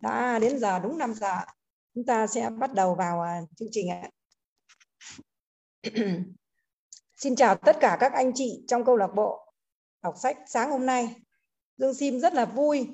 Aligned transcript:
đã 0.00 0.38
đến 0.38 0.58
giờ 0.58 0.78
đúng 0.78 0.98
5 0.98 1.14
giờ 1.14 1.36
chúng 1.94 2.06
ta 2.06 2.26
sẽ 2.26 2.50
bắt 2.50 2.74
đầu 2.74 2.94
vào 2.94 3.20
à, 3.20 3.40
chương 3.56 3.68
trình 3.72 3.90
ạ. 3.90 4.10
Xin 7.16 7.36
chào 7.36 7.54
tất 7.54 7.76
cả 7.80 7.96
các 8.00 8.12
anh 8.12 8.32
chị 8.34 8.64
trong 8.68 8.84
câu 8.84 8.96
lạc 8.96 9.10
bộ 9.14 9.52
đọc 10.02 10.14
sách 10.22 10.36
sáng 10.46 10.70
hôm 10.70 10.86
nay. 10.86 11.14
Dương 11.76 11.94
Sim 11.94 12.20
rất 12.20 12.34
là 12.34 12.44
vui 12.44 12.88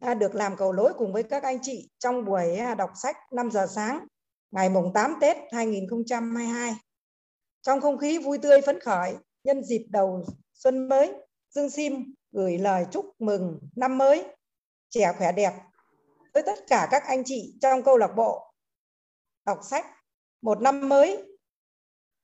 à, 0.00 0.14
được 0.14 0.34
làm 0.34 0.56
cầu 0.56 0.72
lối 0.72 0.92
cùng 0.98 1.12
với 1.12 1.22
các 1.22 1.42
anh 1.42 1.58
chị 1.62 1.90
trong 1.98 2.24
buổi 2.24 2.56
à, 2.56 2.74
đọc 2.74 2.90
sách 2.94 3.16
5 3.32 3.50
giờ 3.50 3.66
sáng 3.74 4.06
ngày 4.50 4.68
mùng 4.68 4.92
8 4.94 5.14
Tết 5.20 5.36
2022. 5.52 6.74
Trong 7.62 7.80
không 7.80 7.98
khí 7.98 8.18
vui 8.18 8.38
tươi 8.38 8.60
phấn 8.66 8.80
khởi 8.80 9.14
nhân 9.44 9.64
dịp 9.64 9.86
đầu 9.90 10.24
xuân 10.54 10.88
mới, 10.88 11.12
Dương 11.50 11.70
Sim 11.70 12.14
gửi 12.32 12.58
lời 12.58 12.86
chúc 12.90 13.06
mừng 13.18 13.58
năm 13.76 13.98
mới. 13.98 14.24
Trẻ 14.88 15.12
khỏe 15.18 15.32
đẹp 15.32 15.52
với 16.34 16.42
tất 16.46 16.58
cả 16.66 16.88
các 16.90 17.02
anh 17.06 17.22
chị 17.24 17.54
trong 17.60 17.82
câu 17.82 17.96
lạc 17.98 18.12
bộ 18.16 18.54
đọc 19.46 19.58
sách 19.62 19.86
một 20.42 20.60
năm 20.60 20.88
mới 20.88 21.38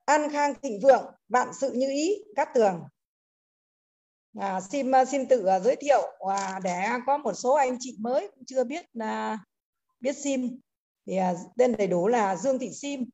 an 0.04 0.30
khang 0.32 0.54
thịnh 0.62 0.80
vượng 0.82 1.14
vạn 1.28 1.48
sự 1.54 1.72
như 1.72 1.90
ý 1.90 2.24
cát 2.36 2.48
tường. 2.54 2.82
À, 4.38 4.60
xin 4.60 4.90
à, 4.94 5.04
xin 5.04 5.28
tự 5.28 5.46
à, 5.46 5.60
giới 5.60 5.76
thiệu 5.76 6.02
và 6.26 6.60
để 6.64 6.88
có 7.06 7.18
một 7.18 7.32
số 7.34 7.54
anh 7.54 7.76
chị 7.80 7.96
mới 8.00 8.30
cũng 8.34 8.44
chưa 8.46 8.64
biết 8.64 8.84
à, 9.00 9.38
biết 10.00 10.16
sim. 10.16 10.60
Thì 11.06 11.16
à, 11.16 11.34
tên 11.56 11.76
đầy 11.78 11.86
đủ 11.86 12.08
là 12.08 12.36
Dương 12.36 12.58
Thị 12.58 12.70
Sim. 12.72 13.04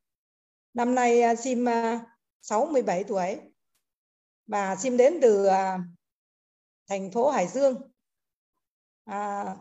Năm 0.74 0.95
nay 0.95 1.23
à, 1.23 1.34
sim 1.34 1.68
à, 1.68 2.07
67 2.43 3.04
tuổi. 3.04 3.41
Và 4.46 4.77
sim 4.77 4.96
đến 4.96 5.18
từ 5.23 5.48
thành 6.88 7.10
phố 7.10 7.30
Hải 7.30 7.48
Dương. 7.48 7.91
À, 9.04 9.57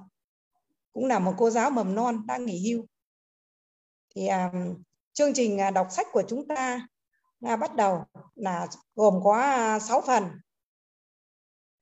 cũng 0.94 1.06
là 1.06 1.20
một 1.20 1.34
cô 1.38 1.50
giáo 1.50 1.70
mầm 1.70 1.96
non 1.96 2.28
đang 2.28 2.46
nghỉ 2.46 2.72
hưu. 2.72 2.86
Thì 4.16 4.28
à, 4.28 4.52
chương 5.14 5.34
trình 5.34 5.62
à, 5.62 5.72
đọc 5.72 5.88
sách 5.92 6.08
của 6.12 6.24
chúng 6.28 6.48
ta 6.48 6.88
à, 7.42 7.56
bắt 7.56 7.76
đầu 7.76 8.04
là 8.36 8.68
gồm 8.96 9.20
có 9.24 9.34
à, 9.34 9.80
6 9.80 10.02
phần. 10.02 10.24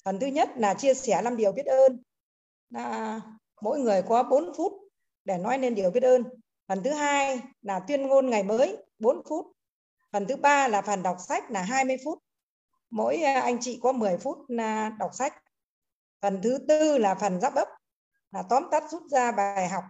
Phần 0.06 0.20
thứ 0.20 0.28
nhất 0.28 0.50
là 0.56 0.74
chia 0.74 0.94
sẻ 0.94 1.22
năm 1.22 1.38
điều 1.38 1.52
biết 1.52 1.66
ơn. 1.66 2.02
Là 2.70 3.22
mỗi 3.62 3.80
người 3.80 4.02
có 4.02 4.24
4 4.24 4.54
phút 4.58 4.74
để 5.26 5.38
nói 5.38 5.58
nên 5.58 5.76
điều 5.76 5.92
biết 5.92 6.04
ơn. 6.04 6.24
Phần 6.68 6.84
thứ 6.84 6.90
hai 6.90 7.42
là 7.62 7.80
tuyên 7.80 8.08
ngôn 8.08 8.30
ngày 8.30 8.44
mới 8.44 8.78
4 9.00 9.22
phút. 9.30 9.46
Phần 10.12 10.26
thứ 10.28 10.36
ba 10.36 10.68
là 10.68 10.82
phần 10.82 11.04
đọc 11.04 11.18
sách 11.20 11.52
là 11.52 11.62
20 11.62 11.98
phút. 12.06 12.20
Mỗi 12.90 13.18
à, 13.18 13.42
anh 13.42 13.58
chị 13.62 13.80
có 13.84 13.92
10 13.92 14.18
phút 14.18 14.38
đọc 15.00 15.12
sách. 15.14 15.44
Phần 16.22 16.40
thứ 16.44 16.60
tư 16.68 16.98
là 16.98 17.16
phần 17.16 17.42
giáp 17.42 17.56
ấp 17.56 17.68
là 18.32 18.44
tóm 18.50 18.64
tắt 18.72 18.84
rút 18.92 19.04
ra 19.08 19.32
bài 19.32 19.70
học 19.70 19.84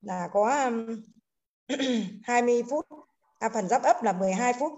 là 0.00 0.28
có 0.32 0.64
um, 0.64 1.02
20 2.22 2.62
phút 2.70 2.86
à, 3.38 3.48
phần 3.54 3.68
giáp 3.68 3.82
ấp 3.82 4.02
là 4.02 4.12
12 4.12 4.52
phút 4.60 4.72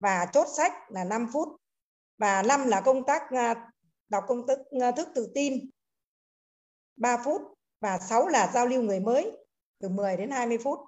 và 0.00 0.26
chốt 0.32 0.46
sách 0.56 0.72
là 0.88 1.04
5 1.04 1.28
phút 1.32 1.48
và 2.18 2.42
năm 2.42 2.66
là 2.66 2.80
công 2.80 3.06
tác 3.06 3.22
à, 3.30 3.70
đọc 4.08 4.24
công 4.28 4.46
thức, 4.46 4.58
à, 4.80 4.90
thức 4.90 5.08
tự 5.14 5.32
tin 5.34 5.70
3 6.96 7.16
phút 7.24 7.42
và 7.80 7.98
6 7.98 8.28
là 8.28 8.50
giao 8.54 8.66
lưu 8.66 8.82
người 8.82 9.00
mới 9.00 9.36
từ 9.78 9.88
10 9.88 10.16
đến 10.16 10.30
20 10.30 10.58
phút. 10.58 10.78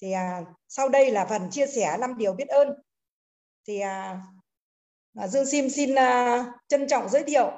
Thì 0.00 0.12
à, 0.12 0.42
sau 0.68 0.88
đây 0.88 1.10
là 1.10 1.26
phần 1.26 1.50
chia 1.50 1.66
sẻ 1.66 1.96
5 2.00 2.18
điều 2.18 2.32
biết 2.32 2.48
ơn. 2.48 2.68
Thì 3.66 3.80
à, 3.80 4.22
à, 5.14 5.28
Dương 5.28 5.46
Sim 5.46 5.70
xin 5.70 5.94
à, 5.94 6.44
trân 6.68 6.86
trọng 6.88 7.08
giới 7.08 7.24
thiệu 7.24 7.50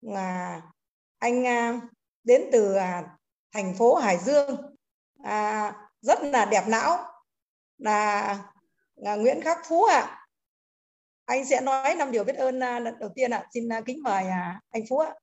là 0.00 0.62
anh 1.18 1.46
à, 1.46 1.80
đến 2.24 2.42
từ 2.52 2.74
à, 2.74 3.16
thành 3.52 3.74
phố 3.78 3.94
Hải 3.94 4.18
Dương. 4.18 4.76
À, 5.22 5.72
rất 6.00 6.18
là 6.22 6.44
đẹp 6.44 6.64
não. 6.68 6.98
Là, 7.78 8.38
là 8.94 9.16
Nguyễn 9.16 9.40
Khắc 9.40 9.58
Phú 9.68 9.84
ạ. 9.84 10.00
À. 10.00 10.26
anh 11.24 11.44
sẽ 11.44 11.60
nói 11.60 11.94
năm 11.94 12.12
điều 12.12 12.24
biết 12.24 12.36
ơn 12.36 12.60
à, 12.60 12.78
lần 12.78 12.98
đầu 12.98 13.10
tiên 13.14 13.30
ạ. 13.30 13.38
À. 13.38 13.48
xin 13.54 13.68
kính 13.86 14.02
mời 14.02 14.26
à, 14.26 14.60
anh 14.70 14.82
Phú 14.88 14.98
ạ. 14.98 15.14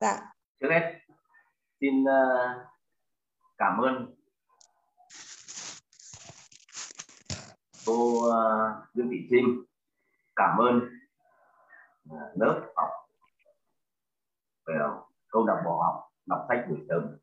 Dạ. 0.00 0.20
Trước 0.60 0.68
hết 0.70 0.98
xin 1.80 2.04
à, 2.04 2.54
cảm 3.58 3.78
ơn 3.78 4.14
cô 7.86 8.22
Dương 8.94 9.08
Thị 9.10 9.26
Trinh. 9.30 9.64
Cảm 10.36 10.58
ơn 10.58 10.80
lớp 12.34 12.72
học 12.76 13.05
về 14.66 14.74
câu 15.28 15.46
lạc 15.46 15.62
bộ 15.64 15.82
học, 15.82 16.10
đọc 16.26 16.46
sách 16.48 16.66
buổi 16.68 16.78
sớm. 16.88 17.18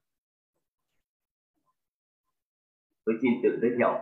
Tôi 3.05 3.15
xin 3.21 3.31
tự 3.43 3.59
giới 3.61 3.71
thiệu. 3.77 3.93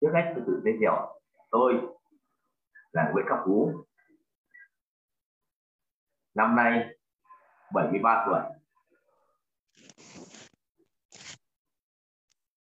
Trước 0.00 0.10
hết 0.14 0.32
tôi 0.34 0.44
tự 0.46 0.60
giới 0.64 0.74
thiệu, 0.80 1.22
tôi 1.50 1.74
là 2.92 3.10
Nguyễn 3.12 3.26
Khắc 3.28 3.38
Phú. 3.46 3.84
Năm 6.34 6.56
nay 6.56 6.98
73 7.74 8.26
tuổi. 8.26 8.40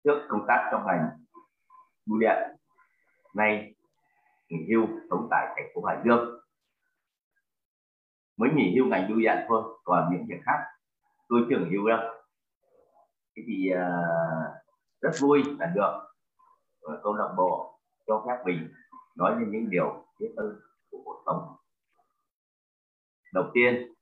Trước 0.04 0.26
công 0.28 0.44
tác 0.48 0.68
trong 0.72 0.86
ngành 0.86 1.24
bưu 2.06 2.18
điện, 2.18 2.56
nay 3.34 3.74
nghỉ 4.48 4.74
hưu 4.74 4.86
sống 5.10 5.28
tại 5.30 5.54
thành 5.56 5.70
phố 5.74 5.84
Hải 5.84 5.96
Dương 6.04 6.45
mới 8.36 8.50
nghỉ 8.54 8.76
hưu 8.76 8.86
ngành 8.86 9.08
bưu 9.08 9.19
điện 9.19 9.36
thôi 9.48 9.62
còn 9.84 10.08
những 10.12 10.26
việc 10.28 10.41
khác 10.44 10.58
tôi 11.28 11.47
chưa 11.50 11.58
nghỉ 11.58 11.76
hưu 11.76 11.88
đâu. 11.88 12.14
Thế 13.36 13.42
thì 13.47 13.70
uh, 13.72 14.54
rất 15.00 15.10
vui 15.20 15.42
là 15.58 15.66
được. 15.74 16.00
Uh, 16.86 17.00
câu 17.02 17.14
lạc 17.14 17.34
bộ 17.36 17.78
cho 18.06 18.25
phép 18.26 18.42
mình 18.44 18.72
nói 19.16 19.36
lên 19.41 19.50
những 19.50 19.70
điều 19.70 20.04
biết 20.20 20.32
ơn 20.36 20.60
của 20.91 20.98
cuộc 21.04 21.22
sống. 21.26 21.56
Đầu 23.32 23.50
tiên 23.54 23.92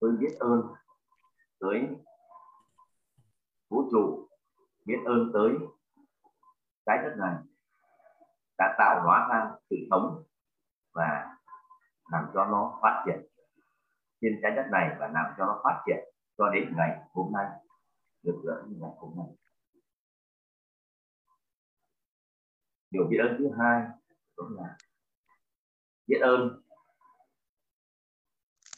tôi 0.00 0.10
biết 0.20 0.36
ơn 0.38 0.62
tới 1.60 1.88
vũ 3.68 3.88
trụ 3.90 4.28
biết 4.84 4.98
ơn 5.04 5.30
tới 5.32 5.50
trái 6.86 6.98
đất 7.02 7.14
này 7.18 7.34
đã 8.58 8.74
tạo 8.78 9.02
hóa 9.04 9.28
ra 9.30 9.50
sự 9.70 9.76
sống 9.90 10.22
và 10.92 11.35
làm 12.12 12.24
cho 12.34 12.44
nó 12.44 12.78
phát 12.82 13.02
triển 13.06 13.26
trên 14.20 14.38
trái 14.42 14.52
đất 14.56 14.68
này 14.72 14.96
và 15.00 15.08
làm 15.08 15.34
cho 15.38 15.46
nó 15.46 15.60
phát 15.64 15.82
triển 15.86 15.96
cho 16.38 16.50
đến 16.54 16.72
ngày 16.76 17.00
hôm 17.12 17.32
nay, 17.32 17.46
được 18.22 18.42
dẫn 18.44 18.64
như 18.68 18.76
ngày 18.80 18.90
hôm 18.96 19.14
nay. 19.16 19.26
Điều 22.90 23.04
biết 23.04 23.18
ơn 23.18 23.36
thứ 23.38 23.50
hai 23.58 23.82
đó 24.36 24.44
là 24.50 24.76
biết 26.06 26.18
ơn 26.20 26.62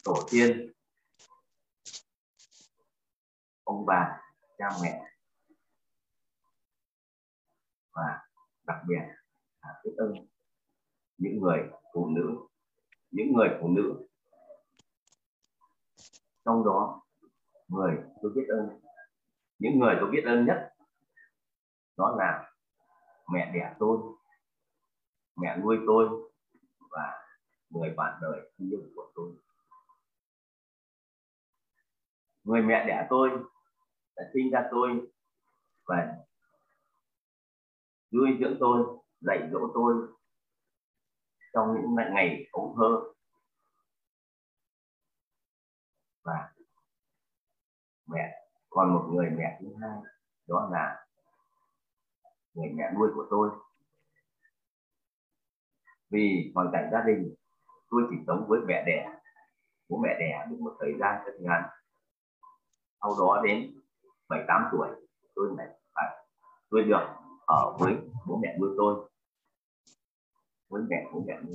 tổ 0.05 0.15
tiên, 0.31 0.73
ông 3.65 3.87
bà, 3.87 4.21
cha 4.59 4.69
mẹ 4.83 5.05
và 7.93 8.29
đặc 8.65 8.77
biệt 8.89 9.01
là 9.63 9.81
biết 9.85 9.93
ơn 9.97 10.15
những 11.17 11.41
người 11.41 11.59
phụ 11.95 12.09
nữ 12.09 12.49
những 13.11 13.33
người 13.33 13.49
phụ 13.61 13.69
nữ. 13.69 14.07
Trong 16.45 16.65
đó, 16.65 17.03
người 17.69 17.97
tôi 18.23 18.33
biết 18.35 18.47
ơn. 18.49 18.81
Những 19.59 19.79
người 19.79 19.97
tôi 20.01 20.11
biết 20.11 20.23
ơn 20.25 20.47
nhất, 20.47 20.75
đó 21.97 22.17
là 22.19 22.53
mẹ 23.33 23.51
đẻ 23.55 23.75
tôi, 23.79 23.99
mẹ 25.37 25.57
nuôi 25.57 25.79
tôi 25.87 26.09
và 26.91 27.13
người 27.71 27.95
bạn 27.97 28.19
đời 28.23 28.51
thân 28.59 28.71
yêu 28.71 28.81
của 28.95 29.13
tôi. 29.15 29.33
Người 32.45 32.63
mẹ 32.63 32.85
đẻ 32.87 33.07
tôi 33.11 33.31
đã 34.17 34.23
sinh 34.35 34.51
ra 34.51 34.69
tôi 34.71 35.11
và 35.85 36.17
nuôi 38.13 38.29
dưỡng 38.41 38.57
tôi, 38.61 38.87
dạy 39.21 39.49
dỗ 39.53 39.59
tôi 39.75 40.09
trong 41.55 41.75
những 41.75 42.15
ngày 42.15 42.47
ấu 42.53 42.75
thơ 42.79 43.13
và 46.25 46.55
mẹ, 48.07 48.49
còn 48.71 48.95
một 48.95 49.09
người 49.13 49.31
mẹ 49.31 49.59
thứ 49.61 49.67
hai, 49.81 49.99
đó 50.47 50.69
là 50.73 51.07
người 52.55 52.69
mẹ 52.75 52.85
nuôi 52.95 53.09
của 53.15 53.27
tôi. 53.31 53.51
Vì 56.11 56.53
hoàn 56.55 56.71
cảnh 56.73 56.89
gia 56.93 57.03
đình, 57.07 57.35
tôi 57.91 58.03
chỉ 58.11 58.17
sống 58.27 58.47
với 58.49 58.61
mẹ 58.67 58.85
đẻ. 58.87 59.15
Bố 59.89 59.99
mẹ 60.03 60.17
đẻ 60.21 60.47
được 60.51 60.57
một 60.61 60.77
thời 60.81 60.93
gian 61.01 61.25
rất 61.27 61.33
ngắn. 61.41 61.63
Sau 63.01 63.11
đó 63.19 63.43
đến 63.45 63.81
bảy 64.29 64.45
tám 64.49 64.69
tuổi, 64.73 64.89
tôi 65.35 65.49
lại 65.57 65.67
phải 65.95 66.27
tôi 66.71 66.83
được 66.85 67.07
ở 67.47 67.77
với 67.79 67.97
bố 68.27 68.41
mẹ 68.43 68.57
nuôi 68.61 68.75
tôi 68.79 69.11
với 70.69 70.83
mẹ 70.89 71.09
của 71.13 71.23
mẹ 71.27 71.39
như 71.43 71.55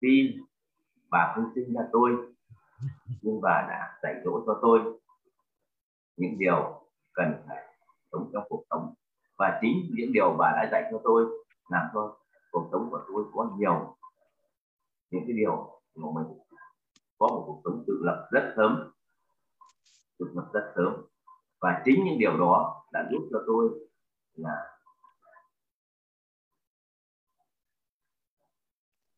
tôi 0.00 0.34
bà 1.10 1.32
không 1.34 1.52
sinh 1.54 1.74
ra 1.74 1.82
tôi, 1.92 2.10
nhưng 3.22 3.40
bà 3.40 3.66
đã 3.68 3.98
dạy 4.02 4.14
dỗ 4.24 4.42
cho 4.46 4.58
tôi 4.62 4.80
những 6.16 6.38
điều 6.38 6.86
cần 7.12 7.42
phải 7.48 7.74
sống 8.12 8.30
trong 8.32 8.44
cuộc 8.48 8.64
sống. 8.70 8.94
Và 9.38 9.58
chính 9.60 9.90
những 9.96 10.12
điều 10.12 10.36
bà 10.38 10.50
đã 10.56 10.68
dạy 10.72 10.88
cho 10.90 11.00
tôi 11.04 11.26
làm 11.68 11.86
cho 11.94 12.16
cuộc 12.52 12.68
sống 12.72 12.88
của 12.90 13.04
tôi 13.08 13.24
có 13.32 13.50
nhiều, 13.58 13.96
những 15.10 15.22
cái 15.26 15.36
điều 15.36 15.80
mà 15.94 16.08
mình 16.14 16.38
có 17.18 17.28
một 17.28 17.44
cuộc 17.46 17.60
sống 17.64 17.84
tự 17.86 18.00
lập 18.04 18.28
rất 18.32 18.52
sớm, 18.56 18.92
tự 20.18 20.26
lập 20.34 20.50
rất 20.52 20.72
sớm. 20.76 21.06
Và 21.60 21.82
chính 21.84 22.04
những 22.04 22.18
điều 22.18 22.36
đó 22.38 22.84
đã 22.92 23.08
giúp 23.12 23.28
cho 23.32 23.38
tôi 23.46 23.70
là 24.34 24.71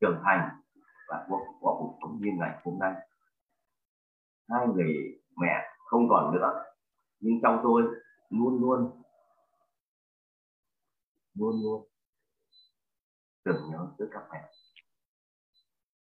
trưởng 0.05 0.21
thành 0.25 0.61
và 1.09 1.27
cuộc 1.29 1.41
có 1.61 1.77
cuộc 1.79 1.99
sống 2.03 2.19
như 2.21 2.31
ngày 2.39 2.61
hôm 2.65 2.79
nay. 2.79 2.93
Hai 4.49 4.67
người 4.67 4.95
mẹ 5.37 5.69
không 5.91 6.09
còn 6.11 6.35
nữa, 6.35 6.65
nhưng 7.21 7.35
trong 7.43 7.61
tôi 7.63 7.83
luôn 8.31 8.61
luôn 8.61 9.03
luôn 11.35 11.63
luôn 11.63 11.89
tưởng 13.45 13.71
nhớ 13.71 13.89
tới 13.99 14.09
các 14.11 14.23
mẹ. 14.33 14.51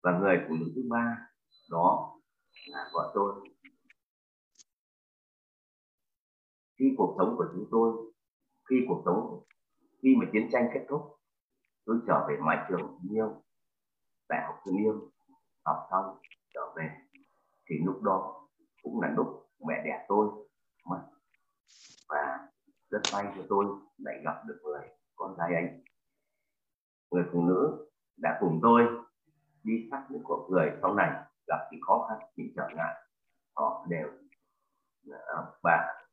Và 0.03 0.19
người 0.19 0.37
phụ 0.47 0.55
nữ 0.55 0.71
thứ 0.75 0.81
ba 0.89 1.17
đó 1.71 2.19
là 2.67 2.91
vợ 2.93 3.11
tôi. 3.15 3.49
Khi 6.79 6.85
cuộc 6.97 7.15
sống 7.17 7.35
của 7.37 7.45
chúng 7.53 7.67
tôi, 7.71 8.13
khi 8.69 8.75
cuộc 8.87 9.01
sống, 9.05 9.43
khi 10.01 10.15
mà 10.19 10.25
chiến 10.33 10.49
tranh 10.51 10.69
kết 10.73 10.85
thúc, 10.89 11.01
tôi 11.85 11.99
trở 12.07 12.25
về 12.29 12.37
mái 12.45 12.57
trường 12.69 12.99
yêu 13.11 13.42
đại 14.29 14.45
học 14.45 14.55
thương 14.65 14.77
yêu, 14.77 15.11
học 15.65 15.87
xong, 15.91 16.17
trở 16.53 16.73
về. 16.75 16.89
Thì 17.69 17.75
lúc 17.85 18.01
đó 18.01 18.47
cũng 18.83 19.01
là 19.01 19.13
lúc 19.17 19.49
mẹ 19.67 19.81
đẻ 19.85 20.05
tôi 20.07 20.27
mất 20.85 21.01
và 22.09 22.47
rất 22.89 23.01
may 23.13 23.33
cho 23.35 23.43
tôi 23.49 23.65
lại 23.97 24.21
gặp 24.23 24.43
được 24.47 24.59
người 24.63 24.87
con 25.15 25.35
gái 25.37 25.53
ấy. 25.53 25.83
Người 27.11 27.23
phụ 27.31 27.43
nữ 27.43 27.89
đã 28.17 28.37
cùng 28.41 28.59
tôi 28.63 28.87
đi 29.63 29.87
sát 29.91 30.05
những 30.09 30.23
cuộc 30.23 30.47
người 30.51 30.71
sau 30.81 30.93
này, 30.93 31.11
gặp 31.47 31.69
những 31.71 31.81
khó 31.87 32.07
khăn, 32.09 32.29
những 32.35 32.47
trở 32.55 32.67
ngại, 32.75 32.95
họ 33.55 33.85
đều 33.89 34.07
và 35.63 35.77
ờ, 35.77 36.05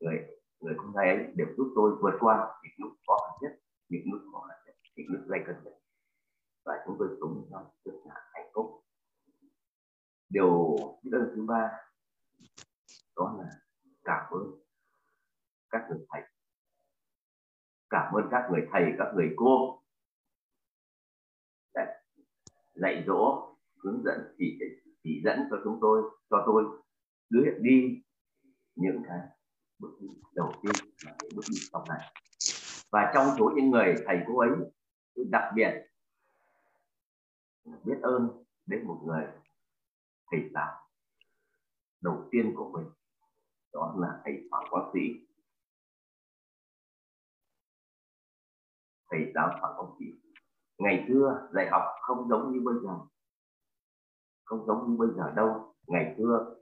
người 0.00 0.26
người 0.60 0.74
con 0.76 0.92
gái 0.92 1.08
ấy 1.08 1.32
đều 1.34 1.46
giúp 1.56 1.72
tôi 1.74 1.92
vượt 2.02 2.16
qua 2.20 2.54
những 2.62 2.72
lúc 2.78 2.92
khó 3.06 3.16
khăn 3.26 3.38
nhất, 3.40 3.58
những 3.88 4.02
lúc 4.12 4.20
khó 4.32 4.46
khăn 4.48 4.58
nhất, 4.66 4.74
những 4.96 5.06
lúc 5.08 5.20
gây 5.26 5.40
cân 5.46 5.56
nhất 5.64 5.81
và 6.64 6.74
chúng 6.86 6.96
tôi 6.98 7.08
sống 7.20 7.34
trong 7.34 7.50
nhau 7.50 7.74
rất 7.84 7.92
là 8.04 8.14
hạnh 8.32 8.50
phúc. 8.54 8.84
Điều 10.28 10.76
đơn 11.02 11.32
thứ 11.36 11.44
ba, 11.48 11.70
đó 13.16 13.36
là 13.38 13.50
cảm 14.04 14.32
ơn 14.32 14.42
các 15.70 15.86
người 15.90 16.06
thầy. 16.08 16.22
Cảm 17.90 18.14
ơn 18.14 18.24
các 18.30 18.48
người 18.50 18.66
thầy, 18.72 18.82
các 18.98 19.12
người 19.14 19.34
cô. 19.36 19.82
Đã 21.74 22.02
dạy 22.74 23.04
dỗ, 23.06 23.56
hướng 23.76 24.02
dẫn, 24.04 24.34
chỉ 24.38 24.58
chỉ 25.02 25.22
dẫn 25.24 25.38
cho 25.50 25.56
chúng 25.64 25.78
tôi, 25.80 26.02
cho 26.30 26.42
tôi 26.46 26.64
đưa 27.30 27.58
đi 27.60 28.02
những 28.74 29.02
cái 29.08 29.18
bước 29.78 29.98
đi 30.00 30.08
đầu 30.34 30.52
tiên 30.62 30.72
là 31.04 31.16
những 31.22 31.30
bước 31.36 31.42
đi 31.50 31.56
sau 31.72 31.84
này. 31.88 32.12
Và 32.90 33.12
trong 33.14 33.26
số 33.38 33.52
những 33.56 33.70
người 33.70 33.94
thầy 34.06 34.18
cô 34.26 34.38
ấy, 34.38 34.50
tôi 35.14 35.24
đặc 35.30 35.52
biệt 35.54 35.91
biết 37.64 37.98
ơn 38.02 38.44
đến 38.66 38.86
một 38.86 39.02
người 39.06 39.26
thầy 40.30 40.50
giáo 40.54 40.88
đầu 42.00 42.28
tiên 42.30 42.52
của 42.56 42.70
mình, 42.70 42.86
đó 43.72 43.94
là 43.98 44.20
thầy 44.24 44.48
Phạm 44.50 44.64
Quang 44.70 44.90
Sĩ 44.94 45.00
thầy 49.10 49.32
giáo 49.34 49.58
Phạm 49.62 49.72
Quang 49.76 49.96
Sĩ 49.98 50.04
ngày 50.78 51.04
xưa 51.08 51.48
dạy 51.54 51.68
học 51.70 51.82
không 52.00 52.28
giống 52.28 52.52
như 52.52 52.60
bây 52.64 52.74
giờ, 52.82 52.98
không 54.44 54.66
giống 54.66 54.90
như 54.90 54.96
bây 54.96 55.08
giờ 55.16 55.32
đâu. 55.36 55.74
Ngày 55.86 56.14
xưa 56.18 56.54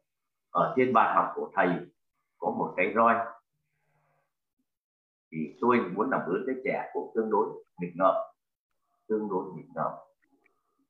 ở 0.51 0.75
trên 0.77 0.93
bàn 0.93 1.17
học 1.17 1.33
của 1.35 1.51
thầy 1.55 1.69
có 2.39 2.51
một 2.51 2.75
cái 2.77 2.93
roi. 2.95 3.15
Thì 5.33 5.39
tôi 5.61 5.77
muốn 5.95 6.11
làm 6.11 6.21
đứa 6.27 6.45
trẻ 6.47 6.61
trẻ 6.65 6.91
cũng 6.93 7.13
tương 7.15 7.31
đối 7.31 7.65
nghịch 7.81 7.93
ngợm, 7.97 8.15
tương 9.09 9.29
đối 9.29 9.55
nghịch 9.55 9.69
ngợm 9.75 9.93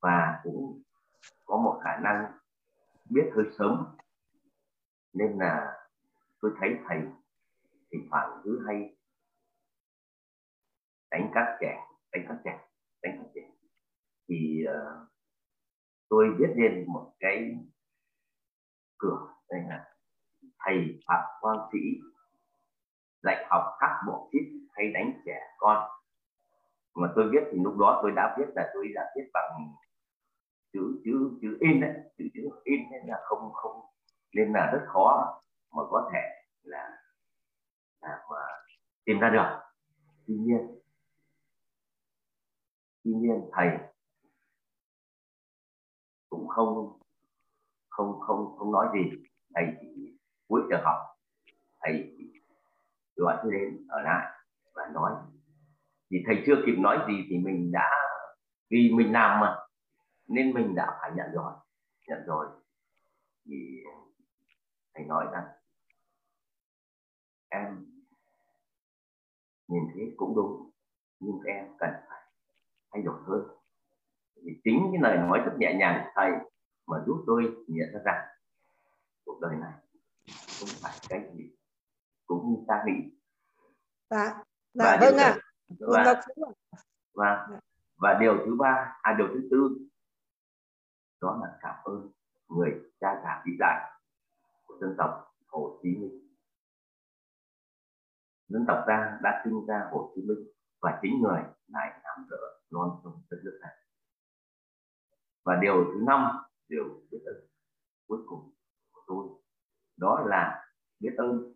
và 0.01 0.41
cũng 0.43 0.83
có 1.45 1.57
một 1.57 1.81
khả 1.85 2.01
năng 2.03 2.33
biết 3.11 3.31
hơi 3.37 3.45
sớm. 3.59 3.85
Nên 5.13 5.39
là 5.39 5.79
tôi 6.41 6.53
thấy 6.61 6.79
thầy 6.89 6.99
thì 7.91 7.99
thoảng 8.11 8.41
cứ 8.45 8.65
hay 8.67 8.97
đánh 11.11 11.31
các 11.35 11.59
trẻ 11.61 11.87
đánh 12.13 12.25
các 12.29 12.37
trẻ 12.45 12.69
đánh 13.03 13.19
các 13.19 13.31
trẻ. 13.35 13.51
Thì 14.29 14.65
uh, 14.69 15.09
tôi 16.09 16.27
biết 16.39 16.55
lên 16.57 16.85
một 16.89 17.13
cái 17.21 17.57
cửa 18.99 19.35
đây 19.49 19.61
là 19.69 19.95
thầy 20.59 21.01
phạm 21.07 21.25
quang 21.41 21.69
sĩ 21.73 21.79
dạy 23.23 23.47
học 23.51 23.77
các 23.81 24.03
bộ 24.07 24.29
chít 24.33 24.43
hay 24.73 24.93
đánh 24.93 25.21
trẻ 25.25 25.41
con. 25.59 25.91
Mà 26.95 27.13
tôi 27.17 27.29
viết 27.33 27.41
thì 27.53 27.59
lúc 27.63 27.79
đó 27.79 28.01
tôi 28.03 28.13
đã 28.17 28.37
viết 28.39 28.47
là 28.55 28.71
tôi 28.75 28.89
đã 28.95 29.13
viết 29.17 29.31
bằng 29.33 29.75
chữ 30.73 31.01
chữ 31.05 31.39
chữ 31.43 31.57
in 31.61 31.81
đấy 31.81 31.93
chữ 32.19 32.25
chữ 32.35 32.41
in 32.65 32.81
nên 32.91 33.07
là 33.07 33.17
không 33.25 33.53
không 33.53 33.81
nên 34.35 34.53
là 34.53 34.71
rất 34.73 34.87
khó 34.87 35.41
mà 35.73 35.83
có 35.91 36.11
thể 36.13 36.21
là, 36.63 36.91
là 38.01 38.19
mà 38.31 38.37
tìm 39.05 39.19
ra 39.19 39.31
được. 39.31 39.61
Tuy 40.27 40.35
nhiên 40.35 40.79
tuy 43.05 43.13
nhiên 43.15 43.51
thầy 43.53 43.69
cũng 46.29 46.49
không 46.49 46.99
không 47.89 48.21
không 48.21 48.57
không 48.59 48.73
nói 48.73 48.87
gì. 48.95 49.23
Thầy 49.55 49.65
chỉ 49.81 50.19
cuối 50.49 50.63
giờ 50.71 50.77
học 50.85 50.97
thầy 51.81 52.17
gọi 53.17 53.37
tôi 53.43 53.53
đến 53.53 53.87
ở 53.89 54.01
lại 54.01 54.27
và 54.75 54.83
nói. 54.95 55.13
Thì 56.11 56.17
thầy 56.27 56.43
chưa 56.47 56.55
kịp 56.67 56.75
nói 56.79 56.99
gì 57.09 57.15
thì 57.31 57.39
mình 57.39 57.73
đã 57.73 57.91
vì 58.71 58.91
mình 58.95 59.13
làm 59.13 59.41
mà 59.41 59.57
nên 60.31 60.55
mình 60.55 60.75
đã 60.75 60.99
phải 61.01 61.11
nhận 61.15 61.33
rồi 61.33 61.53
nhận 62.09 62.27
rồi. 62.27 62.47
Thì 63.45 63.85
thầy 64.95 65.05
nói 65.05 65.27
rằng 65.33 65.45
em 67.49 67.87
nhìn 69.69 69.83
thấy 69.95 70.15
cũng 70.17 70.37
đúng 70.37 70.71
nhưng 71.21 71.41
em 71.47 71.67
cần 71.79 71.91
phải 72.09 72.23
thay 72.93 73.03
đổi 73.03 73.21
hơn. 73.27 73.49
Thì 74.37 74.61
chính 74.65 74.91
cái 74.93 75.03
lời 75.03 75.17
nói 75.17 75.39
rất 75.45 75.53
nhẹ 75.59 75.75
nhàng 75.79 76.05
của 76.05 76.11
thầy 76.15 76.31
mà 76.87 76.97
giúp 77.07 77.25
tôi 77.27 77.43
nhận 77.67 77.89
ra 77.93 78.01
rằng 78.05 78.27
cuộc 79.25 79.41
đời 79.41 79.57
này 79.61 79.73
không 80.59 80.69
phải 80.83 80.93
cái 81.09 81.31
gì 81.35 81.51
cũng 82.27 82.51
như 82.51 82.65
ta 82.69 82.85
nghĩ. 82.87 83.11
Dạ 84.11 84.45
dạ 84.75 84.99
vâng 85.01 85.17
ạ. 85.17 85.25
à. 85.25 85.41
và, 85.81 86.15
và 87.15 87.61
và 87.97 88.19
điều 88.21 88.39
thứ 88.47 88.57
ba 88.59 88.99
à 89.03 89.15
điều 89.19 89.29
thứ 89.29 89.49
tư 89.51 89.91
đó 91.21 91.39
là 91.43 91.59
cảm 91.61 91.75
ơn 91.85 92.11
người 92.49 92.71
cha 93.01 93.21
già 93.25 93.43
vĩ 93.47 93.53
đại 93.59 93.91
của 94.67 94.79
dân 94.81 94.95
tộc 94.99 95.35
Hồ 95.47 95.81
Chí 95.83 95.89
Minh. 95.89 96.35
Dân 98.49 98.65
tộc 98.69 98.85
ta 98.87 99.19
đã 99.23 99.43
sinh 99.45 99.67
ra 99.67 99.89
Hồ 99.91 100.13
Chí 100.15 100.23
Minh 100.23 100.47
và 100.81 100.99
chính 101.03 101.21
người 101.23 101.43
lại 101.69 102.01
nắm 102.05 102.27
đỡ 102.31 102.61
non 102.71 103.01
sông 103.05 103.23
đất 103.31 103.39
nước 103.45 103.59
này 103.63 103.75
và 105.45 105.59
điều 105.63 105.85
thứ 105.85 106.01
năm 106.07 106.45
điều 106.69 106.85
biết 107.11 107.19
ơn 107.27 107.47
cuối 108.07 108.19
cùng 108.27 108.53
của 108.93 109.01
tôi, 109.07 109.27
đó 109.97 110.25
là 110.27 110.67
biết 111.01 111.15
ơn 111.19 111.55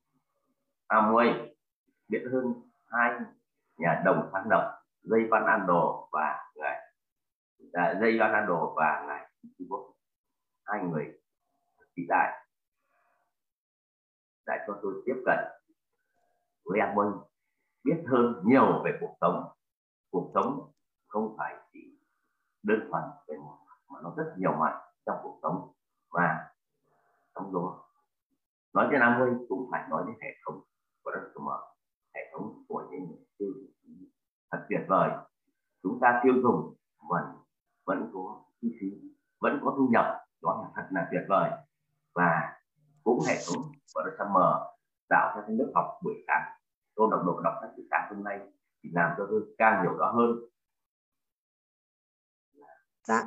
Amway 0.88 1.54
biết 2.08 2.28
ơn 2.32 2.54
hai 2.86 3.20
nhà 3.76 4.02
đồng 4.04 4.28
sáng 4.32 4.46
lập 4.50 4.82
dây 5.02 5.20
văn 5.30 5.46
an 5.46 5.66
đồ 5.66 6.08
và 6.12 6.52
ngài 6.54 6.92
à, 7.72 7.98
dây 8.00 8.18
văn 8.18 8.32
an 8.32 8.46
đồ 8.46 8.74
và 8.76 9.04
ngài 9.06 9.30
Trung 9.58 9.66
Quốc 9.70 9.94
hai 10.64 10.84
người 10.84 11.04
bị 11.96 12.06
đại. 12.08 12.46
Đã 14.46 14.64
cho 14.66 14.80
tôi 14.82 15.02
tiếp 15.06 15.22
cận. 15.26 15.38
Với 16.64 16.80
em 16.80 16.88
Quân 16.94 17.12
biết 17.84 18.04
hơn 18.06 18.42
nhiều 18.44 18.82
về 18.84 18.90
cuộc 19.00 19.16
sống. 19.20 19.52
Cuộc 20.10 20.30
sống 20.34 20.72
không 21.06 21.34
phải 21.38 21.54
chỉ 21.72 21.98
đơn 22.62 22.88
thuần 22.90 23.02
về 23.28 23.36
một, 23.36 23.58
mà 23.88 24.00
nó 24.02 24.14
rất 24.16 24.34
nhiều 24.38 24.52
mặt 24.52 24.80
trong 25.06 25.16
cuộc 25.22 25.38
sống. 25.42 25.72
Và 26.10 26.50
trong 27.34 27.54
đó, 27.54 27.88
nói 28.72 28.88
đến 28.90 29.00
năm 29.00 29.18
mươi 29.18 29.46
cũng 29.48 29.68
phải 29.70 29.88
nói 29.90 30.04
đến 30.06 30.16
hệ 30.22 30.28
thống 30.46 30.62
của 31.02 31.10
đất 31.10 31.40
mở 31.40 31.74
hệ 32.14 32.20
thống 32.32 32.64
của 32.68 32.88
những 32.90 33.24
tiêu 33.38 33.52
thật 34.50 34.66
tuyệt 34.68 34.80
vời. 34.88 35.10
Chúng 35.82 35.98
ta 36.00 36.20
tiêu 36.24 36.34
dùng 36.42 36.74
vẫn 37.08 37.24
vẫn 37.84 38.10
có 38.14 38.44
chi 38.60 38.76
phí 38.80 39.13
vẫn 39.44 39.60
có 39.64 39.74
thu 39.76 39.88
nhập 39.90 40.06
đó 40.42 40.60
là 40.62 40.68
thật 40.74 40.88
là 40.90 41.08
tuyệt 41.10 41.22
vời. 41.28 41.50
Và 42.14 42.52
cũng 43.04 43.20
hệ 43.28 43.36
thống 43.46 43.62
của 43.94 44.02
Summer 44.18 44.50
tạo 45.08 45.36
ra 45.36 45.42
cái 45.46 45.56
lớp 45.56 45.72
học 45.74 45.98
buổi 46.04 46.14
sáng. 46.26 46.42
Câu 46.96 47.10
lạc 47.10 47.22
bộ 47.26 47.40
đọc 47.40 47.54
sách 47.60 47.70
buổi 47.76 47.86
sáng 47.90 48.14
hôm 48.14 48.24
nay 48.24 48.40
thì 48.82 48.90
làm 48.92 49.14
cho 49.18 49.26
tôi 49.30 49.42
càng 49.58 49.82
hiểu 49.82 49.96
rõ 49.98 50.12
hơn. 50.12 50.30
Dạ. 53.02 53.22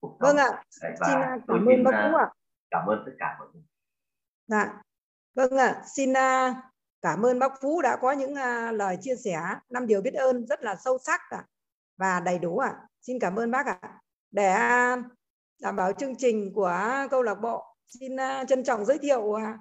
Vâng 0.00 0.36
ạ. 0.36 0.64
xin 0.70 0.90
à, 1.00 1.38
cảm 1.46 1.66
ơn 1.66 1.84
bác 1.84 1.90
Vũ 1.90 2.16
ạ. 2.16 2.30
cảm 2.70 2.86
ơn 2.86 3.02
tất 3.06 3.12
cả 3.18 3.36
mọi 3.38 3.48
người. 3.52 3.62
Dạ. 4.46 4.82
Vâng 5.34 5.56
ạ. 5.56 5.82
Xin 5.86 6.16
à, 6.16 6.62
cảm 7.02 7.26
ơn 7.26 7.38
bác 7.38 7.52
Phú 7.60 7.82
đã 7.82 7.96
có 8.00 8.12
những 8.12 8.34
à, 8.34 8.72
lời 8.72 8.98
chia 9.00 9.16
sẻ. 9.16 9.40
Năm 9.68 9.86
điều 9.86 10.02
biết 10.02 10.14
ơn 10.14 10.46
rất 10.46 10.62
là 10.62 10.76
sâu 10.76 10.98
sắc 10.98 11.20
ạ 11.30 11.44
và 11.96 12.20
đầy 12.20 12.38
đủ 12.38 12.58
ạ. 12.58 12.74
Xin 13.00 13.18
cảm 13.20 13.36
ơn 13.36 13.50
bác 13.50 13.66
ạ. 13.66 14.00
Để 14.30 14.56
đảm 15.60 15.76
bảo 15.76 15.92
chương 15.92 16.16
trình 16.18 16.52
của 16.54 16.80
câu 17.10 17.22
lạc 17.22 17.34
bộ. 17.34 17.64
Xin 17.86 18.20
à, 18.20 18.44
trân 18.44 18.64
trọng 18.64 18.84
giới 18.84 18.98
thiệu 18.98 19.34
à, 19.34 19.58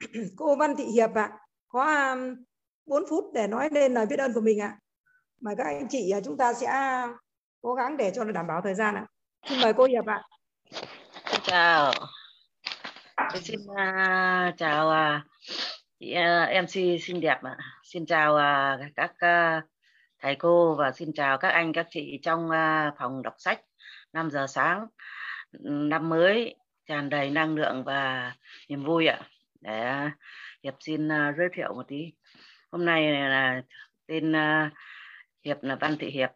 cô 0.36 0.56
Văn 0.56 0.76
Thị 0.76 0.84
Hiệp 0.84 1.14
ạ. 1.14 1.32
Có 1.68 1.82
à, 1.82 2.16
4 2.86 3.02
phút 3.10 3.24
để 3.34 3.46
nói 3.46 3.68
lên 3.72 3.94
lời 3.94 4.06
biết 4.06 4.18
ơn 4.18 4.32
của 4.32 4.40
mình 4.40 4.60
ạ. 4.60 4.78
Mời 5.40 5.54
các 5.58 5.64
anh 5.64 5.88
chị 5.90 6.12
chúng 6.24 6.36
ta 6.36 6.52
sẽ 6.52 7.02
cố 7.62 7.74
gắng 7.74 7.96
để 7.96 8.12
cho 8.14 8.24
nó 8.24 8.32
đảm 8.32 8.46
bảo 8.46 8.60
thời 8.64 8.74
gian 8.74 8.94
ạ. 8.94 9.06
Xin 9.48 9.60
mời 9.60 9.72
cô 9.72 9.84
Hiệp 9.84 10.06
ạ. 10.06 10.22
Xin 11.30 11.40
chào. 11.44 11.92
Tôi 13.32 13.42
xin 13.42 13.60
uh, 13.60 14.56
chào 14.56 14.88
uh, 14.88 15.22
chị 15.98 16.14
uh, 16.14 16.64
MC 16.64 17.02
xinh 17.02 17.20
đẹp 17.20 17.38
ạ. 17.42 17.56
Xin 17.82 18.06
chào 18.06 18.34
uh, 18.34 18.86
các 18.96 19.10
uh, 19.10 19.64
thầy 20.22 20.36
cô 20.36 20.74
và 20.74 20.92
xin 20.92 21.12
chào 21.12 21.38
các 21.38 21.48
anh 21.48 21.72
các 21.72 21.86
chị 21.90 22.18
trong 22.22 22.46
uh, 22.46 22.94
phòng 22.98 23.22
đọc 23.22 23.34
sách. 23.38 23.60
5 24.16 24.30
giờ 24.30 24.46
sáng 24.46 24.86
ừ, 25.52 25.70
năm 25.70 26.08
mới, 26.08 26.54
tràn 26.86 27.08
đầy 27.08 27.30
năng 27.30 27.54
lượng 27.54 27.84
và 27.84 28.32
niềm 28.68 28.84
vui 28.84 29.06
ạ. 29.06 29.20
Để 29.60 29.80
à, 29.80 30.16
hiệp 30.62 30.74
xin 30.80 31.12
à, 31.12 31.34
giới 31.38 31.48
thiệu 31.52 31.74
một 31.74 31.88
tí. 31.88 32.12
Hôm 32.70 32.84
nay 32.84 33.12
là 33.12 33.62
tên 34.06 34.36
à, 34.36 34.70
hiệp 35.44 35.62
là 35.62 35.76
văn 35.80 35.96
thị 35.98 36.10
hiệp. 36.10 36.30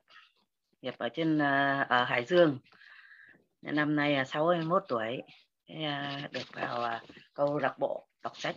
Hiệp 0.82 0.98
ở 0.98 1.08
trên 1.08 1.38
ở 1.88 2.04
hải 2.04 2.24
dương. 2.24 2.58
Năm 3.62 3.96
nay 3.96 4.14
là 4.14 4.24
61 4.24 4.82
tuổi. 4.88 5.22
Được 6.32 6.52
vào 6.52 7.00
câu 7.34 7.58
lạc 7.58 7.78
bộ 7.78 8.08
đọc 8.22 8.36
sách 8.36 8.56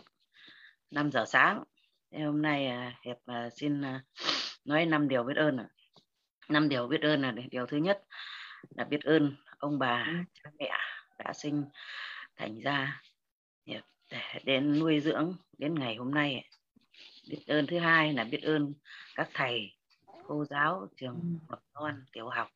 5 0.90 1.10
giờ 1.12 1.24
sáng. 1.26 1.64
Hôm 2.12 2.42
nay 2.42 2.72
hiệp 3.04 3.16
xin 3.56 3.82
nói 4.64 4.86
năm 4.86 5.08
điều 5.08 5.22
biết 5.22 5.36
ơn 5.36 5.58
năm 6.48 6.68
điều 6.68 6.86
biết 6.86 7.00
ơn 7.02 7.22
là 7.22 7.32
điều 7.50 7.66
thứ 7.66 7.76
nhất 7.76 8.02
là 8.70 8.84
biết 8.84 9.00
ơn 9.02 9.36
ông 9.58 9.78
bà 9.78 10.06
cha 10.34 10.50
mẹ 10.58 10.70
đã 11.18 11.32
sinh 11.32 11.64
thành 12.36 12.60
ra. 12.60 13.02
Để 14.10 14.40
đến 14.44 14.78
nuôi 14.78 15.00
dưỡng 15.00 15.36
đến 15.58 15.74
ngày 15.74 15.96
hôm 15.96 16.14
nay 16.14 16.50
biết 17.28 17.44
ơn 17.46 17.66
thứ 17.66 17.78
hai 17.78 18.12
là 18.12 18.24
biết 18.24 18.42
ơn 18.42 18.74
các 19.14 19.28
thầy 19.34 19.72
cô 20.26 20.44
giáo 20.44 20.88
trường 20.96 21.38
mầm 21.48 21.58
non 21.74 22.04
tiểu 22.12 22.28
học 22.28 22.50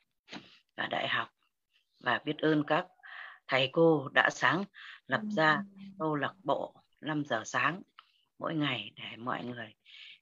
và 0.76 0.86
đại 0.86 1.08
học. 1.08 1.28
Và 2.00 2.20
biết 2.24 2.38
ơn 2.38 2.62
các 2.66 2.86
thầy 3.48 3.68
cô 3.72 4.08
đã 4.08 4.30
sáng 4.30 4.64
lập 5.06 5.20
ra 5.36 5.62
câu 5.98 6.14
lạc 6.14 6.34
bộ 6.42 6.74
5 7.00 7.24
giờ 7.24 7.42
sáng 7.44 7.82
mỗi 8.38 8.54
ngày 8.54 8.90
để 8.96 9.16
mọi 9.16 9.44
người 9.44 9.74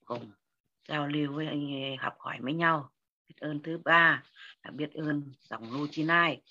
cùng 0.05 0.33
giao 0.89 1.07
lưu 1.07 1.33
với 1.33 1.47
anh 1.47 1.97
học 1.99 2.15
hỏi 2.19 2.39
với 2.41 2.53
nhau 2.53 2.91
biết 3.29 3.35
ơn 3.41 3.63
thứ 3.63 3.79
ba 3.85 4.23
là 4.63 4.71
biết 4.71 4.91
ơn 4.95 5.33
dòng 5.43 5.73
lô 5.73 5.87
chi 5.91 6.05
nai. 6.05 6.43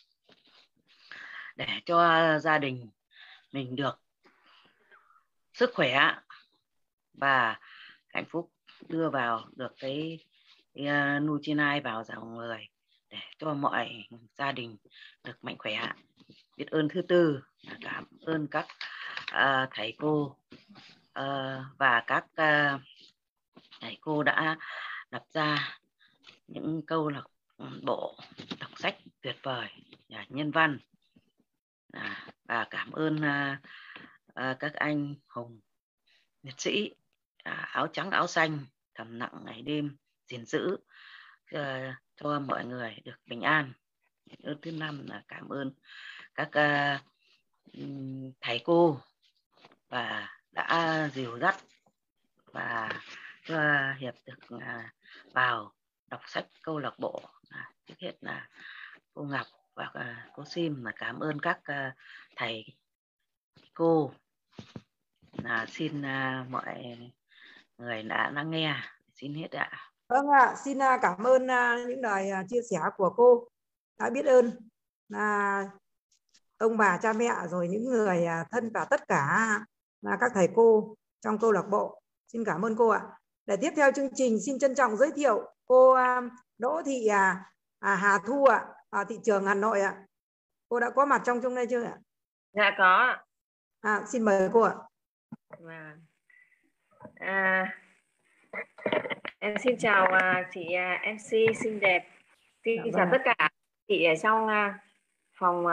Để 1.55 1.67
cho 1.85 2.39
gia 2.39 2.57
đình 2.57 2.89
mình 3.51 3.75
được 3.75 4.01
sức 5.53 5.71
khỏe 5.73 6.15
và 7.13 7.59
hạnh 8.07 8.25
phúc 8.29 8.51
đưa 8.87 9.09
vào 9.09 9.49
được 9.55 9.73
cái, 9.79 10.19
cái 10.73 10.87
à, 10.87 11.17
uh, 11.17 11.23
Nuchinai 11.23 11.81
vào 11.81 12.03
dòng 12.03 12.35
người 12.35 12.67
để 13.09 13.17
cho 13.37 13.53
mọi 13.53 14.07
gia 14.37 14.51
đình 14.51 14.77
được 15.23 15.43
mạnh 15.43 15.55
khỏe. 15.57 15.91
Biết 16.57 16.67
ơn 16.67 16.89
thứ 16.89 17.01
tư 17.01 17.41
là 17.61 17.77
cảm 17.81 18.05
ơn 18.21 18.47
các 18.47 18.67
uh, 19.31 19.69
thầy 19.71 19.95
cô 19.97 20.37
uh, 21.19 21.63
và 21.77 22.03
các 22.07 22.25
uh, 22.25 22.81
thầy 23.81 23.97
cô 24.01 24.23
đã 24.23 24.57
lập 25.11 25.23
ra 25.33 25.79
những 26.47 26.81
câu 26.87 27.09
lạc 27.09 27.23
ừ, 27.57 27.65
bộ 27.83 28.17
đọc 28.59 28.71
sách 28.75 28.97
tuyệt 29.21 29.35
vời 29.43 29.69
và 30.09 30.25
nhân 30.29 30.51
văn. 30.51 30.79
À, 31.91 32.27
và 32.43 32.67
cảm 32.69 32.91
ơn 32.91 33.21
à, 33.21 33.61
à, 34.33 34.55
các 34.59 34.73
anh 34.73 35.15
hùng 35.27 35.59
liệt 36.43 36.55
sĩ 36.57 36.91
à, 37.43 37.51
áo 37.51 37.87
trắng 37.87 38.11
áo 38.11 38.27
xanh 38.27 38.59
thầm 38.95 39.19
nặng 39.19 39.41
ngày 39.45 39.61
đêm 39.61 39.97
gìn 40.27 40.45
giữ 40.45 40.77
à, 41.45 41.99
cho 42.15 42.39
mọi 42.39 42.65
người 42.65 42.97
được 43.03 43.17
bình 43.25 43.41
an. 43.41 43.73
Ơn 44.43 44.57
thứ 44.61 44.71
năm 44.71 45.05
là 45.07 45.23
cảm 45.27 45.49
ơn 45.49 45.73
các 46.35 46.51
à, 46.51 47.03
ừ, 47.73 47.83
thầy 48.41 48.61
cô 48.65 48.99
và 49.89 50.29
đã 50.51 51.09
dìu 51.13 51.39
dắt 51.39 51.55
và 52.45 52.89
cho 53.45 53.59
hiệp 53.99 54.13
được 54.25 54.59
à, 54.59 54.93
vào 55.33 55.73
đọc 56.07 56.21
sách 56.27 56.45
câu 56.63 56.79
lạc 56.79 56.99
bộ 56.99 57.21
à, 57.49 57.71
trước 57.85 57.95
hết 57.99 58.13
là 58.21 58.49
cô 59.13 59.23
ngọc 59.23 59.45
và 59.75 59.85
uh, 59.85 60.33
cô 60.35 60.43
sim 60.45 60.85
là 60.85 60.91
cảm 60.95 61.19
ơn 61.19 61.39
các 61.41 61.59
uh, 61.59 61.93
thầy 62.35 62.65
cô. 63.73 64.11
Là 65.43 65.65
xin 65.69 66.01
uh, 66.01 66.49
mọi 66.49 66.97
người 67.77 68.03
đã 68.03 68.31
lắng 68.31 68.51
nghe. 68.51 68.75
Xin 69.15 69.33
hết 69.33 69.51
ạ. 69.51 69.71
Vâng 70.07 70.27
ạ 70.29 70.55
xin 70.63 70.77
uh, 70.77 70.99
cảm 71.01 71.23
ơn 71.23 71.43
uh, 71.43 71.87
những 71.87 72.01
lời 72.01 72.29
uh, 72.41 72.49
chia 72.49 72.61
sẻ 72.69 72.77
của 72.97 73.13
cô. 73.17 73.47
Đã 73.99 74.09
biết 74.09 74.25
ơn 74.25 74.69
là 75.09 75.63
ông 76.57 76.77
bà 76.77 76.99
cha 77.01 77.13
mẹ 77.13 77.31
rồi 77.49 77.67
những 77.67 77.83
người 77.83 78.25
uh, 78.41 78.47
thân 78.51 78.71
và 78.73 78.85
tất 78.89 79.07
cả 79.07 79.49
là 80.01 80.17
các 80.19 80.31
thầy 80.33 80.49
cô 80.55 80.95
trong 81.21 81.39
câu 81.39 81.51
lạc 81.51 81.65
bộ. 81.71 82.01
Xin 82.27 82.45
cảm 82.45 82.65
ơn 82.65 82.75
cô 82.77 82.89
ạ. 82.89 83.01
Để 83.45 83.57
tiếp 83.61 83.71
theo 83.75 83.91
chương 83.91 84.09
trình 84.15 84.37
xin 84.45 84.59
trân 84.59 84.75
trọng 84.75 84.97
giới 84.97 85.11
thiệu 85.15 85.54
cô 85.65 85.93
uh, 85.93 86.31
Đỗ 86.57 86.81
Thị 86.85 87.07
uh, 87.07 87.37
à, 87.79 87.95
Hà 87.95 88.19
Thu 88.27 88.45
ạ 88.45 88.65
ở 88.89 89.03
thị 89.09 89.15
trường 89.23 89.45
Hà 89.45 89.53
Nội 89.53 89.81
ạ 89.81 89.95
cô 90.69 90.79
đã 90.79 90.89
có 90.89 91.05
mặt 91.05 91.21
trong 91.25 91.41
trong 91.41 91.55
đây 91.55 91.67
chưa 91.69 91.83
ạ 91.83 91.97
dạ 92.53 92.71
có 92.77 93.17
à, 93.81 94.01
xin 94.07 94.21
mời 94.21 94.49
cô 94.53 94.61
ạ 94.61 94.73
Vâng. 95.59 95.99
À, 97.15 97.65
em 99.39 99.57
xin 99.57 99.77
chào 99.77 100.03
uh, 100.03 100.45
chị 100.53 100.61
uh, 100.61 101.15
MC 101.15 101.55
xinh 101.57 101.79
đẹp. 101.79 102.07
Xin 102.65 102.81
dạ, 102.85 102.91
chào 102.95 103.05
vâng. 103.05 103.11
tất 103.11 103.21
cả 103.37 103.49
chị 103.87 104.03
ở 104.03 104.15
trong 104.15 104.47
phòng 105.39 105.65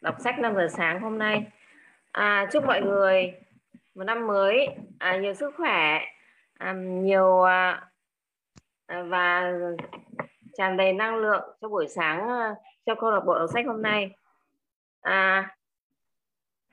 đọc 0.00 0.16
sách 0.20 0.38
5 0.38 0.54
giờ 0.54 0.68
sáng 0.70 1.00
hôm 1.00 1.18
nay. 1.18 1.46
À, 2.12 2.46
chúc 2.52 2.64
mọi 2.64 2.82
người 2.82 3.32
một 3.94 4.04
năm 4.04 4.26
mới 4.26 4.68
à, 4.98 5.16
nhiều 5.16 5.34
sức 5.34 5.54
khỏe, 5.56 6.00
à, 6.58 6.72
nhiều 6.72 7.42
à, 7.42 7.88
À, 8.86 9.02
và 9.02 9.52
tràn 10.56 10.76
đầy 10.76 10.92
năng 10.92 11.16
lượng 11.16 11.42
cho 11.60 11.68
buổi 11.68 11.88
sáng 11.88 12.28
ờ, 12.28 12.54
cho 12.86 12.94
câu 12.94 13.10
lạc 13.10 13.20
bộ 13.26 13.38
đọc 13.38 13.50
sách 13.54 13.66
hôm 13.66 13.82
nay. 13.82 14.10
À, 15.00 15.50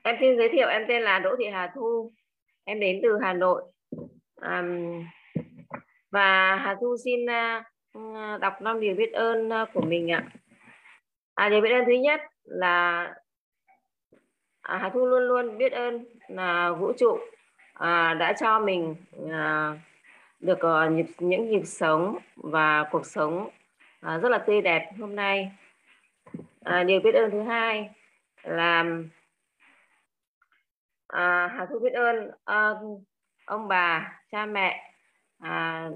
em 0.04 0.16
xin 0.20 0.36
giới 0.38 0.48
thiệu 0.48 0.68
em 0.68 0.84
tên 0.88 1.02
là 1.02 1.18
Đỗ 1.18 1.36
Thị 1.38 1.44
Hà 1.52 1.72
Thu. 1.74 2.12
Em 2.64 2.80
đến 2.80 3.00
từ 3.02 3.18
Hà 3.22 3.32
Nội. 3.32 3.62
À, 4.40 4.62
và 6.10 6.56
Hà 6.56 6.76
Thu 6.80 6.96
xin 7.04 7.20
uh, 7.24 8.40
đọc 8.40 8.62
năm 8.62 8.80
điều 8.80 8.94
biết 8.94 9.12
ơn 9.12 9.50
ờ, 9.50 9.66
của 9.74 9.80
mình 9.80 10.10
ạ. 10.10 10.24
À, 11.34 11.48
điều 11.48 11.60
biết 11.60 11.70
ơn 11.70 11.84
thứ 11.86 11.92
nhất 11.92 12.20
là 12.44 13.02
à, 14.62 14.78
Hà 14.78 14.90
Thu 14.90 15.06
luôn 15.06 15.22
luôn 15.22 15.58
biết 15.58 15.72
ơn 15.72 16.04
là 16.28 16.72
vũ 16.72 16.92
trụ 16.98 17.18
à, 17.74 18.14
đã 18.14 18.32
cho 18.40 18.60
mình 18.60 18.96
à, 19.30 19.74
được 20.42 20.58
uh, 20.58 20.92
nhịp, 20.92 21.06
những 21.18 21.50
nhịp 21.50 21.64
sống 21.64 22.18
và 22.36 22.88
cuộc 22.90 23.06
sống 23.06 23.48
uh, 24.06 24.22
rất 24.22 24.28
là 24.28 24.38
tươi 24.38 24.62
đẹp 24.62 24.90
hôm 24.98 25.16
nay 25.16 25.52
à, 26.64 26.84
điều 26.84 27.00
biết 27.00 27.14
ơn 27.14 27.30
thứ 27.30 27.42
hai 27.42 27.90
là 28.42 28.84
à, 31.06 31.46
Hà 31.46 31.66
Thu 31.66 31.78
biết 31.78 31.92
ơn 31.92 32.30
à, 32.44 32.70
ông 33.44 33.68
bà, 33.68 34.20
cha 34.30 34.46
mẹ 34.46 34.92
à, 35.38 35.88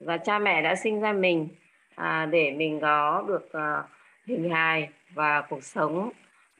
và 0.00 0.16
cha 0.16 0.38
mẹ 0.38 0.62
đã 0.62 0.74
sinh 0.74 1.00
ra 1.00 1.12
mình 1.12 1.48
à, 1.94 2.26
để 2.26 2.50
mình 2.50 2.80
có 2.80 3.24
được 3.28 3.52
à, 3.52 3.82
hình 4.26 4.50
hài 4.50 4.90
và 5.14 5.40
cuộc 5.40 5.64
sống 5.64 6.10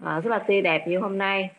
à, 0.05 0.21
rất 0.21 0.31
là 0.31 0.39
tươi 0.39 0.63
đẹp 0.63 0.89
như 0.89 0.99
hôm 0.99 1.19
nay. 1.19 1.51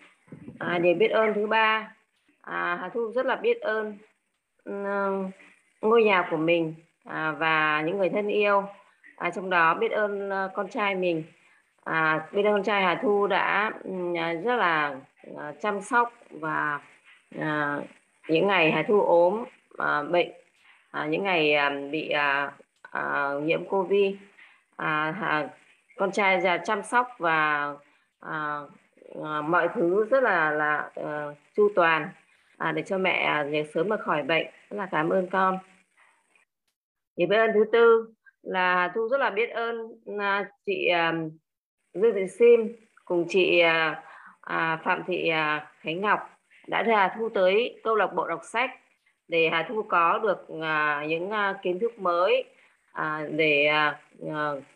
À, 0.59 0.79
điều 0.79 0.95
biết 0.95 1.11
ơn 1.11 1.33
thứ 1.33 1.47
ba, 1.47 1.93
à, 2.41 2.77
Hà 2.81 2.89
Thu 2.89 3.11
rất 3.11 3.25
là 3.25 3.35
biết 3.35 3.61
ơn 3.61 3.97
um, 4.63 5.31
ngôi 5.81 6.03
nhà 6.03 6.27
của 6.31 6.37
mình 6.37 6.75
à, 7.05 7.31
và 7.31 7.81
những 7.81 7.97
người 7.97 8.09
thân 8.09 8.27
yêu. 8.27 8.63
À, 9.17 9.29
trong 9.29 9.49
đó 9.49 9.73
biết 9.73 9.91
ơn 9.91 10.29
uh, 10.29 10.53
con 10.53 10.69
trai 10.69 10.95
mình. 10.95 11.23
À, 11.83 12.27
ơn 12.33 12.43
con 12.43 12.63
trai 12.63 12.81
Hà 12.81 12.95
Thu 12.95 13.27
đã 13.27 13.71
ừ, 13.83 13.91
à, 14.17 14.33
rất 14.33 14.55
là 14.55 14.95
à, 15.37 15.53
chăm 15.61 15.81
sóc 15.81 16.13
và 16.29 16.79
à, 17.39 17.79
những 18.27 18.47
ngày 18.47 18.71
Hà 18.71 18.83
Thu 18.83 19.01
ốm 19.01 19.43
à, 19.77 20.03
bệnh 20.03 20.31
à, 20.91 21.05
những 21.05 21.23
ngày 21.23 21.53
à, 21.53 21.71
bị 21.91 22.09
à, 22.09 22.51
à, 22.91 23.29
nhiễm 23.43 23.65
Covid. 23.65 24.15
À, 24.75 25.15
à, 25.21 25.47
con 25.97 26.11
trai 26.11 26.41
già 26.41 26.57
chăm 26.57 26.83
sóc 26.83 27.07
và 27.17 27.73
à, 28.19 28.59
à, 29.23 29.41
mọi 29.41 29.69
thứ 29.73 30.05
rất 30.09 30.23
là 30.23 30.51
là 30.51 30.89
uh, 30.99 31.37
chu 31.55 31.69
toàn 31.75 32.09
à, 32.57 32.71
để 32.71 32.81
cho 32.81 32.97
mẹ 32.97 33.23
à, 33.23 33.45
sớm 33.73 33.89
mà 33.89 33.97
khỏi 33.97 34.23
bệnh. 34.23 34.45
Rất 34.69 34.77
là 34.77 34.87
cảm 34.91 35.09
ơn 35.09 35.27
con 35.27 35.59
thì 37.17 37.25
biết 37.25 37.37
ơn 37.37 37.51
thứ 37.53 37.65
tư 37.71 38.13
là 38.41 38.91
thu 38.95 39.07
rất 39.07 39.19
là 39.19 39.29
biết 39.29 39.49
ơn 39.49 40.01
à, 40.19 40.49
chị 40.65 40.87
à, 40.87 41.13
Dương 41.93 42.15
Thị 42.15 42.27
Sim 42.27 42.75
cùng 43.05 43.25
chị 43.29 43.59
à, 43.59 44.01
Phạm 44.83 45.03
Thị 45.07 45.31
Khánh 45.79 46.01
Ngọc 46.01 46.19
đã 46.67 46.83
đưa 46.83 46.93
Hà 46.93 47.15
Thu 47.17 47.29
tới 47.29 47.79
câu 47.83 47.95
lạc 47.95 48.07
bộ 48.07 48.27
đọc 48.27 48.41
sách 48.43 48.71
để 49.27 49.49
Hà 49.51 49.65
Thu 49.69 49.83
có 49.83 50.19
được 50.23 50.45
những 51.07 51.31
kiến 51.61 51.79
thức 51.79 51.99
mới 51.99 52.43
để 53.29 53.71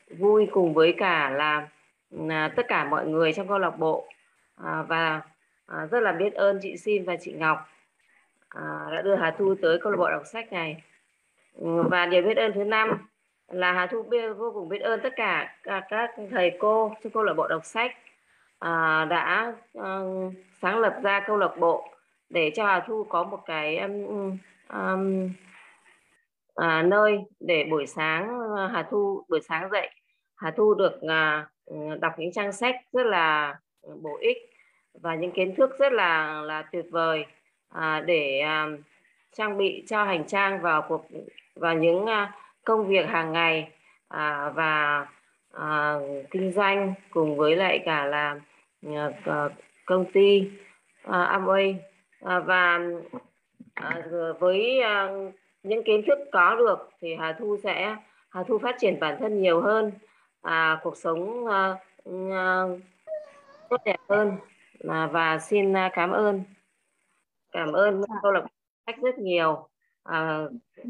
vui 0.10 0.48
cùng 0.52 0.74
với 0.74 0.94
cả 0.98 1.30
là 1.30 1.68
tất 2.56 2.66
cả 2.68 2.84
mọi 2.84 3.08
người 3.08 3.34
trong 3.34 3.48
câu 3.48 3.60
lạc 3.60 3.80
bộ. 3.80 4.08
Và 4.88 5.22
rất 5.92 6.00
là 6.00 6.12
biết 6.12 6.34
ơn 6.34 6.60
chị 6.62 6.78
Sim 6.78 7.06
và 7.06 7.16
chị 7.22 7.34
Ngọc 7.34 7.58
đã 8.92 9.02
đưa 9.04 9.16
Hà 9.16 9.32
Thu 9.38 9.56
tới 9.62 9.78
câu 9.82 9.92
lạc 9.92 9.98
bộ 9.98 10.10
đọc 10.10 10.24
sách 10.26 10.54
này 10.54 10.84
và 11.62 12.06
điều 12.06 12.22
biết 12.22 12.38
ơn 12.38 12.54
thứ 12.54 12.64
năm 12.64 13.08
là 13.48 13.74
Hà 13.74 13.88
Thu 13.88 14.06
vô 14.38 14.52
cùng 14.54 14.70
biết 14.70 14.80
ơn 14.80 15.00
tất 15.04 15.14
cả 15.16 15.56
các, 15.64 16.10
thầy 16.32 16.52
cô 16.60 16.96
trong 17.04 17.14
câu 17.14 17.24
lạc 17.24 17.34
bộ 17.34 17.48
đọc 17.48 17.66
sách 17.66 17.92
à, 18.60 19.06
đã 19.10 19.54
à, 19.74 20.00
sáng 20.62 20.80
lập 20.80 21.00
ra 21.04 21.24
câu 21.28 21.38
lạc 21.38 21.58
bộ 21.60 21.90
để 22.30 22.52
cho 22.56 22.66
Hà 22.66 22.80
Thu 22.88 23.04
có 23.10 23.24
một 23.24 23.40
cái 23.46 23.78
um, 23.78 24.38
um, 24.70 25.30
à, 26.56 26.82
nơi 26.82 27.18
để 27.40 27.68
buổi 27.72 27.88
sáng 27.88 28.40
ờ, 28.56 28.68
Hà 28.68 28.84
Thu 28.84 29.26
buổi 29.30 29.42
sáng 29.42 29.70
dậy 29.72 29.90
Hà 30.36 30.52
Thu 30.52 30.74
được 30.74 31.02
à, 31.02 31.48
đọc 32.00 32.14
những 32.18 32.32
trang 32.32 32.52
sách 32.52 32.76
rất 32.94 33.06
là 33.06 33.56
bổ 34.02 34.18
ích 34.22 34.38
và 35.02 35.16
những 35.16 35.32
kiến 35.32 35.56
thức 35.56 35.80
rất 35.80 35.94
là 35.94 36.42
là 36.42 36.62
tuyệt 36.72 36.86
vời 36.92 37.26
à, 37.70 38.04
để 38.06 38.40
à, 38.40 38.68
trang 39.38 39.58
bị 39.58 39.86
cho 39.88 40.04
hành 40.04 40.28
trang 40.28 40.62
vào 40.62 40.86
cuộc 40.90 41.06
và 41.56 41.74
những 41.74 42.06
à, 42.06 42.36
công 42.66 42.88
việc 42.88 43.06
hàng 43.08 43.32
ngày 43.32 43.72
à, 44.08 44.50
và 44.56 45.06
à, 45.54 45.96
kinh 46.32 46.52
doanh 46.52 46.94
cùng 47.10 47.38
với 47.38 47.56
lại 47.56 47.82
cả 47.86 48.06
là 48.06 48.40
à, 49.26 49.50
công 49.86 50.06
ty 50.12 50.50
à, 51.04 51.40
Amway. 51.40 51.76
À, 52.22 52.40
và 52.40 52.80
à, 53.74 54.02
với 54.40 54.82
à, 54.82 55.10
những 55.64 55.84
kiến 55.84 56.02
thức 56.08 56.20
có 56.32 56.56
được 56.56 56.90
thì 57.02 57.16
Hà 57.16 57.34
Thu 57.34 57.58
sẽ 57.64 57.96
Hà 58.30 58.44
Thu 58.44 58.60
phát 58.60 58.76
triển 58.80 59.00
bản 59.00 59.18
thân 59.20 59.42
nhiều 59.42 59.62
hơn 59.62 59.92
à, 60.42 60.80
cuộc 60.84 60.98
sống 60.98 61.48
à, 61.48 61.76
à, 62.32 62.64
tốt 63.70 63.78
đẹp 63.86 64.00
hơn. 64.10 64.38
À, 64.90 65.08
và 65.12 65.40
xin 65.40 65.74
à, 65.78 65.90
cảm 65.94 66.12
ơn. 66.12 66.44
Cảm 67.52 67.72
ơn. 67.72 68.02
Câu 68.22 68.32
lạc 68.32 68.42
bộ 68.42 68.48
khách 68.88 69.02
rất 69.02 69.18
nhiều. 69.18 69.68
À, 70.04 70.44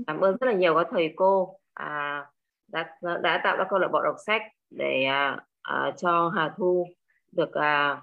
cảm 0.07 0.21
ơn 0.21 0.37
rất 0.41 0.47
là 0.47 0.53
nhiều 0.53 0.75
các 0.75 0.87
thầy 0.91 1.13
cô. 1.15 1.59
À, 1.73 2.25
đã 2.67 2.97
đã 3.21 3.41
tạo 3.43 3.57
ra 3.57 3.65
câu 3.69 3.79
lạc 3.79 3.87
bộ 3.91 4.01
đọc 4.01 4.15
sách 4.25 4.41
để 4.69 5.03
à, 5.03 5.39
à, 5.61 5.91
cho 5.97 6.29
Hà 6.35 6.53
Thu 6.57 6.87
được 7.31 7.53
à, 7.53 8.01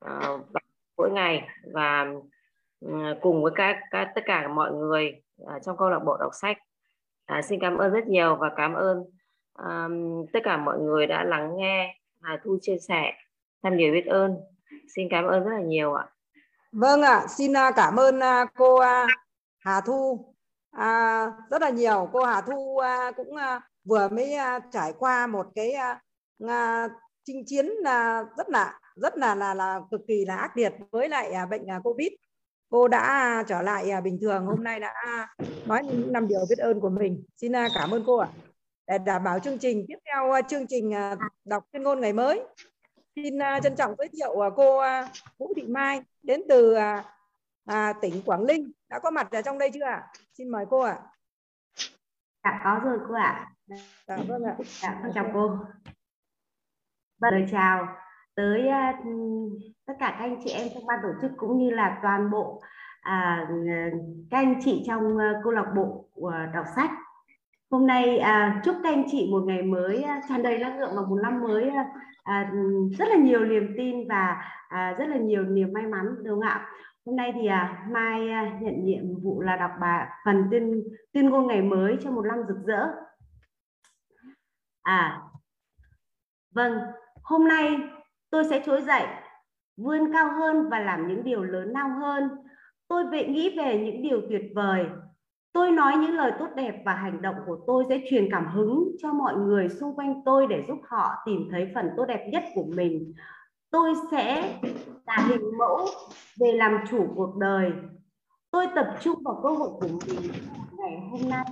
à, 0.00 0.28
mỗi 0.96 1.10
ngày 1.10 1.48
và 1.72 2.06
à, 2.86 3.14
cùng 3.20 3.42
với 3.42 3.52
các, 3.54 3.76
các 3.90 4.12
tất 4.14 4.20
cả 4.24 4.48
mọi 4.48 4.72
người 4.72 5.22
à, 5.46 5.58
trong 5.58 5.76
câu 5.76 5.90
lạc 5.90 5.98
bộ 5.98 6.16
đọc 6.16 6.30
sách. 6.34 6.58
À, 7.26 7.42
xin 7.42 7.60
cảm 7.60 7.78
ơn 7.78 7.92
rất 7.92 8.06
nhiều 8.06 8.36
và 8.36 8.50
cảm 8.56 8.74
ơn 8.74 9.04
à, 9.54 9.88
tất 10.32 10.40
cả 10.44 10.56
mọi 10.56 10.78
người 10.78 11.06
đã 11.06 11.24
lắng 11.24 11.56
nghe 11.56 11.98
Hà 12.22 12.38
Thu 12.44 12.58
chia 12.60 12.78
sẻ 12.88 13.12
tham 13.62 13.76
điều 13.76 13.92
biết 13.92 14.06
ơn. 14.06 14.36
Xin 14.94 15.08
cảm 15.10 15.24
ơn 15.24 15.44
rất 15.44 15.50
là 15.50 15.60
nhiều 15.62 15.94
ạ. 15.94 16.06
Vâng 16.72 17.02
ạ 17.02 17.26
xin 17.28 17.56
à, 17.56 17.70
cảm 17.76 17.96
ơn 17.96 18.20
à, 18.20 18.46
cô 18.56 18.76
à, 18.76 19.06
Hà 19.58 19.80
Thu 19.80 20.34
à, 20.78 21.26
rất 21.50 21.62
là 21.62 21.70
nhiều. 21.70 22.08
Cô 22.12 22.24
Hà 22.24 22.40
Thu 22.40 22.78
à, 22.78 23.12
cũng 23.16 23.36
à, 23.36 23.60
vừa 23.84 24.08
mới 24.08 24.34
à, 24.34 24.60
trải 24.72 24.92
qua 24.98 25.26
một 25.26 25.46
cái 25.54 25.72
à, 25.72 26.00
à, 26.48 26.88
chinh 27.24 27.42
chiến 27.46 27.70
à, 27.84 28.24
rất 28.36 28.48
là 28.48 28.80
rất 28.96 29.16
là 29.16 29.34
là 29.34 29.54
là 29.54 29.80
cực 29.90 30.00
kỳ 30.08 30.24
là 30.24 30.36
ác 30.36 30.56
liệt 30.56 30.72
với 30.90 31.08
lại 31.08 31.32
à, 31.32 31.46
bệnh 31.46 31.70
à, 31.70 31.80
covid. 31.84 32.08
Cô 32.70 32.88
đã 32.88 33.44
trở 33.48 33.62
lại 33.62 33.90
à, 33.90 34.00
bình 34.00 34.18
thường. 34.20 34.46
Hôm 34.46 34.64
nay 34.64 34.80
đã 34.80 34.94
nói 35.66 35.82
những 35.84 36.12
năm 36.12 36.28
điều 36.28 36.40
biết 36.50 36.58
ơn 36.58 36.80
của 36.80 36.90
mình. 36.90 37.24
Xin 37.36 37.56
à, 37.56 37.68
cảm 37.74 37.90
ơn 37.90 38.04
cô 38.06 38.16
ạ. 38.16 38.28
Để 38.86 38.98
đảm 38.98 39.24
bảo 39.24 39.38
chương 39.38 39.58
trình 39.58 39.84
tiếp 39.88 39.98
theo 40.06 40.32
à, 40.32 40.42
chương 40.42 40.66
trình 40.66 40.94
à, 40.94 41.16
đọc 41.44 41.64
chuyên 41.72 41.82
ngôn 41.82 42.00
ngày 42.00 42.12
mới. 42.12 42.40
Xin 43.16 43.42
à, 43.42 43.60
trân 43.62 43.76
trọng 43.76 43.94
giới 43.98 44.08
thiệu 44.08 44.44
à, 44.44 44.50
cô 44.56 44.78
à, 44.78 45.08
Vũ 45.38 45.52
Thị 45.56 45.62
Mai 45.62 46.00
đến 46.22 46.42
từ 46.48 46.74
à, 46.74 47.04
à, 47.66 47.92
tỉnh 47.92 48.22
Quảng 48.24 48.46
Ninh 48.46 48.72
đã 48.90 48.98
có 48.98 49.10
mặt 49.10 49.30
ở 49.30 49.42
trong 49.42 49.58
đây 49.58 49.70
chưa 49.74 49.84
ạ? 49.84 50.06
Xin 50.38 50.48
mời 50.48 50.66
cô 50.70 50.80
ạ. 50.80 50.98
Dạ 52.44 52.60
có 52.64 52.80
rồi 52.84 52.98
cô 53.08 53.14
ạ. 53.14 53.50
Dạ 54.06 54.16
vâng 54.28 54.44
ạ. 54.44 54.56
Dạ 54.58 55.00
con 55.02 55.12
chào 55.14 55.30
cô. 55.34 55.58
Vâng, 57.20 57.32
lời 57.32 57.46
chào 57.50 57.86
tới 58.34 58.68
uh, 58.68 58.94
tất 59.86 59.94
cả 59.98 60.16
các 60.18 60.24
anh 60.24 60.40
chị 60.44 60.50
em 60.50 60.68
trong 60.74 60.86
ban 60.86 60.98
tổ 61.02 61.08
chức 61.22 61.30
cũng 61.36 61.58
như 61.58 61.70
là 61.70 61.98
toàn 62.02 62.30
bộ 62.30 62.62
à, 63.00 63.48
các 64.30 64.38
anh 64.38 64.60
chị 64.64 64.84
trong 64.86 65.16
uh, 65.16 65.20
câu 65.44 65.52
lạc 65.52 65.72
bộ 65.76 66.08
uh, 66.20 66.32
đọc 66.54 66.64
sách. 66.76 66.90
Hôm 67.70 67.86
nay 67.86 68.18
à, 68.18 68.60
chúc 68.64 68.76
các 68.82 68.88
anh 68.94 69.04
chị 69.10 69.28
một 69.30 69.42
ngày 69.46 69.62
mới 69.62 70.02
à, 70.02 70.20
tràn 70.28 70.42
đầy 70.42 70.58
năng 70.58 70.78
lượng 70.78 70.90
và 70.96 71.02
một 71.02 71.18
năm 71.22 71.40
mới 71.40 71.68
à, 71.68 71.86
à, 72.22 72.52
rất 72.98 73.08
là 73.08 73.16
nhiều 73.16 73.44
niềm 73.44 73.74
tin 73.76 74.08
và 74.08 74.44
à, 74.68 74.94
rất 74.98 75.08
là 75.08 75.16
nhiều 75.16 75.42
niềm 75.44 75.72
may 75.72 75.86
mắn 75.86 76.06
đúng 76.24 76.40
không 76.40 76.48
ạ? 76.48 76.66
Hôm 77.06 77.16
nay 77.16 77.32
thì 77.34 77.46
à, 77.46 77.86
Mai 77.90 78.30
à, 78.30 78.58
nhận 78.60 78.84
nhiệm 78.84 79.20
vụ 79.22 79.40
là 79.40 79.56
đọc 79.56 79.70
bà 79.80 80.08
phần 80.24 80.48
tuyên 80.50 80.82
tuyên 81.12 81.30
ngôn 81.30 81.46
ngày 81.46 81.62
mới 81.62 81.96
cho 82.00 82.10
một 82.10 82.22
năm 82.26 82.38
rực 82.48 82.56
rỡ. 82.66 82.88
À, 84.82 85.22
vâng, 86.54 86.78
hôm 87.22 87.48
nay 87.48 87.76
tôi 88.30 88.44
sẽ 88.44 88.62
trỗi 88.66 88.82
dậy, 88.82 89.06
vươn 89.76 90.12
cao 90.12 90.32
hơn 90.38 90.68
và 90.70 90.80
làm 90.80 91.08
những 91.08 91.24
điều 91.24 91.42
lớn 91.42 91.68
lao 91.68 91.88
hơn. 92.00 92.28
Tôi 92.88 93.04
vệ 93.06 93.26
nghĩ 93.26 93.56
về 93.58 93.78
những 93.78 94.02
điều 94.02 94.20
tuyệt 94.28 94.42
vời. 94.54 94.86
Tôi 95.52 95.70
nói 95.70 95.96
những 95.96 96.14
lời 96.14 96.32
tốt 96.38 96.48
đẹp 96.56 96.82
và 96.84 96.92
hành 96.92 97.22
động 97.22 97.34
của 97.46 97.58
tôi 97.66 97.84
sẽ 97.88 98.00
truyền 98.10 98.28
cảm 98.30 98.46
hứng 98.54 98.96
cho 99.02 99.12
mọi 99.12 99.34
người 99.36 99.68
xung 99.68 99.96
quanh 99.96 100.22
tôi 100.24 100.46
để 100.46 100.64
giúp 100.68 100.78
họ 100.88 101.14
tìm 101.26 101.48
thấy 101.50 101.70
phần 101.74 101.90
tốt 101.96 102.04
đẹp 102.04 102.28
nhất 102.32 102.44
của 102.54 102.64
mình. 102.68 103.12
Tôi 103.70 103.94
sẽ 104.10 104.58
là 105.06 105.26
hình 105.28 105.58
mẫu 105.58 105.86
về 106.40 106.52
làm 106.52 106.78
chủ 106.90 107.06
cuộc 107.16 107.36
đời. 107.36 107.72
Tôi 108.50 108.66
tập 108.74 108.86
trung 109.00 109.22
vào 109.24 109.40
cơ 109.42 109.48
hội 109.48 109.68
của 109.80 109.88
mình 109.88 110.32
ngày 110.78 111.08
hôm 111.10 111.30
nay, 111.30 111.44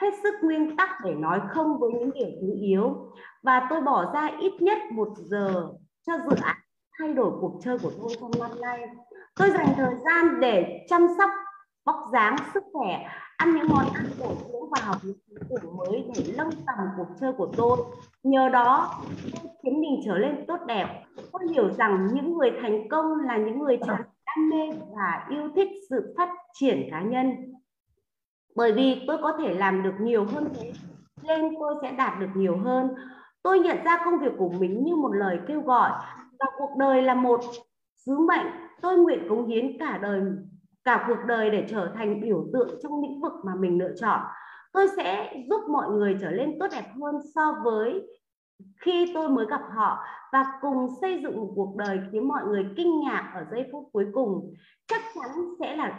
hết 0.00 0.10
sức 0.22 0.34
nguyên 0.42 0.76
tắc 0.76 0.88
để 1.04 1.14
nói 1.14 1.40
không 1.48 1.78
với 1.78 1.90
những 1.92 2.10
điều 2.14 2.28
thứ 2.40 2.52
yếu. 2.60 3.12
Và 3.42 3.66
tôi 3.70 3.80
bỏ 3.80 4.12
ra 4.14 4.30
ít 4.40 4.52
nhất 4.60 4.78
một 4.92 5.08
giờ 5.16 5.68
cho 6.06 6.12
dự 6.28 6.36
án 6.42 6.56
thay 6.98 7.14
đổi 7.14 7.32
cuộc 7.40 7.60
chơi 7.64 7.78
của 7.78 7.90
tôi 7.98 8.10
trong 8.20 8.30
năm 8.40 8.60
nay. 8.60 8.86
Tôi 9.36 9.50
dành 9.50 9.68
thời 9.76 9.94
gian 10.04 10.40
để 10.40 10.86
chăm 10.88 11.06
sóc 11.18 11.30
vóc 11.86 11.96
dáng 12.12 12.36
sức 12.54 12.64
khỏe 12.72 13.08
ăn 13.42 13.54
những 13.54 13.68
món 13.68 13.92
ăn 13.94 14.04
bổ 14.20 14.34
dưỡng 14.34 14.70
và 14.70 14.80
học 14.82 14.96
những 15.02 15.16
ý 15.28 15.36
tưởng 15.50 15.76
mới 15.76 16.04
để 16.14 16.34
nâng 16.36 16.50
tầm 16.50 16.76
cuộc 16.96 17.06
chơi 17.20 17.32
của 17.32 17.48
tôi. 17.56 17.78
Nhờ 18.22 18.48
đó, 18.48 19.00
tôi 19.32 19.52
khiến 19.62 19.80
mình 19.80 20.00
trở 20.04 20.18
lên 20.18 20.44
tốt 20.48 20.60
đẹp. 20.66 21.04
Tôi 21.32 21.42
hiểu 21.50 21.70
rằng 21.70 22.08
những 22.14 22.38
người 22.38 22.50
thành 22.62 22.88
công 22.88 23.06
là 23.26 23.36
những 23.36 23.58
người 23.58 23.78
tràn 23.86 24.02
đam 24.26 24.50
mê 24.50 24.70
và 24.96 25.26
yêu 25.30 25.48
thích 25.56 25.68
sự 25.90 26.14
phát 26.16 26.28
triển 26.60 26.88
cá 26.90 27.02
nhân. 27.02 27.52
Bởi 28.56 28.72
vì 28.72 29.04
tôi 29.06 29.18
có 29.22 29.38
thể 29.38 29.54
làm 29.54 29.82
được 29.82 29.94
nhiều 30.00 30.24
hơn 30.24 30.48
thế, 30.54 30.72
nên 31.22 31.54
tôi 31.60 31.74
sẽ 31.82 31.92
đạt 31.92 32.20
được 32.20 32.30
nhiều 32.34 32.56
hơn. 32.56 32.88
Tôi 33.42 33.58
nhận 33.58 33.76
ra 33.84 33.98
công 34.04 34.18
việc 34.18 34.32
của 34.38 34.48
mình 34.48 34.84
như 34.84 34.96
một 34.96 35.12
lời 35.14 35.38
kêu 35.48 35.60
gọi 35.60 35.90
và 36.38 36.46
cuộc 36.58 36.76
đời 36.78 37.02
là 37.02 37.14
một 37.14 37.40
sứ 37.96 38.18
mệnh 38.18 38.46
tôi 38.82 38.98
nguyện 38.98 39.28
cống 39.28 39.46
hiến 39.46 39.78
cả 39.78 39.98
đời 40.02 40.20
cả 40.84 41.04
cuộc 41.08 41.18
đời 41.26 41.50
để 41.50 41.66
trở 41.70 41.92
thành 41.94 42.20
biểu 42.20 42.46
tượng 42.52 42.78
trong 42.82 43.02
lĩnh 43.02 43.20
vực 43.20 43.32
mà 43.44 43.54
mình 43.54 43.78
lựa 43.78 43.94
chọn. 44.00 44.20
Tôi 44.72 44.88
sẽ 44.96 45.34
giúp 45.50 45.60
mọi 45.68 45.90
người 45.90 46.16
trở 46.20 46.30
nên 46.30 46.58
tốt 46.58 46.66
đẹp 46.72 46.84
hơn 47.00 47.14
so 47.34 47.56
với 47.64 48.08
khi 48.80 49.12
tôi 49.14 49.28
mới 49.28 49.46
gặp 49.46 49.60
họ 49.74 50.04
và 50.32 50.44
cùng 50.60 50.88
xây 51.00 51.20
dựng 51.22 51.36
một 51.36 51.52
cuộc 51.56 51.76
đời 51.76 52.00
khiến 52.12 52.28
mọi 52.28 52.44
người 52.44 52.66
kinh 52.76 53.00
ngạc 53.00 53.32
ở 53.34 53.46
giây 53.50 53.68
phút 53.72 53.88
cuối 53.92 54.06
cùng. 54.12 54.54
Chắc 54.86 55.02
chắn 55.14 55.30
sẽ 55.60 55.76
là, 55.76 55.92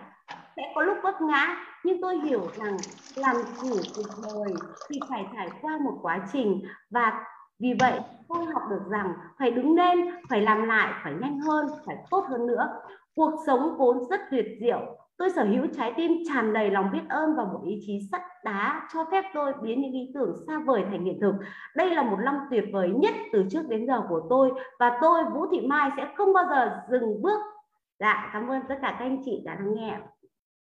sẽ 0.55 0.71
có 0.75 0.81
lúc 0.83 0.97
vấp 1.03 1.21
ngã, 1.21 1.55
nhưng 1.83 2.01
tôi 2.01 2.17
hiểu 2.17 2.41
rằng 2.57 2.77
làm 3.15 3.35
chủ 3.61 3.75
cuộc 3.95 4.23
đời 4.23 4.53
thì 4.89 4.99
phải 5.09 5.25
trải 5.35 5.49
qua 5.61 5.77
một 5.83 5.99
quá 6.01 6.27
trình 6.33 6.61
và 6.89 7.25
vì 7.59 7.73
vậy 7.79 7.99
tôi 8.29 8.45
học 8.45 8.63
được 8.69 8.81
rằng 8.89 9.13
phải 9.39 9.51
đứng 9.51 9.75
lên, 9.75 9.97
phải 10.29 10.41
làm 10.41 10.63
lại, 10.63 10.93
phải 11.03 11.13
nhanh 11.21 11.39
hơn, 11.39 11.67
phải 11.85 11.95
tốt 12.11 12.25
hơn 12.29 12.47
nữa 12.47 12.67
cuộc 13.15 13.43
sống 13.47 13.77
vốn 13.77 14.09
rất 14.09 14.19
tuyệt 14.31 14.45
diệu. 14.61 14.97
Tôi 15.17 15.29
sở 15.29 15.43
hữu 15.43 15.67
trái 15.77 15.93
tim 15.97 16.11
tràn 16.27 16.53
đầy 16.53 16.71
lòng 16.71 16.89
biết 16.93 17.01
ơn 17.09 17.35
và 17.35 17.43
một 17.43 17.61
ý 17.65 17.79
chí 17.85 17.99
sắt 18.11 18.21
đá 18.43 18.87
cho 18.93 19.05
phép 19.11 19.23
tôi 19.33 19.53
biến 19.61 19.81
những 19.81 19.91
ý 19.91 20.11
tưởng 20.13 20.35
xa 20.47 20.59
vời 20.65 20.83
thành 20.91 21.05
hiện 21.05 21.19
thực. 21.21 21.33
Đây 21.75 21.89
là 21.89 22.03
một 22.03 22.17
năm 22.25 22.35
tuyệt 22.51 22.63
vời 22.73 22.89
nhất 22.95 23.13
từ 23.33 23.45
trước 23.51 23.63
đến 23.69 23.87
giờ 23.87 24.01
của 24.09 24.21
tôi 24.29 24.51
và 24.79 24.97
tôi 25.01 25.23
Vũ 25.33 25.45
Thị 25.51 25.67
Mai 25.67 25.89
sẽ 25.97 26.07
không 26.17 26.33
bao 26.33 26.45
giờ 26.49 26.81
dừng 26.91 27.21
bước. 27.21 27.39
Dạ 27.99 28.29
cảm 28.33 28.47
ơn 28.47 28.61
tất 28.69 28.75
cả 28.81 28.95
các 28.99 29.05
anh 29.05 29.21
chị 29.25 29.41
đã 29.45 29.53
lắng 29.53 29.73
nghe 29.75 29.97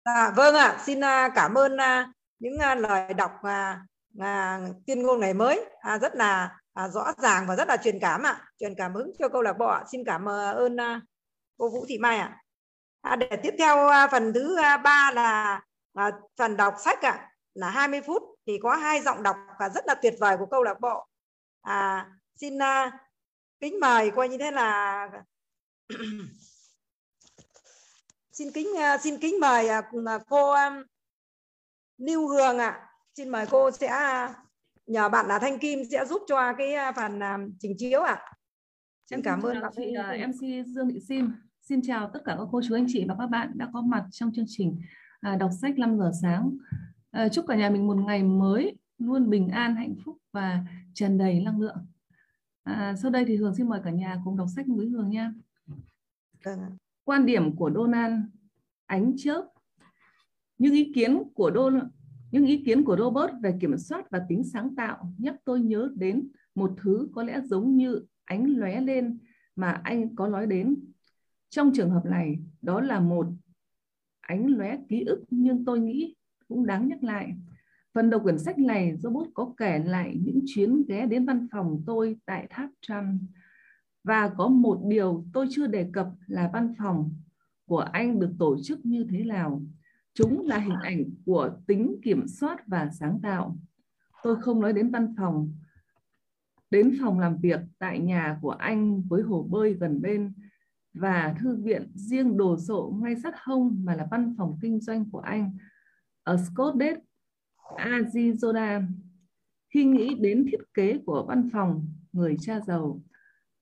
À, 0.04 0.32
vâng 0.36 0.56
ạ, 0.56 0.67
à, 0.67 0.78
xin 0.78 1.00
cảm 1.36 1.54
ơn 1.54 1.78
à, 1.78 2.12
những 2.39 2.58
à, 2.58 2.76
lời 2.76 3.13
đọc 3.13 3.32
uh, 3.39 3.78
à, 4.19 4.60
tuyên 4.88 5.04
ngôn 5.04 5.19
ngày 5.19 5.34
mới. 5.34 5.65
À, 5.82 5.97
rất 5.97 6.15
là 6.15 6.58
à, 6.73 6.88
rõ 6.88 7.13
ràng 7.17 7.45
và 7.47 7.56
rất 7.56 7.67
là 7.67 7.78
truyền 7.78 8.00
cảm 8.02 8.23
ạ, 8.23 8.32
à. 8.32 8.45
truyền 8.60 8.76
cảm 8.78 8.93
hứng 8.93 9.12
cho 9.19 9.30
câu 9.30 9.41
lạc 9.41 9.58
bộ. 9.58 9.73
Xin 9.91 10.04
cảm 10.06 10.30
ơn 10.30 10.78
cô 11.57 11.69
Vũ 11.69 11.85
Thị 11.87 11.97
Mai 11.97 12.17
ạ. 12.17 12.25
À. 12.27 12.43
À, 13.01 13.15
để 13.15 13.29
tiếp 13.43 13.55
theo 13.57 13.87
uh, 13.87 14.11
phần 14.11 14.33
thứ 14.33 14.57
uh, 14.59 14.81
ba 14.83 15.11
là 15.15 15.61
uh, 15.99 16.13
phần 16.37 16.57
đọc 16.57 16.75
sách 16.83 17.01
ạ, 17.01 17.11
à, 17.11 17.31
là 17.53 17.69
20 17.69 18.01
phút 18.01 18.23
thì 18.45 18.59
có 18.63 18.75
hai 18.75 19.01
giọng 19.01 19.23
đọc 19.23 19.37
và 19.59 19.69
rất 19.69 19.83
là 19.87 19.95
tuyệt 19.95 20.13
vời 20.19 20.37
của 20.39 20.45
câu 20.45 20.63
lạc 20.63 20.79
bộ. 20.79 21.07
À, 21.61 22.09
xin 22.35 22.57
uh, 22.57 22.93
kính 23.59 23.79
mời 23.79 24.11
coi 24.15 24.29
như 24.29 24.37
thế 24.37 24.51
là 24.51 25.09
xin 28.31 28.51
kính 28.51 28.67
à, 28.77 28.97
xin 28.97 29.17
kính 29.17 29.39
mời 29.39 29.67
à, 29.67 29.81
cô 30.29 30.51
um, 30.51 30.83
Lưu 31.97 32.27
Hương 32.27 32.57
ạ. 32.57 32.69
À. 32.69 32.83
Xin 33.13 33.29
mời 33.29 33.45
cô 33.49 33.71
sẽ 33.71 33.87
à, 33.87 34.35
nhờ 34.85 35.09
bạn 35.09 35.27
là 35.27 35.39
Thanh 35.39 35.59
Kim 35.59 35.79
sẽ 35.91 36.05
giúp 36.05 36.21
cho 36.27 36.53
cái 36.57 36.75
phần 36.95 37.19
trình 37.59 37.75
chiếu 37.77 38.01
ạ. 38.01 38.13
À. 38.13 38.33
Xin 39.09 39.21
cảm 39.23 39.41
ơn 39.41 39.61
chị 39.75 39.95
MC 40.27 40.65
Dương 40.67 40.89
Thị 40.93 40.99
Sim. 41.07 41.46
Xin 41.69 41.82
chào 41.82 42.10
tất 42.13 42.19
cả 42.25 42.36
các 42.39 42.47
cô 42.51 42.62
chú 42.67 42.75
anh 42.75 42.86
chị 42.88 43.06
và 43.08 43.15
các 43.19 43.27
bạn 43.27 43.51
đã 43.56 43.69
có 43.73 43.82
mặt 43.82 44.06
trong 44.12 44.32
chương 44.34 44.45
trình 44.47 44.82
đọc 45.39 45.51
sách 45.62 45.80
5 45.80 45.97
giờ 45.97 46.12
sáng. 46.21 46.58
chúc 47.32 47.45
cả 47.47 47.56
nhà 47.56 47.69
mình 47.69 47.88
một 47.88 47.97
ngày 47.97 48.23
mới 48.23 48.75
luôn 48.97 49.30
bình 49.30 49.47
an, 49.47 49.75
hạnh 49.75 49.95
phúc 50.06 50.17
và 50.32 50.65
tràn 50.93 51.17
đầy 51.17 51.39
năng 51.39 51.62
lượng. 51.62 51.77
À, 52.63 52.95
sau 53.01 53.12
đây 53.12 53.25
thì 53.25 53.36
Hường 53.36 53.56
xin 53.56 53.69
mời 53.69 53.82
cả 53.84 53.91
nhà 53.91 54.21
cùng 54.25 54.38
đọc 54.38 54.47
sách 54.56 54.65
với 54.67 54.88
Hường 54.88 55.10
nha. 55.10 55.34
Vâng 56.43 56.60
quan 57.03 57.25
điểm 57.25 57.56
của 57.56 57.71
Donald 57.75 58.15
ánh 58.86 59.13
chớp 59.17 59.45
những 60.58 60.73
ý 60.73 60.91
kiến 60.95 61.23
của 61.34 61.51
Don 61.56 61.89
những 62.32 62.45
ý 62.45 62.63
kiến 62.65 62.84
của 62.84 62.97
Robert 62.97 63.32
về 63.41 63.58
kiểm 63.62 63.77
soát 63.77 64.10
và 64.10 64.25
tính 64.30 64.43
sáng 64.43 64.75
tạo 64.75 65.13
nhắc 65.17 65.36
tôi 65.45 65.62
nhớ 65.62 65.89
đến 65.95 66.27
một 66.56 66.73
thứ 66.77 67.08
có 67.13 67.23
lẽ 67.23 67.41
giống 67.43 67.75
như 67.75 68.01
ánh 68.25 68.58
lóe 68.58 68.82
lên 68.82 69.17
mà 69.56 69.82
anh 69.84 70.15
có 70.15 70.27
nói 70.27 70.47
đến. 70.47 70.75
Trong 71.49 71.71
trường 71.73 71.89
hợp 71.89 72.05
này, 72.05 72.39
đó 72.62 72.81
là 72.81 72.99
một 72.99 73.27
ánh 74.21 74.47
lóe 74.47 74.77
ký 74.89 75.01
ức 75.01 75.23
nhưng 75.29 75.65
tôi 75.65 75.79
nghĩ 75.79 76.15
cũng 76.47 76.65
đáng 76.65 76.88
nhắc 76.88 77.03
lại. 77.03 77.33
Phần 77.93 78.10
đầu 78.10 78.19
quyển 78.19 78.39
sách 78.39 78.60
này, 78.60 78.97
robot 78.97 79.27
có 79.33 79.53
kể 79.57 79.79
lại 79.79 80.19
những 80.23 80.39
chuyến 80.45 80.83
ghé 80.88 81.05
đến 81.05 81.25
văn 81.25 81.47
phòng 81.51 81.83
tôi 81.86 82.17
tại 82.25 82.47
tháp 82.49 82.69
Trump 82.81 83.21
và 84.03 84.29
có 84.38 84.47
một 84.47 84.81
điều 84.86 85.25
tôi 85.33 85.47
chưa 85.49 85.67
đề 85.67 85.89
cập 85.93 86.07
là 86.27 86.49
văn 86.53 86.73
phòng 86.77 87.12
của 87.65 87.79
anh 87.79 88.19
được 88.19 88.31
tổ 88.39 88.57
chức 88.63 88.86
như 88.86 89.05
thế 89.10 89.23
nào. 89.23 89.62
Chúng 90.13 90.47
là 90.47 90.57
hình 90.57 90.79
ảnh 90.83 91.03
của 91.25 91.49
tính 91.67 91.95
kiểm 92.03 92.27
soát 92.27 92.67
và 92.67 92.89
sáng 92.91 93.19
tạo. 93.23 93.57
Tôi 94.23 94.41
không 94.41 94.62
nói 94.62 94.73
đến 94.73 94.91
văn 94.91 95.15
phòng, 95.17 95.53
đến 96.71 96.97
phòng 97.01 97.19
làm 97.19 97.38
việc 97.38 97.60
tại 97.79 97.99
nhà 97.99 98.39
của 98.41 98.51
anh 98.51 99.01
với 99.01 99.21
hồ 99.21 99.47
bơi 99.49 99.73
gần 99.73 100.01
bên 100.01 100.33
và 100.99 101.36
thư 101.39 101.55
viện 101.55 101.91
riêng 101.95 102.38
đồ 102.38 102.57
sộ 102.57 102.93
ngay 103.01 103.15
sát 103.15 103.33
hông 103.43 103.81
mà 103.83 103.95
là 103.95 104.07
văn 104.12 104.36
phòng 104.38 104.57
kinh 104.62 104.79
doanh 104.79 105.10
của 105.10 105.19
anh 105.19 105.57
ở 106.23 106.38
Scottsdale, 106.38 106.99
Arizona. 107.77 108.83
Khi 109.73 109.86
nghĩ 109.86 110.15
đến 110.15 110.45
thiết 110.51 110.73
kế 110.73 110.97
của 111.05 111.25
văn 111.27 111.49
phòng 111.53 111.88
người 112.12 112.36
cha 112.39 112.60
giàu, 112.60 113.01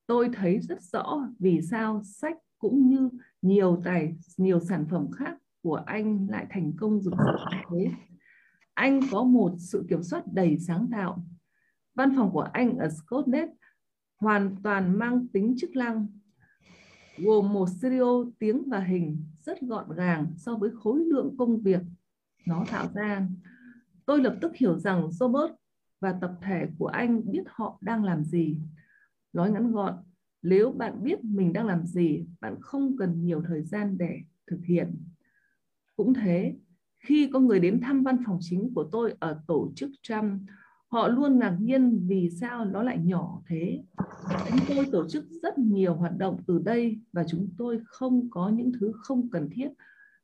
tôi 0.08 0.30
thấy 0.34 0.60
rất 0.60 0.82
rõ 0.82 1.28
vì 1.39 1.62
sao 1.62 2.02
sách 2.04 2.38
cũng 2.60 2.89
như 2.89 3.10
nhiều 3.41 3.82
tài 3.86 4.15
nhiều 4.38 4.60
sản 4.60 4.86
phẩm 4.89 5.12
khác 5.12 5.38
của 5.62 5.76
anh 5.76 6.28
lại 6.30 6.45
thành 6.50 6.74
công 6.78 7.02
rực 7.02 7.13
rỡ 7.13 7.45
như 7.52 7.58
thế. 7.69 7.91
Anh 8.74 9.00
có 9.12 9.24
một 9.24 9.52
sự 9.58 9.86
kiểm 9.89 10.04
soát 10.04 10.24
đầy 10.34 10.58
sáng 10.60 10.88
tạo. 10.91 11.26
Văn 11.95 12.13
phòng 12.15 12.32
của 12.32 12.48
anh 12.54 12.78
ở 12.78 12.89
Scotland 12.89 13.52
hoàn 14.17 14.56
toàn 14.63 15.00
mang 15.00 15.28
tính 15.28 15.56
chức 15.58 15.76
năng, 15.76 16.08
gồm 17.17 17.54
một 17.54 17.69
stereo 17.69 18.32
tiếng 18.39 18.69
và 18.69 18.80
hình 18.80 19.25
rất 19.39 19.62
gọn 19.62 19.95
gàng 19.95 20.34
so 20.38 20.56
với 20.56 20.69
khối 20.75 20.99
lượng 20.99 21.36
công 21.38 21.62
việc 21.62 21.82
nó 22.45 22.65
tạo 22.71 22.88
ra. 22.93 23.28
Tôi 24.06 24.23
lập 24.23 24.38
tức 24.41 24.56
hiểu 24.56 24.80
rằng 24.80 25.12
Robert 25.12 25.51
và 25.99 26.17
tập 26.21 26.32
thể 26.41 26.67
của 26.78 26.88
anh 26.88 27.32
biết 27.32 27.43
họ 27.47 27.78
đang 27.82 28.04
làm 28.04 28.23
gì 28.23 28.58
Nói 29.36 29.51
ngắn 29.51 29.71
gọn, 29.71 29.93
nếu 30.41 30.71
bạn 30.71 31.04
biết 31.04 31.23
mình 31.23 31.54
đang 31.54 31.65
làm 31.65 31.86
gì, 31.86 32.25
bạn 32.41 32.56
không 32.62 32.97
cần 32.97 33.25
nhiều 33.25 33.43
thời 33.47 33.63
gian 33.63 33.97
để 33.97 34.19
thực 34.47 34.60
hiện. 34.65 34.95
Cũng 35.95 36.13
thế, 36.13 36.56
khi 36.99 37.30
có 37.34 37.39
người 37.39 37.60
đến 37.60 37.82
thăm 37.82 38.04
văn 38.04 38.17
phòng 38.25 38.38
chính 38.41 38.73
của 38.73 38.89
tôi 38.91 39.15
ở 39.19 39.41
tổ 39.47 39.71
chức 39.75 39.91
Trump, 40.01 40.41
họ 40.88 41.08
luôn 41.08 41.39
ngạc 41.39 41.58
nhiên 41.60 42.08
vì 42.08 42.30
sao 42.30 42.65
nó 42.65 42.84
lại 42.84 42.98
nhỏ 43.04 43.41
thế. 43.48 43.84
Chúng 44.50 44.60
tôi 44.67 44.86
tổ 44.91 45.10
chức 45.10 45.26
rất 45.41 45.58
nhiều 45.58 45.95
hoạt 45.95 46.17
động 46.17 46.38
từ 46.48 46.60
đây 46.60 47.00
và 47.13 47.24
chúng 47.28 47.48
tôi 47.58 47.80
không 47.86 48.30
có 48.30 48.50
những 48.50 48.71
thứ 48.80 48.91
không 48.95 49.30
cần 49.30 49.50
thiết 49.52 49.69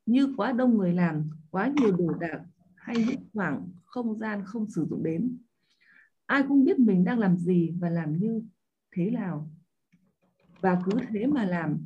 như 0.06 0.34
quá 0.38 0.52
đông 0.52 0.78
người 0.78 0.94
làm, 0.94 1.30
quá 1.52 1.72
nhiều 1.76 1.92
đồ 1.98 2.14
đạc 2.20 2.42
hay 2.76 2.96
những 3.08 3.20
khoảng 3.34 3.70
không 3.86 4.16
gian 4.16 4.42
không 4.46 4.70
sử 4.70 4.86
dụng 4.86 5.04
đến. 5.04 5.38
Ai 6.26 6.44
cũng 6.48 6.64
biết 6.64 6.80
mình 6.80 7.04
đang 7.04 7.20
làm 7.20 7.38
gì 7.38 7.74
và 7.80 7.90
làm 7.90 8.18
như 8.18 8.42
thế 8.92 9.12
nào 9.12 9.50
và 10.62 10.82
cứ 10.86 10.92
thế 11.10 11.26
mà 11.28 11.46
làm 11.46 11.86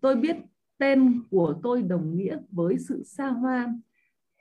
tôi 0.00 0.16
biết 0.16 0.36
tên 0.78 1.22
của 1.30 1.60
tôi 1.62 1.82
đồng 1.82 2.16
nghĩa 2.16 2.38
với 2.50 2.78
sự 2.78 3.02
xa 3.04 3.28
hoa 3.28 3.74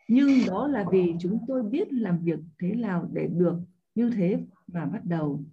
nhưng 0.08 0.30
đó 0.48 0.68
là 0.68 0.86
vì 0.92 1.16
chúng 1.20 1.46
tôi 1.48 1.64
biết 1.64 1.94
làm 1.94 2.20
việc 2.24 2.40
thế 2.60 2.76
nào 2.76 3.10
để 3.14 3.28
được 3.28 3.56
như 3.96 4.10
thế 4.10 4.46
mà 4.68 4.86
bắt 4.86 5.06
đầu. 5.06 5.44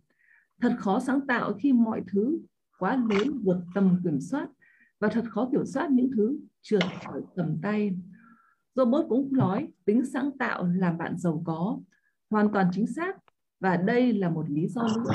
Thật 0.61 0.77
khó 0.79 1.01
sáng 1.01 1.27
tạo 1.27 1.53
khi 1.53 1.73
mọi 1.73 2.03
thứ 2.13 2.39
quá 2.79 2.97
lớn 2.97 3.41
vượt 3.43 3.61
tầm 3.75 4.01
kiểm 4.05 4.21
soát, 4.21 4.49
và 5.01 5.09
thật 5.09 5.25
khó 5.31 5.49
kiểm 5.53 5.67
soát 5.67 5.91
những 5.91 6.11
thứ 6.17 6.39
trượt 6.63 6.83
khỏi 7.07 7.23
tầm 7.37 7.57
tay. 7.63 7.99
Robot 8.75 9.07
cũng 9.09 9.29
nói, 9.33 9.69
tính 9.85 10.05
sáng 10.05 10.31
tạo 10.39 10.67
làm 10.67 10.99
bạn 10.99 11.19
giàu 11.19 11.43
có, 11.45 11.79
hoàn 12.31 12.53
toàn 12.53 12.69
chính 12.73 12.87
xác, 12.87 13.17
và 13.61 13.77
đây 13.77 14.13
là 14.13 14.31
một 14.31 14.51
lý 14.51 14.69
do 14.69 14.83
nữa. 14.83 15.13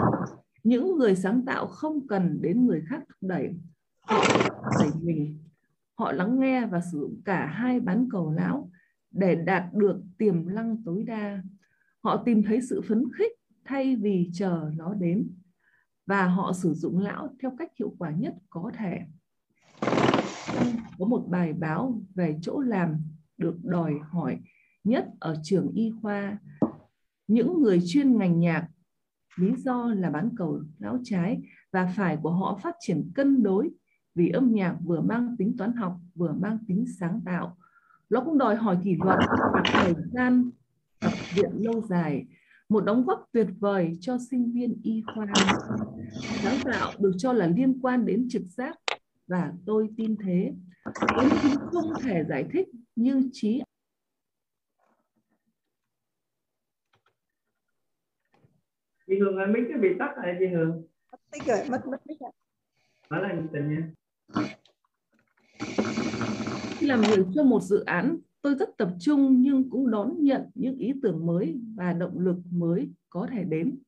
Những 0.63 0.97
người 0.97 1.15
sáng 1.15 1.45
tạo 1.45 1.67
không 1.67 2.07
cần 2.07 2.41
đến 2.41 2.65
người 2.65 2.83
khác 2.87 3.03
thúc 3.07 3.17
đẩy, 3.21 3.59
họ 3.99 4.23
đẩy 4.79 4.89
mình. 5.01 5.37
Họ 5.93 6.11
lắng 6.11 6.39
nghe 6.39 6.65
và 6.65 6.81
sử 6.81 6.99
dụng 6.99 7.21
cả 7.25 7.45
hai 7.45 7.79
bán 7.79 8.07
cầu 8.11 8.31
lão 8.31 8.69
để 9.11 9.35
đạt 9.35 9.63
được 9.73 10.01
tiềm 10.17 10.55
năng 10.55 10.83
tối 10.83 11.03
đa 11.03 11.43
họ 12.08 12.24
tìm 12.26 12.43
thấy 12.43 12.62
sự 12.62 12.82
phấn 12.82 13.04
khích 13.17 13.32
thay 13.65 13.96
vì 13.96 14.30
chờ 14.34 14.72
nó 14.76 14.93
đến, 14.93 15.30
và 16.06 16.28
họ 16.28 16.54
sử 16.54 16.74
dụng 16.74 17.00
lão 17.00 17.36
theo 17.41 17.52
cách 17.60 17.72
hiệu 17.80 17.96
quả 18.00 18.12
nhất 18.12 18.34
có 18.50 18.72
thể. 18.78 19.00
Có 21.00 21.06
một 21.06 21.26
bài 21.30 21.54
báo 21.54 22.02
về 22.15 22.38
chỗ 22.41 22.60
làm 22.60 22.96
được 23.38 23.56
đòi 23.63 23.93
hỏi 24.10 24.39
nhất 24.84 25.08
ở 25.20 25.36
trường 25.43 25.72
y 25.76 25.91
khoa. 26.02 26.38
Những 27.28 27.62
người 27.62 27.82
chuyên 27.86 28.17
ngành 28.17 28.39
nhạc, 28.39 28.67
lý 29.36 29.56
do 29.58 29.93
là 29.93 30.10
bán 30.10 30.30
cầu 30.38 30.62
não 30.80 31.00
trái 31.04 31.41
và 31.72 31.93
phải 31.96 32.17
của 32.22 32.32
họ 32.32 32.60
phát 32.63 32.76
triển 32.80 33.12
cân 33.15 33.43
đối 33.43 33.70
vì 34.15 34.30
âm 34.30 34.54
nhạc 34.54 34.78
vừa 34.84 35.02
mang 35.02 35.36
tính 35.38 35.58
toán 35.58 35.74
học, 35.74 35.98
vừa 36.15 36.34
mang 36.34 36.58
tính 36.67 36.86
sáng 37.00 37.22
tạo. 37.26 37.58
Nó 38.10 38.22
cũng 38.22 38.38
đòi 38.38 38.56
hỏi 38.56 38.78
kỷ 38.84 38.98
luật 39.04 39.20
và 39.54 39.63
thời 39.65 39.93
gian 40.12 40.50
luyện 41.38 41.52
lâu 41.54 41.82
dài 41.82 42.26
một 42.69 42.86
đóng 42.86 43.06
góp 43.06 43.30
tuyệt 43.32 43.47
vời 43.60 43.97
cho 44.02 44.17
sinh 44.30 44.52
viên 44.54 44.82
y 44.84 45.04
khoa. 45.15 45.26
Sáng 46.43 46.60
tạo 46.65 46.93
được 47.00 47.12
cho 47.17 47.34
là 47.34 47.47
liên 47.47 47.80
quan 47.82 48.06
đến 48.06 48.28
trực 48.30 48.43
giác 48.47 48.76
và 49.28 49.54
tôi 49.65 49.89
tin 49.97 50.15
thế. 50.17 50.54
Đến 51.17 51.30
không 51.71 51.93
thể 52.04 52.23
giải 52.30 52.45
thích 52.54 52.67
như 52.95 53.30
trí 53.34 53.62
chị 59.08 59.19
Hường 59.19 59.38
ơi 59.38 59.47
mic 59.47 59.63
cái 59.69 59.78
bị 59.78 59.89
tắt 60.00 60.13
rồi 60.15 60.36
chị 60.39 60.45
Hường? 60.45 60.84
Mất 61.12 61.19
mic 61.32 61.47
rồi 61.47 61.58
mất 61.69 61.88
mất 61.88 61.97
mic 62.08 62.17
rồi. 62.19 62.32
Là 63.10 63.34
nhiệt 63.34 63.52
tình 63.54 63.69
nha. 63.69 63.91
Khi 66.78 66.88
làm 66.88 67.02
việc 67.02 67.26
cho 67.36 67.43
một 67.43 67.63
dự 67.63 67.84
án 67.86 68.17
tôi 68.47 68.55
rất 68.55 68.77
tập 68.77 68.89
trung 68.99 69.41
nhưng 69.41 69.69
cũng 69.69 69.91
đón 69.91 70.23
nhận 70.23 70.41
những 70.55 70.77
ý 70.77 70.93
tưởng 71.01 71.25
mới 71.25 71.60
và 71.75 71.93
động 71.93 72.19
lực 72.19 72.38
mới 72.51 72.89
có 73.10 73.27
thể 73.31 73.43
đến 73.43 73.79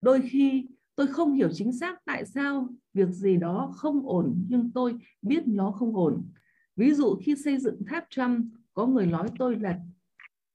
đôi 0.00 0.22
khi 0.30 0.66
Tôi 0.98 1.06
không 1.06 1.32
hiểu 1.32 1.48
chính 1.52 1.72
xác 1.72 2.04
tại 2.04 2.26
sao 2.26 2.68
việc 2.94 3.08
gì 3.08 3.36
đó 3.36 3.72
không 3.76 4.08
ổn 4.08 4.44
nhưng 4.48 4.70
tôi 4.74 4.94
biết 5.22 5.42
nó 5.46 5.70
không 5.70 5.96
ổn. 5.96 6.28
Ví 6.76 6.94
dụ 6.94 7.16
khi 7.22 7.36
xây 7.36 7.58
dựng 7.58 7.84
tháp 7.86 8.04
Trump, 8.10 8.46
có 8.74 8.86
người 8.86 9.06
nói 9.06 9.28
tôi 9.38 9.56
là 9.56 9.78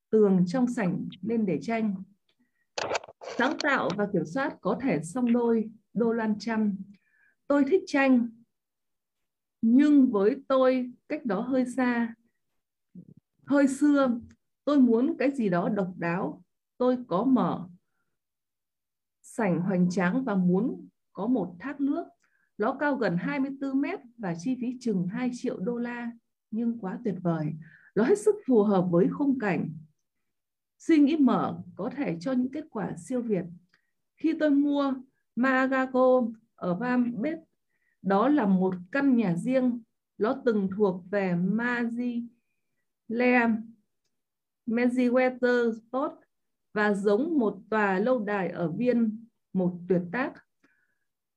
tường 0.10 0.44
trong 0.48 0.68
sảnh 0.68 1.08
nên 1.22 1.46
để 1.46 1.60
tranh. 1.62 1.96
Sáng 3.38 3.58
tạo 3.64 3.90
và 3.98 4.08
kiểm 4.14 4.26
soát 4.26 4.58
có 4.62 4.80
thể 4.82 5.00
song 5.04 5.34
đôi 5.34 5.70
đô 5.94 6.12
lan 6.12 6.40
Trump. 6.40 6.74
Tôi 7.48 7.66
thích 7.68 7.84
tranh, 7.88 8.30
nhưng 9.62 10.12
với 10.12 10.36
tôi 10.48 10.92
cách 11.10 11.26
đó 11.26 11.42
hơi 11.42 11.66
xa, 11.66 12.14
hơi 13.46 13.68
xưa. 13.68 14.20
Tôi 14.66 14.80
muốn 14.80 15.16
cái 15.20 15.32
gì 15.32 15.50
đó 15.50 15.70
độc 15.70 15.94
đáo. 15.98 16.44
Tôi 16.78 16.98
có 17.08 17.24
mở 17.24 17.68
sảnh 19.22 19.62
hoành 19.62 19.90
tráng 19.90 20.24
và 20.24 20.36
muốn 20.36 20.88
có 21.14 21.28
một 21.28 21.56
thác 21.60 21.82
nước. 21.82 22.06
Nó 22.58 22.78
cao 22.80 22.96
gần 22.96 23.18
24 23.18 23.82
mét 23.82 24.00
và 24.18 24.36
chi 24.40 24.58
phí 24.62 24.78
chừng 24.80 25.08
2 25.08 25.30
triệu 25.34 25.60
đô 25.60 25.78
la, 25.78 26.12
nhưng 26.52 26.80
quá 26.80 27.00
tuyệt 27.04 27.16
vời. 27.22 27.54
Nó 27.96 28.04
hết 28.04 28.20
sức 28.20 28.36
phù 28.46 28.64
hợp 28.64 28.88
với 28.92 29.08
khung 29.12 29.40
cảnh. 29.40 29.70
Suy 30.80 30.98
nghĩ 30.98 31.18
mở 31.18 31.62
có 31.76 31.90
thể 31.96 32.18
cho 32.20 32.32
những 32.32 32.52
kết 32.52 32.66
quả 32.70 32.96
siêu 32.98 33.22
việt. 33.22 33.46
Khi 34.18 34.34
tôi 34.40 34.50
mua 34.50 34.94
Magago 35.36 36.22
ở 36.56 36.76
Vam 36.76 37.22
Bếp, 37.22 37.40
đó 38.02 38.28
là 38.28 38.46
một 38.46 38.76
căn 38.92 39.16
nhà 39.16 39.36
riêng. 39.36 39.82
Nó 40.18 40.36
từng 40.46 40.70
thuộc 40.78 41.04
về 41.12 41.36
Magi 41.36 42.28
Leam, 43.08 43.74
Merriweather 44.66 45.72
Sport 45.72 46.14
và 46.74 46.94
giống 46.94 47.40
một 47.40 47.58
tòa 47.70 48.00
lâu 48.00 48.20
đài 48.20 48.50
ở 48.50 48.72
Viên, 48.72 49.26
một 49.54 49.80
tuyệt 49.90 50.02
tác. 50.12 50.34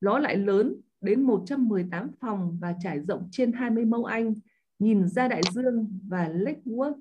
Nó 0.01 0.19
lại 0.19 0.37
lớn 0.37 0.81
đến 1.01 1.23
118 1.23 2.11
phòng 2.21 2.59
và 2.61 2.75
trải 2.83 3.01
rộng 3.01 3.29
trên 3.33 3.53
20 3.53 3.85
mẫu 3.85 4.05
Anh, 4.05 4.35
nhìn 4.79 5.09
ra 5.09 5.29
đại 5.29 5.43
dương 5.53 6.01
và 6.09 6.29
Lake 6.29 6.63
Worth. 6.65 7.01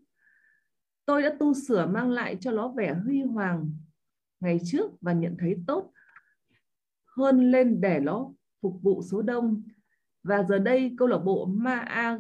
Tôi 1.05 1.21
đã 1.21 1.35
tu 1.39 1.53
sửa 1.53 1.85
mang 1.85 2.11
lại 2.11 2.37
cho 2.41 2.51
nó 2.51 2.67
vẻ 2.67 2.93
huy 2.93 3.21
hoàng 3.21 3.71
ngày 4.39 4.59
trước 4.65 4.91
và 5.01 5.13
nhận 5.13 5.35
thấy 5.39 5.55
tốt 5.67 5.91
hơn 7.05 7.51
lên 7.51 7.81
để 7.81 7.99
nó 7.99 8.33
phục 8.61 8.79
vụ 8.81 9.03
số 9.03 9.21
đông. 9.21 9.63
Và 10.23 10.43
giờ 10.43 10.59
đây 10.59 10.95
câu 10.97 11.07
lạc 11.07 11.17
bộ 11.17 11.45
Ma 11.45 12.17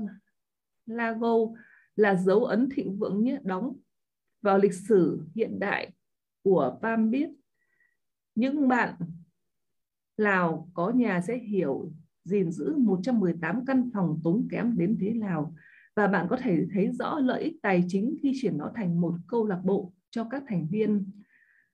Lago 0.85 1.35
là 1.95 2.15
dấu 2.15 2.45
ấn 2.45 2.69
thịnh 2.69 2.97
vượng 2.97 3.23
nhất 3.23 3.45
đóng 3.45 3.77
vào 4.41 4.57
lịch 4.57 4.73
sử 4.73 5.21
hiện 5.35 5.59
đại 5.59 5.91
của 6.43 6.79
Palm 6.81 7.11
Beach. 7.11 7.31
Những 8.35 8.67
bạn 8.67 8.95
Lào 10.17 10.69
có 10.73 10.89
nhà 10.89 11.21
sẽ 11.21 11.37
hiểu 11.37 11.91
gìn 12.23 12.51
giữ 12.51 12.75
118 12.77 13.65
căn 13.65 13.89
phòng 13.93 14.19
tốn 14.23 14.47
kém 14.51 14.77
đến 14.77 14.97
thế 14.99 15.13
nào 15.13 15.55
và 15.95 16.07
bạn 16.07 16.27
có 16.29 16.37
thể 16.37 16.67
thấy 16.73 16.91
rõ 16.91 17.19
lợi 17.19 17.43
ích 17.43 17.55
tài 17.61 17.83
chính 17.87 18.15
khi 18.21 18.33
chuyển 18.41 18.57
nó 18.57 18.71
thành 18.75 19.01
một 19.01 19.13
câu 19.27 19.45
lạc 19.45 19.61
bộ 19.63 19.93
cho 20.09 20.27
các 20.31 20.43
thành 20.47 20.67
viên. 20.71 21.11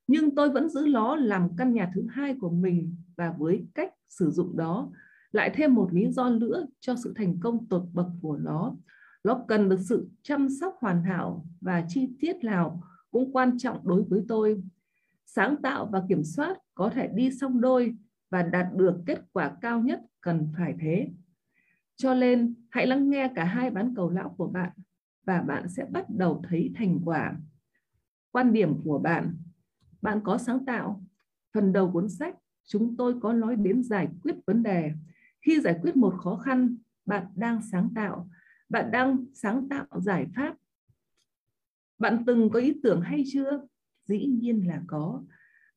Nhưng 0.08 0.36
tôi 0.36 0.50
vẫn 0.50 0.70
giữ 0.70 0.88
nó 0.88 1.16
làm 1.16 1.56
căn 1.58 1.74
nhà 1.74 1.92
thứ 1.96 2.08
hai 2.10 2.36
của 2.42 2.50
mình 2.50 2.96
và 3.18 3.36
với 3.38 3.66
cách 3.74 3.94
sử 4.10 4.32
dụng 4.32 4.58
đó, 4.58 4.92
lại 5.32 5.52
thêm 5.54 5.76
một 5.76 5.90
lý 5.94 6.12
do 6.12 6.30
nữa 6.30 6.66
cho 6.80 6.96
sự 7.04 7.14
thành 7.16 7.40
công 7.40 7.68
tột 7.68 7.84
bậc 7.94 8.08
của 8.22 8.38
nó. 8.38 8.76
Nó 9.24 9.46
cần 9.48 9.70
được 9.70 9.80
sự 9.80 10.10
chăm 10.24 10.50
sóc 10.50 10.76
hoàn 10.80 11.04
hảo 11.04 11.46
và 11.62 11.86
chi 11.88 12.10
tiết 12.20 12.44
nào 12.44 12.84
cũng 13.12 13.32
quan 13.34 13.58
trọng 13.58 13.88
đối 13.88 14.04
với 14.04 14.24
tôi. 14.28 14.64
Sáng 15.26 15.56
tạo 15.62 15.86
và 15.86 16.04
kiểm 16.10 16.24
soát 16.24 16.58
có 16.76 16.90
thể 16.90 17.08
đi 17.08 17.32
song 17.32 17.62
đôi 17.62 17.96
và 18.30 18.44
đạt 18.44 18.68
được 18.76 18.96
kết 19.06 19.20
quả 19.34 19.56
cao 19.62 19.82
nhất 19.82 20.02
cần 20.22 20.48
phải 20.58 20.76
thế. 20.80 21.08
Cho 21.96 22.14
nên 22.14 22.54
hãy 22.70 22.88
lắng 22.88 23.10
nghe 23.10 23.32
cả 23.36 23.44
hai 23.44 23.70
bán 23.70 23.96
cầu 23.96 24.10
lão 24.10 24.30
của 24.38 24.48
bạn 24.48 24.72
và 25.26 25.42
bạn 25.42 25.70
sẽ 25.70 25.86
bắt 25.86 26.06
đầu 26.10 26.44
thấy 26.50 26.72
thành 26.76 27.00
quả. 27.06 27.36
Quan 28.32 28.54
điểm 28.54 28.82
của 28.84 29.00
bạn, 29.00 29.38
bạn 30.02 30.22
có 30.24 30.38
sáng 30.38 30.66
tạo. 30.66 31.04
Phần 31.54 31.74
đầu 31.74 31.92
cuốn 31.92 32.10
sách 32.10 32.36
chúng 32.68 32.98
tôi 32.98 33.16
có 33.22 33.34
nói 33.34 33.56
đến 33.56 33.84
giải 33.84 34.08
quyết 34.24 34.36
vấn 34.46 34.64
đề. 34.64 34.92
Khi 35.42 35.62
giải 35.62 35.80
quyết 35.82 35.96
một 35.96 36.14
khó 36.18 36.36
khăn, 36.36 36.78
bạn 37.06 37.26
đang 37.36 37.62
sáng 37.62 37.90
tạo. 37.96 38.30
Bạn 38.72 38.92
đang 38.92 39.26
sáng 39.34 39.70
tạo 39.70 39.86
giải 40.02 40.28
pháp. 40.36 40.56
Bạn 42.00 42.24
từng 42.28 42.50
có 42.50 42.60
ý 42.60 42.74
tưởng 42.84 43.02
hay 43.02 43.24
chưa? 43.28 43.62
Dĩ 44.08 44.26
nhiên 44.26 44.68
là 44.68 44.82
có. 44.88 45.24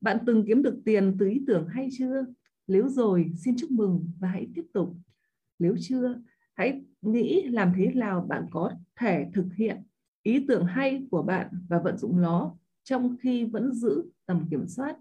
Bạn 0.01 0.17
từng 0.25 0.43
kiếm 0.47 0.63
được 0.63 0.81
tiền 0.85 1.15
từ 1.19 1.27
ý 1.27 1.41
tưởng 1.47 1.67
hay 1.67 1.89
chưa? 1.97 2.25
Nếu 2.67 2.89
rồi, 2.89 3.31
xin 3.35 3.55
chúc 3.57 3.71
mừng 3.71 4.11
và 4.19 4.27
hãy 4.27 4.47
tiếp 4.55 4.65
tục. 4.73 4.95
Nếu 5.59 5.75
chưa, 5.79 6.21
hãy 6.53 6.81
nghĩ 7.01 7.43
làm 7.49 7.73
thế 7.77 7.91
nào 7.93 8.25
bạn 8.29 8.45
có 8.51 8.71
thể 8.99 9.25
thực 9.33 9.47
hiện 9.57 9.83
ý 10.23 10.45
tưởng 10.47 10.65
hay 10.65 11.07
của 11.11 11.23
bạn 11.23 11.47
và 11.69 11.79
vận 11.79 11.97
dụng 11.97 12.21
nó 12.21 12.55
trong 12.83 13.17
khi 13.21 13.45
vẫn 13.45 13.73
giữ 13.73 14.03
tầm 14.25 14.47
kiểm 14.49 14.67
soát. 14.67 14.97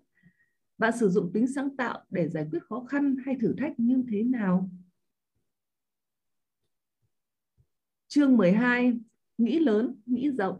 Bạn 0.78 0.98
sử 0.98 1.08
dụng 1.08 1.30
tính 1.32 1.46
sáng 1.46 1.76
tạo 1.76 2.04
để 2.10 2.28
giải 2.28 2.46
quyết 2.50 2.62
khó 2.62 2.84
khăn 2.84 3.16
hay 3.24 3.36
thử 3.40 3.54
thách 3.58 3.80
như 3.80 4.04
thế 4.08 4.22
nào? 4.22 4.70
Chương 8.14 8.36
12, 8.36 8.98
nghĩ 9.38 9.58
lớn, 9.58 9.94
nghĩ 10.06 10.30
rộng. 10.30 10.58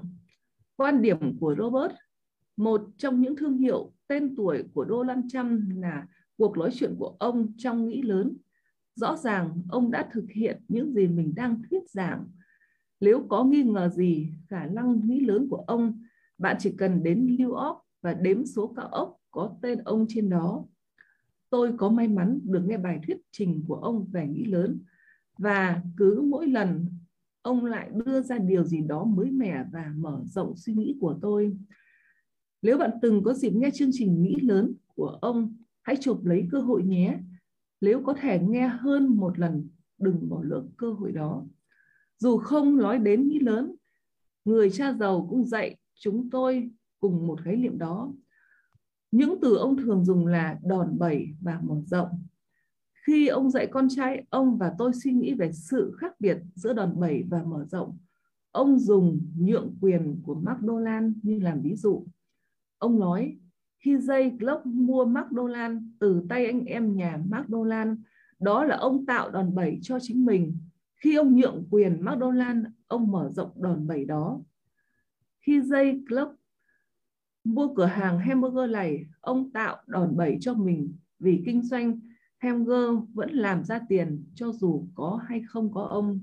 Quan 0.76 1.02
điểm 1.02 1.38
của 1.38 1.54
Robert, 1.58 1.92
một 2.56 2.80
trong 2.96 3.20
những 3.20 3.36
thương 3.36 3.58
hiệu 3.58 3.92
tên 4.06 4.34
tuổi 4.36 4.64
của 4.74 4.86
Donald 4.88 5.20
Trump 5.32 5.60
là 5.76 6.06
cuộc 6.36 6.58
nói 6.58 6.70
chuyện 6.74 6.94
của 6.98 7.16
ông 7.18 7.52
trong 7.56 7.88
nghĩ 7.88 8.02
lớn. 8.02 8.36
Rõ 8.94 9.16
ràng 9.16 9.62
ông 9.68 9.90
đã 9.90 10.08
thực 10.12 10.24
hiện 10.30 10.62
những 10.68 10.94
gì 10.94 11.06
mình 11.06 11.32
đang 11.36 11.62
thuyết 11.70 11.90
giảng. 11.90 12.24
Nếu 13.00 13.26
có 13.28 13.44
nghi 13.44 13.62
ngờ 13.62 13.88
gì 13.88 14.32
khả 14.48 14.66
năng 14.66 15.06
nghĩ 15.06 15.20
lớn 15.20 15.46
của 15.50 15.64
ông, 15.66 16.02
bạn 16.38 16.56
chỉ 16.58 16.74
cần 16.78 17.02
đến 17.02 17.26
New 17.26 17.52
York 17.52 17.78
và 18.02 18.14
đếm 18.14 18.46
số 18.46 18.74
cao 18.76 18.88
ốc 18.88 19.16
có 19.30 19.56
tên 19.62 19.78
ông 19.78 20.06
trên 20.08 20.30
đó. 20.30 20.64
Tôi 21.50 21.72
có 21.76 21.88
may 21.88 22.08
mắn 22.08 22.40
được 22.44 22.62
nghe 22.64 22.76
bài 22.76 23.00
thuyết 23.06 23.16
trình 23.30 23.64
của 23.68 23.76
ông 23.76 24.06
về 24.12 24.26
nghĩ 24.26 24.44
lớn 24.44 24.80
và 25.38 25.82
cứ 25.96 26.22
mỗi 26.30 26.46
lần 26.46 26.86
ông 27.44 27.64
lại 27.64 27.90
đưa 28.04 28.20
ra 28.20 28.38
điều 28.38 28.64
gì 28.64 28.80
đó 28.80 29.04
mới 29.04 29.30
mẻ 29.30 29.64
và 29.72 29.92
mở 29.96 30.22
rộng 30.24 30.56
suy 30.56 30.74
nghĩ 30.74 30.96
của 31.00 31.18
tôi. 31.22 31.56
Nếu 32.62 32.78
bạn 32.78 32.90
từng 33.02 33.22
có 33.24 33.34
dịp 33.34 33.50
nghe 33.50 33.70
chương 33.70 33.90
trình 33.92 34.22
nghĩ 34.22 34.34
lớn 34.42 34.74
của 34.94 35.18
ông, 35.20 35.56
hãy 35.82 35.96
chụp 36.00 36.24
lấy 36.24 36.48
cơ 36.52 36.60
hội 36.60 36.82
nhé. 36.82 37.18
Nếu 37.80 38.02
có 38.02 38.14
thể 38.20 38.40
nghe 38.40 38.68
hơn 38.68 39.06
một 39.06 39.38
lần, 39.38 39.68
đừng 39.98 40.28
bỏ 40.28 40.42
lỡ 40.42 40.64
cơ 40.76 40.92
hội 40.92 41.12
đó. 41.12 41.46
Dù 42.18 42.38
không 42.38 42.76
nói 42.76 42.98
đến 42.98 43.28
nghĩ 43.28 43.38
lớn, 43.38 43.74
người 44.44 44.70
cha 44.70 44.92
giàu 44.92 45.26
cũng 45.30 45.46
dạy 45.46 45.76
chúng 45.94 46.30
tôi 46.30 46.70
cùng 47.00 47.26
một 47.26 47.40
khái 47.44 47.56
niệm 47.56 47.78
đó. 47.78 48.12
Những 49.10 49.38
từ 49.42 49.56
ông 49.56 49.76
thường 49.76 50.04
dùng 50.04 50.26
là 50.26 50.58
đòn 50.62 50.98
bẩy 50.98 51.28
và 51.40 51.60
mở 51.62 51.82
rộng. 51.86 52.08
Khi 53.06 53.28
ông 53.28 53.50
dạy 53.50 53.66
con 53.66 53.88
trai, 53.88 54.24
ông 54.30 54.58
và 54.58 54.74
tôi 54.78 54.92
suy 54.92 55.12
nghĩ 55.12 55.34
về 55.34 55.52
sự 55.52 55.96
khác 55.98 56.20
biệt 56.20 56.38
giữa 56.54 56.72
đòn 56.72 57.00
bẩy 57.00 57.24
và 57.28 57.42
mở 57.42 57.64
rộng. 57.64 57.98
Ông 58.50 58.78
dùng 58.78 59.20
nhượng 59.38 59.74
quyền 59.80 60.22
của 60.22 60.34
McDonald 60.34 61.12
như 61.22 61.38
làm 61.38 61.62
ví 61.62 61.74
dụ. 61.76 62.06
Ông 62.78 62.98
nói, 63.00 63.36
khi 63.78 63.96
Jay 63.96 64.36
Glock 64.38 64.66
mua 64.66 65.04
McDonald 65.04 65.78
từ 65.98 66.22
tay 66.28 66.46
anh 66.46 66.64
em 66.64 66.96
nhà 66.96 67.22
McDonald, 67.28 67.98
đó 68.38 68.64
là 68.64 68.76
ông 68.76 69.06
tạo 69.06 69.30
đòn 69.30 69.54
bẩy 69.54 69.78
cho 69.82 69.98
chính 70.00 70.24
mình. 70.24 70.58
Khi 70.96 71.14
ông 71.14 71.36
nhượng 71.36 71.64
quyền 71.70 72.04
McDonald, 72.04 72.66
ông 72.86 73.10
mở 73.10 73.30
rộng 73.34 73.50
đòn 73.62 73.86
bẩy 73.86 74.04
đó. 74.04 74.40
Khi 75.40 75.60
Jay 75.60 76.02
Glock 76.06 76.34
mua 77.44 77.74
cửa 77.74 77.84
hàng 77.84 78.18
hamburger 78.18 78.70
này, 78.70 79.06
ông 79.20 79.50
tạo 79.50 79.76
đòn 79.86 80.16
bẩy 80.16 80.36
cho 80.40 80.54
mình 80.54 80.94
vì 81.18 81.42
kinh 81.46 81.62
doanh 81.62 82.00
Hemger 82.44 82.90
vẫn 83.14 83.30
làm 83.30 83.64
ra 83.64 83.80
tiền 83.88 84.24
cho 84.34 84.52
dù 84.52 84.86
có 84.94 85.20
hay 85.28 85.42
không 85.48 85.72
có 85.72 85.82
ông. 85.82 86.20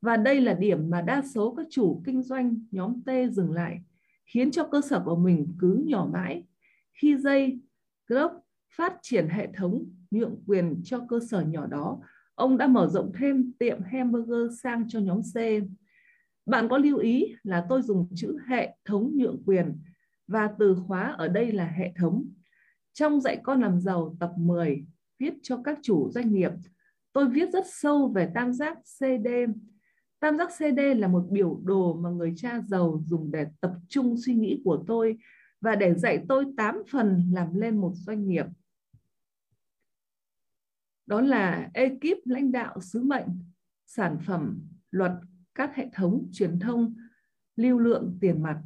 Và 0.00 0.16
đây 0.16 0.40
là 0.40 0.54
điểm 0.54 0.90
mà 0.90 1.02
đa 1.02 1.22
số 1.22 1.54
các 1.56 1.66
chủ 1.70 2.02
kinh 2.04 2.22
doanh 2.22 2.56
nhóm 2.70 3.02
T 3.02 3.08
dừng 3.32 3.52
lại, 3.52 3.80
khiến 4.26 4.50
cho 4.50 4.64
cơ 4.64 4.80
sở 4.80 5.02
của 5.04 5.16
mình 5.16 5.54
cứ 5.58 5.84
nhỏ 5.86 6.08
mãi. 6.12 6.44
Khi 6.92 7.16
dây 7.16 7.60
Group 8.08 8.32
phát 8.76 8.94
triển 9.02 9.28
hệ 9.28 9.48
thống 9.56 9.84
nhượng 10.10 10.36
quyền 10.46 10.80
cho 10.84 11.06
cơ 11.08 11.20
sở 11.20 11.40
nhỏ 11.40 11.66
đó, 11.66 12.00
ông 12.34 12.56
đã 12.56 12.66
mở 12.66 12.88
rộng 12.88 13.12
thêm 13.18 13.52
tiệm 13.58 13.82
hamburger 13.82 14.60
sang 14.62 14.88
cho 14.88 15.00
nhóm 15.00 15.20
C. 15.22 15.36
Bạn 16.46 16.68
có 16.68 16.78
lưu 16.78 16.98
ý 16.98 17.34
là 17.42 17.66
tôi 17.68 17.82
dùng 17.82 18.08
chữ 18.14 18.38
hệ 18.48 18.76
thống 18.84 19.12
nhượng 19.14 19.42
quyền 19.46 19.78
và 20.26 20.50
từ 20.58 20.76
khóa 20.86 21.14
ở 21.18 21.28
đây 21.28 21.52
là 21.52 21.66
hệ 21.66 21.92
thống. 21.98 22.24
Trong 22.92 23.20
dạy 23.20 23.40
con 23.42 23.60
làm 23.60 23.80
giàu 23.80 24.16
tập 24.20 24.32
10, 24.36 24.86
viết 25.18 25.34
cho 25.42 25.60
các 25.64 25.78
chủ 25.82 26.10
doanh 26.10 26.32
nghiệp, 26.32 26.52
tôi 27.12 27.28
viết 27.28 27.50
rất 27.52 27.64
sâu 27.66 28.08
về 28.08 28.30
tam 28.34 28.52
giác 28.52 28.78
CD. 28.98 29.28
Tam 30.20 30.38
giác 30.38 30.48
CD 30.56 30.80
là 30.96 31.08
một 31.08 31.26
biểu 31.30 31.60
đồ 31.64 31.94
mà 31.94 32.10
người 32.10 32.32
cha 32.36 32.60
giàu 32.68 33.02
dùng 33.06 33.30
để 33.30 33.46
tập 33.60 33.72
trung 33.88 34.16
suy 34.18 34.34
nghĩ 34.34 34.60
của 34.64 34.84
tôi 34.86 35.18
và 35.60 35.76
để 35.76 35.94
dạy 35.94 36.24
tôi 36.28 36.46
8 36.56 36.82
phần 36.90 37.30
làm 37.32 37.54
lên 37.54 37.76
một 37.76 37.92
doanh 37.94 38.28
nghiệp. 38.28 38.46
đó 41.06 41.20
là 41.20 41.70
ekip 41.74 42.18
lãnh 42.24 42.52
đạo 42.52 42.80
sứ 42.80 43.02
mệnh 43.02 43.26
sản 43.86 44.18
phẩm 44.26 44.60
luật 44.90 45.12
các 45.54 45.74
hệ 45.74 45.88
thống 45.92 46.28
truyền 46.32 46.58
thông 46.58 46.94
lưu 47.56 47.78
lượng 47.78 48.18
tiền 48.20 48.42
mặt 48.42 48.62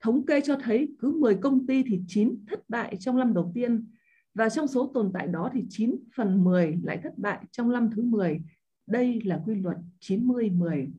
thống 0.00 0.26
kê 0.26 0.40
cho 0.40 0.56
thấy 0.62 0.96
cứ 0.98 1.12
10 1.12 1.34
công 1.34 1.66
ty 1.66 1.82
thì 1.82 2.00
9 2.06 2.44
thất 2.46 2.68
bại 2.68 2.96
trong 2.96 3.16
năm 3.16 3.34
đầu 3.34 3.52
tiên 3.54 3.90
và 4.34 4.48
trong 4.48 4.66
số 4.68 4.90
tồn 4.94 5.10
tại 5.14 5.26
đó 5.26 5.50
thì 5.52 5.64
9 5.68 5.96
phần 6.16 6.44
10 6.44 6.78
lại 6.82 7.00
thất 7.02 7.18
bại 7.18 7.44
trong 7.50 7.72
năm 7.72 7.90
thứ 7.96 8.02
10. 8.02 8.40
Đây 8.86 9.20
là 9.24 9.42
quy 9.46 9.54
luật 9.54 9.76
90-10. 10.00 10.90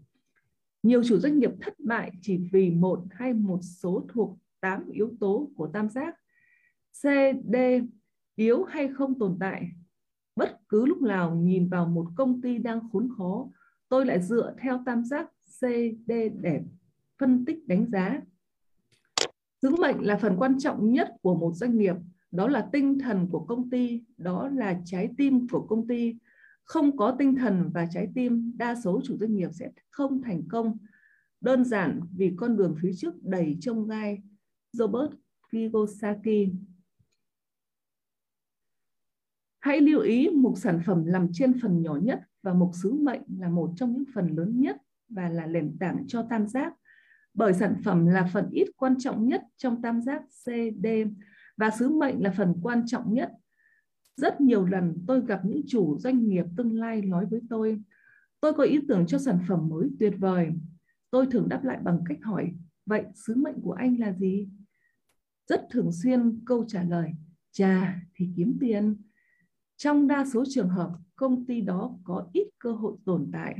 Nhiều 0.83 1.03
chủ 1.03 1.19
doanh 1.19 1.39
nghiệp 1.39 1.51
thất 1.61 1.79
bại 1.79 2.11
chỉ 2.21 2.37
vì 2.51 2.69
một 2.69 3.03
hay 3.11 3.33
một 3.33 3.59
số 3.61 4.05
thuộc 4.09 4.37
8 4.61 4.89
yếu 4.89 5.11
tố 5.19 5.49
của 5.55 5.67
tam 5.67 5.89
giác. 5.89 6.15
C, 7.01 7.03
D, 7.53 7.55
yếu 8.35 8.63
hay 8.63 8.87
không 8.87 9.19
tồn 9.19 9.37
tại. 9.39 9.71
Bất 10.35 10.59
cứ 10.69 10.85
lúc 10.85 11.01
nào 11.01 11.35
nhìn 11.35 11.69
vào 11.69 11.85
một 11.85 12.07
công 12.15 12.41
ty 12.41 12.57
đang 12.57 12.89
khốn 12.91 13.09
khó, 13.17 13.49
tôi 13.89 14.05
lại 14.05 14.21
dựa 14.21 14.55
theo 14.61 14.83
tam 14.85 15.05
giác 15.05 15.29
C, 15.59 15.61
D 16.07 16.11
để 16.41 16.61
phân 17.19 17.45
tích 17.45 17.67
đánh 17.67 17.85
giá. 17.91 18.21
Sứ 19.61 19.75
mệnh 19.75 20.05
là 20.05 20.17
phần 20.17 20.35
quan 20.37 20.59
trọng 20.59 20.91
nhất 20.91 21.11
của 21.21 21.35
một 21.35 21.51
doanh 21.55 21.77
nghiệp, 21.77 21.95
đó 22.31 22.47
là 22.47 22.69
tinh 22.71 22.99
thần 22.99 23.27
của 23.31 23.39
công 23.39 23.69
ty, 23.69 24.03
đó 24.17 24.49
là 24.53 24.81
trái 24.85 25.09
tim 25.17 25.47
của 25.47 25.65
công 25.69 25.87
ty. 25.87 26.15
Không 26.63 26.97
có 26.97 27.15
tinh 27.19 27.35
thần 27.35 27.71
và 27.73 27.87
trái 27.91 28.07
tim, 28.15 28.51
đa 28.57 28.75
số 28.83 29.01
chủ 29.03 29.17
doanh 29.17 29.35
nghiệp 29.35 29.49
sẽ 29.53 29.71
không 29.89 30.21
thành 30.21 30.47
công. 30.47 30.77
Đơn 31.41 31.65
giản 31.65 31.99
vì 32.17 32.33
con 32.35 32.57
đường 32.57 32.75
phía 32.81 32.91
trước 32.97 33.23
đầy 33.23 33.57
trông 33.61 33.87
gai. 33.87 34.21
Robert 34.73 35.11
Kiyosaki 35.51 36.49
Hãy 39.59 39.81
lưu 39.81 40.01
ý 40.01 40.29
mục 40.29 40.57
sản 40.57 40.79
phẩm 40.85 41.03
nằm 41.05 41.27
trên 41.33 41.59
phần 41.61 41.81
nhỏ 41.81 41.95
nhất 41.95 42.19
và 42.43 42.53
mục 42.53 42.71
sứ 42.83 42.93
mệnh 42.93 43.21
là 43.39 43.49
một 43.49 43.73
trong 43.75 43.93
những 43.93 44.03
phần 44.13 44.35
lớn 44.35 44.61
nhất 44.61 44.77
và 45.09 45.29
là 45.29 45.45
nền 45.45 45.77
tảng 45.79 46.03
cho 46.07 46.25
tam 46.29 46.47
giác. 46.47 46.73
Bởi 47.33 47.53
sản 47.53 47.75
phẩm 47.83 48.07
là 48.07 48.29
phần 48.33 48.49
ít 48.51 48.67
quan 48.77 48.95
trọng 48.99 49.27
nhất 49.27 49.43
trong 49.57 49.81
tam 49.81 50.01
giác 50.01 50.21
CD 50.45 50.87
và 51.61 51.69
sứ 51.69 51.89
mệnh 51.89 52.23
là 52.23 52.31
phần 52.37 52.53
quan 52.61 52.85
trọng 52.85 53.13
nhất. 53.13 53.31
Rất 54.15 54.41
nhiều 54.41 54.65
lần 54.65 55.03
tôi 55.07 55.25
gặp 55.25 55.41
những 55.45 55.61
chủ 55.67 55.97
doanh 55.99 56.27
nghiệp 56.27 56.45
tương 56.57 56.79
lai 56.79 57.01
nói 57.01 57.25
với 57.25 57.41
tôi, 57.49 57.81
tôi 58.39 58.53
có 58.53 58.63
ý 58.63 58.79
tưởng 58.87 59.05
cho 59.07 59.17
sản 59.17 59.39
phẩm 59.47 59.69
mới 59.69 59.89
tuyệt 59.99 60.13
vời. 60.17 60.51
Tôi 61.11 61.27
thường 61.31 61.49
đáp 61.49 61.63
lại 61.63 61.79
bằng 61.83 62.03
cách 62.09 62.17
hỏi, 62.21 62.53
vậy 62.85 63.03
sứ 63.15 63.35
mệnh 63.35 63.61
của 63.61 63.71
anh 63.71 63.99
là 63.99 64.13
gì? 64.13 64.49
Rất 65.47 65.67
thường 65.71 65.91
xuyên 65.91 66.39
câu 66.45 66.65
trả 66.67 66.83
lời, 66.83 67.11
chà 67.51 68.01
thì 68.15 68.29
kiếm 68.35 68.57
tiền. 68.59 68.95
Trong 69.77 70.07
đa 70.07 70.25
số 70.33 70.43
trường 70.49 70.69
hợp, 70.69 70.91
công 71.15 71.45
ty 71.45 71.61
đó 71.61 71.97
có 72.03 72.29
ít 72.33 72.47
cơ 72.59 72.71
hội 72.71 72.97
tồn 73.05 73.29
tại. 73.33 73.55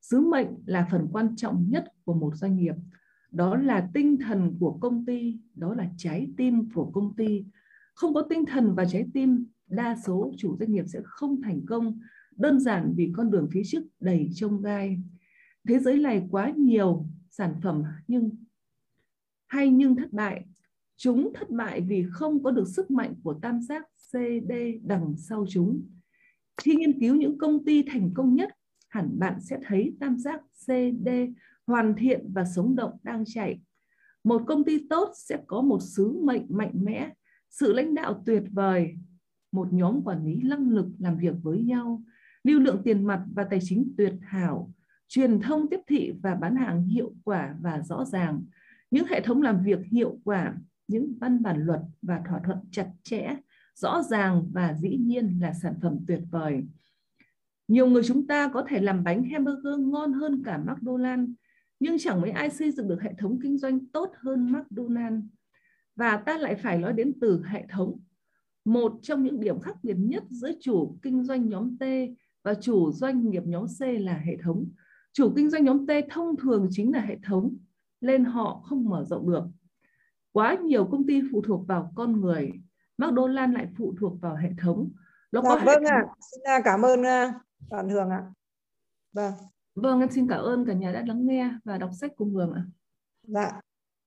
Sứ 0.00 0.20
mệnh 0.20 0.48
là 0.66 0.88
phần 0.90 1.08
quan 1.12 1.36
trọng 1.36 1.66
nhất 1.70 1.84
của 2.04 2.14
một 2.14 2.34
doanh 2.34 2.56
nghiệp. 2.56 2.74
Đó 3.32 3.56
là 3.56 3.88
tinh 3.94 4.16
thần 4.18 4.56
của 4.60 4.78
công 4.80 5.06
ty, 5.06 5.38
đó 5.54 5.74
là 5.74 5.88
trái 5.96 6.28
tim 6.36 6.70
của 6.74 6.90
công 6.94 7.16
ty. 7.16 7.44
Không 7.94 8.14
có 8.14 8.22
tinh 8.30 8.44
thần 8.46 8.74
và 8.74 8.84
trái 8.84 9.06
tim, 9.14 9.46
đa 9.66 9.96
số 10.06 10.32
chủ 10.36 10.56
doanh 10.58 10.72
nghiệp 10.72 10.84
sẽ 10.86 11.00
không 11.04 11.42
thành 11.42 11.60
công, 11.66 11.98
đơn 12.36 12.60
giản 12.60 12.92
vì 12.96 13.12
con 13.16 13.30
đường 13.30 13.48
phía 13.52 13.62
trước 13.64 13.82
đầy 14.00 14.30
trông 14.34 14.62
gai. 14.62 14.98
Thế 15.68 15.78
giới 15.78 15.98
này 15.98 16.22
quá 16.30 16.52
nhiều 16.56 17.06
sản 17.30 17.54
phẩm 17.62 17.82
nhưng 18.08 18.30
hay 19.46 19.70
nhưng 19.70 19.96
thất 19.96 20.12
bại. 20.12 20.44
Chúng 20.96 21.32
thất 21.34 21.50
bại 21.50 21.80
vì 21.80 22.04
không 22.10 22.42
có 22.42 22.50
được 22.50 22.68
sức 22.68 22.90
mạnh 22.90 23.14
của 23.22 23.34
tam 23.42 23.62
giác 23.62 23.86
CD 24.12 24.52
đằng 24.82 25.14
sau 25.16 25.46
chúng. 25.48 25.82
Khi 26.56 26.74
nghiên 26.74 27.00
cứu 27.00 27.16
những 27.16 27.38
công 27.38 27.64
ty 27.64 27.82
thành 27.82 28.10
công 28.14 28.34
nhất, 28.34 28.50
hẳn 28.88 29.18
bạn 29.18 29.40
sẽ 29.40 29.58
thấy 29.66 29.96
tam 30.00 30.18
giác 30.18 30.40
CD 30.66 31.08
hoàn 31.66 31.94
thiện 31.94 32.32
và 32.32 32.44
sống 32.44 32.76
động 32.76 32.92
đang 33.02 33.24
chạy. 33.26 33.60
Một 34.24 34.42
công 34.46 34.64
ty 34.64 34.86
tốt 34.90 35.12
sẽ 35.14 35.38
có 35.46 35.60
một 35.60 35.78
sứ 35.80 36.12
mệnh 36.22 36.46
mạnh 36.48 36.72
mẽ, 36.74 37.10
sự 37.50 37.72
lãnh 37.72 37.94
đạo 37.94 38.22
tuyệt 38.26 38.42
vời, 38.52 38.96
một 39.52 39.72
nhóm 39.72 40.02
quản 40.04 40.24
lý 40.24 40.42
năng 40.42 40.70
lực 40.70 40.86
làm 40.98 41.18
việc 41.18 41.34
với 41.42 41.62
nhau, 41.62 42.02
lưu 42.44 42.60
lượng 42.60 42.80
tiền 42.84 43.04
mặt 43.04 43.24
và 43.34 43.44
tài 43.44 43.58
chính 43.62 43.94
tuyệt 43.96 44.14
hảo, 44.22 44.72
truyền 45.08 45.40
thông 45.40 45.70
tiếp 45.70 45.80
thị 45.86 46.12
và 46.22 46.34
bán 46.34 46.56
hàng 46.56 46.86
hiệu 46.86 47.14
quả 47.24 47.56
và 47.60 47.82
rõ 47.82 48.04
ràng, 48.04 48.42
những 48.90 49.06
hệ 49.06 49.20
thống 49.20 49.42
làm 49.42 49.62
việc 49.62 49.78
hiệu 49.84 50.18
quả, 50.24 50.54
những 50.88 51.14
văn 51.20 51.42
bản 51.42 51.64
luật 51.64 51.80
và 52.02 52.22
thỏa 52.28 52.40
thuận 52.44 52.58
chặt 52.70 52.88
chẽ, 53.02 53.36
rõ 53.74 54.02
ràng 54.02 54.50
và 54.52 54.74
dĩ 54.74 54.96
nhiên 54.96 55.38
là 55.40 55.52
sản 55.52 55.74
phẩm 55.82 55.98
tuyệt 56.06 56.20
vời. 56.30 56.62
Nhiều 57.68 57.86
người 57.86 58.02
chúng 58.04 58.26
ta 58.26 58.48
có 58.48 58.64
thể 58.68 58.80
làm 58.80 59.04
bánh 59.04 59.24
hamburger 59.24 59.78
ngon 59.78 60.12
hơn 60.12 60.42
cả 60.44 60.60
McDonald's, 60.66 61.32
nhưng 61.82 61.98
chẳng 61.98 62.20
mấy 62.20 62.30
ai 62.30 62.50
xây 62.50 62.70
dựng 62.70 62.88
được 62.88 63.02
hệ 63.02 63.14
thống 63.18 63.38
kinh 63.42 63.58
doanh 63.58 63.86
tốt 63.86 64.12
hơn 64.16 64.52
McDonald's. 64.52 65.22
Và 65.96 66.16
ta 66.16 66.38
lại 66.38 66.54
phải 66.54 66.78
nói 66.78 66.92
đến 66.92 67.12
từ 67.20 67.42
hệ 67.44 67.66
thống. 67.70 68.00
Một 68.64 68.92
trong 69.02 69.22
những 69.22 69.40
điểm 69.40 69.60
khác 69.60 69.76
biệt 69.82 69.96
nhất 69.98 70.24
giữa 70.30 70.50
chủ 70.60 70.98
kinh 71.02 71.24
doanh 71.24 71.48
nhóm 71.48 71.76
T 71.78 71.82
và 72.42 72.54
chủ 72.54 72.92
doanh 72.92 73.30
nghiệp 73.30 73.42
nhóm 73.46 73.66
C 73.66 73.80
là 73.80 74.14
hệ 74.14 74.36
thống. 74.36 74.68
Chủ 75.12 75.32
kinh 75.36 75.50
doanh 75.50 75.64
nhóm 75.64 75.86
T 75.86 75.90
thông 76.10 76.36
thường 76.36 76.68
chính 76.70 76.92
là 76.92 77.00
hệ 77.00 77.18
thống, 77.26 77.56
nên 78.00 78.24
họ 78.24 78.62
không 78.64 78.88
mở 78.88 79.04
rộng 79.04 79.30
được. 79.30 79.44
Quá 80.32 80.56
nhiều 80.64 80.84
công 80.84 81.06
ty 81.06 81.22
phụ 81.32 81.42
thuộc 81.42 81.66
vào 81.66 81.92
con 81.94 82.20
người, 82.20 82.52
McDonald's 82.98 83.52
lại 83.52 83.68
phụ 83.76 83.94
thuộc 84.00 84.20
vào 84.20 84.36
hệ 84.36 84.50
thống. 84.58 84.90
Nó 85.32 85.42
dạ, 85.42 85.48
có 85.48 85.60
vâng 85.64 85.84
ạ, 85.84 86.02
à. 86.06 86.14
xin 86.20 86.40
cảm 86.64 86.82
ơn 86.82 87.02
bạn 87.70 87.88
Hường 87.88 88.10
ạ. 88.10 88.24
Vâng. 89.12 89.32
Vâng, 89.74 90.00
em 90.00 90.10
xin 90.10 90.28
cảm 90.28 90.40
ơn 90.40 90.64
cả 90.66 90.72
nhà 90.72 90.92
đã 90.92 91.04
lắng 91.06 91.26
nghe 91.26 91.50
và 91.64 91.78
đọc 91.78 91.90
sách 92.00 92.10
cùng 92.16 92.34
Hường 92.34 92.52
ạ. 92.52 92.62
Dạ, 93.22 93.50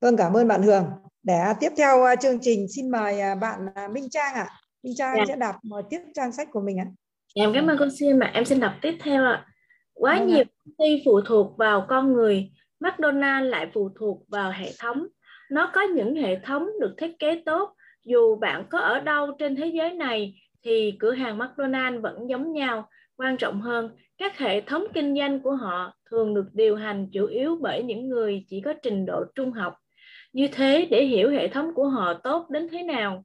vâng 0.02 0.18
cảm 0.18 0.34
ơn 0.34 0.48
bạn 0.48 0.62
Hường. 0.62 0.86
Để 1.24 1.54
tiếp 1.60 1.70
theo 1.78 2.06
chương 2.22 2.40
trình 2.42 2.66
xin 2.76 2.92
mời 2.92 3.20
bạn 3.42 3.66
Minh 3.94 4.10
Trang 4.10 4.34
ạ. 4.34 4.50
Minh 4.84 4.94
Trang 4.98 5.16
dạ. 5.18 5.24
sẽ 5.28 5.36
đọc 5.36 5.56
tiếp 5.90 6.00
trang 6.14 6.32
sách 6.32 6.48
của 6.52 6.62
mình 6.62 6.80
ạ. 6.80 6.86
Em 7.36 7.52
cảm 7.54 7.68
ơn 7.68 7.78
con 7.80 7.90
xin 8.00 8.20
mà 8.20 8.26
em 8.26 8.46
xin 8.46 8.60
đọc 8.60 8.74
tiếp 8.82 8.98
theo 9.04 9.26
ạ. 9.26 9.46
Quá 9.94 10.16
vâng 10.20 10.28
nhiều 10.28 10.44
công 10.66 10.74
ty 10.78 11.02
phụ 11.06 11.22
thuộc 11.22 11.58
vào 11.58 11.86
con 11.90 12.14
người, 12.14 12.52
McDonald 12.80 13.50
lại 13.50 13.72
phụ 13.74 13.90
thuộc 14.00 14.24
vào 14.28 14.52
hệ 14.52 14.72
thống. 14.80 15.08
Nó 15.52 15.72
có 15.74 15.82
những 15.82 16.16
hệ 16.16 16.40
thống 16.40 16.68
được 16.82 16.96
thiết 16.98 17.20
kế 17.20 17.44
tốt, 17.46 17.76
dù 18.06 18.36
bạn 18.36 18.66
có 18.70 18.80
ở 18.80 19.00
đâu 19.00 19.32
trên 19.40 19.56
thế 19.56 19.68
giới 19.68 19.94
này 19.94 20.42
thì 20.64 20.94
cửa 21.00 21.12
hàng 21.12 21.38
McDonald 21.38 22.02
vẫn 22.02 22.30
giống 22.30 22.54
nhau. 22.54 22.90
Quan 23.18 23.38
trọng 23.38 23.62
hơn, 23.62 23.96
các 24.18 24.38
hệ 24.38 24.62
thống 24.62 24.84
kinh 24.94 25.16
doanh 25.16 25.40
của 25.40 25.56
họ 25.56 25.94
thường 26.10 26.34
được 26.34 26.46
điều 26.54 26.76
hành 26.76 27.08
chủ 27.14 27.26
yếu 27.26 27.58
bởi 27.62 27.84
những 27.84 28.10
người 28.10 28.46
chỉ 28.48 28.62
có 28.62 28.74
trình 28.84 29.06
độ 29.06 29.24
trung 29.36 29.52
học. 29.52 29.74
Như 30.34 30.48
thế 30.52 30.88
để 30.92 31.06
hiểu 31.06 31.30
hệ 31.30 31.48
thống 31.48 31.74
của 31.76 31.88
họ 31.88 32.14
tốt 32.14 32.50
đến 32.50 32.68
thế 32.72 32.84
nào. 32.84 33.24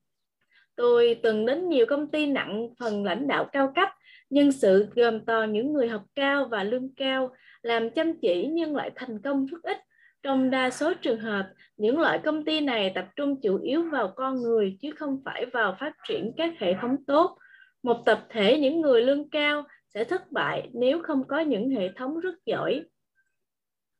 Tôi 0.76 1.20
từng 1.22 1.46
đến 1.46 1.68
nhiều 1.68 1.86
công 1.86 2.10
ty 2.10 2.26
nặng 2.26 2.68
phần 2.78 3.04
lãnh 3.04 3.28
đạo 3.28 3.44
cao 3.52 3.72
cấp, 3.74 3.88
nhân 4.30 4.52
sự 4.52 4.86
gồm 4.94 5.24
toàn 5.24 5.52
những 5.52 5.72
người 5.72 5.88
học 5.88 6.02
cao 6.14 6.44
và 6.50 6.64
lương 6.64 6.94
cao, 6.94 7.34
làm 7.62 7.90
chăm 7.90 8.20
chỉ 8.20 8.46
nhưng 8.46 8.76
lại 8.76 8.90
thành 8.94 9.22
công 9.22 9.46
rất 9.46 9.62
ít. 9.62 9.76
Trong 10.22 10.50
đa 10.50 10.70
số 10.70 10.94
trường 10.94 11.20
hợp, 11.20 11.46
những 11.76 12.00
loại 12.00 12.18
công 12.18 12.44
ty 12.44 12.60
này 12.60 12.92
tập 12.94 13.04
trung 13.16 13.40
chủ 13.40 13.58
yếu 13.62 13.82
vào 13.82 14.12
con 14.16 14.42
người 14.42 14.76
chứ 14.80 14.90
không 14.96 15.22
phải 15.24 15.46
vào 15.46 15.76
phát 15.80 15.92
triển 16.08 16.32
các 16.36 16.54
hệ 16.58 16.74
thống 16.80 16.96
tốt. 17.06 17.38
Một 17.82 18.02
tập 18.04 18.26
thể 18.28 18.58
những 18.58 18.80
người 18.80 19.02
lương 19.02 19.30
cao 19.30 19.64
sẽ 19.94 20.04
thất 20.04 20.32
bại 20.32 20.68
nếu 20.72 21.02
không 21.02 21.28
có 21.28 21.40
những 21.40 21.70
hệ 21.70 21.88
thống 21.96 22.20
rất 22.20 22.34
giỏi. 22.46 22.84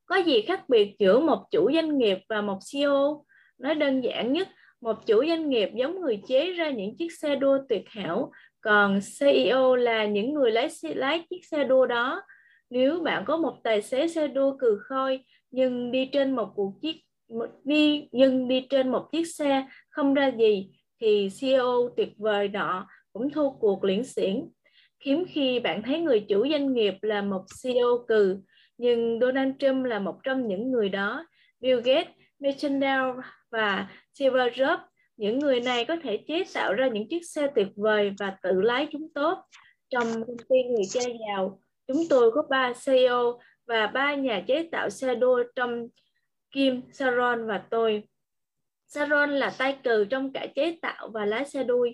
Có 0.07 0.17
gì 0.17 0.43
khác 0.43 0.69
biệt 0.69 0.97
giữa 0.99 1.21
một 1.21 1.45
chủ 1.51 1.71
doanh 1.75 1.99
nghiệp 1.99 2.19
và 2.29 2.41
một 2.43 2.59
CEO? 2.73 3.25
Nói 3.59 3.75
đơn 3.75 4.01
giản 4.01 4.33
nhất, 4.33 4.49
một 4.81 5.07
chủ 5.07 5.25
doanh 5.27 5.49
nghiệp 5.49 5.71
giống 5.75 6.01
người 6.01 6.23
chế 6.29 6.53
ra 6.53 6.71
những 6.71 6.97
chiếc 6.97 7.13
xe 7.13 7.37
đua 7.37 7.59
tuyệt 7.69 7.85
hảo, 7.89 8.33
còn 8.61 9.01
CEO 9.21 9.77
là 9.77 10.07
những 10.07 10.35
người 10.35 10.51
lái 10.51 10.69
lái 10.83 11.27
chiếc 11.31 11.45
xe 11.51 11.65
đua 11.65 11.87
đó. 11.87 12.23
Nếu 12.71 13.01
bạn 13.01 13.25
có 13.27 13.37
một 13.37 13.57
tài 13.63 13.83
xế 13.83 14.09
xe 14.09 14.29
đua 14.29 14.57
cừ 14.57 14.79
khôi 14.89 15.25
nhưng 15.51 15.93
đi 15.93 16.11
trên 16.13 16.37
một 16.37 16.53
cuộc 16.55 16.73
chiếc 16.83 16.97
một 17.29 17.47
đi 17.65 18.09
nhưng 18.13 18.49
đi 18.49 18.67
trên 18.71 18.89
một 18.89 19.09
chiếc 19.13 19.25
xe 19.25 19.67
không 19.89 20.15
ra 20.15 20.31
gì 20.31 20.71
thì 21.01 21.29
CEO 21.41 21.89
tuyệt 21.97 22.13
vời 22.17 22.49
đó 22.49 22.87
cũng 23.13 23.31
thua 23.31 23.51
cuộc 23.51 23.85
liễn 23.85 24.05
xiển. 24.05 24.49
Hiếm 25.05 25.25
khi 25.29 25.61
bạn 25.61 25.83
thấy 25.83 26.01
người 26.01 26.21
chủ 26.29 26.49
doanh 26.51 26.73
nghiệp 26.73 26.95
là 27.03 27.23
một 27.23 27.45
CEO 27.63 28.05
cừ, 28.09 28.39
nhưng 28.79 29.21
Donald 29.21 29.53
Trump 29.59 29.85
là 29.85 29.99
một 29.99 30.19
trong 30.23 30.49
những 30.49 30.73
người 30.73 30.89
đó. 30.89 31.27
Bill 31.61 31.81
Gates, 31.81 32.09
Michelin 32.39 32.81
và 33.51 33.89
Steve 34.15 34.51
Jobs, 34.51 34.79
những 35.17 35.39
người 35.39 35.61
này 35.61 35.85
có 35.85 35.97
thể 36.03 36.17
chế 36.29 36.45
tạo 36.55 36.75
ra 36.75 36.89
những 36.89 37.09
chiếc 37.09 37.21
xe 37.27 37.47
tuyệt 37.55 37.69
vời 37.77 38.13
và 38.19 38.37
tự 38.43 38.61
lái 38.61 38.89
chúng 38.93 39.09
tốt. 39.15 39.39
Trong 39.91 40.07
công 40.13 40.37
ty 40.49 40.57
người 40.63 40.85
cha 40.91 41.01
giàu, 41.29 41.61
chúng 41.87 42.03
tôi 42.11 42.31
có 42.31 42.43
ba 42.51 42.73
CEO 42.87 43.41
và 43.67 43.87
ba 43.87 44.15
nhà 44.15 44.45
chế 44.47 44.69
tạo 44.73 44.91
xe 44.91 45.15
đua 45.15 45.43
trong 45.57 45.89
Kim, 46.51 46.83
Sharon 46.93 47.47
và 47.47 47.63
tôi. 47.71 48.03
Sharon 48.87 49.31
là 49.31 49.53
tay 49.59 49.79
cừ 49.85 50.05
trong 50.05 50.33
cả 50.33 50.47
chế 50.55 50.79
tạo 50.83 51.09
và 51.09 51.27
lái 51.27 51.45
xe 51.45 51.65
đua 51.65 51.87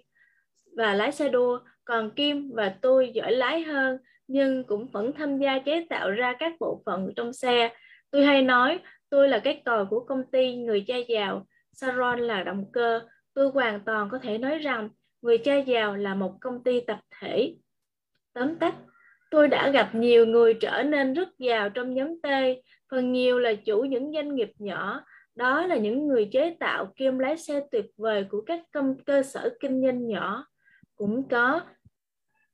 và 0.77 0.95
lái 0.95 1.13
xe 1.13 1.29
đua 1.29 1.61
còn 1.87 2.11
Kim 2.11 2.51
và 2.55 2.77
tôi 2.81 3.11
giỏi 3.15 3.33
lái 3.33 3.63
hơn 3.63 3.99
nhưng 4.29 4.65
cũng 4.65 4.87
vẫn 4.87 5.13
tham 5.13 5.39
gia 5.39 5.59
chế 5.59 5.87
tạo 5.91 6.11
ra 6.11 6.35
các 6.39 6.53
bộ 6.61 6.83
phận 6.87 7.13
trong 7.17 7.33
xe. 7.33 7.71
Tôi 8.11 8.25
hay 8.25 8.43
nói 8.43 8.79
tôi 9.11 9.29
là 9.29 9.39
cái 9.39 9.63
còi 9.65 9.87
của 9.87 10.01
công 10.01 10.23
ty 10.33 10.57
người 10.57 10.85
cha 10.87 10.97
giàu, 11.09 11.47
Saron 11.73 12.21
là 12.21 12.43
động 12.43 12.65
cơ. 12.73 13.01
Tôi 13.35 13.51
hoàn 13.51 13.81
toàn 13.81 14.09
có 14.13 14.19
thể 14.19 14.39
nói 14.39 14.59
rằng 14.59 14.89
người 15.23 15.39
cha 15.39 15.57
giàu 15.57 15.97
là 15.97 16.15
một 16.15 16.33
công 16.41 16.63
ty 16.65 16.81
tập 16.81 16.99
thể. 17.21 17.55
Tóm 18.33 18.57
tắt, 18.57 18.75
tôi 19.31 19.49
đã 19.49 19.71
gặp 19.71 19.95
nhiều 19.95 20.27
người 20.27 20.55
trở 20.55 20.83
nên 20.83 21.15
rất 21.15 21.29
giàu 21.39 21.71
trong 21.71 21.95
nhóm 21.95 22.21
T, 22.23 22.27
phần 22.91 23.13
nhiều 23.13 23.39
là 23.39 23.55
chủ 23.55 23.81
những 23.81 24.13
doanh 24.13 24.35
nghiệp 24.35 24.53
nhỏ, 24.59 25.01
đó 25.35 25.67
là 25.67 25.77
những 25.77 26.09
người 26.09 26.29
chế 26.33 26.57
tạo 26.61 26.93
kiêm 26.97 27.19
lái 27.19 27.37
xe 27.37 27.61
tuyệt 27.71 27.87
vời 27.97 28.27
của 28.31 28.41
các 28.47 28.61
công 28.73 28.97
cơ 29.07 29.23
sở 29.23 29.57
kinh 29.61 29.83
doanh 29.83 30.07
nhỏ. 30.07 30.47
Cũng 30.97 31.29
có 31.29 31.61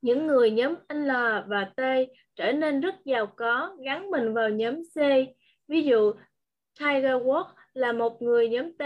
những 0.03 0.27
người 0.27 0.51
nhóm 0.51 0.75
L 0.89 1.11
và 1.47 1.71
T 1.77 1.81
trở 2.37 2.53
nên 2.53 2.81
rất 2.81 2.95
giàu 3.05 3.27
có, 3.27 3.77
gắn 3.85 4.11
mình 4.11 4.35
vào 4.35 4.49
nhóm 4.49 4.75
C. 4.75 4.99
Ví 5.69 5.83
dụ, 5.83 6.13
Tiger 6.81 7.23
Woods 7.23 7.49
là 7.75 7.93
một 7.93 8.23
người 8.23 8.49
nhóm 8.49 8.73
T. 8.73 8.83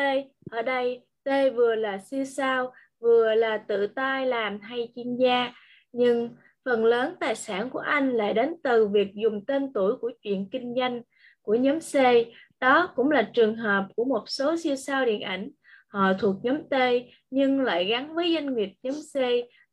Ở 0.51 0.63
đây, 0.63 1.01
T 1.25 1.29
vừa 1.55 1.75
là 1.75 1.99
siêu 1.99 2.25
sao, 2.25 2.73
vừa 3.01 3.35
là 3.35 3.59
tự 3.59 3.87
tay 3.87 4.27
làm 4.27 4.61
hay 4.61 4.93
chuyên 4.97 5.17
gia. 5.17 5.53
Nhưng 5.93 6.31
phần 6.65 6.85
lớn 6.85 7.15
tài 7.21 7.35
sản 7.35 7.71
của 7.71 7.79
anh 7.79 8.13
lại 8.13 8.35
đến 8.35 8.55
từ 8.63 8.89
việc 8.89 9.15
dùng 9.15 9.45
tên 9.47 9.73
tuổi 9.73 9.97
của 9.97 10.11
chuyện 10.23 10.49
kinh 10.51 10.75
doanh 10.75 11.03
của 11.43 11.55
nhóm 11.55 11.79
C. 11.81 11.95
Đó 12.61 12.93
cũng 12.97 13.11
là 13.11 13.31
trường 13.35 13.57
hợp 13.57 13.87
của 13.97 14.05
một 14.05 14.25
số 14.27 14.57
siêu 14.57 14.77
sao 14.77 15.05
điện 15.05 15.21
ảnh. 15.21 15.51
Họ 15.89 16.13
thuộc 16.19 16.37
nhóm 16.43 16.57
T 16.71 16.75
nhưng 17.31 17.61
lại 17.61 17.85
gắn 17.85 18.15
với 18.15 18.35
doanh 18.35 18.57
nghiệp 18.57 18.71
nhóm 18.83 18.95
C 18.95 19.17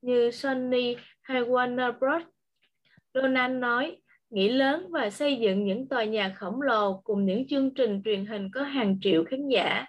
như 0.04 0.32
Sony 0.32 0.96
hay 1.22 1.42
Warner 1.42 1.92
Bros. 1.92 2.28
Donald 3.14 3.56
nói, 3.56 3.98
nghĩ 4.30 4.50
lớn 4.50 4.88
và 4.90 5.10
xây 5.10 5.36
dựng 5.36 5.66
những 5.66 5.88
tòa 5.88 6.04
nhà 6.04 6.36
khổng 6.38 6.62
lồ 6.62 7.02
cùng 7.04 7.26
những 7.26 7.48
chương 7.48 7.74
trình 7.74 8.02
truyền 8.06 8.26
hình 8.26 8.50
có 8.54 8.64
hàng 8.64 8.98
triệu 9.02 9.24
khán 9.24 9.48
giả. 9.48 9.86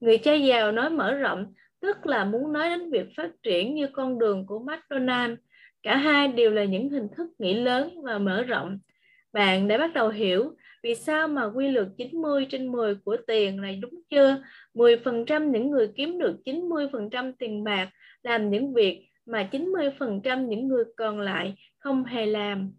Người 0.00 0.18
cha 0.18 0.34
giàu 0.34 0.72
nói 0.72 0.90
mở 0.90 1.14
rộng, 1.14 1.54
tức 1.80 2.06
là 2.06 2.24
muốn 2.24 2.52
nói 2.52 2.70
đến 2.70 2.90
việc 2.90 3.06
phát 3.16 3.30
triển 3.42 3.74
như 3.74 3.86
con 3.92 4.18
đường 4.18 4.46
của 4.46 4.58
McDonald. 4.58 5.34
Cả 5.82 5.96
hai 5.96 6.28
đều 6.28 6.50
là 6.50 6.64
những 6.64 6.90
hình 6.90 7.08
thức 7.16 7.28
nghĩ 7.38 7.54
lớn 7.54 8.02
và 8.02 8.18
mở 8.18 8.42
rộng. 8.42 8.78
Bạn 9.32 9.68
đã 9.68 9.78
bắt 9.78 9.94
đầu 9.94 10.08
hiểu 10.08 10.56
vì 10.82 10.94
sao 10.94 11.28
mà 11.28 11.44
quy 11.44 11.68
luật 11.68 11.86
90 11.98 12.46
trên 12.50 12.72
10 12.72 12.94
của 12.94 13.16
tiền 13.26 13.60
là 13.60 13.72
đúng 13.80 14.00
chưa? 14.10 14.42
10% 14.74 15.50
những 15.50 15.70
người 15.70 15.88
kiếm 15.96 16.18
được 16.18 16.36
90% 16.44 17.32
tiền 17.38 17.64
bạc 17.64 17.88
làm 18.22 18.50
những 18.50 18.74
việc 18.74 19.05
mà 19.26 19.48
90% 19.52 20.46
những 20.46 20.68
người 20.68 20.84
còn 20.96 21.20
lại 21.20 21.54
không 21.78 22.04
hề 22.04 22.26
làm. 22.26 22.72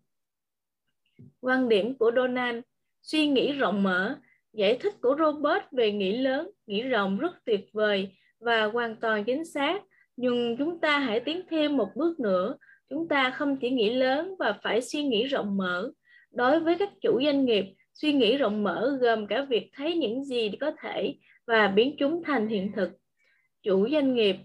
Quan 1.42 1.70
điểm 1.70 1.98
của 1.98 2.12
Donald, 2.16 2.60
suy 3.02 3.28
nghĩ 3.28 3.52
rộng 3.52 3.84
mở, 3.84 4.16
giải 4.54 4.78
thích 4.82 4.94
của 5.02 5.16
Robert 5.20 5.64
về 5.72 5.92
nghĩ 5.92 6.18
lớn, 6.18 6.50
nghĩ 6.68 6.82
rộng 6.82 7.18
rất 7.20 7.46
tuyệt 7.46 7.70
vời 7.74 8.16
và 8.40 8.66
hoàn 8.66 8.96
toàn 8.96 9.24
chính 9.24 9.46
xác. 9.46 9.82
Nhưng 10.16 10.58
chúng 10.58 10.80
ta 10.80 11.00
hãy 11.00 11.20
tiến 11.20 11.42
thêm 11.50 11.78
một 11.78 11.90
bước 11.96 12.20
nữa. 12.20 12.58
Chúng 12.90 13.08
ta 13.08 13.32
không 13.32 13.58
chỉ 13.58 13.70
nghĩ 13.70 13.94
lớn 13.94 14.36
và 14.40 14.60
phải 14.64 14.82
suy 14.82 15.04
nghĩ 15.04 15.26
rộng 15.26 15.58
mở. 15.58 15.92
Đối 16.32 16.60
với 16.60 16.76
các 16.80 16.90
chủ 17.02 17.22
doanh 17.24 17.46
nghiệp, 17.46 17.66
suy 17.94 18.14
nghĩ 18.14 18.38
rộng 18.38 18.64
mở 18.64 18.98
gồm 19.02 19.28
cả 19.28 19.46
việc 19.50 19.70
thấy 19.74 19.96
những 19.96 20.24
gì 20.24 20.52
có 20.62 20.72
thể 20.82 21.16
và 21.48 21.68
biến 21.68 21.96
chúng 22.00 22.24
thành 22.24 22.48
hiện 22.48 22.72
thực. 22.76 22.90
Chủ 23.64 23.90
doanh 23.90 24.14
nghiệp 24.16 24.36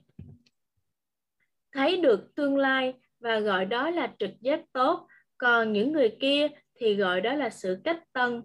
thấy 1.73 1.97
được 1.97 2.35
tương 2.35 2.57
lai 2.57 2.95
và 3.21 3.41
gọi 3.41 3.65
đó 3.65 3.91
là 3.91 4.13
trực 4.19 4.31
giác 4.41 4.61
tốt, 4.73 5.07
còn 5.39 5.73
những 5.73 5.93
người 5.93 6.17
kia 6.21 6.49
thì 6.75 6.95
gọi 6.95 7.21
đó 7.21 7.35
là 7.35 7.51
sự 7.51 7.79
cách 7.85 8.03
tân. 8.13 8.43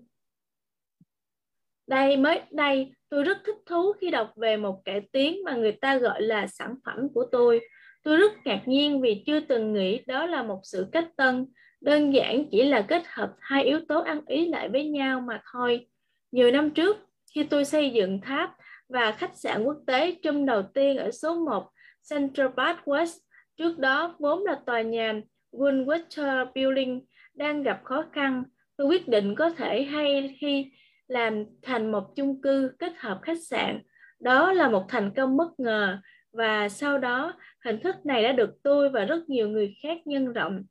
Đây 1.87 2.17
mới 2.17 2.41
đây, 2.51 2.91
tôi 3.09 3.23
rất 3.23 3.37
thích 3.45 3.57
thú 3.65 3.93
khi 4.01 4.11
đọc 4.11 4.33
về 4.35 4.57
một 4.57 4.81
cải 4.85 5.01
tiến 5.11 5.43
mà 5.45 5.55
người 5.55 5.71
ta 5.71 5.97
gọi 5.97 6.21
là 6.21 6.47
sản 6.47 6.75
phẩm 6.85 7.07
của 7.13 7.25
tôi. 7.31 7.61
Tôi 8.03 8.17
rất 8.17 8.31
ngạc 8.45 8.61
nhiên 8.65 9.01
vì 9.01 9.23
chưa 9.25 9.39
từng 9.39 9.73
nghĩ 9.73 9.99
đó 10.07 10.25
là 10.25 10.43
một 10.43 10.59
sự 10.63 10.87
cách 10.91 11.07
tân, 11.17 11.45
đơn 11.81 12.13
giản 12.13 12.45
chỉ 12.51 12.63
là 12.63 12.81
kết 12.81 13.03
hợp 13.07 13.33
hai 13.39 13.63
yếu 13.63 13.79
tố 13.87 14.01
ăn 14.01 14.21
ý 14.27 14.47
lại 14.47 14.69
với 14.69 14.89
nhau 14.89 15.21
mà 15.27 15.41
thôi. 15.53 15.87
Nhiều 16.31 16.51
năm 16.51 16.69
trước, 16.69 16.97
khi 17.35 17.43
tôi 17.43 17.65
xây 17.65 17.89
dựng 17.89 18.21
tháp 18.21 18.51
và 18.89 19.11
khách 19.11 19.37
sạn 19.37 19.63
quốc 19.63 19.77
tế 19.87 20.15
trung 20.23 20.45
đầu 20.45 20.63
tiên 20.73 20.97
ở 20.97 21.11
số 21.11 21.35
1 21.45 21.69
Central 22.09 22.47
Park 22.57 22.79
West, 22.85 23.17
trước 23.57 23.79
đó 23.79 24.15
vốn 24.19 24.43
là 24.43 24.59
tòa 24.65 24.81
nhà 24.81 25.21
Woolwater 25.51 26.45
Building 26.55 27.05
đang 27.33 27.63
gặp 27.63 27.81
khó 27.83 28.05
khăn, 28.13 28.43
tôi 28.77 28.87
quyết 28.87 29.07
định 29.07 29.35
có 29.35 29.49
thể 29.49 29.83
hay 29.83 30.37
khi 30.39 30.71
làm 31.07 31.43
thành 31.61 31.91
một 31.91 32.15
chung 32.15 32.41
cư 32.41 32.71
kết 32.79 32.93
hợp 32.97 33.19
khách 33.21 33.43
sạn. 33.43 33.81
Đó 34.19 34.53
là 34.53 34.69
một 34.69 34.85
thành 34.89 35.11
công 35.15 35.37
bất 35.37 35.59
ngờ 35.59 35.97
và 36.33 36.69
sau 36.69 36.97
đó 36.97 37.33
hình 37.65 37.79
thức 37.79 37.95
này 38.05 38.23
đã 38.23 38.31
được 38.31 38.49
tôi 38.63 38.89
và 38.89 39.05
rất 39.05 39.29
nhiều 39.29 39.49
người 39.49 39.75
khác 39.83 39.97
nhân 40.05 40.33
rộng. 40.33 40.63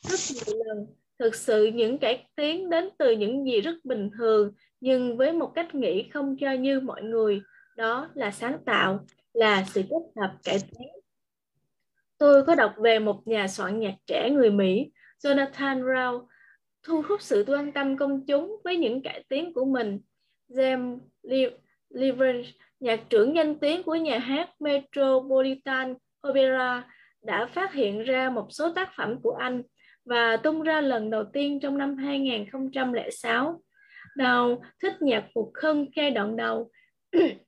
Rất 0.00 0.20
nhiều 0.34 0.64
lần, 0.66 0.86
thực 1.18 1.34
sự 1.34 1.66
những 1.66 1.98
cải 1.98 2.26
tiến 2.36 2.70
đến 2.70 2.88
từ 2.98 3.10
những 3.10 3.44
gì 3.44 3.60
rất 3.60 3.74
bình 3.84 4.10
thường 4.18 4.52
nhưng 4.80 5.16
với 5.16 5.32
một 5.32 5.52
cách 5.54 5.74
nghĩ 5.74 6.08
không 6.08 6.36
cho 6.40 6.52
như 6.52 6.80
mọi 6.80 7.02
người. 7.02 7.42
Đó 7.76 8.08
là 8.14 8.30
sáng 8.30 8.58
tạo, 8.66 9.06
là 9.32 9.64
sự 9.68 9.82
kết 9.90 10.20
hợp 10.20 10.34
cải 10.44 10.58
tiến. 10.58 10.88
Tôi 12.18 12.44
có 12.44 12.54
đọc 12.54 12.74
về 12.82 12.98
một 12.98 13.22
nhà 13.26 13.48
soạn 13.48 13.80
nhạc 13.80 13.94
trẻ 14.06 14.30
người 14.30 14.50
Mỹ, 14.50 14.90
Jonathan 15.24 15.94
Rao, 15.94 16.28
thu 16.82 17.02
hút 17.08 17.22
sự 17.22 17.44
quan 17.46 17.72
tâm 17.72 17.96
công 17.96 18.26
chúng 18.26 18.56
với 18.64 18.76
những 18.76 19.02
cải 19.02 19.24
tiến 19.28 19.52
của 19.54 19.64
mình. 19.64 20.00
James 20.48 20.98
Levens, 21.90 22.46
nhạc 22.80 23.00
trưởng 23.10 23.36
danh 23.36 23.58
tiếng 23.58 23.82
của 23.82 23.94
nhà 23.94 24.18
hát 24.18 24.50
Metropolitan 24.60 25.94
Opera, 26.28 26.90
đã 27.22 27.46
phát 27.46 27.72
hiện 27.72 28.02
ra 28.04 28.30
một 28.30 28.46
số 28.50 28.72
tác 28.72 28.90
phẩm 28.96 29.20
của 29.22 29.32
anh 29.32 29.62
và 30.04 30.36
tung 30.36 30.62
ra 30.62 30.80
lần 30.80 31.10
đầu 31.10 31.24
tiên 31.32 31.60
trong 31.60 31.78
năm 31.78 31.96
2006. 31.96 33.62
Nào 34.16 34.62
thích 34.82 34.94
nhạc 35.00 35.24
phục 35.34 35.50
hưng 35.62 35.86
giai 35.96 36.10
đoạn 36.10 36.36
đầu 36.36 36.70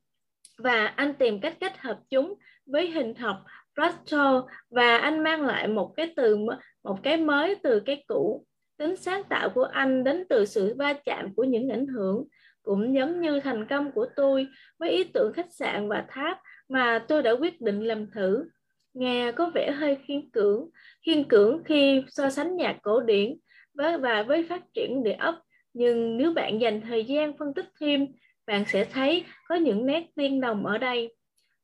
và 0.62 0.86
anh 0.86 1.14
tìm 1.14 1.40
cách 1.40 1.56
kết 1.60 1.78
hợp 1.78 1.98
chúng 2.10 2.34
với 2.66 2.90
hình 2.90 3.14
học 3.14 3.36
fractal 3.76 4.46
và 4.70 4.96
anh 4.98 5.22
mang 5.22 5.42
lại 5.42 5.68
một 5.68 5.92
cái 5.96 6.12
từ 6.16 6.36
một 6.84 6.98
cái 7.02 7.16
mới 7.16 7.54
từ 7.62 7.80
cái 7.80 8.04
cũ. 8.06 8.46
Tính 8.78 8.96
sáng 8.96 9.22
tạo 9.24 9.48
của 9.48 9.64
anh 9.64 10.04
đến 10.04 10.24
từ 10.28 10.44
sự 10.44 10.74
va 10.78 10.92
chạm 10.92 11.34
của 11.34 11.44
những 11.44 11.68
ảnh 11.68 11.86
hưởng, 11.86 12.24
cũng 12.62 12.94
giống 12.94 13.20
như 13.20 13.40
thành 13.40 13.66
công 13.66 13.92
của 13.92 14.06
tôi 14.16 14.46
với 14.78 14.90
ý 14.90 15.04
tưởng 15.04 15.32
khách 15.32 15.52
sạn 15.52 15.88
và 15.88 16.04
tháp 16.08 16.38
mà 16.68 17.04
tôi 17.08 17.22
đã 17.22 17.30
quyết 17.30 17.60
định 17.60 17.80
làm 17.80 18.10
thử. 18.10 18.44
Nghe 18.94 19.32
có 19.32 19.50
vẻ 19.54 19.70
hơi 19.70 19.98
khiên 20.06 20.30
cưỡng 20.30 20.68
khiên 21.06 21.24
cưỡng 21.24 21.62
khi 21.64 22.04
so 22.08 22.30
sánh 22.30 22.56
nhạc 22.56 22.76
cổ 22.82 23.00
điển 23.00 23.38
với, 23.74 23.98
và 23.98 24.22
với 24.22 24.46
phát 24.48 24.62
triển 24.74 25.02
địa 25.02 25.16
ốc. 25.18 25.34
Nhưng 25.74 26.16
nếu 26.16 26.32
bạn 26.32 26.60
dành 26.60 26.80
thời 26.80 27.04
gian 27.04 27.38
phân 27.38 27.54
tích 27.54 27.66
thêm 27.80 28.06
bạn 28.50 28.64
sẽ 28.66 28.84
thấy 28.84 29.24
có 29.48 29.54
những 29.54 29.86
nét 29.86 30.06
tương 30.16 30.40
đồng 30.40 30.66
ở 30.66 30.78
đây. 30.78 31.14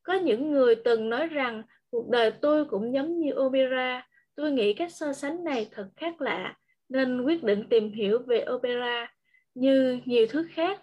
Có 0.03 0.15
những 0.15 0.53
người 0.53 0.75
từng 0.75 1.11
nói 1.11 1.27
rằng 1.27 1.63
cuộc 1.91 2.09
đời 2.11 2.31
tôi 2.31 2.65
cũng 2.65 2.95
giống 2.95 3.21
như 3.21 3.33
opera. 3.37 4.07
Tôi 4.35 4.53
nghĩ 4.53 4.73
cách 4.73 4.93
so 4.93 5.13
sánh 5.13 5.45
này 5.45 5.69
thật 5.73 5.89
khác 5.97 6.21
lạ 6.21 6.55
nên 6.89 7.23
quyết 7.23 7.45
định 7.45 7.69
tìm 7.71 7.93
hiểu 7.93 8.19
về 8.27 8.45
opera 8.55 9.13
như 9.55 10.01
nhiều 10.05 10.27
thứ 10.31 10.47
khác. 10.51 10.81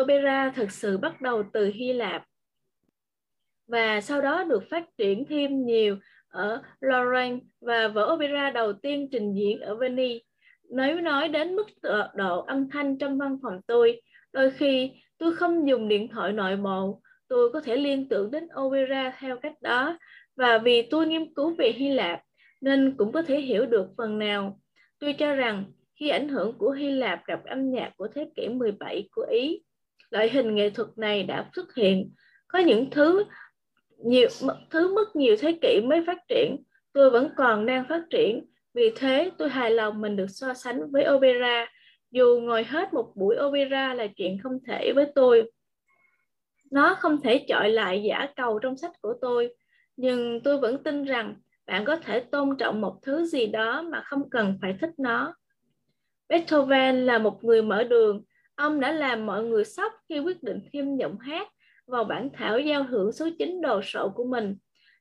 Opera 0.00 0.50
thực 0.50 0.70
sự 0.70 0.98
bắt 0.98 1.20
đầu 1.20 1.42
từ 1.52 1.70
hy 1.74 1.92
lạp. 1.92 2.24
Và 3.66 4.00
sau 4.00 4.20
đó 4.20 4.44
được 4.44 4.62
phát 4.70 4.84
triển 4.98 5.24
thêm 5.28 5.66
nhiều 5.66 5.96
ở 6.28 6.62
Lorraine 6.80 7.38
và 7.60 7.88
vở 7.88 8.12
opera 8.14 8.50
đầu 8.50 8.72
tiên 8.72 9.08
trình 9.12 9.34
diễn 9.34 9.60
ở 9.60 9.76
Venice. 9.76 10.24
Nếu 10.70 11.00
nói 11.00 11.28
đến 11.28 11.56
mức 11.56 11.66
độ 12.14 12.40
âm 12.40 12.70
thanh 12.70 12.98
trong 12.98 13.18
văn 13.18 13.38
phòng 13.42 13.60
tôi, 13.66 14.02
đôi 14.32 14.50
khi 14.50 14.90
tôi 15.18 15.36
không 15.36 15.68
dùng 15.68 15.88
điện 15.88 16.08
thoại 16.08 16.32
nội 16.32 16.56
bộ, 16.56 17.00
tôi 17.28 17.52
có 17.52 17.60
thể 17.60 17.76
liên 17.76 18.08
tưởng 18.08 18.30
đến 18.30 18.48
opera 18.60 19.16
theo 19.18 19.38
cách 19.42 19.62
đó 19.62 19.98
và 20.36 20.58
vì 20.58 20.82
tôi 20.82 21.06
nghiên 21.06 21.34
cứu 21.34 21.54
về 21.54 21.72
Hy 21.72 21.88
Lạp 21.88 22.20
nên 22.60 22.94
cũng 22.98 23.12
có 23.12 23.22
thể 23.22 23.40
hiểu 23.40 23.66
được 23.66 23.86
phần 23.96 24.18
nào. 24.18 24.60
Tôi 24.98 25.12
cho 25.12 25.34
rằng 25.34 25.64
khi 26.00 26.08
ảnh 26.08 26.28
hưởng 26.28 26.58
của 26.58 26.70
Hy 26.70 26.90
Lạp 26.90 27.26
gặp 27.26 27.44
âm 27.44 27.70
nhạc 27.70 27.92
của 27.96 28.08
thế 28.14 28.30
kỷ 28.36 28.48
17 28.48 29.08
của 29.12 29.26
Ý, 29.30 29.62
loại 30.10 30.28
hình 30.28 30.54
nghệ 30.54 30.70
thuật 30.70 30.88
này 30.96 31.22
đã 31.22 31.50
xuất 31.54 31.74
hiện. 31.74 32.10
Có 32.48 32.58
những 32.58 32.90
thứ 32.90 33.24
nhiều 34.04 34.28
thứ 34.70 34.94
mất 34.94 35.16
nhiều 35.16 35.36
thế 35.40 35.58
kỷ 35.62 35.80
mới 35.80 36.04
phát 36.06 36.18
triển, 36.28 36.56
tôi 36.92 37.10
vẫn 37.10 37.30
còn 37.36 37.66
đang 37.66 37.84
phát 37.88 38.02
triển. 38.10 38.46
Vì 38.74 38.90
thế 38.96 39.30
tôi 39.38 39.48
hài 39.48 39.70
lòng 39.70 40.00
mình 40.00 40.16
được 40.16 40.26
so 40.28 40.54
sánh 40.54 40.90
với 40.90 41.06
opera. 41.10 41.66
Dù 42.10 42.40
ngồi 42.40 42.64
hết 42.64 42.94
một 42.94 43.12
buổi 43.14 43.36
opera 43.46 43.94
là 43.94 44.06
chuyện 44.06 44.38
không 44.42 44.58
thể 44.66 44.92
với 44.94 45.06
tôi. 45.14 45.50
Nó 46.70 46.94
không 46.94 47.20
thể 47.20 47.44
chọi 47.48 47.70
lại 47.70 48.02
giả 48.02 48.28
cầu 48.36 48.58
trong 48.58 48.76
sách 48.76 48.92
của 49.00 49.14
tôi, 49.20 49.54
nhưng 49.96 50.40
tôi 50.44 50.58
vẫn 50.58 50.82
tin 50.82 51.04
rằng 51.04 51.34
bạn 51.66 51.84
có 51.84 51.96
thể 51.96 52.20
tôn 52.20 52.56
trọng 52.56 52.80
một 52.80 52.98
thứ 53.02 53.24
gì 53.26 53.46
đó 53.46 53.82
mà 53.82 54.02
không 54.04 54.30
cần 54.30 54.58
phải 54.62 54.76
thích 54.80 54.90
nó. 54.98 55.34
Beethoven 56.28 57.06
là 57.06 57.18
một 57.18 57.44
người 57.44 57.62
mở 57.62 57.84
đường. 57.84 58.24
Ông 58.54 58.80
đã 58.80 58.92
làm 58.92 59.26
mọi 59.26 59.44
người 59.44 59.64
sốc 59.64 59.92
khi 60.08 60.18
quyết 60.18 60.42
định 60.42 60.60
thêm 60.72 60.96
giọng 60.96 61.18
hát 61.18 61.48
vào 61.86 62.04
bản 62.04 62.28
thảo 62.32 62.58
giao 62.58 62.82
hưởng 62.82 63.12
số 63.12 63.28
9 63.38 63.60
đồ 63.60 63.82
sộ 63.82 64.08
của 64.08 64.24
mình. 64.24 64.56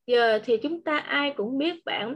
Giờ 0.08 0.40
thì 0.46 0.58
chúng 0.58 0.84
ta 0.84 0.98
ai 0.98 1.34
cũng 1.38 1.58
biết 1.58 1.86
bản 1.86 2.16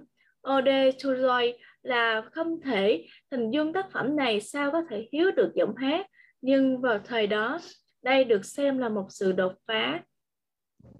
Ode 0.49 0.91
to 0.91 1.09
Joy 1.09 1.53
là 1.83 2.21
không 2.31 2.61
thể 2.61 3.05
hình 3.31 3.51
dung 3.51 3.73
tác 3.73 3.91
phẩm 3.91 4.15
này 4.15 4.41
sao 4.41 4.71
có 4.71 4.83
thể 4.89 5.07
thiếu 5.11 5.31
được 5.31 5.51
giọng 5.55 5.75
hát. 5.75 6.07
Nhưng 6.41 6.81
vào 6.81 6.99
thời 6.99 7.27
đó, 7.27 7.59
đây 8.03 8.23
được 8.23 8.45
xem 8.45 8.77
là 8.77 8.89
một 8.89 9.05
sự 9.09 9.31
đột 9.31 9.53
phá. 9.67 10.01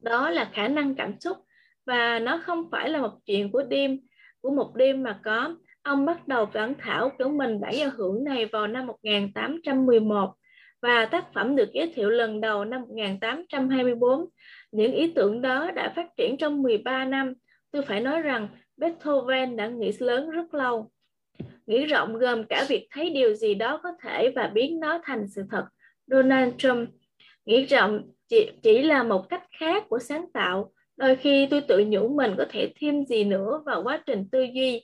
Đó 0.02 0.30
là 0.30 0.50
khả 0.54 0.68
năng 0.68 0.96
cảm 0.96 1.20
xúc 1.20 1.38
và 1.86 2.20
nó 2.20 2.42
không 2.46 2.70
phải 2.72 2.90
là 2.90 3.02
một 3.02 3.14
chuyện 3.26 3.52
của 3.52 3.64
đêm 3.64 4.00
của 4.42 4.52
một 4.52 4.76
đêm 4.76 5.04
mà 5.04 5.20
có. 5.24 5.56
Ông 5.82 6.06
bắt 6.06 6.28
đầu 6.28 6.46
bản 6.46 6.74
thảo 6.80 7.10
của 7.18 7.30
mình 7.30 7.62
bản 7.62 7.76
giao 7.76 7.90
hưởng 7.98 8.24
này 8.24 8.46
vào 8.46 8.68
năm 8.68 8.88
1811 8.88 10.34
và 10.82 11.06
tác 11.06 11.34
phẩm 11.34 11.56
được 11.56 11.70
giới 11.74 11.92
thiệu 11.96 12.10
lần 12.10 12.42
đầu 12.42 12.66
năm 12.66 12.82
1824. 12.82 14.26
Những 14.72 14.94
ý 14.94 15.12
tưởng 15.16 15.42
đó 15.42 15.72
đã 15.72 15.94
phát 15.96 16.06
triển 16.18 16.38
trong 16.38 16.62
13 16.62 17.06
năm. 17.06 17.34
Tôi 17.72 17.82
phải 17.82 18.02
nói 18.02 18.22
rằng 18.22 18.48
Beethoven 18.84 19.56
đã 19.56 19.68
nghĩ 19.68 19.92
lớn 20.00 20.30
rất 20.30 20.54
lâu. 20.54 20.92
Nghĩ 21.66 21.86
rộng 21.86 22.18
gồm 22.18 22.44
cả 22.50 22.66
việc 22.70 22.88
thấy 22.92 23.10
điều 23.10 23.36
gì 23.36 23.56
đó 23.56 23.80
có 23.84 23.90
thể 24.02 24.32
và 24.36 24.48
biến 24.48 24.80
nó 24.80 25.00
thành 25.04 25.28
sự 25.28 25.44
thật. 25.52 25.66
Donald 26.08 26.54
Trump 26.58 26.90
nghĩ 27.46 27.66
rộng 27.66 28.12
chỉ, 28.28 28.52
chỉ 28.64 28.82
là 28.82 29.04
một 29.04 29.30
cách 29.30 29.44
khác 29.60 29.84
của 29.90 30.00
sáng 30.00 30.26
tạo. 30.34 30.74
Đôi 30.98 31.16
khi 31.16 31.48
tôi 31.52 31.62
tự 31.62 31.86
nhủ 31.88 32.10
mình 32.10 32.36
có 32.38 32.46
thể 32.50 32.74
thêm 32.80 33.06
gì 33.06 33.24
nữa 33.24 33.62
vào 33.66 33.84
quá 33.84 34.04
trình 34.06 34.30
tư 34.32 34.44
duy 34.54 34.84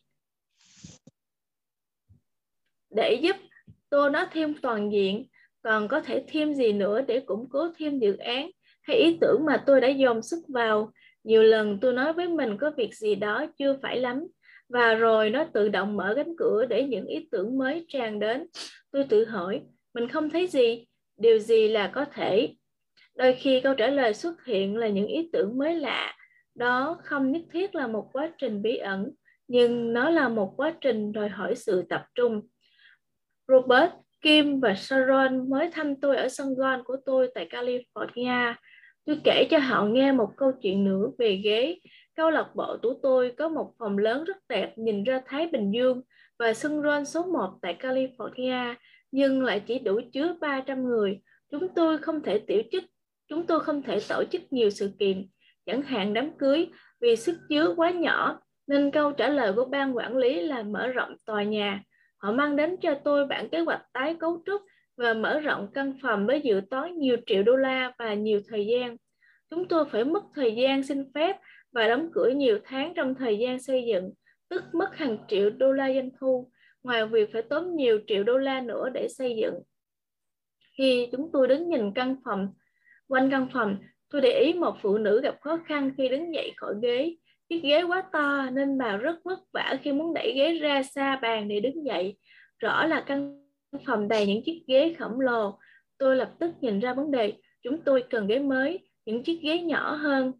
để 2.89 3.19
giúp 3.21 3.35
tôi 3.89 4.09
nó 4.09 4.25
thêm 4.31 4.53
toàn 4.61 4.91
diện 4.91 5.27
còn 5.61 5.87
có 5.87 6.01
thể 6.01 6.25
thêm 6.27 6.53
gì 6.53 6.73
nữa 6.73 7.01
để 7.01 7.19
củng 7.19 7.49
cố 7.49 7.67
thêm 7.77 7.99
dự 7.99 8.17
án 8.17 8.51
hay 8.81 8.97
ý 8.97 9.17
tưởng 9.21 9.45
mà 9.45 9.63
tôi 9.65 9.81
đã 9.81 9.87
dồn 9.87 10.21
sức 10.21 10.39
vào 10.47 10.91
nhiều 11.23 11.43
lần 11.43 11.77
tôi 11.81 11.93
nói 11.93 12.13
với 12.13 12.27
mình 12.27 12.57
có 12.57 12.71
việc 12.77 12.95
gì 12.95 13.15
đó 13.15 13.45
chưa 13.57 13.77
phải 13.81 13.99
lắm, 13.99 14.27
và 14.69 14.93
rồi 14.93 15.29
nó 15.29 15.45
tự 15.53 15.69
động 15.69 15.97
mở 15.97 16.13
cánh 16.15 16.35
cửa 16.37 16.65
để 16.65 16.83
những 16.83 17.05
ý 17.05 17.27
tưởng 17.31 17.57
mới 17.57 17.85
tràn 17.87 18.19
đến. 18.19 18.47
Tôi 18.91 19.05
tự 19.09 19.25
hỏi, 19.25 19.61
mình 19.93 20.09
không 20.09 20.29
thấy 20.29 20.47
gì, 20.47 20.85
điều 21.17 21.39
gì 21.39 21.67
là 21.67 21.87
có 21.87 22.05
thể? 22.05 22.53
Đôi 23.15 23.33
khi 23.33 23.61
câu 23.61 23.73
trả 23.73 23.87
lời 23.87 24.13
xuất 24.13 24.45
hiện 24.45 24.77
là 24.77 24.87
những 24.87 25.07
ý 25.07 25.29
tưởng 25.33 25.57
mới 25.57 25.75
lạ. 25.75 26.15
Đó 26.55 26.97
không 27.03 27.31
nhất 27.31 27.41
thiết 27.51 27.75
là 27.75 27.87
một 27.87 28.09
quá 28.13 28.31
trình 28.37 28.61
bí 28.61 28.77
ẩn, 28.77 29.11
nhưng 29.47 29.93
nó 29.93 30.09
là 30.09 30.29
một 30.29 30.53
quá 30.57 30.73
trình 30.81 31.11
đòi 31.11 31.29
hỏi 31.29 31.55
sự 31.55 31.83
tập 31.89 32.05
trung. 32.15 32.41
Robert 33.47 33.91
kim 34.21 34.59
và 34.59 34.75
sharon 34.75 35.49
mới 35.49 35.71
thăm 35.71 35.95
tôi 35.95 36.17
ở 36.17 36.29
sân 36.29 36.53
golf 36.53 36.83
của 36.83 36.97
tôi 37.05 37.31
tại 37.35 37.47
california 37.49 38.53
tôi 39.09 39.19
kể 39.23 39.47
cho 39.49 39.57
họ 39.57 39.85
nghe 39.85 40.11
một 40.11 40.29
câu 40.37 40.51
chuyện 40.61 40.83
nữa 40.83 41.11
về 41.17 41.35
ghế 41.43 41.79
câu 42.15 42.29
lạc 42.29 42.47
bộ 42.55 42.77
của 42.83 42.93
tôi 43.03 43.33
có 43.37 43.49
một 43.49 43.73
phòng 43.79 43.97
lớn 43.97 44.23
rất 44.23 44.37
đẹp 44.49 44.73
nhìn 44.77 45.03
ra 45.03 45.21
Thái 45.25 45.47
Bình 45.47 45.71
Dương 45.71 46.01
và 46.39 46.53
sân 46.53 46.81
rôn 46.81 47.05
số 47.05 47.23
1 47.23 47.49
tại 47.61 47.77
California 47.79 48.75
nhưng 49.11 49.43
lại 49.43 49.59
chỉ 49.59 49.79
đủ 49.79 49.99
chứa 50.13 50.35
300 50.41 50.83
người. 50.83 51.19
Chúng 51.51 51.67
tôi 51.69 51.97
không 51.97 52.21
thể 52.23 52.39
tiểu 52.47 52.61
chức, 52.71 52.83
chúng 53.27 53.45
tôi 53.45 53.59
không 53.59 53.83
thể 53.83 53.99
tổ 54.09 54.23
chức 54.31 54.41
nhiều 54.51 54.69
sự 54.69 54.91
kiện, 54.99 55.27
chẳng 55.65 55.81
hạn 55.81 56.13
đám 56.13 56.37
cưới 56.37 56.67
vì 57.01 57.15
sức 57.15 57.37
chứa 57.49 57.73
quá 57.77 57.91
nhỏ 57.91 58.39
nên 58.67 58.91
câu 58.91 59.11
trả 59.11 59.29
lời 59.29 59.53
của 59.53 59.65
ban 59.65 59.97
quản 59.97 60.17
lý 60.17 60.41
là 60.41 60.63
mở 60.63 60.87
rộng 60.87 61.15
tòa 61.25 61.43
nhà. 61.43 61.83
Họ 62.17 62.31
mang 62.31 62.55
đến 62.55 62.75
cho 62.81 62.93
tôi 63.03 63.25
bản 63.25 63.49
kế 63.49 63.59
hoạch 63.59 63.81
tái 63.93 64.15
cấu 64.19 64.41
trúc 64.45 64.61
và 64.99 65.13
mở 65.13 65.39
rộng 65.39 65.67
căn 65.73 65.93
phòng 66.01 66.27
với 66.27 66.41
dự 66.41 66.61
toán 66.69 66.97
nhiều 66.97 67.17
triệu 67.25 67.43
đô 67.43 67.55
la 67.55 67.91
và 67.99 68.13
nhiều 68.13 68.41
thời 68.47 68.65
gian. 68.65 68.97
Chúng 69.49 69.67
tôi 69.67 69.85
phải 69.91 70.05
mất 70.05 70.23
thời 70.35 70.55
gian 70.55 70.83
xin 70.83 71.11
phép 71.13 71.35
và 71.71 71.87
đóng 71.87 72.09
cửa 72.13 72.29
nhiều 72.29 72.59
tháng 72.63 72.93
trong 72.95 73.15
thời 73.15 73.37
gian 73.37 73.59
xây 73.59 73.85
dựng, 73.87 74.11
tức 74.49 74.63
mất 74.73 74.95
hàng 74.95 75.17
triệu 75.27 75.49
đô 75.49 75.71
la 75.71 75.93
doanh 75.93 76.09
thu, 76.19 76.51
ngoài 76.83 77.05
việc 77.05 77.29
phải 77.33 77.41
tốn 77.41 77.75
nhiều 77.75 77.99
triệu 78.07 78.23
đô 78.23 78.37
la 78.37 78.61
nữa 78.61 78.89
để 78.93 79.07
xây 79.07 79.35
dựng. 79.35 79.53
Khi 80.77 81.07
chúng 81.11 81.29
tôi 81.33 81.47
đứng 81.47 81.69
nhìn 81.69 81.93
căn 81.95 82.15
phòng, 82.25 82.53
quanh 83.07 83.31
căn 83.31 83.47
phòng, 83.53 83.77
tôi 84.09 84.21
để 84.21 84.39
ý 84.39 84.53
một 84.53 84.75
phụ 84.81 84.97
nữ 84.97 85.21
gặp 85.21 85.35
khó 85.41 85.59
khăn 85.65 85.91
khi 85.97 86.09
đứng 86.09 86.33
dậy 86.33 86.53
khỏi 86.57 86.73
ghế. 86.81 87.15
Chiếc 87.49 87.59
ghế 87.63 87.83
quá 87.83 88.03
to 88.11 88.49
nên 88.53 88.77
bà 88.77 88.97
rất 88.97 89.15
vất 89.23 89.39
vả 89.53 89.77
khi 89.81 89.91
muốn 89.91 90.13
đẩy 90.13 90.33
ghế 90.35 90.53
ra 90.53 90.83
xa 90.83 91.15
bàn 91.15 91.47
để 91.47 91.59
đứng 91.59 91.85
dậy. 91.85 92.17
Rõ 92.59 92.85
là 92.85 93.03
căn 93.07 93.48
phòng 93.85 94.07
đầy 94.07 94.27
những 94.27 94.43
chiếc 94.45 94.63
ghế 94.67 94.95
khổng 94.99 95.19
lồ. 95.19 95.59
Tôi 95.97 96.15
lập 96.15 96.33
tức 96.39 96.51
nhìn 96.61 96.79
ra 96.79 96.93
vấn 96.93 97.11
đề, 97.11 97.33
chúng 97.61 97.81
tôi 97.85 98.03
cần 98.09 98.27
ghế 98.27 98.39
mới, 98.39 98.89
những 99.05 99.23
chiếc 99.23 99.39
ghế 99.41 99.61
nhỏ 99.61 99.91
hơn. 99.91 100.33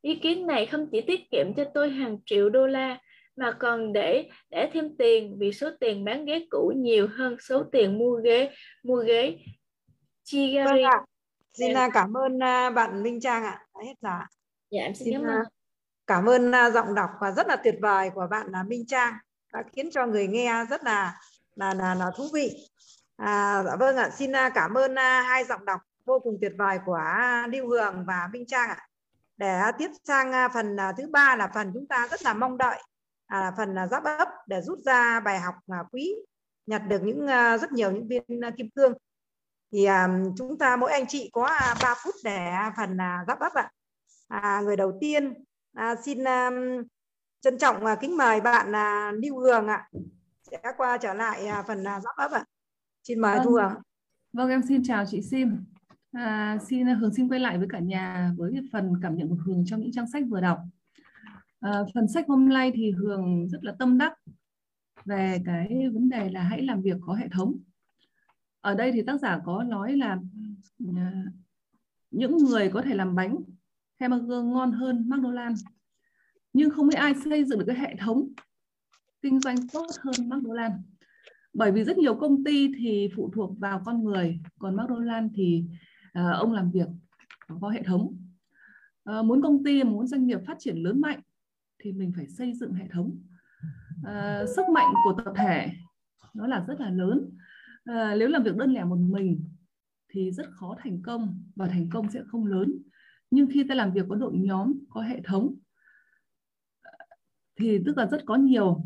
Ý 0.00 0.14
kiến 0.14 0.46
này 0.46 0.66
không 0.66 0.88
chỉ 0.92 1.00
tiết 1.00 1.30
kiệm 1.30 1.54
cho 1.56 1.64
tôi 1.74 1.90
hàng 1.90 2.18
triệu 2.26 2.50
đô 2.50 2.66
la, 2.66 2.98
mà 3.36 3.56
còn 3.58 3.92
để 3.92 4.30
để 4.50 4.70
thêm 4.72 4.96
tiền 4.96 5.36
vì 5.38 5.52
số 5.52 5.70
tiền 5.80 6.04
bán 6.04 6.24
ghế 6.24 6.46
cũ 6.50 6.72
nhiều 6.76 7.08
hơn 7.16 7.36
số 7.40 7.64
tiền 7.72 7.98
mua 7.98 8.20
ghế 8.24 8.50
mua 8.82 8.96
ghế 8.96 9.38
Chigari. 10.22 10.70
Vâng 10.70 10.82
ạ. 10.82 11.04
Xin 11.52 11.76
à, 11.76 11.88
cảm 11.94 12.16
ơn 12.16 12.42
à, 12.42 12.70
bạn 12.70 13.02
Minh 13.02 13.20
Trang 13.20 13.44
ạ. 13.44 13.60
Đã 13.74 13.80
hết 13.86 13.94
giờ. 14.00 14.10
Dạ 14.70 14.82
em 14.82 14.94
xin, 14.94 15.04
xin 15.04 15.14
cảm 15.14 15.30
ơn. 15.30 15.44
Cảm 16.06 16.28
ơn 16.28 16.72
giọng 16.72 16.94
đọc 16.94 17.10
và 17.20 17.30
rất 17.30 17.46
là 17.46 17.56
tuyệt 17.56 17.74
vời 17.82 18.10
của 18.14 18.26
bạn 18.30 18.46
là 18.50 18.62
Minh 18.62 18.86
Trang 18.86 19.14
đã 19.52 19.62
khiến 19.72 19.90
cho 19.90 20.06
người 20.06 20.26
nghe 20.26 20.64
rất 20.70 20.84
là 20.84 21.14
là 21.56 21.74
là, 21.74 21.94
là 21.94 22.10
thú 22.16 22.28
vị. 22.34 22.68
À, 23.16 23.62
dạ 23.66 23.76
vâng 23.76 23.96
ạ, 23.96 24.10
xin 24.10 24.32
à, 24.32 24.48
cảm 24.48 24.74
ơn 24.74 24.94
à, 24.94 25.22
hai 25.22 25.44
giọng 25.44 25.64
đọc 25.64 25.80
vô 26.04 26.20
cùng 26.20 26.38
tuyệt 26.40 26.52
vời 26.58 26.78
của 26.86 26.94
à, 26.94 27.46
Lưu 27.52 27.68
Hường 27.68 28.04
và 28.06 28.28
Minh 28.32 28.46
Trang 28.46 28.68
ạ. 28.68 28.88
Để 29.36 29.60
tiếp 29.78 29.90
sang 30.04 30.50
phần 30.54 30.76
thứ 30.98 31.08
ba 31.10 31.36
là 31.36 31.50
phần 31.54 31.70
chúng 31.74 31.86
ta 31.86 32.08
rất 32.10 32.22
là 32.22 32.34
mong 32.34 32.58
đợi 32.58 32.82
à, 33.26 33.52
phần 33.56 33.76
giáp 33.90 34.04
ấp 34.04 34.28
để 34.46 34.60
rút 34.60 34.78
ra 34.78 35.20
bài 35.20 35.40
học 35.40 35.54
quý 35.92 36.14
nhặt 36.66 36.82
được 36.88 37.02
những 37.02 37.26
rất 37.60 37.72
nhiều 37.72 37.90
những 37.92 38.08
viên 38.08 38.22
kim 38.56 38.70
cương 38.70 38.92
thì 39.72 39.86
chúng 40.38 40.58
ta 40.58 40.76
mỗi 40.76 40.92
anh 40.92 41.06
chị 41.06 41.30
có 41.32 41.48
3 41.82 41.94
phút 42.04 42.14
để 42.24 42.52
phần 42.76 42.98
giáp 43.28 43.40
ấp 43.40 43.52
ạ. 43.54 43.70
À, 44.28 44.60
người 44.64 44.76
đầu 44.76 44.98
tiên 45.00 45.34
à, 45.74 45.94
xin 46.04 46.24
trân 47.40 47.58
trọng 47.58 47.84
kính 48.00 48.16
mời 48.16 48.40
bạn 48.40 48.72
Lưu 49.20 49.38
Hường 49.38 49.66
ạ 49.66 49.88
sẽ 50.62 50.72
qua 50.76 50.98
trở 50.98 51.14
lại 51.14 51.42
phần 51.66 51.84
giáp 51.84 52.16
ấp 52.16 52.30
ạ. 52.30 52.44
Xin 53.02 53.18
mời 53.18 53.36
vâng. 53.36 53.44
Thu 53.44 53.50
Hường. 53.50 53.72
Vâng 54.32 54.50
em 54.50 54.62
xin 54.68 54.82
chào 54.82 55.06
chị 55.06 55.22
Sim. 55.22 55.64
À, 56.12 56.58
xin 56.68 56.86
Hường 56.86 57.14
xin 57.14 57.28
quay 57.28 57.40
lại 57.40 57.58
với 57.58 57.66
cả 57.70 57.78
nhà 57.78 58.32
với 58.36 58.54
phần 58.72 58.92
cảm 59.02 59.16
nhận 59.16 59.28
của 59.28 59.38
Hường 59.44 59.64
trong 59.66 59.80
những 59.80 59.92
trang 59.92 60.10
sách 60.10 60.22
vừa 60.28 60.40
đọc. 60.40 60.58
À, 61.60 61.80
phần 61.94 62.08
sách 62.08 62.24
hôm 62.28 62.48
nay 62.48 62.72
thì 62.74 62.90
Hường 62.90 63.48
rất 63.48 63.64
là 63.64 63.74
tâm 63.78 63.98
đắc 63.98 64.12
về 65.04 65.42
cái 65.44 65.88
vấn 65.92 66.08
đề 66.08 66.30
là 66.30 66.42
hãy 66.42 66.62
làm 66.62 66.82
việc 66.82 66.96
có 67.06 67.14
hệ 67.14 67.28
thống. 67.28 67.58
Ở 68.60 68.74
đây 68.74 68.92
thì 68.92 69.02
tác 69.02 69.20
giả 69.20 69.40
có 69.44 69.62
nói 69.62 69.96
là 69.96 70.18
à, 70.96 71.24
những 72.10 72.36
người 72.36 72.70
có 72.70 72.82
thể 72.82 72.94
làm 72.94 73.14
bánh 73.14 73.36
hamburger 74.00 74.44
ngon 74.44 74.72
hơn 74.72 75.08
McDonald's 75.08 75.64
nhưng 76.52 76.70
không 76.70 76.88
biết 76.88 76.96
ai 76.96 77.14
xây 77.24 77.44
dựng 77.44 77.58
được 77.58 77.64
cái 77.66 77.76
hệ 77.76 77.94
thống 77.98 78.28
kinh 79.24 79.40
doanh 79.40 79.56
tốt 79.72 79.86
hơn 80.00 80.28
McDonald's 80.28 80.78
bởi 81.54 81.72
vì 81.72 81.84
rất 81.84 81.98
nhiều 81.98 82.14
công 82.14 82.44
ty 82.44 82.72
thì 82.78 83.08
phụ 83.16 83.30
thuộc 83.34 83.58
vào 83.58 83.82
con 83.84 84.04
người 84.04 84.40
còn 84.58 84.76
McDonald's 84.76 85.28
thì 85.34 85.64
uh, 86.18 86.34
ông 86.34 86.52
làm 86.52 86.70
việc 86.70 86.88
có 87.60 87.68
hệ 87.68 87.82
thống. 87.82 88.16
Uh, 89.10 89.24
muốn 89.24 89.42
công 89.42 89.64
ty 89.64 89.84
muốn 89.84 90.06
doanh 90.06 90.26
nghiệp 90.26 90.38
phát 90.46 90.56
triển 90.58 90.76
lớn 90.76 91.00
mạnh 91.00 91.20
thì 91.78 91.92
mình 91.92 92.12
phải 92.16 92.28
xây 92.28 92.52
dựng 92.54 92.72
hệ 92.72 92.88
thống. 92.92 93.22
Uh, 94.00 94.48
sức 94.56 94.68
mạnh 94.74 94.94
của 95.04 95.22
tập 95.24 95.32
thể 95.36 95.70
nó 96.34 96.46
là 96.46 96.64
rất 96.68 96.80
là 96.80 96.90
lớn. 96.90 97.18
Uh, 97.90 98.18
nếu 98.18 98.28
làm 98.28 98.42
việc 98.42 98.56
đơn 98.56 98.72
lẻ 98.72 98.84
một 98.84 98.98
mình 98.98 99.44
thì 100.08 100.30
rất 100.30 100.46
khó 100.50 100.76
thành 100.78 101.02
công 101.02 101.42
và 101.56 101.66
thành 101.66 101.88
công 101.92 102.10
sẽ 102.10 102.22
không 102.26 102.46
lớn. 102.46 102.82
Nhưng 103.30 103.46
khi 103.52 103.64
ta 103.68 103.74
làm 103.74 103.92
việc 103.92 104.06
có 104.08 104.14
đội 104.16 104.32
nhóm 104.36 104.72
có 104.88 105.00
hệ 105.00 105.20
thống 105.24 105.54
thì 107.56 107.78
tức 107.86 107.98
là 107.98 108.06
rất 108.06 108.22
có 108.26 108.36
nhiều 108.36 108.84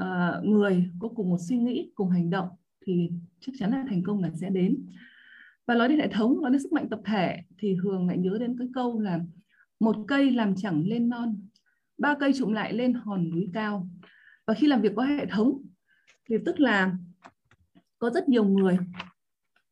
uh, 0.00 0.44
người 0.44 0.90
có 0.98 1.08
cùng 1.08 1.30
một 1.30 1.38
suy 1.48 1.56
nghĩ 1.56 1.92
cùng 1.94 2.10
hành 2.10 2.30
động 2.30 2.48
thì 2.86 3.10
chắc 3.40 3.52
chắn 3.58 3.70
là 3.70 3.84
thành 3.88 4.02
công 4.02 4.22
là 4.22 4.30
sẽ 4.40 4.50
đến. 4.50 4.86
Và 5.66 5.74
nói 5.74 5.88
đến 5.88 5.98
hệ 5.98 6.08
thống 6.08 6.40
nói 6.42 6.50
đến 6.50 6.62
sức 6.62 6.72
mạnh 6.72 6.88
tập 6.88 7.00
thể 7.04 7.36
thì 7.58 7.76
thường 7.82 8.08
lại 8.08 8.18
nhớ 8.18 8.36
đến 8.40 8.56
cái 8.58 8.68
câu 8.74 9.00
là 9.00 9.20
một 9.80 9.96
cây 10.08 10.30
làm 10.30 10.54
chẳng 10.56 10.82
lên 10.86 11.08
non 11.08 11.36
ba 11.98 12.14
cây 12.20 12.32
trụm 12.32 12.52
lại 12.52 12.72
lên 12.72 12.94
hòn 12.94 13.30
núi 13.30 13.50
cao. 13.54 13.88
Và 14.46 14.54
khi 14.54 14.66
làm 14.66 14.80
việc 14.80 14.92
có 14.96 15.02
hệ 15.02 15.26
thống 15.26 15.62
thì 16.28 16.36
tức 16.46 16.60
là 16.60 16.96
có 17.98 18.10
rất 18.10 18.28
nhiều 18.28 18.44
người. 18.44 18.78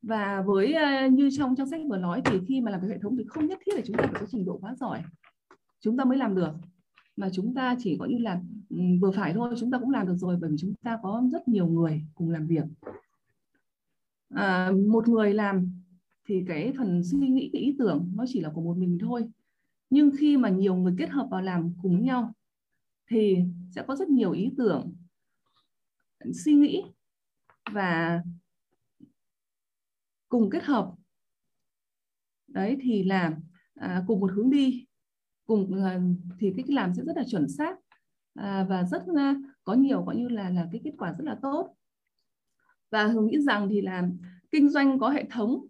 Và 0.02 0.42
với 0.46 0.72
ờ, 0.72 1.06
như 1.06 1.30
trong 1.38 1.56
trong 1.56 1.68
sách 1.68 1.80
vừa 1.88 1.96
nói 1.96 2.22
thì 2.24 2.38
khi 2.48 2.60
mà 2.60 2.70
làm 2.70 2.80
việc 2.80 2.88
hệ 2.90 2.98
thống 2.98 3.16
thì 3.16 3.24
không 3.28 3.46
nhất 3.46 3.58
thiết 3.66 3.72
là 3.74 3.82
chúng 3.86 3.96
ta 3.96 4.02
phải 4.02 4.20
có 4.20 4.26
trình 4.30 4.44
độ 4.44 4.58
quá 4.60 4.74
giỏi. 4.74 5.02
Chúng 5.80 5.96
ta 5.96 6.04
mới 6.04 6.18
làm 6.18 6.34
được 6.34 6.52
mà 7.16 7.28
chúng 7.32 7.54
ta 7.54 7.76
chỉ 7.78 7.96
có 7.98 8.06
như 8.06 8.18
là 8.18 8.40
vừa 9.00 9.10
phải 9.10 9.32
thôi 9.32 9.54
chúng 9.60 9.70
ta 9.70 9.78
cũng 9.78 9.90
làm 9.90 10.06
được 10.06 10.16
rồi 10.16 10.36
bởi 10.40 10.50
vì 10.50 10.56
chúng 10.60 10.74
ta 10.74 10.98
có 11.02 11.22
rất 11.32 11.48
nhiều 11.48 11.66
người 11.66 12.02
cùng 12.14 12.30
làm 12.30 12.46
việc. 12.46 12.64
À, 14.28 14.70
một 14.88 15.08
người 15.08 15.34
làm 15.34 15.82
thì 16.24 16.44
cái 16.48 16.72
phần 16.78 17.04
suy 17.04 17.28
nghĩ 17.28 17.50
cái 17.52 17.62
ý 17.62 17.76
tưởng 17.78 18.12
nó 18.14 18.24
chỉ 18.28 18.40
là 18.40 18.50
của 18.54 18.60
một 18.60 18.76
mình 18.76 18.98
thôi. 19.00 19.28
Nhưng 19.90 20.10
khi 20.18 20.36
mà 20.36 20.48
nhiều 20.48 20.74
người 20.74 20.94
kết 20.98 21.10
hợp 21.10 21.28
vào 21.30 21.42
làm 21.42 21.72
cùng 21.82 22.04
nhau 22.04 22.32
thì 23.10 23.38
sẽ 23.74 23.84
có 23.86 23.96
rất 23.96 24.08
nhiều 24.08 24.32
ý 24.32 24.50
tưởng 24.58 24.94
suy 26.32 26.54
nghĩ 26.54 26.82
và 27.72 28.22
cùng 30.28 30.50
kết 30.50 30.64
hợp. 30.64 30.94
Đấy 32.48 32.76
thì 32.80 33.04
là 33.04 33.36
à, 33.74 34.04
cùng 34.06 34.20
một 34.20 34.32
hướng 34.32 34.50
đi 34.50 34.86
cùng 35.50 35.82
ờ, 35.84 36.00
thì 36.38 36.52
cái, 36.56 36.64
làm 36.68 36.94
sẽ 36.94 37.02
rất 37.04 37.16
là 37.16 37.24
chuẩn 37.24 37.48
xác 37.48 37.76
à, 38.34 38.66
và 38.68 38.84
rất 38.84 39.02
ờ, 39.16 39.34
có 39.64 39.74
nhiều 39.74 40.04
gọi 40.04 40.16
như 40.16 40.28
là 40.28 40.50
là 40.50 40.68
cái 40.72 40.80
kết 40.84 40.92
quả 40.98 41.12
rất 41.12 41.24
là 41.24 41.36
tốt. 41.42 41.74
Và 42.90 43.06
hường 43.06 43.26
nghĩ 43.26 43.38
rằng 43.40 43.68
thì 43.70 43.80
là 43.80 44.08
kinh 44.50 44.68
doanh 44.68 44.98
có 44.98 45.08
hệ 45.08 45.24
thống 45.30 45.66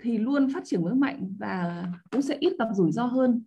thì 0.00 0.18
luôn 0.18 0.52
phát 0.54 0.64
triển 0.64 0.82
vững 0.82 1.00
mạnh 1.00 1.34
và 1.38 1.86
cũng 2.10 2.22
sẽ 2.22 2.36
ít 2.40 2.52
gặp 2.58 2.68
rủi 2.74 2.92
ro 2.92 3.06
hơn. 3.06 3.42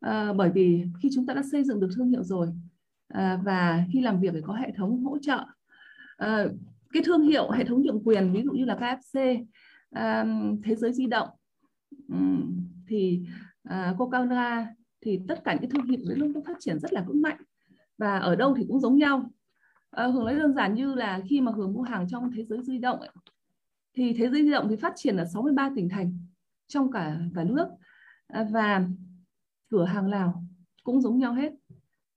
À, 0.00 0.32
bởi 0.32 0.50
vì 0.50 0.84
khi 1.02 1.08
chúng 1.14 1.26
ta 1.26 1.34
đã 1.34 1.42
xây 1.52 1.64
dựng 1.64 1.80
được 1.80 1.88
thương 1.96 2.08
hiệu 2.08 2.22
rồi 2.22 2.48
à, 3.08 3.40
và 3.44 3.84
khi 3.92 4.00
làm 4.00 4.20
việc 4.20 4.32
phải 4.32 4.42
có 4.42 4.54
hệ 4.54 4.72
thống 4.76 5.04
hỗ 5.04 5.18
trợ. 5.18 5.44
À, 6.16 6.44
cái 6.92 7.02
thương 7.06 7.22
hiệu 7.22 7.50
hệ 7.50 7.64
thống 7.64 7.82
nhượng 7.82 8.02
quyền 8.04 8.32
ví 8.32 8.42
dụ 8.42 8.52
như 8.52 8.64
là 8.64 8.76
KFC 8.76 9.44
à, 9.90 10.26
thế 10.64 10.74
giới 10.74 10.92
di 10.92 11.06
động 11.06 11.28
thì 12.88 13.26
Cô 13.68 14.10
Coca-Cola 14.10 14.66
thì 15.00 15.20
tất 15.28 15.44
cả 15.44 15.56
những 15.60 15.70
thương 15.70 15.86
hiệu 15.86 16.00
đấy 16.08 16.18
luôn 16.18 16.44
phát 16.46 16.56
triển 16.60 16.78
rất 16.78 16.92
là 16.92 17.02
vững 17.02 17.22
mạnh. 17.22 17.36
Và 17.98 18.18
ở 18.18 18.36
đâu 18.36 18.54
thì 18.56 18.64
cũng 18.68 18.80
giống 18.80 18.96
nhau. 18.96 19.30
À, 19.90 20.06
Hường 20.06 20.24
lấy 20.24 20.38
đơn 20.38 20.54
giản 20.54 20.74
như 20.74 20.94
là 20.94 21.20
khi 21.28 21.40
mà 21.40 21.52
Hường 21.52 21.72
mua 21.72 21.82
hàng 21.82 22.06
trong 22.08 22.30
thế 22.36 22.44
giới 22.44 22.62
di 22.62 22.78
động 22.78 23.00
ấy, 23.00 23.10
thì 23.94 24.14
thế 24.18 24.30
giới 24.30 24.42
di 24.42 24.50
động 24.50 24.66
thì 24.70 24.76
phát 24.76 24.92
triển 24.96 25.16
ở 25.16 25.24
63 25.24 25.70
tỉnh 25.76 25.88
thành 25.88 26.18
trong 26.66 26.92
cả 26.92 27.18
cả 27.34 27.44
nước. 27.44 27.68
À, 28.26 28.46
và 28.50 28.86
cửa 29.70 29.84
hàng 29.84 30.10
nào 30.10 30.44
cũng 30.84 31.00
giống 31.00 31.18
nhau 31.18 31.32
hết. 31.32 31.52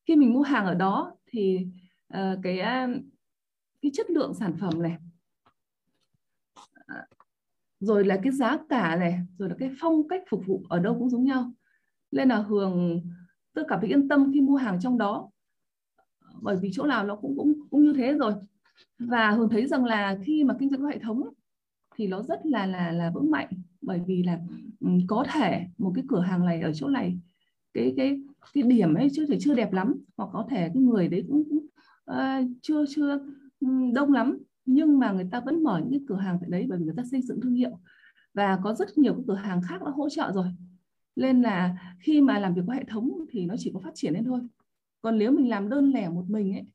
Khi 0.05 0.15
mình 0.15 0.33
mua 0.33 0.41
hàng 0.41 0.65
ở 0.65 0.73
đó 0.73 1.15
thì 1.27 1.67
uh, 2.13 2.39
cái 2.43 2.59
uh, 2.59 3.03
cái 3.81 3.91
chất 3.93 4.09
lượng 4.09 4.33
sản 4.33 4.53
phẩm 4.59 4.81
này 4.81 4.97
rồi 7.79 8.05
là 8.05 8.19
cái 8.23 8.31
giá 8.31 8.57
cả 8.69 8.95
này 8.95 9.19
rồi 9.37 9.49
là 9.49 9.55
cái 9.59 9.71
phong 9.79 10.07
cách 10.07 10.23
phục 10.29 10.45
vụ 10.45 10.63
ở 10.69 10.79
đâu 10.79 10.95
cũng 10.99 11.09
giống 11.09 11.23
nhau. 11.23 11.51
Nên 12.11 12.29
là 12.29 12.37
hường 12.37 13.01
tôi 13.53 13.65
cảm 13.67 13.79
thấy 13.79 13.89
yên 13.89 14.07
tâm 14.07 14.31
khi 14.33 14.41
mua 14.41 14.55
hàng 14.55 14.79
trong 14.81 14.97
đó. 14.97 15.29
Bởi 16.41 16.57
vì 16.61 16.69
chỗ 16.73 16.85
nào 16.85 17.03
nó 17.03 17.15
cũng 17.15 17.37
cũng 17.37 17.53
cũng 17.69 17.83
như 17.83 17.93
thế 17.93 18.13
rồi. 18.13 18.33
Và 18.99 19.31
hường 19.31 19.49
thấy 19.49 19.67
rằng 19.67 19.85
là 19.85 20.17
khi 20.23 20.43
mà 20.43 20.55
kinh 20.59 20.69
doanh 20.69 20.81
có 20.81 20.87
hệ 20.87 20.99
thống 20.99 21.23
thì 21.95 22.07
nó 22.07 22.21
rất 22.21 22.45
là 22.45 22.65
là 22.65 22.91
là 22.91 23.11
vững 23.11 23.31
mạnh. 23.31 23.49
Bởi 23.81 24.01
vì 24.07 24.23
là 24.23 24.39
ừ, 24.79 24.89
có 25.07 25.25
thể 25.33 25.65
một 25.77 25.91
cái 25.95 26.03
cửa 26.07 26.21
hàng 26.21 26.45
này 26.45 26.61
ở 26.61 26.71
chỗ 26.73 26.87
này 26.87 27.19
cái 27.73 27.93
cái 27.97 28.21
cái 28.53 28.63
điểm 28.63 28.93
ấy 28.93 29.07
chưa 29.13 29.25
thể 29.25 29.37
chưa 29.39 29.55
đẹp 29.55 29.73
lắm. 29.73 29.95
Hoặc 30.17 30.29
có 30.33 30.47
thể 30.49 30.69
cái 30.73 30.83
người 30.83 31.07
đấy 31.07 31.23
cũng, 31.27 31.43
cũng 31.49 31.65
uh, 32.11 32.47
chưa 32.61 32.85
chưa 32.89 33.19
ừ, 33.59 33.67
đông 33.93 34.13
lắm 34.13 34.37
nhưng 34.67 34.99
mà 34.99 35.11
người 35.11 35.27
ta 35.31 35.39
vẫn 35.39 35.63
mở 35.63 35.79
những 35.79 35.91
cái 35.91 36.05
cửa 36.07 36.15
hàng 36.15 36.37
tại 36.41 36.49
đấy 36.49 36.65
bởi 36.69 36.77
vì 36.77 36.85
người 36.85 36.93
ta 36.97 37.03
xây 37.11 37.21
dựng 37.21 37.41
thương 37.41 37.53
hiệu. 37.53 37.79
Và 38.33 38.59
có 38.63 38.73
rất 38.73 38.97
nhiều 38.97 39.13
cái 39.13 39.23
cửa 39.27 39.35
hàng 39.35 39.61
khác 39.61 39.83
đã 39.83 39.91
hỗ 39.91 40.09
trợ 40.09 40.31
rồi. 40.31 40.47
Nên 41.15 41.41
là 41.41 41.77
khi 41.99 42.21
mà 42.21 42.39
làm 42.39 42.53
việc 42.53 42.61
có 42.67 42.73
hệ 42.73 42.83
thống 42.83 43.11
thì 43.29 43.45
nó 43.45 43.55
chỉ 43.57 43.71
có 43.73 43.79
phát 43.79 43.91
triển 43.95 44.13
lên 44.13 44.23
thôi. 44.23 44.41
Còn 45.01 45.17
nếu 45.17 45.31
mình 45.31 45.49
làm 45.49 45.69
đơn 45.69 45.91
lẻ 45.91 46.09
một 46.09 46.25
mình 46.27 46.53
ấy, 46.53 46.65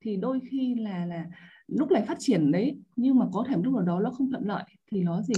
thì 0.00 0.16
đôi 0.16 0.40
khi 0.50 0.74
là 0.74 1.06
là 1.06 1.26
lúc 1.68 1.90
này 1.90 2.04
phát 2.06 2.16
triển 2.18 2.52
đấy, 2.52 2.80
nhưng 2.96 3.18
mà 3.18 3.26
có 3.32 3.44
thể 3.48 3.56
lúc 3.62 3.74
nào 3.74 3.82
đó 3.82 4.00
nó 4.00 4.10
không 4.10 4.30
thuận 4.30 4.46
lợi 4.46 4.64
thì 4.90 5.02
nó 5.02 5.22
gì? 5.22 5.34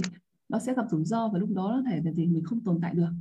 Nó 0.49 0.59
sẽ 0.59 0.73
gặp 0.73 0.85
rủi 0.89 1.03
ro 1.03 1.27
và 1.27 1.39
lúc 1.39 1.49
đó 1.49 1.71
nó 1.75 1.91
thể 1.91 2.01
là 2.05 2.11
gì? 2.11 2.27
Mình 2.27 2.43
không 2.43 2.63
tồn 2.63 2.79
tại 2.81 2.93
được. 2.93 3.11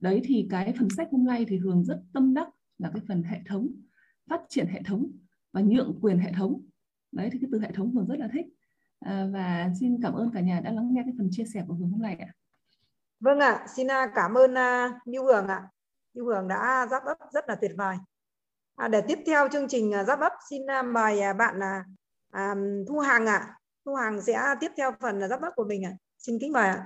Đấy, 0.00 0.20
thì 0.24 0.46
cái 0.50 0.74
phần 0.78 0.88
sách 0.90 1.08
hôm 1.12 1.24
nay 1.24 1.44
thì 1.48 1.58
Hường 1.58 1.84
rất 1.84 2.02
tâm 2.12 2.34
đắc 2.34 2.48
là 2.78 2.90
cái 2.90 3.02
phần 3.08 3.22
hệ 3.22 3.40
thống, 3.46 3.68
phát 4.28 4.40
triển 4.48 4.66
hệ 4.66 4.82
thống 4.82 5.10
và 5.52 5.60
nhượng 5.60 5.98
quyền 6.00 6.18
hệ 6.18 6.32
thống 6.32 6.60
đấy 7.12 7.28
thì 7.32 7.38
cái 7.42 7.48
từ 7.52 7.60
hệ 7.60 7.72
thống 7.72 7.94
Hường 7.94 8.06
rất 8.06 8.18
là 8.18 8.28
thích. 8.32 8.46
À, 9.00 9.26
và 9.32 9.70
xin 9.80 10.02
cảm 10.02 10.12
ơn 10.12 10.30
cả 10.34 10.40
nhà 10.40 10.60
đã 10.60 10.72
lắng 10.72 10.94
nghe 10.94 11.02
cái 11.04 11.14
phần 11.18 11.28
chia 11.30 11.44
sẻ 11.44 11.64
của 11.68 11.74
Hường 11.74 11.90
hôm 11.90 12.02
nay 12.02 12.16
ạ. 12.20 12.32
Vâng 13.20 13.38
ạ 13.38 13.66
xin 13.76 13.90
à, 13.90 14.12
cảm 14.14 14.34
ơn 14.34 14.50
uh, 14.52 15.06
Như 15.06 15.20
Hường 15.20 15.46
ạ. 15.46 15.68
Như 16.14 16.22
Hường 16.22 16.48
đã 16.48 16.86
giáp 16.90 17.04
ấp 17.04 17.18
rất 17.32 17.44
là 17.48 17.54
tuyệt 17.54 17.72
vời. 17.76 17.96
À, 18.76 18.88
để 18.88 19.00
tiếp 19.08 19.18
theo 19.26 19.48
chương 19.52 19.68
trình 19.68 19.92
uh, 20.00 20.06
giáp 20.06 20.20
ấp 20.20 20.32
xin 20.50 20.62
mời 20.92 21.20
bạn 21.38 21.58
uh, 21.58 22.88
Thu 22.88 22.98
Hằng 22.98 23.26
ạ. 23.26 23.36
À. 23.36 23.56
Thu 23.84 23.94
Hằng 23.94 24.22
sẽ 24.22 24.40
tiếp 24.60 24.72
theo 24.76 24.92
phần 25.00 25.28
giáp 25.28 25.42
ấp 25.42 25.50
của 25.56 25.64
mình 25.64 25.84
ạ. 25.84 25.90
À. 25.90 25.98
xin 26.18 26.38
kính 26.40 26.52
mời 26.52 26.68
ạ. 26.68 26.84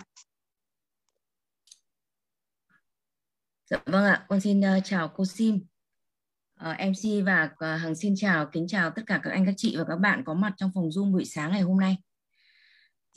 Dạ 3.70 3.78
vâng 3.86 4.04
ạ, 4.04 4.26
con 4.28 4.40
xin 4.40 4.60
uh, 4.60 4.84
chào 4.84 5.08
cô 5.16 5.24
Sim, 5.24 5.60
Ờ, 6.64 6.74
MC 6.78 7.24
và 7.26 7.50
ờ, 7.56 7.76
Hằng 7.76 7.94
xin 7.94 8.14
chào, 8.16 8.46
kính 8.46 8.68
chào 8.68 8.90
tất 8.90 9.02
cả 9.06 9.20
các 9.22 9.30
anh 9.30 9.46
các 9.46 9.54
chị 9.56 9.76
và 9.76 9.84
các 9.88 9.96
bạn 9.96 10.22
có 10.24 10.34
mặt 10.34 10.52
trong 10.56 10.70
phòng 10.74 10.88
Zoom 10.88 11.12
buổi 11.12 11.24
sáng 11.24 11.50
ngày 11.52 11.60
hôm 11.60 11.80
nay. 11.80 11.96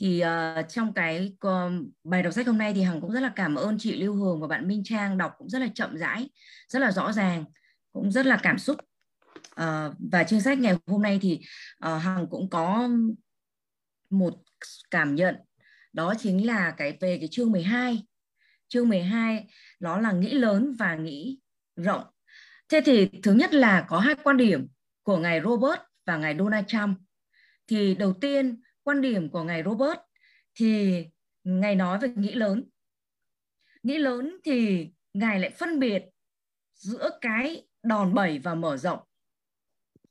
Thì 0.00 0.22
uh, 0.24 0.68
trong 0.68 0.94
cái 0.94 1.36
uh, 1.46 1.72
bài 2.04 2.22
đọc 2.22 2.32
sách 2.32 2.46
hôm 2.46 2.58
nay 2.58 2.74
thì 2.74 2.82
Hằng 2.82 3.00
cũng 3.00 3.12
rất 3.12 3.20
là 3.20 3.32
cảm 3.36 3.54
ơn 3.54 3.78
chị 3.78 4.02
Lưu 4.02 4.14
Hường 4.14 4.40
và 4.40 4.46
bạn 4.46 4.68
Minh 4.68 4.82
Trang 4.84 5.18
đọc 5.18 5.32
cũng 5.38 5.48
rất 5.48 5.58
là 5.58 5.68
chậm 5.74 5.96
rãi, 5.96 6.30
rất 6.68 6.78
là 6.78 6.92
rõ 6.92 7.12
ràng, 7.12 7.44
cũng 7.92 8.12
rất 8.12 8.26
là 8.26 8.40
cảm 8.42 8.58
xúc. 8.58 8.76
Uh, 9.36 9.94
và 10.12 10.24
chương 10.28 10.40
sách 10.40 10.58
ngày 10.58 10.76
hôm 10.86 11.02
nay 11.02 11.18
thì 11.22 11.40
uh, 11.86 12.02
Hằng 12.02 12.26
cũng 12.30 12.50
có 12.50 12.88
một 14.10 14.34
cảm 14.90 15.14
nhận 15.14 15.36
đó 15.92 16.14
chính 16.18 16.46
là 16.46 16.74
cái 16.76 16.98
về 17.00 17.18
cái 17.18 17.28
chương 17.30 17.52
12 17.52 18.02
chương 18.68 18.88
12 18.88 19.46
nó 19.80 20.00
là 20.00 20.12
nghĩ 20.12 20.34
lớn 20.34 20.74
và 20.78 20.96
nghĩ 20.96 21.40
rộng. 21.76 22.04
Thế 22.68 22.80
thì 22.84 23.08
thứ 23.22 23.32
nhất 23.32 23.54
là 23.54 23.86
có 23.88 23.98
hai 23.98 24.14
quan 24.22 24.36
điểm 24.36 24.68
của 25.02 25.16
ngài 25.16 25.40
Robert 25.40 25.80
và 26.06 26.16
ngài 26.16 26.36
Donald 26.38 26.66
Trump. 26.66 26.98
Thì 27.66 27.94
đầu 27.94 28.12
tiên 28.12 28.60
quan 28.82 29.00
điểm 29.00 29.30
của 29.30 29.42
ngài 29.42 29.62
Robert 29.62 29.98
thì 30.54 31.04
ngài 31.44 31.74
nói 31.74 31.98
về 31.98 32.08
nghĩ 32.16 32.34
lớn. 32.34 32.64
Nghĩ 33.82 33.98
lớn 33.98 34.36
thì 34.44 34.88
ngài 35.14 35.40
lại 35.40 35.50
phân 35.50 35.80
biệt 35.80 36.02
giữa 36.74 37.18
cái 37.20 37.66
đòn 37.82 38.14
bẩy 38.14 38.38
và 38.38 38.54
mở 38.54 38.76
rộng. 38.76 38.98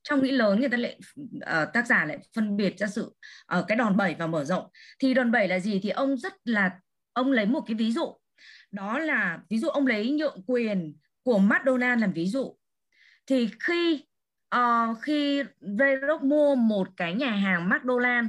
Trong 0.04 0.24
nghĩ 0.24 0.32
lớn 0.32 0.60
người 0.60 0.70
ta 0.70 0.78
lại 0.78 1.00
uh, 1.36 1.74
tác 1.74 1.88
giả 1.88 2.06
lại 2.06 2.20
phân 2.36 2.58
biệt 2.58 2.78
ra 2.78 2.88
sự 2.88 3.16
uh, 3.58 3.66
cái 3.68 3.78
đòn 3.78 3.98
bẩy 3.98 4.16
và 4.16 4.28
mở 4.28 4.44
rộng. 4.44 4.68
Thì 5.00 5.14
đòn 5.14 5.32
bẩy 5.32 5.48
là 5.48 5.60
gì 5.60 5.80
thì 5.84 5.90
ông 5.90 6.18
rất 6.18 6.34
là 6.44 6.80
ông 7.14 7.32
lấy 7.32 7.46
một 7.46 7.62
cái 7.68 7.76
ví 7.76 7.92
dụ 7.92 8.14
đó 8.72 9.00
là 9.00 9.40
ví 9.50 9.58
dụ 9.60 9.68
ông 9.68 9.88
lấy 9.88 10.12
nhượng 10.12 10.44
quyền 10.48 10.96
của 11.28 11.38
Madonna 11.38 11.96
làm 11.96 12.14
ví 12.14 12.28
dụ. 12.28 12.56
Thì 13.26 13.50
khi 13.60 14.06
uh, 14.56 14.98
khi 15.02 15.44
Vayrock 15.62 16.24
mua 16.24 16.56
một 16.56 16.88
cái 16.98 17.14
nhà 17.14 17.32
hàng 17.32 17.70
McDonald 17.70 18.28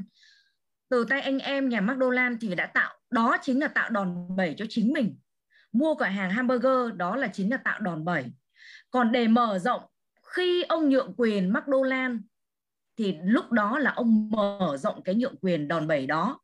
từ 0.88 1.04
tay 1.04 1.20
anh 1.20 1.38
em 1.38 1.68
nhà 1.68 1.80
McDonald 1.80 2.36
thì 2.40 2.54
đã 2.54 2.66
tạo 2.66 2.94
đó 3.10 3.36
chính 3.42 3.60
là 3.60 3.68
tạo 3.68 3.90
đòn 3.90 4.36
bẩy 4.36 4.54
cho 4.58 4.64
chính 4.68 4.92
mình. 4.92 5.18
Mua 5.72 5.94
cửa 5.94 6.04
hàng 6.04 6.30
hamburger 6.30 6.94
đó 6.96 7.16
là 7.16 7.28
chính 7.28 7.50
là 7.50 7.56
tạo 7.56 7.80
đòn 7.80 8.04
bẩy. 8.04 8.24
Còn 8.90 9.12
để 9.12 9.28
mở 9.28 9.58
rộng 9.58 9.82
khi 10.34 10.62
ông 10.62 10.88
nhượng 10.88 11.14
quyền 11.16 11.52
McDonald 11.52 12.20
thì 12.96 13.16
lúc 13.22 13.52
đó 13.52 13.78
là 13.78 13.90
ông 13.90 14.30
mở 14.30 14.76
rộng 14.78 15.02
cái 15.02 15.14
nhượng 15.14 15.36
quyền 15.40 15.68
đòn 15.68 15.86
bẩy 15.86 16.06
đó. 16.06 16.40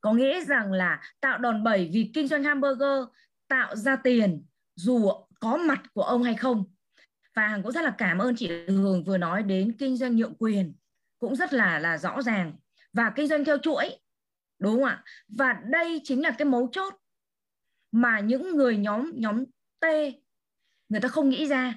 Có 0.00 0.12
nghĩa 0.12 0.44
rằng 0.44 0.72
là 0.72 1.00
tạo 1.20 1.38
đòn 1.38 1.64
bẩy 1.64 1.90
vì 1.92 2.10
kinh 2.14 2.28
doanh 2.28 2.44
hamburger 2.44 3.04
tạo 3.48 3.76
ra 3.76 3.96
tiền 3.96 4.44
dù 4.74 5.10
có 5.40 5.56
mặt 5.56 5.82
của 5.94 6.02
ông 6.02 6.22
hay 6.22 6.34
không? 6.34 6.64
Và 7.34 7.48
hằng 7.48 7.62
cũng 7.62 7.72
rất 7.72 7.84
là 7.84 7.94
cảm 7.98 8.18
ơn 8.18 8.36
chị 8.36 8.50
Hường 8.68 9.04
vừa 9.04 9.18
nói 9.18 9.42
đến 9.42 9.76
kinh 9.78 9.96
doanh 9.96 10.16
nhượng 10.16 10.34
quyền 10.34 10.74
cũng 11.18 11.36
rất 11.36 11.52
là 11.52 11.78
là 11.78 11.98
rõ 11.98 12.22
ràng. 12.22 12.52
Và 12.92 13.12
kinh 13.16 13.26
doanh 13.26 13.44
theo 13.44 13.58
chuỗi, 13.58 13.98
đúng 14.58 14.74
không 14.74 14.84
ạ? 14.84 15.04
Và 15.28 15.52
đây 15.52 16.00
chính 16.04 16.22
là 16.22 16.30
cái 16.30 16.44
mấu 16.44 16.68
chốt 16.72 16.94
mà 17.92 18.20
những 18.20 18.56
người 18.56 18.76
nhóm 18.76 19.12
nhóm 19.14 19.44
T, 19.80 19.84
người 20.88 21.00
ta 21.00 21.08
không 21.08 21.28
nghĩ 21.28 21.46
ra. 21.46 21.74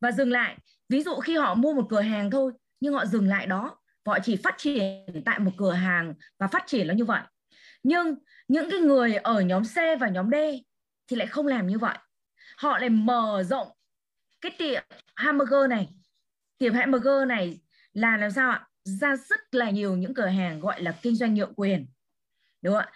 Và 0.00 0.12
dừng 0.12 0.30
lại, 0.30 0.58
ví 0.88 1.02
dụ 1.02 1.14
khi 1.14 1.36
họ 1.36 1.54
mua 1.54 1.72
một 1.72 1.86
cửa 1.90 2.00
hàng 2.00 2.30
thôi, 2.30 2.52
nhưng 2.80 2.94
họ 2.94 3.06
dừng 3.06 3.28
lại 3.28 3.46
đó, 3.46 3.78
họ 4.06 4.18
chỉ 4.22 4.36
phát 4.36 4.54
triển 4.58 5.22
tại 5.24 5.38
một 5.38 5.50
cửa 5.56 5.72
hàng 5.72 6.14
và 6.38 6.46
phát 6.46 6.62
triển 6.66 6.86
nó 6.86 6.94
như 6.94 7.04
vậy. 7.04 7.22
Nhưng 7.82 8.14
những 8.48 8.70
cái 8.70 8.80
người 8.80 9.14
ở 9.14 9.40
nhóm 9.40 9.62
C 9.64 10.00
và 10.00 10.08
nhóm 10.08 10.30
D 10.30 10.34
thì 11.06 11.16
lại 11.16 11.26
không 11.26 11.46
làm 11.46 11.66
như 11.66 11.78
vậy 11.78 11.98
họ 12.62 12.78
lại 12.78 12.90
mở 12.90 13.42
rộng 13.42 13.68
cái 14.40 14.52
tiệm 14.58 14.82
hamburger 15.16 15.70
này. 15.70 15.88
Tiệm 16.58 16.74
hamburger 16.74 17.28
này 17.28 17.60
là 17.92 18.16
làm 18.16 18.30
sao 18.30 18.50
ạ? 18.50 18.68
Ra 18.84 19.16
rất 19.16 19.54
là 19.54 19.70
nhiều 19.70 19.96
những 19.96 20.14
cửa 20.14 20.26
hàng 20.26 20.60
gọi 20.60 20.82
là 20.82 20.98
kinh 21.02 21.16
doanh 21.16 21.34
nhượng 21.34 21.54
quyền. 21.54 21.86
Đúng 22.62 22.74
không 22.74 22.82
ạ? 22.82 22.92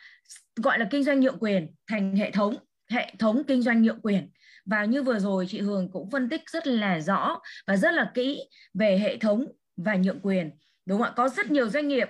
Gọi 0.57 0.79
là 0.79 0.89
kinh 0.91 1.05
doanh 1.05 1.21
nhượng 1.21 1.39
quyền 1.39 1.75
thành 1.87 2.17
hệ 2.17 2.31
thống 2.31 2.57
hệ 2.91 3.15
thống 3.19 3.43
kinh 3.47 3.63
doanh 3.63 3.83
nhượng 3.83 4.01
quyền. 4.01 4.31
Và 4.65 4.85
như 4.85 5.03
vừa 5.03 5.19
rồi 5.19 5.47
chị 5.49 5.61
Hường 5.61 5.93
cũng 5.93 6.11
phân 6.11 6.29
tích 6.29 6.51
rất 6.51 6.67
là 6.67 7.01
rõ 7.01 7.41
và 7.67 7.77
rất 7.77 7.95
là 7.95 8.11
kỹ 8.15 8.43
về 8.75 8.99
hệ 8.99 9.17
thống 9.17 9.47
và 9.77 9.97
nhượng 9.97 10.21
quyền. 10.21 10.51
Đúng 10.87 10.99
không 10.99 11.07
ạ? 11.07 11.13
Có 11.17 11.29
rất 11.29 11.51
nhiều 11.51 11.69
doanh 11.69 11.89
nghiệp 11.89 12.09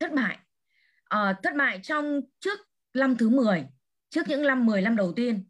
thất 0.00 0.12
bại. 0.12 0.38
À, 1.04 1.34
thất 1.42 1.54
bại 1.56 1.80
trong 1.82 2.20
trước 2.40 2.58
năm 2.94 3.16
thứ 3.16 3.28
10 3.28 3.66
trước 4.10 4.28
những 4.28 4.42
năm 4.42 4.66
10 4.66 4.82
năm 4.82 4.96
đầu 4.96 5.12
tiên 5.12 5.44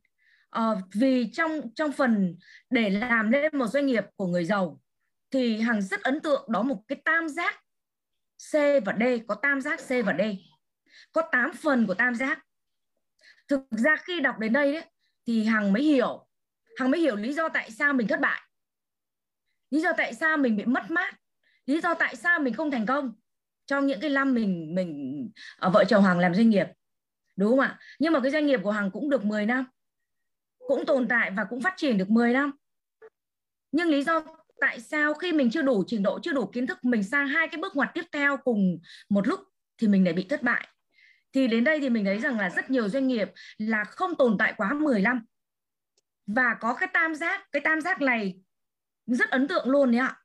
à, 0.55 0.75
vì 0.95 1.31
trong 1.33 1.75
trong 1.75 1.93
phần 1.93 2.37
để 2.71 2.91
làm 2.91 3.31
nên 3.31 3.59
một 3.59 3.67
doanh 3.67 3.87
nghiệp 3.87 4.05
của 4.17 4.27
người 4.27 4.45
giàu 4.45 4.81
thì 5.31 5.61
hằng 5.61 5.83
rất 5.83 6.03
ấn 6.03 6.21
tượng 6.21 6.53
đó 6.53 6.63
một 6.63 6.83
cái 6.89 7.03
tam 7.05 7.29
giác 7.29 7.65
C 8.53 8.55
và 8.85 8.97
D 9.01 9.03
có 9.29 9.35
tam 9.35 9.61
giác 9.61 9.81
C 9.81 9.89
và 10.07 10.15
D. 10.19 10.23
Có 11.13 11.23
8 11.33 11.53
phần 11.53 11.87
của 11.87 11.95
tam 11.95 12.15
giác. 12.15 12.47
Thực 13.49 13.61
ra 13.71 13.97
khi 13.97 14.21
đọc 14.21 14.39
đến 14.39 14.53
đây 14.53 14.73
đấy 14.73 14.85
thì 15.27 15.45
hằng 15.45 15.73
mới 15.73 15.83
hiểu. 15.83 16.27
Hằng 16.77 16.91
mới 16.91 17.01
hiểu 17.01 17.17
lý 17.17 17.33
do 17.33 17.49
tại 17.49 17.71
sao 17.71 17.93
mình 17.93 18.09
thất 18.09 18.21
bại. 18.21 18.41
Lý 19.71 19.81
do 19.81 19.93
tại 19.97 20.15
sao 20.15 20.37
mình 20.37 20.57
bị 20.57 20.65
mất 20.65 20.91
mát. 20.91 21.15
Lý 21.67 21.81
do 21.81 21.95
tại 21.95 22.17
sao 22.17 22.41
mình 22.41 22.55
không 22.55 22.71
thành 22.71 22.87
công 22.87 23.13
trong 23.67 23.87
những 23.87 24.01
cái 24.01 24.11
năm 24.11 24.35
mình 24.35 24.75
mình 24.75 25.31
ở 25.57 25.71
vợ 25.71 25.85
chồng 25.89 26.05
Hằng 26.05 26.19
làm 26.19 26.35
doanh 26.35 26.51
nghiệp. 26.51 26.67
Đúng 27.37 27.51
không 27.51 27.61
ạ? 27.61 27.79
Nhưng 27.99 28.13
mà 28.13 28.21
cái 28.21 28.31
doanh 28.31 28.47
nghiệp 28.47 28.61
của 28.63 28.71
Hằng 28.71 28.91
cũng 28.91 29.11
được 29.11 29.25
10 29.25 29.47
năm 29.47 29.67
cũng 30.67 30.87
tồn 30.87 31.09
tại 31.09 31.31
và 31.31 31.45
cũng 31.45 31.61
phát 31.61 31.75
triển 31.77 31.99
được 31.99 32.11
10 32.11 32.33
năm. 32.33 32.53
Nhưng 33.73 33.89
lý 33.89 34.03
do 34.03 34.25
tại 34.61 34.81
sao 34.81 35.15
khi 35.15 35.33
mình 35.33 35.51
chưa 35.51 35.63
đủ 35.63 35.85
trình 35.87 36.03
độ, 36.03 36.19
chưa 36.23 36.33
đủ 36.33 36.47
kiến 36.47 36.67
thức, 36.67 36.85
mình 36.85 37.03
sang 37.03 37.29
hai 37.29 37.49
cái 37.49 37.61
bước 37.61 37.77
ngoặt 37.77 37.91
tiếp 37.95 38.05
theo 38.13 38.37
cùng 38.37 38.79
một 39.09 39.29
lúc 39.29 39.41
thì 39.79 39.89
mình 39.89 40.05
lại 40.05 40.13
bị 40.13 40.27
thất 40.29 40.43
bại. 40.43 40.69
Thì 41.33 41.49
đến 41.49 41.65
đây 41.65 41.81
thì 41.81 41.91
mình 41.91 42.05
thấy 42.05 42.19
rằng 42.19 42.39
là 42.39 42.51
rất 42.51 42.71
nhiều 42.71 42.89
doanh 42.89 43.09
nghiệp 43.09 43.29
là 43.59 43.85
không 43.85 44.15
tồn 44.15 44.39
tại 44.39 44.55
quá 44.57 44.73
10 44.73 45.03
năm. 45.03 45.25
Và 46.27 46.57
có 46.61 46.75
cái 46.75 46.89
tam 46.93 47.15
giác, 47.15 47.49
cái 47.53 47.63
tam 47.65 47.81
giác 47.81 48.01
này 48.01 48.41
rất 49.07 49.31
ấn 49.31 49.49
tượng 49.49 49.69
luôn 49.69 49.93
đấy 49.93 50.01
ạ. 50.01 50.17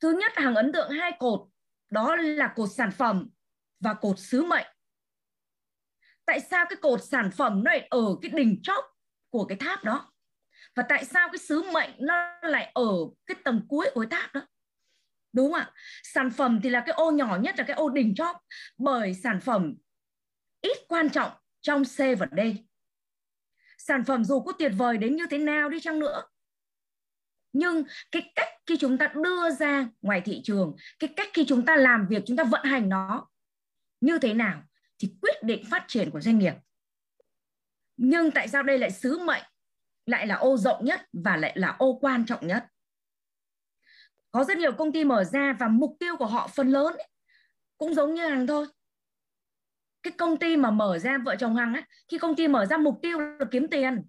Thứ 0.00 0.12
nhất, 0.12 0.32
hàng 0.36 0.54
ấn 0.54 0.72
tượng 0.72 0.90
hai 0.90 1.12
cột, 1.18 1.40
đó 1.90 2.16
là 2.16 2.52
cột 2.56 2.68
sản 2.76 2.90
phẩm 2.90 3.28
và 3.80 3.94
cột 3.94 4.18
sứ 4.18 4.44
mệnh. 4.44 4.66
Tại 6.24 6.40
sao 6.40 6.66
cái 6.68 6.76
cột 6.76 7.04
sản 7.04 7.30
phẩm 7.30 7.64
nó 7.64 7.70
lại 7.70 7.86
ở 7.90 8.16
cái 8.22 8.30
đỉnh 8.34 8.60
chóp 8.62 8.84
của 9.32 9.44
cái 9.44 9.58
tháp 9.58 9.84
đó. 9.84 10.12
Và 10.74 10.82
tại 10.88 11.04
sao 11.04 11.28
cái 11.32 11.38
sứ 11.38 11.62
mệnh 11.72 11.90
nó 11.98 12.34
lại 12.42 12.70
ở 12.74 12.90
cái 13.26 13.36
tầng 13.44 13.66
cuối 13.68 13.90
của 13.94 14.06
cái 14.10 14.20
tháp 14.20 14.34
đó? 14.34 14.46
Đúng 15.32 15.52
không 15.52 15.60
ạ? 15.60 15.70
Sản 16.02 16.30
phẩm 16.30 16.60
thì 16.62 16.70
là 16.70 16.82
cái 16.86 16.94
ô 16.94 17.10
nhỏ 17.10 17.38
nhất, 17.42 17.54
là 17.58 17.64
cái 17.64 17.76
ô 17.76 17.88
đỉnh 17.88 18.14
chóp. 18.14 18.36
Bởi 18.78 19.14
sản 19.14 19.40
phẩm 19.40 19.74
ít 20.60 20.76
quan 20.88 21.10
trọng 21.10 21.32
trong 21.60 21.84
C 21.84 21.98
và 22.18 22.26
D. 22.36 22.40
Sản 23.78 24.04
phẩm 24.04 24.24
dù 24.24 24.40
có 24.40 24.52
tuyệt 24.52 24.72
vời 24.76 24.98
đến 24.98 25.16
như 25.16 25.26
thế 25.30 25.38
nào 25.38 25.68
đi 25.68 25.80
chăng 25.80 25.98
nữa. 25.98 26.22
Nhưng 27.52 27.84
cái 28.10 28.32
cách 28.34 28.48
khi 28.66 28.76
chúng 28.80 28.98
ta 28.98 29.12
đưa 29.14 29.50
ra 29.50 29.88
ngoài 30.02 30.20
thị 30.20 30.40
trường, 30.44 30.76
cái 30.98 31.10
cách 31.16 31.28
khi 31.34 31.44
chúng 31.48 31.64
ta 31.64 31.76
làm 31.76 32.06
việc, 32.10 32.22
chúng 32.26 32.36
ta 32.36 32.44
vận 32.44 32.64
hành 32.64 32.88
nó 32.88 33.28
như 34.00 34.18
thế 34.18 34.34
nào 34.34 34.62
thì 34.98 35.14
quyết 35.22 35.42
định 35.42 35.64
phát 35.70 35.84
triển 35.88 36.10
của 36.10 36.20
doanh 36.20 36.38
nghiệp 36.38 36.54
nhưng 38.04 38.30
tại 38.30 38.48
sao 38.48 38.62
đây 38.62 38.78
lại 38.78 38.90
sứ 38.90 39.18
mệnh 39.18 39.42
lại 40.06 40.26
là 40.26 40.34
ô 40.34 40.56
rộng 40.56 40.84
nhất 40.84 41.00
và 41.12 41.36
lại 41.36 41.52
là 41.54 41.76
ô 41.78 41.98
quan 42.00 42.26
trọng 42.26 42.46
nhất? 42.46 42.66
Có 44.30 44.44
rất 44.44 44.56
nhiều 44.56 44.72
công 44.72 44.92
ty 44.92 45.04
mở 45.04 45.24
ra 45.24 45.56
và 45.60 45.68
mục 45.68 45.96
tiêu 46.00 46.16
của 46.16 46.26
họ 46.26 46.48
phần 46.48 46.68
lớn 46.68 46.94
ấy, 46.96 47.08
cũng 47.78 47.94
giống 47.94 48.14
như 48.14 48.28
hàng 48.28 48.46
thôi. 48.46 48.66
Cái 50.02 50.12
công 50.12 50.36
ty 50.36 50.56
mà 50.56 50.70
mở 50.70 50.98
ra 50.98 51.18
vợ 51.18 51.36
chồng 51.36 51.56
hàng 51.56 51.74
ấy, 51.74 51.82
khi 52.08 52.18
công 52.18 52.36
ty 52.36 52.48
mở 52.48 52.66
ra 52.66 52.76
mục 52.76 52.98
tiêu 53.02 53.18
là 53.20 53.46
kiếm 53.50 53.68
tiền. 53.70 54.02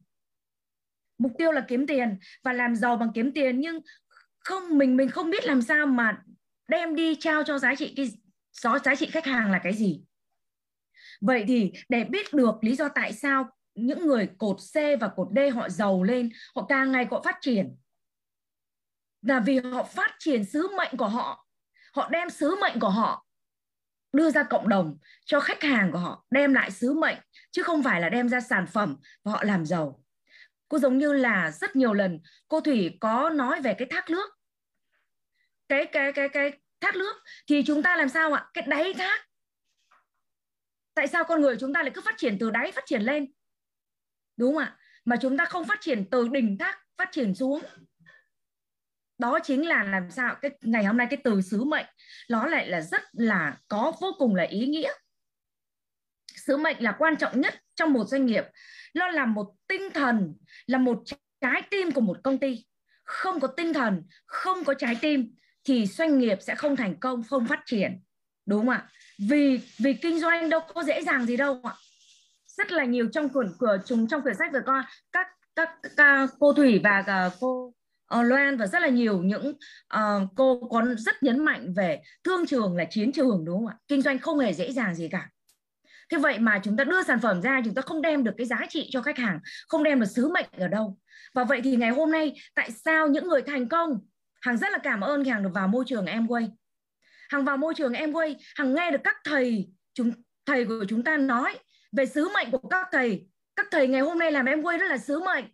Mục 1.18 1.32
tiêu 1.38 1.52
là 1.52 1.66
kiếm 1.68 1.88
tiền 1.88 2.20
và 2.44 2.54
làm 2.54 2.76
giàu 2.76 2.98
bằng 2.98 3.12
kiếm 3.14 3.32
tiền 3.34 3.60
nhưng 3.60 3.80
không 4.40 4.78
mình 4.78 4.98
mình 4.98 5.10
không 5.10 5.30
biết 5.30 5.46
làm 5.46 5.62
sao 5.62 5.86
mà 5.86 6.24
đem 6.68 6.96
đi 6.96 7.16
trao 7.16 7.44
cho 7.44 7.60
giá 7.60 7.76
trị 7.76 7.94
cái 7.96 8.12
giá 8.84 8.96
trị 8.96 9.06
khách 9.06 9.26
hàng 9.26 9.52
là 9.52 9.60
cái 9.64 9.74
gì. 9.74 10.04
Vậy 11.22 11.46
thì 11.48 11.72
để 11.90 12.04
biết 12.04 12.34
được 12.34 12.56
lý 12.62 12.76
do 12.76 12.90
tại 12.90 13.14
sao 13.14 13.50
những 13.76 14.08
người 14.08 14.30
cột 14.38 14.58
C 14.58 14.76
và 15.02 15.08
cột 15.16 15.28
D 15.36 15.40
họ 15.56 15.70
giàu 15.70 16.04
lên, 16.04 16.30
họ 16.56 16.66
càng 16.70 16.92
ngày 16.92 17.08
họ 17.12 17.22
phát 17.22 17.38
triển. 17.42 17.76
Là 19.22 19.40
vì 19.40 19.60
họ 19.60 19.84
phát 19.84 20.16
triển 20.20 20.46
sứ 20.46 20.68
mệnh 20.78 20.98
của 20.98 21.08
họ 21.08 21.44
họ 21.94 22.10
đem 22.10 22.30
sứ 22.30 22.56
mệnh 22.62 22.80
của 22.80 22.90
họ 22.90 23.26
đưa 24.14 24.32
ra 24.32 24.44
cộng 24.44 24.70
đồng 24.70 24.98
cho 25.26 25.40
khách 25.40 25.64
hàng 25.64 25.92
của 25.92 25.98
họ, 25.98 26.26
đem 26.32 26.54
lại 26.54 26.72
sứ 26.72 26.94
mệnh, 26.94 27.18
chứ 27.52 27.64
không 27.64 27.84
phải 27.84 28.02
là 28.02 28.10
đem 28.10 28.30
ra 28.30 28.42
sản 28.42 28.68
phẩm 28.68 28.98
và 29.24 29.32
họ 29.32 29.44
làm 29.44 29.66
giàu. 29.66 30.04
Cô 30.68 30.80
giống 30.80 30.98
như 30.98 31.14
là 31.14 31.52
rất 31.52 31.76
nhiều 31.76 31.94
lần 31.94 32.20
cô 32.48 32.62
thủy 32.62 32.98
có 33.02 33.30
nói 33.30 33.62
về 33.62 33.74
cái 33.78 33.88
thác 33.92 34.10
nước. 34.10 34.30
Cái 35.70 35.86
cái 35.86 36.14
cái 36.14 36.30
cái 36.30 36.52
thác 36.82 36.96
nước 36.96 37.16
thì 37.48 37.64
chúng 37.68 37.84
ta 37.84 37.96
làm 37.96 38.10
sao 38.10 38.34
ạ? 38.34 38.46
Cái 38.54 38.64
đáy 38.68 38.94
thác. 38.94 39.28
Tại 40.94 41.08
sao 41.08 41.24
con 41.24 41.42
người 41.42 41.56
chúng 41.60 41.74
ta 41.74 41.82
lại 41.82 41.92
cứ 41.94 42.02
phát 42.02 42.16
triển 42.18 42.38
từ 42.40 42.52
đáy 42.52 42.72
phát 42.72 42.84
triển 42.86 43.02
lên? 43.02 43.34
Đúng 44.38 44.54
không 44.54 44.64
ạ? 44.64 44.78
Mà 45.06 45.16
chúng 45.22 45.38
ta 45.38 45.46
không 45.46 45.66
phát 45.66 45.82
triển 45.82 46.06
từ 46.12 46.28
đỉnh 46.28 46.58
thác, 46.58 46.80
phát 46.98 47.10
triển 47.12 47.36
xuống. 47.36 47.62
Đó 49.18 49.40
chính 49.44 49.68
là 49.68 49.84
làm 49.84 50.12
sao? 50.12 50.36
Cái 50.42 50.52
ngày 50.62 50.84
hôm 50.84 50.98
nay 50.98 51.08
cái 51.10 51.18
từ 51.24 51.42
sứ 51.42 51.64
mệnh, 51.64 51.86
nó 52.30 52.46
lại 52.46 52.68
là 52.68 52.82
rất 52.82 53.02
là 53.14 53.58
có 53.68 53.94
vô 54.02 54.16
cùng 54.18 54.36
là 54.36 54.44
ý 54.44 54.66
nghĩa. 54.66 54.92
Sứ 56.36 56.58
mệnh 56.58 56.84
là 56.84 56.96
quan 57.00 57.16
trọng 57.18 57.42
nhất 57.42 57.56
trong 57.76 57.94
một 57.94 58.08
doanh 58.08 58.26
nghiệp. 58.26 58.44
Nó 58.94 59.08
là 59.08 59.26
một 59.26 59.56
tinh 59.68 59.90
thần, 59.94 60.34
là 60.66 60.78
một 60.78 61.04
trái 61.42 61.62
tim 61.70 61.92
của 61.92 62.02
một 62.02 62.18
công 62.24 62.38
ty. 62.38 62.66
Không 63.04 63.40
có 63.40 63.48
tinh 63.48 63.74
thần, 63.74 64.04
không 64.26 64.64
có 64.64 64.74
trái 64.74 64.98
tim 65.02 65.36
thì 65.64 65.86
doanh 65.86 66.20
nghiệp 66.20 66.38
sẽ 66.42 66.56
không 66.56 66.76
thành 66.76 67.00
công, 67.00 67.24
không 67.24 67.48
phát 67.48 67.60
triển. 67.66 68.02
Đúng 68.46 68.60
không 68.60 68.70
ạ? 68.70 68.90
Vì 69.30 69.60
vì 69.78 69.94
kinh 69.94 70.20
doanh 70.20 70.50
đâu 70.50 70.60
có 70.74 70.84
dễ 70.84 71.02
dàng 71.02 71.26
gì 71.26 71.38
đâu 71.38 71.62
ạ 71.64 71.74
rất 72.58 72.72
là 72.72 72.86
nhiều 72.86 73.08
trong 73.12 73.30
quyển 73.30 73.48
cửa 73.60 73.78
chúng 73.86 74.08
trong 74.08 74.22
quyển 74.22 74.36
sách 74.36 74.54
vừa 74.54 74.62
con 74.66 74.86
các 75.12 75.28
các, 75.56 75.70
các 75.98 76.30
cô 76.40 76.54
thủy 76.54 76.82
và 76.84 77.04
à, 77.08 77.30
cô 77.40 77.74
uh, 78.20 78.26
Loan 78.26 78.58
và 78.58 78.68
rất 78.68 78.82
là 78.82 78.88
nhiều 78.88 79.24
những 79.24 79.58
uh, 79.96 80.30
cô 80.36 80.68
có 80.72 80.86
rất 80.98 81.24
nhấn 81.24 81.46
mạnh 81.46 81.74
về 81.76 82.02
thương 82.24 82.46
trường 82.46 82.76
là 82.78 82.86
chiến 82.90 83.12
trường 83.12 83.46
đúng 83.46 83.58
không 83.58 83.68
ạ? 83.68 83.76
Kinh 83.88 84.02
doanh 84.02 84.20
không 84.20 84.40
hề 84.40 84.54
dễ 84.54 84.72
dàng 84.72 84.96
gì 84.96 85.10
cả. 85.12 85.30
Thế 86.10 86.18
vậy 86.18 86.40
mà 86.40 86.62
chúng 86.64 86.78
ta 86.78 86.84
đưa 86.84 87.04
sản 87.04 87.20
phẩm 87.20 87.42
ra 87.42 87.62
chúng 87.66 87.74
ta 87.74 87.82
không 87.82 88.02
đem 88.02 88.24
được 88.24 88.32
cái 88.38 88.48
giá 88.48 88.66
trị 88.70 88.90
cho 88.92 89.02
khách 89.02 89.18
hàng 89.18 89.40
không 89.68 89.84
đem 89.84 90.00
được 90.00 90.06
sứ 90.06 90.30
mệnh 90.30 90.46
ở 90.58 90.68
đâu. 90.68 90.98
Và 91.34 91.44
vậy 91.44 91.62
thì 91.64 91.76
ngày 91.76 91.90
hôm 91.90 92.12
nay 92.12 92.34
tại 92.56 92.72
sao 92.72 93.08
những 93.08 93.28
người 93.28 93.42
thành 93.42 93.70
công 93.70 94.00
hàng 94.42 94.58
rất 94.58 94.72
là 94.72 94.78
cảm 94.78 95.02
ơn 95.02 95.24
khi 95.24 95.30
hàng 95.30 95.44
được 95.44 95.50
vào 95.54 95.68
môi 95.68 95.84
trường 95.88 96.06
em 96.06 96.28
quay 96.28 96.50
hàng 97.30 97.46
vào 97.46 97.58
môi 97.58 97.74
trường 97.74 97.94
em 97.94 98.14
quay 98.14 98.36
hàng 98.56 98.74
nghe 98.74 98.92
được 98.92 99.02
các 99.04 99.16
thầy 99.24 99.68
chúng 99.94 100.12
thầy 100.46 100.66
của 100.66 100.86
chúng 100.90 101.04
ta 101.04 101.18
nói 101.18 101.58
về 101.98 102.06
sứ 102.06 102.30
mệnh 102.34 102.52
của 102.52 102.68
các 102.70 102.88
thầy. 102.92 103.28
Các 103.56 103.68
thầy 103.72 103.88
ngày 103.88 104.02
hôm 104.02 104.20
nay 104.20 104.32
làm 104.32 104.46
em 104.46 104.62
quay 104.62 104.78
rất 104.78 104.88
là 104.88 104.98
sứ 104.98 105.20
mệnh. 105.20 105.46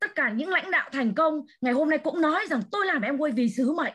Tất 0.00 0.14
cả 0.14 0.30
những 0.30 0.48
lãnh 0.48 0.70
đạo 0.70 0.88
thành 0.92 1.14
công 1.14 1.40
ngày 1.60 1.72
hôm 1.72 1.90
nay 1.90 1.98
cũng 1.98 2.20
nói 2.20 2.46
rằng 2.50 2.62
tôi 2.72 2.86
làm 2.86 3.02
em 3.02 3.18
quay 3.18 3.32
vì 3.32 3.48
sứ 3.48 3.72
mệnh. 3.72 3.94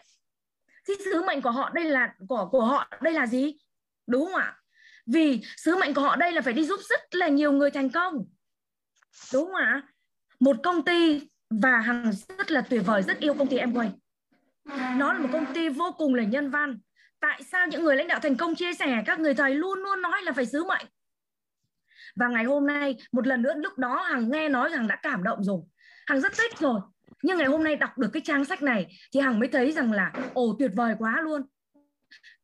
Thì 0.87 0.93
sứ 1.05 1.21
mệnh 1.21 1.41
của 1.41 1.51
họ 1.51 1.69
đây 1.69 1.85
là, 1.85 2.13
của 2.27 2.49
của 2.51 2.65
họ 2.65 2.89
đây 3.01 3.13
là 3.13 3.27
gì? 3.27 3.57
Đúng 4.07 4.25
không 4.25 4.35
ạ? 4.35 4.57
Vì 5.05 5.41
sứ 5.57 5.75
mệnh 5.75 5.93
của 5.93 6.01
họ 6.01 6.15
đây 6.15 6.31
là 6.31 6.41
phải 6.41 6.53
đi 6.53 6.63
giúp 6.63 6.79
rất 6.89 7.15
là 7.15 7.27
nhiều 7.27 7.51
người 7.51 7.71
thành 7.71 7.89
công. 7.89 8.13
Đúng 9.33 9.45
không 9.45 9.55
ạ? 9.55 9.81
Một 10.39 10.57
công 10.63 10.85
ty 10.85 11.27
và 11.49 11.79
hàng 11.79 12.11
rất 12.37 12.51
là 12.51 12.61
tuyệt 12.61 12.81
vời, 12.85 13.03
rất 13.03 13.19
yêu 13.19 13.33
công 13.33 13.47
ty 13.47 13.57
em 13.57 13.73
quay 13.73 13.91
nó 14.95 15.13
là 15.13 15.19
một 15.19 15.29
công 15.33 15.53
ty 15.53 15.69
vô 15.69 15.91
cùng 15.97 16.15
là 16.15 16.23
nhân 16.23 16.49
văn. 16.49 16.79
Tại 17.19 17.43
sao 17.43 17.67
những 17.67 17.83
người 17.83 17.95
lãnh 17.95 18.07
đạo 18.07 18.19
thành 18.19 18.37
công 18.37 18.55
chia 18.55 18.73
sẻ, 18.73 19.03
các 19.05 19.19
người 19.19 19.33
thầy 19.33 19.55
luôn 19.55 19.79
luôn 19.79 20.01
nói 20.01 20.21
là 20.21 20.31
phải 20.31 20.45
sứ 20.45 20.63
mệnh? 20.63 20.85
Và 22.15 22.27
ngày 22.27 22.43
hôm 22.43 22.67
nay, 22.67 22.95
một 23.11 23.27
lần 23.27 23.41
nữa, 23.41 23.53
lúc 23.55 23.77
đó 23.77 24.01
hằng 24.01 24.31
nghe 24.31 24.49
nói 24.49 24.69
rằng 24.69 24.87
đã 24.87 24.95
cảm 24.95 25.23
động 25.23 25.43
rồi. 25.43 25.61
Hằng 26.07 26.21
rất 26.21 26.33
thích 26.37 26.59
rồi. 26.59 26.79
Nhưng 27.23 27.37
ngày 27.37 27.47
hôm 27.47 27.63
nay 27.63 27.75
đọc 27.75 27.97
được 27.97 28.09
cái 28.13 28.21
trang 28.25 28.45
sách 28.45 28.61
này 28.61 28.87
thì 29.13 29.19
hằng 29.19 29.39
mới 29.39 29.49
thấy 29.49 29.71
rằng 29.71 29.91
là, 29.91 30.11
ồ, 30.33 30.55
tuyệt 30.59 30.71
vời 30.75 30.95
quá 30.99 31.21
luôn. 31.21 31.41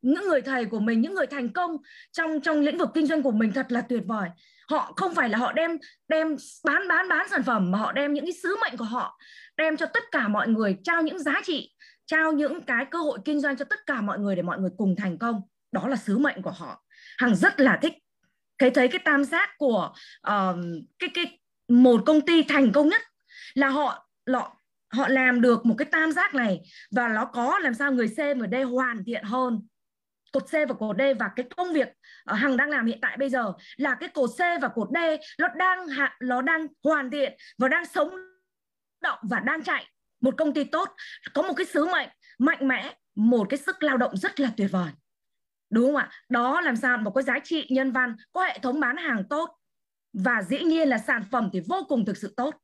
Những 0.01 0.27
người 0.27 0.41
thầy 0.41 0.65
của 0.65 0.79
mình, 0.79 1.01
những 1.01 1.13
người 1.13 1.27
thành 1.27 1.53
công 1.53 1.77
trong 2.11 2.41
trong 2.41 2.59
lĩnh 2.59 2.77
vực 2.77 2.89
kinh 2.93 3.07
doanh 3.07 3.23
của 3.23 3.31
mình 3.31 3.51
thật 3.51 3.71
là 3.71 3.81
tuyệt 3.81 4.03
vời. 4.05 4.29
Họ 4.69 4.93
không 4.95 5.15
phải 5.15 5.29
là 5.29 5.37
họ 5.37 5.53
đem 5.53 5.77
đem 6.07 6.35
bán 6.65 6.87
bán 6.87 7.09
bán 7.09 7.29
sản 7.29 7.43
phẩm, 7.43 7.71
mà 7.71 7.77
họ 7.77 7.91
đem 7.91 8.13
những 8.13 8.25
cái 8.25 8.33
sứ 8.43 8.55
mệnh 8.61 8.77
của 8.77 8.85
họ 8.85 9.19
đem 9.57 9.77
cho 9.77 9.85
tất 9.85 10.03
cả 10.11 10.27
mọi 10.27 10.47
người, 10.47 10.77
trao 10.83 11.01
những 11.01 11.19
giá 11.19 11.41
trị, 11.43 11.73
trao 12.05 12.31
những 12.31 12.61
cái 12.61 12.85
cơ 12.91 12.99
hội 12.99 13.19
kinh 13.25 13.39
doanh 13.39 13.57
cho 13.57 13.65
tất 13.65 13.79
cả 13.85 14.01
mọi 14.01 14.19
người 14.19 14.35
để 14.35 14.41
mọi 14.41 14.59
người 14.59 14.71
cùng 14.77 14.95
thành 14.95 15.17
công. 15.17 15.41
Đó 15.71 15.87
là 15.87 15.95
sứ 15.95 16.17
mệnh 16.17 16.41
của 16.41 16.51
họ. 16.51 16.83
Hằng 17.17 17.35
rất 17.35 17.59
là 17.59 17.79
thích 17.81 17.93
thấy 18.59 18.69
thấy 18.71 18.87
cái 18.87 18.99
tam 19.05 19.23
giác 19.23 19.49
của 19.57 19.93
uh, 20.27 20.55
cái 20.99 21.09
cái 21.13 21.39
một 21.67 22.03
công 22.05 22.21
ty 22.21 22.43
thành 22.43 22.71
công 22.71 22.89
nhất 22.89 23.01
là 23.53 23.69
họ 23.69 24.09
họ 24.33 24.57
họ 24.93 25.07
làm 25.07 25.41
được 25.41 25.65
một 25.65 25.75
cái 25.77 25.87
tam 25.91 26.11
giác 26.11 26.35
này 26.35 26.61
và 26.91 27.07
nó 27.07 27.25
có 27.25 27.59
làm 27.59 27.73
sao 27.73 27.91
người 27.91 28.07
C 28.07 28.17
và 28.17 28.47
D 28.51 28.55
hoàn 28.71 29.03
thiện 29.05 29.23
hơn. 29.23 29.67
Cột 30.31 30.43
C 30.43 30.51
và 30.51 30.75
cột 30.79 30.97
D 30.97 31.01
và 31.19 31.29
cái 31.35 31.45
công 31.57 31.73
việc 31.73 31.87
ờ, 32.23 32.35
Hằng 32.35 32.57
đang 32.57 32.69
làm 32.69 32.85
hiện 32.85 32.99
tại 33.01 33.17
bây 33.17 33.29
giờ 33.29 33.53
là 33.77 33.95
cái 33.95 34.09
cột 34.09 34.29
C 34.29 34.39
và 34.61 34.67
cột 34.67 34.87
D 34.93 34.97
nó 35.39 35.47
đang 35.47 35.87
nó 36.21 36.41
đang 36.41 36.67
hoàn 36.83 37.11
thiện 37.11 37.33
và 37.57 37.67
đang 37.67 37.85
sống 37.85 38.11
động 39.01 39.19
và 39.29 39.39
đang 39.39 39.63
chạy. 39.63 39.85
Một 40.21 40.33
công 40.37 40.53
ty 40.53 40.63
tốt 40.63 40.89
có 41.33 41.41
một 41.41 41.53
cái 41.53 41.65
sứ 41.65 41.85
mệnh 41.85 42.09
mạnh 42.39 42.67
mẽ 42.67 42.95
một 43.15 43.47
cái 43.49 43.57
sức 43.57 43.83
lao 43.83 43.97
động 43.97 44.17
rất 44.17 44.39
là 44.39 44.51
tuyệt 44.57 44.71
vời 44.71 44.91
đúng 45.69 45.85
không 45.85 45.95
ạ? 45.95 46.09
Đó 46.29 46.61
làm 46.61 46.75
sao 46.75 46.97
mà 46.97 47.11
có 47.11 47.21
giá 47.21 47.39
trị 47.43 47.67
nhân 47.69 47.91
văn 47.91 48.15
có 48.33 48.43
hệ 48.43 48.59
thống 48.59 48.79
bán 48.79 48.97
hàng 48.97 49.23
tốt. 49.29 49.49
Và 50.13 50.41
dĩ 50.41 50.59
nhiên 50.59 50.89
là 50.89 50.97
sản 50.97 51.23
phẩm 51.31 51.49
thì 51.53 51.61
vô 51.67 51.85
cùng 51.89 52.05
thực 52.05 52.17
sự 52.17 52.33
tốt. 52.37 52.55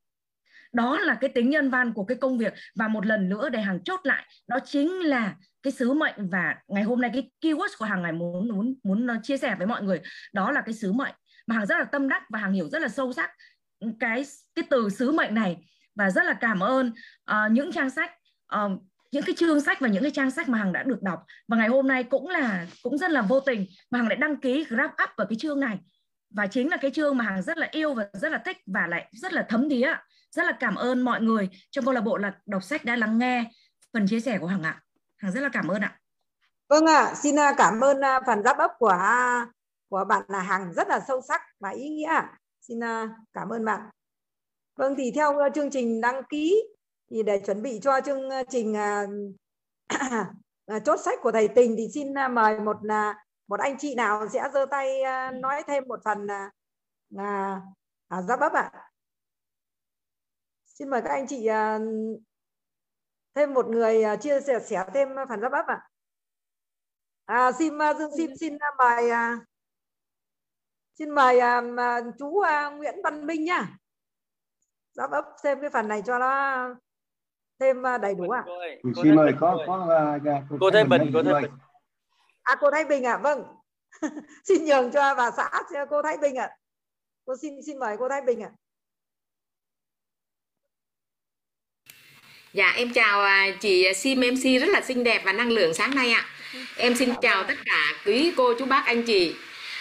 Đó 0.74 1.00
là 1.00 1.16
cái 1.22 1.30
tính 1.30 1.50
nhân 1.50 1.70
văn 1.70 1.94
của 1.94 2.06
cái 2.06 2.18
công 2.18 2.38
việc. 2.38 2.54
Và 2.76 2.88
một 2.88 3.06
lần 3.06 3.30
nữa 3.30 3.50
để 3.50 3.62
hàng 3.62 3.84
chốt 3.84 4.00
lại 4.04 4.26
đó 4.48 4.60
chính 4.66 4.90
là 5.00 5.36
cái 5.64 5.74
sứ 5.74 5.94
mệnh 5.94 6.30
và 6.30 6.56
ngày 6.68 6.84
hôm 6.84 7.02
nay 7.02 7.12
cái 7.14 7.32
keyword 7.42 7.78
của 7.80 7.86
hàng 7.86 8.02
ngày 8.02 8.12
muốn 8.12 8.48
muốn 8.48 8.76
muốn 8.84 9.08
ờ, 9.08 9.16
chia 9.24 9.38
sẻ 9.38 9.56
với 9.58 9.68
mọi 9.68 9.84
người 9.84 10.02
đó 10.34 10.52
là 10.52 10.62
cái 10.62 10.74
sứ 10.74 10.94
mệnh. 10.94 11.14
Mà 11.48 11.56
hàng 11.56 11.66
rất 11.66 11.78
là 11.78 11.84
tâm 11.84 12.10
đắc 12.10 12.24
và 12.30 12.40
hàng 12.40 12.54
hiểu 12.54 12.70
rất 12.70 12.82
là 12.82 12.88
sâu 12.88 13.14
sắc 13.14 13.32
cái 14.00 14.26
cái 14.56 14.66
từ 14.70 14.90
sứ 14.90 15.12
mệnh 15.12 15.34
này. 15.34 15.58
Và 15.96 16.10
rất 16.10 16.26
là 16.26 16.34
cảm 16.34 16.60
ơn 16.60 16.94
uh, 17.32 17.52
những 17.52 17.72
trang 17.72 17.90
sách 17.90 18.12
uh, 18.56 18.72
những 19.14 19.24
cái 19.24 19.36
chương 19.38 19.62
sách 19.62 19.82
và 19.82 19.88
những 19.88 20.04
cái 20.04 20.12
trang 20.12 20.32
sách 20.32 20.50
mà 20.50 20.58
hằng 20.58 20.74
đã 20.74 20.84
được 20.84 21.02
đọc. 21.02 21.24
Và 21.48 21.58
ngày 21.58 21.68
hôm 21.68 21.88
nay 21.88 22.04
cũng 22.04 22.30
là 22.30 22.68
cũng 22.84 22.98
rất 22.98 23.12
là 23.12 23.22
vô 23.22 23.40
tình 23.40 23.66
mà 23.90 24.00
hằng 24.00 24.08
lại 24.08 24.16
đăng 24.16 24.38
ký 24.38 24.66
grab 24.70 24.92
up 25.04 25.10
vào 25.18 25.28
cái 25.28 25.38
chương 25.40 25.60
này. 25.60 25.80
Và 26.30 26.48
chính 26.48 26.70
là 26.70 26.78
cái 26.78 26.92
chương 26.92 27.18
mà 27.18 27.26
hằng 27.26 27.42
rất 27.42 27.58
là 27.58 27.68
yêu 27.72 27.94
và 27.94 28.08
rất 28.14 28.32
là 28.32 28.38
thích 28.38 28.58
và 28.66 28.88
lại 28.88 29.10
rất 29.12 29.34
là 29.34 29.46
thấm 29.50 29.70
thía. 29.70 29.96
Rất 30.32 30.44
là 30.44 30.52
cảm 30.60 30.76
ơn 30.76 31.02
mọi 31.02 31.22
người. 31.22 31.50
Trong 31.72 31.86
câu 31.86 31.94
lạc 31.94 32.02
bộ 32.02 32.18
là 32.18 32.34
đọc 32.46 32.64
sách 32.64 32.86
đã 32.86 32.96
lắng 32.96 33.18
nghe 33.20 33.52
phần 33.94 34.08
chia 34.08 34.20
sẻ 34.20 34.38
của 34.38 34.48
hằng 34.48 34.64
ạ. 34.64 34.82
Hằng 35.18 35.32
rất 35.32 35.42
là 35.42 35.50
cảm 35.50 35.68
ơn 35.68 35.82
ạ. 35.82 36.00
Vâng 36.70 36.86
ạ. 36.86 37.04
À, 37.04 37.16
xin 37.16 37.36
cảm 37.58 37.84
ơn 37.84 38.02
à, 38.02 38.20
phần 38.26 38.40
wrap 38.40 38.66
up 38.66 38.72
của 38.80 38.88
à, 38.88 39.48
của 39.90 40.06
bạn 40.08 40.24
là 40.28 40.40
hằng 40.40 40.74
rất 40.74 40.88
là 40.88 41.00
sâu 41.08 41.22
sắc 41.28 41.42
và 41.60 41.70
ý 41.70 41.90
nghĩa 41.90 42.22
xin 42.62 42.84
à, 42.84 43.10
cảm 43.34 43.50
ơn 43.50 43.66
bạn. 43.66 43.82
Vâng 44.76 44.96
thì 44.98 45.12
theo 45.16 45.34
chương 45.56 45.70
trình 45.70 46.02
đăng 46.02 46.24
ký 46.30 46.64
thì 47.14 47.24
để 47.24 47.42
chuẩn 47.46 47.62
bị 47.62 47.80
cho 47.84 48.02
chương 48.06 48.30
ờ, 48.30 48.44
trình 48.50 48.78
à, 48.78 49.06
à, 50.66 50.80
chốt 50.86 51.00
sách 51.06 51.20
của 51.22 51.32
thầy 51.32 51.48
tình 51.48 51.76
thì 51.78 51.88
xin 51.94 52.18
à, 52.18 52.28
mời 52.28 52.60
một 52.60 52.78
một 53.48 53.60
anh 53.60 53.78
chị 53.80 53.96
nào 53.96 54.30
sẽ 54.30 54.50
giơ 54.54 54.66
tay 54.72 55.02
nói 55.34 55.64
thêm 55.68 55.84
một 55.88 56.00
phần 56.06 56.28
là 57.10 57.62
à, 58.08 58.22
giáp 58.22 58.40
bắp 58.40 58.54
ạ. 58.54 58.72
Xin 60.66 60.90
mời 60.90 61.02
các 61.02 61.10
anh 61.10 61.28
chị 61.28 61.48
thêm 63.36 63.54
một 63.54 63.68
người 63.68 64.04
chia 64.22 64.42
sẻ 64.42 64.60
sẻ 64.60 64.86
thêm 64.94 65.10
phần 65.30 65.42
giáp 65.42 65.52
bắp 65.52 65.68
ạ. 65.68 65.90
À, 67.26 67.52
xin 67.52 67.74
dương 68.00 68.12
xin 68.18 68.38
xin 68.38 68.58
mời 68.78 69.12
xin 70.94 71.10
mời 71.10 71.40
chú 72.20 72.44
Nguyễn 72.78 72.96
Văn 73.04 73.26
Minh 73.26 73.44
nhá. 73.46 73.78
Giáp 74.92 75.12
bắp 75.12 75.26
thêm 75.44 75.62
cái 75.62 75.70
phần 75.70 75.88
này 75.88 76.02
cho 76.06 76.20
nó 76.20 76.68
thêm 77.64 77.86
à, 77.86 77.98
đầy 77.98 78.16
đủ 78.16 78.30
ạ. 78.30 78.44
À? 78.48 78.54
Xin 79.04 79.16
mời 79.16 79.32
có 79.40 79.64
có 79.68 79.76
uh, 80.16 80.42
cô, 80.50 80.58
cô 80.60 80.72
Thái 80.72 80.84
Bình, 80.84 81.12
cô 81.14 81.24
Thái 81.24 81.42
Bình. 81.42 81.52
À 82.44 82.56
cô 82.60 82.72
Thái 82.72 82.86
Bình 82.86 83.04
ạ, 83.04 83.14
à? 83.14 83.18
vâng. 83.18 83.44
xin 84.44 84.66
nhường 84.66 84.92
cho 84.92 85.16
bà 85.16 85.32
xã 85.32 85.50
cô 85.90 86.02
Thái 86.02 86.18
Bình 86.22 86.36
ạ. 86.36 86.46
À. 86.46 86.58
Cô 87.26 87.34
xin 87.42 87.54
xin 87.66 87.80
mời 87.80 87.96
cô 88.00 88.10
Thái 88.10 88.22
Bình 88.22 88.44
ạ. 88.44 88.50
À. 88.54 88.58
Dạ 92.54 92.74
em 92.76 92.94
chào 92.94 93.22
à, 93.22 93.48
chị 93.60 93.94
Sim 93.94 94.20
MC 94.20 94.62
rất 94.62 94.70
là 94.70 94.82
xinh 94.82 95.04
đẹp 95.04 95.22
và 95.26 95.34
năng 95.34 95.52
lượng 95.52 95.74
sáng 95.74 95.96
nay 95.96 96.12
ạ. 96.12 96.26
Em 96.78 96.96
xin 96.96 97.10
chào 97.22 97.44
tất 97.44 97.54
cả 97.66 97.92
quý 98.06 98.34
cô 98.38 98.54
chú 98.60 98.66
bác 98.66 98.84
anh 98.86 99.04
chị. 99.04 99.36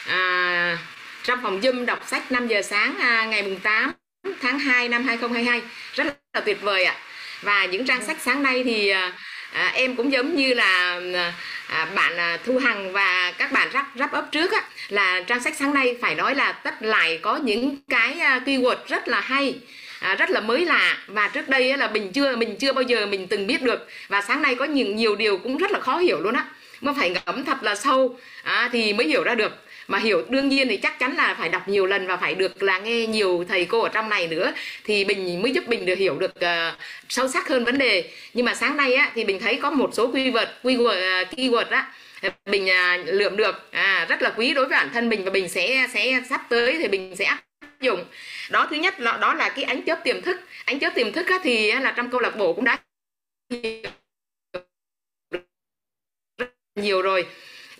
À, 0.08 0.78
trong 1.22 1.38
phòng 1.42 1.60
Zoom 1.60 1.84
đọc 1.84 1.98
sách 2.06 2.32
5 2.32 2.48
giờ 2.48 2.62
sáng 2.62 2.98
à, 2.98 3.26
ngày 3.30 3.42
mùng 3.42 3.60
8 3.60 3.92
tháng 4.40 4.58
2 4.58 4.88
năm 4.88 5.04
2022 5.04 5.62
rất 5.92 6.06
là 6.32 6.40
tuyệt 6.40 6.58
vời 6.62 6.84
ạ 6.84 6.96
và 7.42 7.64
những 7.64 7.86
trang 7.86 8.04
sách 8.04 8.16
sáng 8.20 8.42
nay 8.42 8.62
thì 8.64 8.88
à, 8.88 9.12
à 9.52 9.72
em 9.74 9.96
cũng 9.96 10.12
giống 10.12 10.36
như 10.36 10.54
là 10.54 11.00
à, 11.14 11.32
à, 11.68 11.84
bạn 11.94 12.16
à, 12.16 12.38
Thu 12.44 12.58
Hằng 12.58 12.92
và 12.92 13.32
các 13.38 13.52
bạn 13.52 13.68
rắp 13.72 13.86
rắp 13.98 14.12
ấp 14.12 14.28
trước 14.32 14.52
á, 14.52 14.62
là 14.88 15.22
trang 15.26 15.42
sách 15.42 15.54
sáng 15.58 15.74
nay 15.74 15.96
phải 16.02 16.14
nói 16.14 16.34
là 16.34 16.52
tất 16.52 16.82
lại 16.82 17.18
có 17.22 17.36
những 17.36 17.76
cái 17.88 18.20
à, 18.20 18.40
keyword 18.46 18.76
rất 18.88 19.08
là 19.08 19.20
hay 19.20 19.54
à, 20.00 20.14
rất 20.14 20.30
là 20.30 20.40
mới 20.40 20.66
lạ. 20.66 20.98
Và 21.06 21.28
trước 21.28 21.48
đây 21.48 21.76
là 21.76 21.88
mình 21.88 22.12
chưa 22.12 22.36
mình 22.36 22.56
chưa 22.56 22.72
bao 22.72 22.82
giờ 22.82 23.06
mình 23.06 23.26
từng 23.26 23.46
biết 23.46 23.62
được. 23.62 23.88
Và 24.08 24.20
sáng 24.20 24.42
nay 24.42 24.54
có 24.54 24.64
nhiều 24.64 24.86
nhiều 24.86 25.16
điều 25.16 25.38
cũng 25.38 25.58
rất 25.58 25.70
là 25.70 25.80
khó 25.80 25.98
hiểu 25.98 26.20
luôn 26.20 26.34
á. 26.34 26.44
Mà 26.80 26.92
phải 26.98 27.10
ngẫm 27.10 27.44
thật 27.44 27.62
là 27.62 27.74
sâu 27.74 28.18
à, 28.42 28.68
thì 28.72 28.92
mới 28.92 29.06
hiểu 29.06 29.22
ra 29.24 29.34
được 29.34 29.52
mà 29.92 29.98
hiểu 29.98 30.24
đương 30.28 30.48
nhiên 30.48 30.68
thì 30.68 30.76
chắc 30.76 30.98
chắn 30.98 31.16
là 31.16 31.34
phải 31.38 31.48
đọc 31.48 31.68
nhiều 31.68 31.86
lần 31.86 32.06
và 32.06 32.16
phải 32.16 32.34
được 32.34 32.62
là 32.62 32.78
nghe 32.78 33.06
nhiều 33.06 33.44
thầy 33.48 33.64
cô 33.64 33.80
ở 33.80 33.88
trong 33.88 34.08
này 34.08 34.26
nữa. 34.28 34.52
Thì 34.84 35.04
mình 35.04 35.42
mới 35.42 35.52
giúp 35.52 35.68
mình 35.68 35.86
được 35.86 35.98
hiểu 35.98 36.18
được 36.18 36.34
uh, 36.36 36.78
sâu 37.08 37.28
sắc 37.28 37.48
hơn 37.48 37.64
vấn 37.64 37.78
đề. 37.78 38.10
Nhưng 38.34 38.46
mà 38.46 38.54
sáng 38.54 38.76
nay 38.76 38.94
á 38.94 39.12
thì 39.14 39.24
mình 39.24 39.38
thấy 39.40 39.58
có 39.62 39.70
một 39.70 39.90
số 39.92 40.10
quy 40.12 40.30
vật 40.30 40.54
quy 40.62 40.76
uh, 40.76 40.86
ờ, 40.86 41.24
keyword 41.36 41.70
á 41.70 41.92
ờ, 42.22 42.30
mình 42.46 42.64
uh, 42.64 42.70
à, 42.70 42.96
lượm 42.96 43.36
được. 43.36 43.72
À, 43.72 44.06
rất 44.08 44.22
là 44.22 44.32
quý 44.36 44.54
đối 44.54 44.64
với 44.64 44.78
bản 44.78 44.90
thân 44.92 45.08
mình 45.08 45.24
và 45.24 45.30
mình 45.30 45.48
sẽ 45.48 45.86
sẽ 45.94 46.22
sắp 46.28 46.40
tới 46.48 46.78
thì 46.78 46.88
mình 46.88 47.16
sẽ 47.16 47.24
áp 47.24 47.42
dụng. 47.80 48.04
Đó 48.50 48.66
thứ 48.70 48.76
nhất 48.76 49.00
là 49.00 49.16
đó 49.16 49.34
là 49.34 49.48
cái 49.48 49.64
ánh 49.64 49.82
chớp 49.84 50.00
tiềm 50.04 50.22
thức. 50.22 50.40
Ánh 50.64 50.80
chớp 50.80 50.90
tiềm 50.94 51.12
thức 51.12 51.26
á, 51.28 51.38
thì 51.42 51.72
là 51.72 51.92
trong 51.96 52.10
câu 52.10 52.20
lạc 52.20 52.36
bộ 52.36 52.52
cũng 52.52 52.64
đã 52.64 52.78
nhiều 56.76 57.02
rồi 57.02 57.26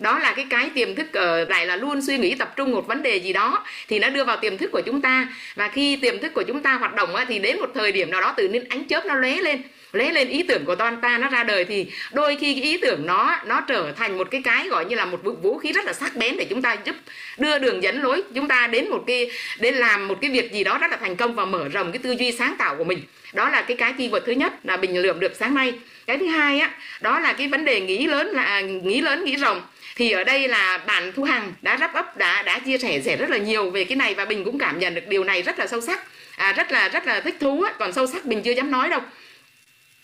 đó 0.03 0.19
là 0.19 0.33
cái 0.33 0.47
cái 0.51 0.71
tiềm 0.75 0.95
thức 0.95 1.13
ở 1.13 1.45
lại 1.45 1.67
là 1.67 1.77
luôn 1.77 2.03
suy 2.03 2.19
nghĩ 2.19 2.35
tập 2.35 2.53
trung 2.57 2.73
một 2.73 2.87
vấn 2.87 3.03
đề 3.03 3.17
gì 3.17 3.33
đó 3.33 3.65
thì 3.89 3.99
nó 3.99 4.09
đưa 4.09 4.25
vào 4.25 4.37
tiềm 4.37 4.59
thức 4.59 4.71
của 4.73 4.81
chúng 4.81 5.03
ta. 5.03 5.29
Và 5.55 5.69
khi 5.69 5.97
tiềm 5.97 6.19
thức 6.19 6.35
của 6.35 6.43
chúng 6.43 6.63
ta 6.63 6.75
hoạt 6.75 6.95
động 6.95 7.15
thì 7.29 7.39
đến 7.39 7.61
một 7.61 7.71
thời 7.75 7.93
điểm 7.93 8.11
nào 8.11 8.21
đó 8.21 8.35
tự 8.37 8.49
nhiên 8.49 8.65
ánh 8.69 8.85
chớp 8.85 9.07
nó 9.07 9.15
lóe 9.15 9.37
lên 9.37 9.63
lóe 9.93 10.11
lên 10.11 10.29
ý 10.29 10.43
tưởng 10.43 10.65
của 10.65 10.75
toàn 10.75 11.01
ta 11.01 11.19
nó 11.19 11.29
ra 11.29 11.45
đời 11.45 11.65
thì 11.65 11.87
đôi 12.13 12.37
khi 12.41 12.55
cái 12.55 12.63
ý 12.63 12.77
tưởng 12.77 13.07
nó 13.07 13.37
nó 13.47 13.61
trở 13.61 13.93
thành 13.93 14.19
một 14.19 14.31
cái 14.31 14.43
cái 14.45 14.69
gọi 14.69 14.85
như 14.85 14.97
là 14.97 15.05
một 15.05 15.21
vũ 15.43 15.59
khí 15.59 15.73
rất 15.73 15.85
là 15.85 15.93
sắc 15.93 16.17
bén 16.17 16.37
để 16.37 16.45
chúng 16.45 16.63
ta 16.63 16.77
giúp 16.85 16.97
đưa 17.39 17.59
đường 17.59 17.83
dẫn 17.83 18.03
lối, 18.03 18.23
chúng 18.35 18.49
ta 18.49 18.67
đến 18.67 18.91
một 18.91 19.05
cái, 19.07 19.31
đến 19.61 19.75
làm 19.75 20.09
một 20.09 20.19
cái 20.21 20.31
việc 20.31 20.53
gì 20.53 20.65
đó 20.65 20.79
rất 20.79 20.91
là 20.91 20.97
thành 20.97 21.17
công 21.17 21.35
và 21.35 21.45
mở 21.45 21.69
rộng 21.69 21.93
cái 21.93 21.99
tư 21.99 22.13
duy 22.19 22.33
sáng 22.33 22.55
tạo 22.59 22.77
của 22.77 22.85
mình. 22.85 23.03
Đó 23.33 23.49
là 23.49 23.63
cái 23.63 23.77
cái 23.77 23.95
keyword 23.99 24.21
thứ 24.21 24.33
nhất 24.33 24.53
là 24.65 24.77
bình 24.77 25.03
lượm 25.03 25.21
được 25.21 25.37
sáng 25.37 25.55
nay. 25.55 25.73
Cái 26.07 26.19
thứ 26.19 26.27
hai 26.27 26.61
á, 26.61 26.71
đó 27.01 27.21
là 27.21 27.33
cái 27.33 27.49
vấn 27.49 27.65
đề 27.65 27.81
nghĩ 27.81 28.07
lớn 28.07 28.27
là 28.27 28.43
à, 28.43 28.61
nghĩ 28.61 29.01
lớn, 29.01 29.25
nghĩ 29.25 29.37
rộng 29.37 29.63
thì 29.97 30.11
ở 30.11 30.25
đây 30.25 30.49
là 30.49 30.79
bạn 30.79 31.13
thu 31.13 31.23
hằng 31.23 31.53
đã 31.63 31.77
rắp 31.77 31.95
ấp 31.95 32.17
đã 32.17 32.43
đã 32.43 32.59
chia 32.59 32.79
sẻ 32.79 33.01
sẻ 33.05 33.17
rất 33.17 33.31
là 33.31 33.37
nhiều 33.37 33.71
về 33.71 33.85
cái 33.85 33.97
này 33.97 34.15
và 34.15 34.25
bình 34.25 34.45
cũng 34.45 34.59
cảm 34.59 34.79
nhận 34.79 34.95
được 34.95 35.07
điều 35.09 35.25
này 35.25 35.43
rất 35.43 35.59
là 35.59 35.67
sâu 35.67 35.81
sắc. 35.81 36.01
À, 36.37 36.53
rất 36.53 36.73
là 36.73 36.89
rất 36.89 37.07
là 37.07 37.21
thích 37.21 37.37
thú 37.41 37.63
á. 37.63 37.73
còn 37.79 37.93
sâu 37.93 38.07
sắc 38.07 38.25
bình 38.25 38.43
chưa 38.43 38.53
dám 38.53 38.71
nói 38.71 38.89
đâu. 38.89 39.01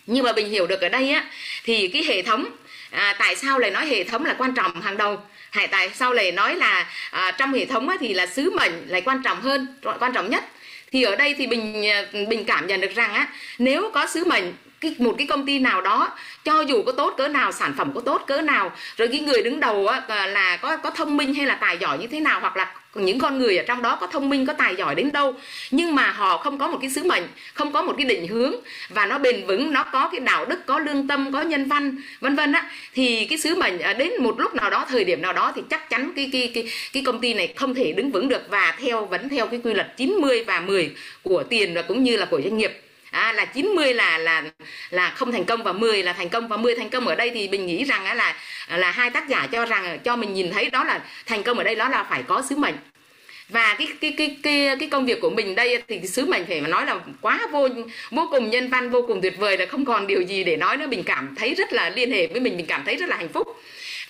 Nhưng 0.07 0.25
mà 0.25 0.33
bình 0.33 0.49
hiểu 0.49 0.67
được 0.67 0.81
ở 0.81 0.89
đây 0.89 1.11
á 1.11 1.25
thì 1.65 1.89
cái 1.89 2.05
hệ 2.05 2.23
thống 2.23 2.47
à, 2.91 3.17
tại 3.19 3.37
sao 3.37 3.59
lại 3.59 3.71
nói 3.71 3.87
hệ 3.87 4.05
thống 4.05 4.25
là 4.25 4.35
quan 4.39 4.55
trọng 4.55 4.81
hàng 4.81 4.97
đầu? 4.97 5.21
Hay 5.51 5.67
tại 5.69 5.91
sao 5.95 6.13
lại 6.13 6.33
nói 6.33 6.57
là 6.57 6.87
à, 7.11 7.31
trong 7.31 7.53
hệ 7.53 7.67
thống 7.67 7.89
á, 7.89 7.97
thì 8.01 8.15
là 8.15 8.27
sứ 8.27 8.51
mệnh 8.51 8.73
lại 8.89 9.01
quan 9.01 9.23
trọng 9.25 9.41
hơn 9.41 9.67
quan 10.01 10.13
trọng 10.13 10.31
nhất? 10.31 10.45
Thì 10.93 11.03
ở 11.03 11.17
đây 11.17 11.35
thì 11.39 11.47
bình 11.47 11.73
bình 12.29 12.41
à, 12.41 12.45
cảm 12.47 12.67
nhận 12.67 12.81
được 12.81 12.95
rằng 12.95 13.15
á 13.15 13.29
nếu 13.59 13.91
có 13.95 14.07
sứ 14.07 14.25
mệnh 14.25 14.53
cái 14.81 14.95
một 14.99 15.15
cái 15.19 15.27
công 15.27 15.47
ty 15.47 15.59
nào 15.59 15.81
đó 15.81 16.11
cho 16.45 16.61
dù 16.61 16.83
có 16.83 16.93
tốt 16.93 17.15
cỡ 17.17 17.29
nào 17.29 17.53
sản 17.53 17.75
phẩm 17.79 17.93
có 17.95 18.01
tốt 18.01 18.23
cỡ 18.27 18.41
nào 18.41 18.73
rồi 18.97 19.09
cái 19.09 19.21
người 19.21 19.43
đứng 19.43 19.61
đầu 19.61 19.87
á, 19.87 20.27
là 20.27 20.57
có 20.57 20.77
có 20.77 20.91
thông 20.91 21.17
minh 21.17 21.35
hay 21.35 21.47
là 21.47 21.55
tài 21.55 21.79
giỏi 21.79 21.99
như 21.99 22.07
thế 22.07 22.21
nào 22.21 22.41
hoặc 22.41 22.57
là 22.57 22.75
những 22.95 23.19
con 23.19 23.39
người 23.39 23.57
ở 23.57 23.65
trong 23.69 23.83
đó 23.83 23.97
có 24.01 24.07
thông 24.07 24.31
minh 24.31 24.47
có 24.47 24.53
tài 24.53 24.77
giỏi 24.77 24.95
đến 24.95 25.13
đâu 25.13 25.35
nhưng 25.71 25.95
mà 25.95 26.11
họ 26.11 26.37
không 26.37 26.59
có 26.59 26.69
một 26.69 26.79
cái 26.81 26.91
sứ 26.91 27.05
mệnh 27.05 27.23
không 27.55 27.73
có 27.73 27.83
một 27.83 27.95
cái 27.99 28.05
định 28.05 28.29
hướng 28.29 28.55
và 28.89 29.07
nó 29.07 29.19
bền 29.19 29.47
vững 29.47 29.73
nó 29.73 29.85
có 29.85 30.09
cái 30.13 30.21
đạo 30.21 30.45
đức 30.45 30.67
có 30.67 30.79
lương 30.79 31.09
tâm 31.09 31.33
có 31.33 31.43
nhân 31.43 31.69
văn 31.69 31.97
vân 32.21 32.37
vân 32.37 32.53
á 32.53 32.71
thì 32.95 33.27
cái 33.31 33.39
sứ 33.39 33.55
mệnh 33.55 33.79
đến 33.99 34.13
một 34.21 34.41
lúc 34.41 34.55
nào 34.55 34.71
đó 34.71 34.87
thời 34.89 35.05
điểm 35.05 35.23
nào 35.23 35.33
đó 35.33 35.53
thì 35.57 35.63
chắc 35.71 35.91
chắn 35.91 36.13
cái 36.17 36.31
cái 36.33 36.51
cái 36.55 36.69
cái 36.93 37.03
công 37.07 37.21
ty 37.21 37.35
này 37.35 37.53
không 37.57 37.75
thể 37.75 37.93
đứng 37.93 38.11
vững 38.11 38.29
được 38.29 38.43
và 38.51 38.75
theo 38.81 39.07
vẫn 39.07 39.29
theo 39.29 39.47
cái 39.47 39.61
quy 39.65 39.75
luật 39.75 39.97
90 39.97 40.45
và 40.47 40.61
10 40.61 40.91
của 41.23 41.43
tiền 41.43 41.75
và 41.75 41.83
cũng 41.83 42.05
như 42.05 42.17
là 42.17 42.27
của 42.31 42.41
doanh 42.41 42.59
nghiệp 42.59 42.88
à, 43.11 43.33
là 43.33 43.45
90 43.45 43.95
là 43.95 44.19
là 44.19 44.43
là 44.91 45.11
không 45.11 45.33
thành 45.33 45.45
công 45.45 45.63
và 45.63 45.73
10 45.73 46.03
là 46.03 46.13
thành 46.13 46.29
công 46.29 46.49
và 46.49 46.57
10 46.57 46.75
thành 46.77 46.91
công 46.91 47.07
ở 47.07 47.15
đây 47.15 47.31
thì 47.35 47.49
mình 47.49 47.67
nghĩ 47.67 47.85
rằng 47.85 48.05
á, 48.05 48.15
là 48.15 48.37
là 48.69 48.91
hai 48.91 49.11
tác 49.11 49.29
giả 49.29 49.49
cho 49.53 49.65
rằng 49.65 49.99
cho 50.05 50.17
mình 50.17 50.35
nhìn 50.35 50.51
thấy 50.53 50.71
đó 50.71 50.85
là 50.85 51.01
thành 51.27 51.43
công 51.43 51.59
ở 51.59 51.65
đây 51.65 51.75
đó 51.75 51.89
là 51.89 52.05
phải 52.05 52.23
có 52.23 52.43
sứ 52.49 52.57
mệnh. 52.57 52.75
Và 53.49 53.75
cái 53.79 53.89
cái 54.01 54.15
cái 54.19 54.37
cái 54.43 54.77
cái 54.81 54.89
công 54.89 55.07
việc 55.07 55.21
của 55.21 55.31
mình 55.31 55.55
đây 55.55 55.83
thì 55.89 56.01
sứ 56.07 56.27
mệnh 56.27 56.47
phải 56.47 56.61
nói 56.61 56.87
là 56.87 57.01
quá 57.21 57.41
vô 57.53 57.69
vô 58.11 58.29
cùng 58.31 58.51
nhân 58.51 58.69
văn 58.69 58.91
vô 58.91 59.03
cùng 59.09 59.21
tuyệt 59.23 59.39
vời 59.39 59.59
là 59.59 59.67
không 59.67 59.85
còn 59.85 60.07
điều 60.07 60.23
gì 60.23 60.45
để 60.45 60.57
nói 60.57 60.77
nữa. 60.77 60.87
Mình 60.87 61.03
cảm 61.03 61.35
thấy 61.39 61.55
rất 61.55 61.73
là 61.73 61.91
liên 61.91 62.11
hệ 62.13 62.27
với 62.27 62.41
mình 62.41 62.57
mình 62.57 62.67
cảm 62.67 62.83
thấy 62.85 62.97
rất 62.97 63.09
là 63.09 63.17
hạnh 63.17 63.29
phúc. 63.29 63.49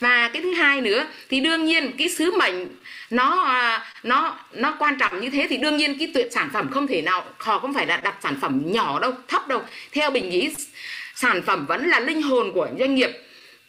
Và 0.00 0.30
cái 0.32 0.42
thứ 0.42 0.52
hai 0.54 0.80
nữa 0.80 1.06
thì 1.28 1.40
đương 1.40 1.64
nhiên 1.64 1.92
cái 1.98 2.08
sứ 2.08 2.30
mệnh 2.30 2.66
nó 3.10 3.44
à, 3.44 3.86
nó 4.02 4.36
nó 4.52 4.74
quan 4.78 4.98
trọng 4.98 5.20
như 5.20 5.30
thế 5.30 5.46
thì 5.50 5.56
đương 5.56 5.76
nhiên 5.76 5.98
cái 5.98 6.10
tuyệt 6.14 6.28
sản 6.30 6.50
phẩm 6.52 6.68
không 6.70 6.86
thể 6.86 7.02
nào 7.02 7.24
họ 7.38 7.58
không 7.58 7.74
phải 7.74 7.86
là 7.86 7.96
đặt 7.96 8.14
sản 8.22 8.36
phẩm 8.40 8.62
nhỏ 8.66 8.98
đâu, 9.00 9.12
thấp 9.28 9.48
đâu. 9.48 9.62
Theo 9.92 10.10
bình 10.10 10.30
nghĩ 10.30 10.50
sản 11.14 11.42
phẩm 11.42 11.66
vẫn 11.66 11.88
là 11.88 12.00
linh 12.00 12.22
hồn 12.22 12.52
của 12.54 12.68
doanh 12.78 12.94
nghiệp. 12.94 13.10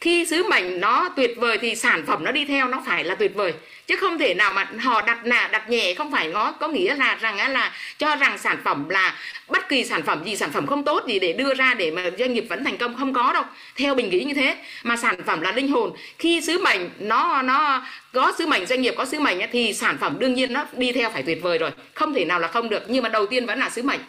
Khi 0.00 0.26
sứ 0.26 0.42
mệnh 0.48 0.80
nó 0.80 1.08
tuyệt 1.16 1.30
vời 1.36 1.58
thì 1.58 1.76
sản 1.76 2.06
phẩm 2.06 2.24
nó 2.24 2.32
đi 2.32 2.44
theo, 2.44 2.68
nó 2.68 2.82
phải 2.86 3.04
là 3.04 3.14
tuyệt 3.14 3.34
vời. 3.34 3.52
Chứ 3.86 3.96
không 3.96 4.18
thể 4.18 4.34
nào 4.34 4.52
mà 4.52 4.68
họ 4.80 5.02
đặt 5.02 5.26
nà, 5.26 5.48
đặt 5.52 5.70
nhẹ 5.70 5.94
không 5.94 6.10
phải 6.10 6.28
nó 6.28 6.52
có 6.52 6.68
nghĩa 6.68 6.94
là 6.94 7.14
rằng 7.14 7.52
là 7.52 7.72
cho 7.98 8.16
rằng 8.16 8.38
sản 8.38 8.56
phẩm 8.64 8.88
là 8.88 9.14
bất 9.48 9.68
kỳ 9.68 9.84
sản 9.84 10.02
phẩm 10.02 10.24
gì, 10.24 10.36
sản 10.36 10.50
phẩm 10.50 10.66
không 10.66 10.84
tốt 10.84 11.04
gì 11.06 11.18
để 11.18 11.32
đưa 11.32 11.54
ra 11.54 11.74
để 11.74 11.90
mà 11.90 12.10
doanh 12.18 12.32
nghiệp 12.32 12.44
vẫn 12.48 12.64
thành 12.64 12.76
công, 12.76 12.96
không 12.96 13.14
có 13.14 13.32
đâu. 13.32 13.42
Theo 13.76 13.94
bình 13.94 14.10
nghĩ 14.10 14.24
như 14.24 14.34
thế, 14.34 14.56
mà 14.82 14.96
sản 14.96 15.16
phẩm 15.26 15.40
là 15.40 15.52
linh 15.52 15.68
hồn. 15.68 15.92
Khi 16.18 16.40
sứ 16.40 16.58
mệnh 16.58 16.90
nó 16.98 17.42
nó 17.42 17.82
có 18.12 18.32
sứ 18.38 18.46
mệnh 18.46 18.66
doanh 18.66 18.82
nghiệp, 18.82 18.94
có 18.96 19.04
sứ 19.04 19.20
mệnh 19.20 19.38
thì 19.52 19.72
sản 19.72 19.98
phẩm 20.00 20.16
đương 20.18 20.34
nhiên 20.34 20.52
nó 20.52 20.66
đi 20.72 20.92
theo 20.92 21.10
phải 21.10 21.22
tuyệt 21.22 21.42
vời 21.42 21.58
rồi. 21.58 21.70
Không 21.94 22.14
thể 22.14 22.24
nào 22.24 22.40
là 22.40 22.48
không 22.48 22.68
được, 22.68 22.82
nhưng 22.88 23.02
mà 23.02 23.08
đầu 23.08 23.26
tiên 23.26 23.46
vẫn 23.46 23.58
là 23.58 23.70
sứ 23.70 23.82
mệnh. 23.82 24.00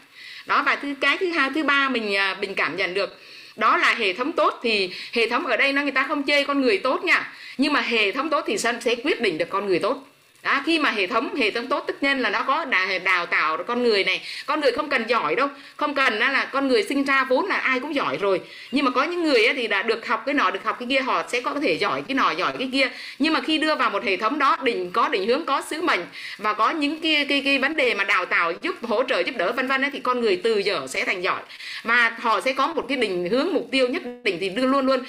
Đó, 0.45 0.63
và 0.65 0.75
thứ, 0.75 0.93
cái 1.01 1.17
thứ 1.17 1.31
hai, 1.31 1.49
thứ 1.55 1.63
ba 1.63 1.89
mình 1.89 2.15
à, 2.15 2.37
mình 2.41 2.55
cảm 2.55 2.75
nhận 2.75 2.93
được, 2.93 3.19
đó 3.55 3.77
là 3.77 3.95
hệ 3.95 4.13
thống 4.13 4.31
tốt 4.31 4.59
thì 4.63 4.89
hệ 5.13 5.29
thống 5.29 5.45
ở 5.45 5.57
đây 5.57 5.73
nó, 5.73 5.81
người 5.81 5.91
ta 5.91 6.03
không 6.03 6.23
chê 6.27 6.43
con 6.43 6.61
người 6.61 6.77
tốt 6.77 7.03
nha. 7.03 7.33
Nhưng 7.57 7.73
mà 7.73 7.81
hệ 7.81 8.11
thống 8.11 8.29
tốt 8.29 8.43
thì 8.47 8.57
sẽ 8.57 8.95
quyết 9.03 9.21
định 9.21 9.37
được 9.37 9.49
con 9.49 9.67
người 9.67 9.79
tốt 9.79 10.07
đó, 10.43 10.61
khi 10.65 10.79
mà 10.79 10.91
hệ 10.91 11.07
thống 11.07 11.35
hệ 11.35 11.51
thống 11.51 11.67
tốt 11.67 11.83
tất 11.87 12.03
nhiên 12.03 12.19
là 12.19 12.29
nó 12.29 12.43
có 12.43 12.65
đào, 12.65 12.87
đào 13.03 13.25
tạo 13.25 13.57
con 13.67 13.83
người 13.83 14.03
này. 14.03 14.21
Con 14.45 14.61
người 14.61 14.71
không 14.71 14.89
cần 14.89 15.03
giỏi 15.07 15.35
đâu. 15.35 15.47
Không 15.75 15.95
cần 15.95 16.19
là 16.19 16.49
con 16.51 16.67
người 16.67 16.83
sinh 16.83 17.03
ra 17.03 17.23
vốn 17.23 17.45
là 17.45 17.55
ai 17.55 17.79
cũng 17.79 17.95
giỏi 17.95 18.17
rồi. 18.21 18.41
Nhưng 18.71 18.85
mà 18.85 18.91
có 18.91 19.03
những 19.03 19.23
người 19.23 19.47
thì 19.55 19.67
đã 19.67 19.83
được 19.83 20.07
học 20.07 20.23
cái 20.25 20.33
nọ 20.33 20.51
được 20.51 20.63
học 20.63 20.77
cái 20.79 20.87
kia 20.89 20.99
họ 20.99 21.23
sẽ 21.27 21.41
có 21.41 21.53
thể 21.61 21.73
giỏi 21.73 22.03
cái 22.07 22.15
nọ 22.15 22.31
giỏi 22.31 22.53
cái 22.59 22.69
kia. 22.71 22.89
Nhưng 23.19 23.33
mà 23.33 23.41
khi 23.41 23.57
đưa 23.57 23.75
vào 23.75 23.89
một 23.89 24.03
hệ 24.03 24.17
thống 24.17 24.39
đó 24.39 24.57
định 24.63 24.91
có 24.91 25.09
định 25.09 25.27
hướng 25.27 25.45
có 25.45 25.61
sứ 25.69 25.81
mệnh 25.81 26.05
và 26.37 26.53
có 26.53 26.69
những 26.69 27.01
cái 27.01 27.25
cái, 27.29 27.41
cái 27.45 27.59
vấn 27.59 27.75
đề 27.75 27.93
mà 27.93 28.03
đào 28.03 28.25
tạo 28.25 28.53
giúp 28.61 28.75
hỗ 28.81 29.03
trợ 29.03 29.19
giúp 29.19 29.35
đỡ 29.37 29.51
vân 29.51 29.67
vân 29.67 29.81
thì 29.93 29.99
con 29.99 30.21
người 30.21 30.41
từ 30.43 30.57
giờ 30.57 30.87
sẽ 30.89 31.05
thành 31.05 31.21
giỏi. 31.21 31.41
Và 31.83 32.11
họ 32.19 32.41
sẽ 32.41 32.53
có 32.53 32.67
một 32.67 32.85
cái 32.87 32.97
định 32.97 33.29
hướng 33.31 33.53
mục 33.53 33.67
tiêu 33.71 33.87
nhất 33.87 34.03
định 34.23 34.37
thì 34.39 34.49
đưa 34.49 34.65
luôn 34.65 34.85
luôn. 34.85 34.99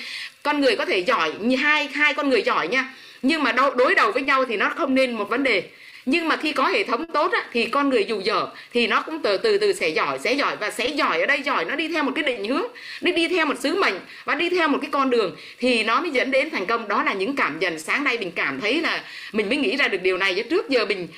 Con 0.43 0.61
người 0.61 0.77
có 0.77 0.85
thể 0.85 0.99
giỏi 0.99 1.33
như 1.41 1.57
hai 1.57 1.87
hai 1.87 2.15
con 2.15 2.31
người 2.31 2.43
giỏi 2.43 2.69
nha 2.69 2.89
nhưng 3.23 3.43
mà 3.43 3.53
đối 3.77 3.95
đầu 3.95 4.13
với 4.13 4.23
nhau 4.23 4.45
thì 4.45 4.57
nó 4.57 4.69
không 4.77 4.95
nên 4.95 5.13
một 5.13 5.29
vấn 5.29 5.43
đề. 5.43 5.63
Nhưng 6.07 6.29
mà 6.29 6.37
khi 6.37 6.53
có 6.53 6.67
hệ 6.69 6.85
thống 6.85 7.07
tốt 7.07 7.33
á, 7.33 7.45
thì 7.53 7.67
con 7.67 7.89
người 7.89 8.05
dù 8.05 8.21
dở 8.21 8.47
thì 8.73 8.87
nó 8.87 9.03
cũng 9.03 9.23
từ 9.23 9.37
từ 9.37 9.59
từ 9.59 9.73
sẽ 9.73 9.89
giỏi 9.89 10.19
sẽ 10.19 10.33
giỏi 10.33 10.57
và 10.57 10.71
sẽ 10.71 10.87
giỏi 10.89 11.21
ở 11.21 11.27
đây 11.27 11.43
giỏi 11.43 11.65
nó 11.65 11.77
đi 11.77 11.89
theo 11.89 12.05
một 12.05 12.13
cái 12.15 12.25
định 12.25 12.45
hướng 12.45 12.67
đi 13.01 13.13
đi 13.13 13.29
theo 13.29 13.47
một 13.47 13.59
sứ 13.61 13.75
mệnh 13.75 13.95
và 14.25 14.35
đi 14.35 14.51
theo 14.51 14.69
một 14.69 14.79
cái 14.83 14.91
con 14.93 15.11
đường 15.11 15.37
thì 15.59 15.85
nó 15.85 16.01
mới 16.01 16.11
dẫn 16.11 16.31
đến 16.31 16.51
thành 16.51 16.67
công. 16.67 16.89
Đó 16.89 17.03
là 17.03 17.13
những 17.13 17.37
cảm 17.37 17.59
nhận 17.59 17.79
sáng 17.79 18.05
nay 18.05 18.19
mình 18.19 18.31
cảm 18.31 18.61
thấy 18.61 18.81
là 18.81 19.05
mình 19.33 19.49
mới 19.49 19.59
nghĩ 19.59 19.77
ra 19.77 19.89
được 19.89 20.03
điều 20.03 20.19
này. 20.19 20.35
Chứ 20.35 20.43
trước 20.43 20.69
giờ 20.69 20.87
mình 20.87 21.09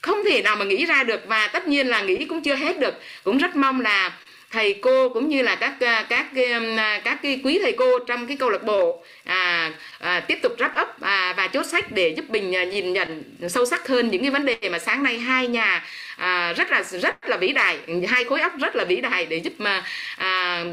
không 0.00 0.24
thể 0.24 0.42
nào 0.42 0.56
mà 0.56 0.64
nghĩ 0.64 0.86
ra 0.86 1.04
được 1.04 1.20
và 1.26 1.48
tất 1.48 1.68
nhiên 1.68 1.86
là 1.86 2.02
nghĩ 2.02 2.24
cũng 2.24 2.42
chưa 2.42 2.54
hết 2.54 2.78
được. 2.78 2.94
Cũng 3.24 3.38
rất 3.38 3.56
mong 3.56 3.80
là 3.80 4.12
thầy 4.50 4.74
cô 4.82 5.08
cũng 5.08 5.28
như 5.28 5.42
là 5.42 5.54
các 5.56 5.80
à, 5.80 6.06
các 6.08 6.26
um, 6.34 6.76
à, 6.76 7.00
các 7.04 7.18
cái 7.22 7.40
quý 7.44 7.58
thầy 7.62 7.72
cô 7.72 7.98
trong 7.98 8.26
cái 8.26 8.36
câu 8.36 8.50
lạc 8.50 8.62
bộ 8.62 9.02
à, 9.24 9.72
à, 9.98 10.20
tiếp 10.20 10.38
tục 10.42 10.52
wrap 10.58 10.82
up 10.82 11.00
à, 11.00 11.34
và 11.36 11.46
chốt 11.46 11.66
sách 11.66 11.92
để 11.92 12.08
giúp 12.08 12.24
mình 12.30 12.56
à, 12.56 12.64
nhìn 12.64 12.92
nhận 12.92 13.24
sâu 13.48 13.66
sắc 13.66 13.88
hơn 13.88 14.08
những 14.08 14.22
cái 14.22 14.30
vấn 14.30 14.44
đề 14.44 14.68
mà 14.70 14.78
sáng 14.78 15.02
nay 15.02 15.18
hai 15.18 15.48
nhà 15.48 15.84
à, 16.16 16.52
rất 16.52 16.70
là 16.70 16.82
rất 16.82 17.28
là 17.28 17.36
vĩ 17.36 17.52
đại 17.52 17.78
hai 18.08 18.24
khối 18.24 18.40
óc 18.40 18.52
rất 18.58 18.76
là 18.76 18.84
vĩ 18.84 19.00
đại 19.00 19.26
để 19.26 19.36
giúp 19.36 19.52
mà 19.58 19.84
à, 20.16 20.64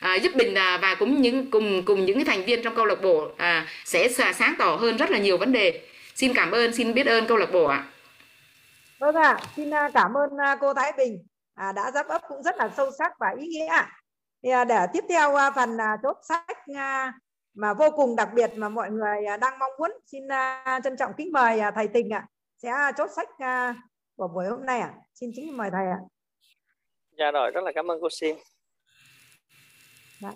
à, 0.00 0.14
giúp 0.14 0.36
mình 0.36 0.54
à, 0.54 0.78
và 0.82 0.94
cũng 0.94 1.22
những 1.22 1.50
cùng 1.50 1.82
cùng 1.82 2.04
những 2.04 2.16
cái 2.16 2.24
thành 2.24 2.44
viên 2.44 2.62
trong 2.62 2.74
câu 2.74 2.84
lạc 2.84 3.02
bộ 3.02 3.30
à, 3.36 3.66
sẽ 3.84 4.08
sáng 4.08 4.54
tỏ 4.58 4.76
hơn 4.76 4.96
rất 4.96 5.10
là 5.10 5.18
nhiều 5.18 5.38
vấn 5.38 5.52
đề. 5.52 5.80
Xin 6.14 6.34
cảm 6.34 6.50
ơn 6.50 6.72
xin 6.72 6.94
biết 6.94 7.06
ơn 7.06 7.26
câu 7.26 7.36
lạc 7.36 7.52
bộ 7.52 7.64
ạ. 7.64 7.84
Vâng 8.98 9.14
ạ 9.14 9.22
à, 9.22 9.40
xin 9.56 9.70
cảm 9.94 10.16
ơn 10.16 10.30
à, 10.38 10.56
cô 10.60 10.74
Thái 10.74 10.92
Bình 10.96 11.18
à, 11.58 11.72
đã 11.72 11.90
giáp 11.90 12.08
ấp 12.08 12.22
cũng 12.28 12.42
rất 12.42 12.56
là 12.56 12.72
sâu 12.76 12.90
sắc 12.98 13.12
và 13.18 13.34
ý 13.40 13.46
nghĩa 13.46 13.82
thì 14.42 14.50
à, 14.50 14.64
để 14.64 14.86
tiếp 14.92 15.04
theo 15.08 15.34
à, 15.34 15.50
phần 15.50 15.78
à, 15.80 15.96
chốt 16.02 16.16
sách 16.28 16.58
à, 16.74 17.12
mà 17.54 17.74
vô 17.74 17.90
cùng 17.96 18.16
đặc 18.16 18.28
biệt 18.34 18.50
mà 18.56 18.68
mọi 18.68 18.90
người 18.90 19.24
à, 19.24 19.36
đang 19.36 19.58
mong 19.58 19.70
muốn 19.78 19.90
xin 20.06 20.28
à, 20.32 20.80
trân 20.84 20.96
trọng 20.96 21.12
kính 21.16 21.32
mời 21.32 21.60
à, 21.60 21.70
thầy 21.70 21.88
Tình 21.88 22.10
ạ 22.10 22.18
à, 22.18 22.28
sẽ 22.56 22.70
chốt 22.96 23.10
sách 23.16 23.28
à, 23.38 23.74
của 24.16 24.28
buổi 24.28 24.46
hôm 24.46 24.66
nay 24.66 24.80
ạ 24.80 24.92
à. 24.94 25.00
xin 25.14 25.30
kính 25.36 25.56
mời 25.56 25.70
thầy 25.72 25.86
ạ 25.86 25.98
à. 25.98 26.06
dạ 27.18 27.30
rồi 27.30 27.50
rất 27.50 27.64
là 27.64 27.72
cảm 27.74 27.90
ơn 27.90 27.98
cô 28.00 28.08
Sim 28.10 28.36
dạ. 30.20 30.32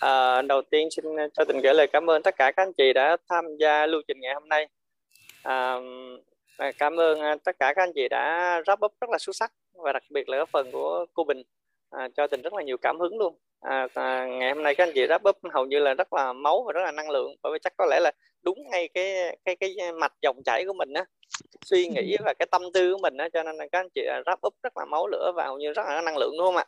À, 0.00 0.42
đầu 0.42 0.62
tiên 0.70 0.88
xin 0.90 1.04
cho 1.34 1.44
tình 1.44 1.60
gửi 1.60 1.74
lời 1.74 1.86
cảm 1.92 2.10
ơn 2.10 2.22
tất 2.22 2.36
cả 2.36 2.52
các 2.56 2.62
anh 2.62 2.72
chị 2.72 2.92
đã 2.92 3.16
tham 3.28 3.44
gia 3.60 3.86
lưu 3.86 4.02
trình 4.08 4.20
ngày 4.20 4.34
hôm 4.34 4.48
nay. 4.48 4.68
À, 5.42 5.74
và 6.58 6.72
cảm 6.72 7.00
ơn 7.00 7.20
à, 7.20 7.36
tất 7.44 7.56
cả 7.58 7.72
các 7.76 7.82
anh 7.82 7.92
chị 7.94 8.08
đã 8.08 8.60
wrap 8.66 8.86
up 8.86 8.92
rất 9.00 9.10
là 9.10 9.18
xuất 9.18 9.36
sắc 9.36 9.52
và 9.72 9.92
đặc 9.92 10.02
biệt 10.10 10.28
là 10.28 10.44
phần 10.44 10.72
của 10.72 11.06
cô 11.14 11.24
Bình 11.24 11.42
à, 11.90 12.08
cho 12.16 12.26
tình 12.26 12.42
rất 12.42 12.54
là 12.54 12.62
nhiều 12.62 12.76
cảm 12.76 13.00
hứng 13.00 13.18
luôn. 13.18 13.38
À, 13.60 13.88
à, 13.94 14.26
ngày 14.26 14.52
hôm 14.52 14.62
nay 14.62 14.74
các 14.74 14.84
anh 14.84 14.92
chị 14.94 15.06
wrap 15.06 15.28
up 15.28 15.36
hầu 15.52 15.66
như 15.66 15.78
là 15.78 15.94
rất 15.94 16.12
là 16.12 16.32
máu 16.32 16.64
và 16.66 16.72
rất 16.72 16.80
là 16.84 16.92
năng 16.92 17.10
lượng 17.10 17.34
bởi 17.42 17.52
vì 17.52 17.58
chắc 17.62 17.72
có 17.76 17.86
lẽ 17.90 18.00
là 18.00 18.12
đúng 18.42 18.70
ngay 18.70 18.88
cái 18.94 19.36
cái 19.44 19.56
cái 19.56 19.92
mạch 19.92 20.12
dòng 20.22 20.42
chảy 20.44 20.64
của 20.66 20.72
mình 20.72 20.92
á 20.92 21.04
suy 21.64 21.88
nghĩ 21.88 22.16
và 22.24 22.34
cái 22.38 22.46
tâm 22.50 22.62
tư 22.74 22.92
của 22.92 22.98
mình 22.98 23.16
á 23.16 23.28
cho 23.32 23.42
nên 23.42 23.56
là 23.56 23.66
các 23.72 23.78
anh 23.78 23.88
chị 23.94 24.02
wrap 24.26 24.36
up 24.46 24.54
rất 24.62 24.76
là 24.76 24.84
máu 24.84 25.06
lửa 25.06 25.32
và 25.36 25.46
hầu 25.46 25.58
như 25.58 25.72
rất 25.72 25.82
là 25.86 26.00
năng 26.00 26.16
lượng 26.16 26.32
đúng 26.38 26.46
không 26.46 26.56
ạ? 26.56 26.64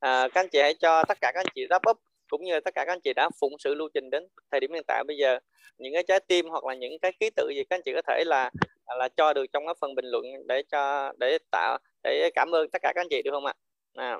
À, 0.00 0.28
các 0.28 0.40
anh 0.40 0.48
chị 0.48 0.60
hãy 0.60 0.74
cho 0.74 1.04
tất 1.04 1.18
cả 1.20 1.32
các 1.34 1.40
anh 1.40 1.52
chị 1.54 1.66
wrap 1.66 1.90
up 1.90 1.98
cũng 2.28 2.44
như 2.44 2.60
tất 2.60 2.74
cả 2.74 2.84
các 2.84 2.92
anh 2.92 3.00
chị 3.00 3.12
đã 3.12 3.30
phụng 3.40 3.52
sự 3.58 3.74
lưu 3.74 3.88
trình 3.94 4.10
đến 4.10 4.26
thời 4.50 4.60
điểm 4.60 4.72
hiện 4.72 4.84
tại. 4.86 5.04
Bây 5.06 5.16
giờ 5.16 5.38
những 5.78 5.92
cái 5.92 6.02
trái 6.02 6.20
tim 6.20 6.48
hoặc 6.48 6.64
là 6.64 6.74
những 6.74 6.98
cái 6.98 7.12
ký 7.20 7.30
tự 7.36 7.48
gì 7.48 7.64
các 7.70 7.76
anh 7.76 7.82
chị 7.84 7.92
có 7.94 8.02
thể 8.06 8.24
là 8.26 8.50
À, 8.84 8.96
là 8.96 9.08
cho 9.16 9.32
được 9.32 9.46
trong 9.52 9.66
cái 9.66 9.74
phần 9.80 9.94
bình 9.94 10.04
luận 10.06 10.24
để 10.46 10.62
cho 10.72 11.12
để 11.18 11.38
tạo 11.50 11.78
để 12.02 12.30
cảm 12.34 12.54
ơn 12.54 12.70
tất 12.70 12.78
cả 12.82 12.92
các 12.94 13.00
anh 13.00 13.08
chị 13.10 13.22
được 13.22 13.30
không 13.30 13.46
ạ? 13.46 13.54
À, 13.94 14.18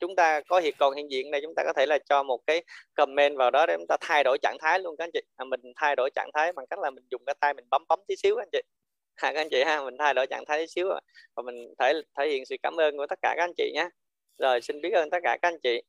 chúng 0.00 0.16
ta 0.16 0.40
có 0.48 0.60
hiện 0.60 0.74
còn 0.78 0.94
hiện 0.94 1.10
diện 1.10 1.30
đây 1.30 1.40
chúng 1.44 1.54
ta 1.56 1.62
có 1.66 1.72
thể 1.76 1.86
là 1.86 1.98
cho 2.08 2.22
một 2.22 2.40
cái 2.46 2.62
comment 2.94 3.36
vào 3.36 3.50
đó 3.50 3.66
để 3.66 3.74
chúng 3.78 3.86
ta 3.86 3.96
thay 4.00 4.24
đổi 4.24 4.38
trạng 4.42 4.56
thái 4.60 4.80
luôn 4.80 4.96
các 4.96 5.04
anh 5.04 5.10
chị. 5.14 5.20
À, 5.36 5.44
mình 5.44 5.60
thay 5.76 5.96
đổi 5.96 6.10
trạng 6.14 6.30
thái 6.34 6.52
bằng 6.52 6.66
cách 6.70 6.78
là 6.78 6.90
mình 6.90 7.04
dùng 7.10 7.22
cái 7.26 7.34
tay 7.40 7.54
mình 7.54 7.64
bấm 7.70 7.84
bấm 7.88 8.00
tí 8.08 8.16
xíu 8.16 8.36
các 8.36 8.42
anh 8.42 8.48
chị. 8.52 8.60
À 9.14 9.32
các 9.34 9.40
anh 9.40 9.48
chị 9.50 9.62
ha 9.64 9.84
mình 9.84 9.96
thay 9.98 10.14
đổi 10.14 10.26
trạng 10.26 10.44
thái 10.48 10.58
tí 10.58 10.66
xíu 10.66 10.88
và 11.34 11.42
mình 11.42 11.74
thể 11.78 11.92
thể 12.18 12.28
hiện 12.30 12.46
sự 12.46 12.56
cảm 12.62 12.76
ơn 12.76 12.96
của 12.96 13.06
tất 13.06 13.18
cả 13.22 13.34
các 13.36 13.44
anh 13.44 13.52
chị 13.56 13.72
nhé. 13.74 13.88
Rồi 14.38 14.60
xin 14.60 14.80
biết 14.80 14.90
ơn 14.92 15.10
tất 15.10 15.18
cả 15.22 15.38
các 15.42 15.48
anh 15.48 15.60
chị. 15.62 15.82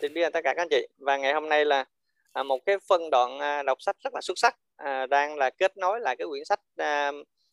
Xin 0.00 0.14
biết 0.14 0.22
ơn 0.22 0.32
tất 0.32 0.40
cả 0.44 0.54
các 0.56 0.62
anh 0.62 0.68
chị. 0.70 0.86
Và 0.98 1.16
ngày 1.16 1.32
hôm 1.32 1.48
nay 1.48 1.64
là 1.64 1.84
à, 2.32 2.42
một 2.42 2.58
cái 2.66 2.76
phân 2.88 3.10
đoạn 3.10 3.38
à, 3.38 3.62
đọc 3.62 3.82
sách 3.82 3.96
rất 4.04 4.14
là 4.14 4.20
xuất 4.20 4.38
sắc 4.38 4.56
à, 4.84 5.06
đang 5.06 5.36
là 5.36 5.50
kết 5.50 5.76
nối 5.76 6.00
lại 6.00 6.16
cái 6.16 6.26
quyển 6.30 6.44
sách 6.44 6.60
à, 6.76 7.12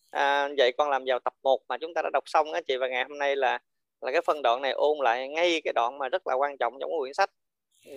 à, 0.10 0.50
dạy 0.58 0.72
con 0.78 0.90
làm 0.90 1.06
giàu 1.06 1.20
tập 1.20 1.34
1 1.44 1.62
mà 1.70 1.78
chúng 1.78 1.94
ta 1.94 2.02
đã 2.02 2.10
đọc 2.14 2.24
xong 2.28 2.54
á 2.54 2.62
chị. 2.68 2.78
Và 2.78 2.88
ngày 2.88 3.04
hôm 3.04 3.18
nay 3.18 3.36
là 3.36 3.60
là 4.02 4.12
cái 4.12 4.22
phân 4.22 4.42
đoạn 4.42 4.62
này 4.62 4.72
ôn 4.72 4.98
lại 5.02 5.30
ngay 5.30 5.62
cái 5.64 5.74
đoạn 5.74 5.98
mà 5.98 6.10
rất 6.10 6.28
là 6.28 6.34
quan 6.34 6.58
trọng 6.58 6.74
trong 6.82 6.92
quyển 7.00 7.14
sách. 7.14 7.30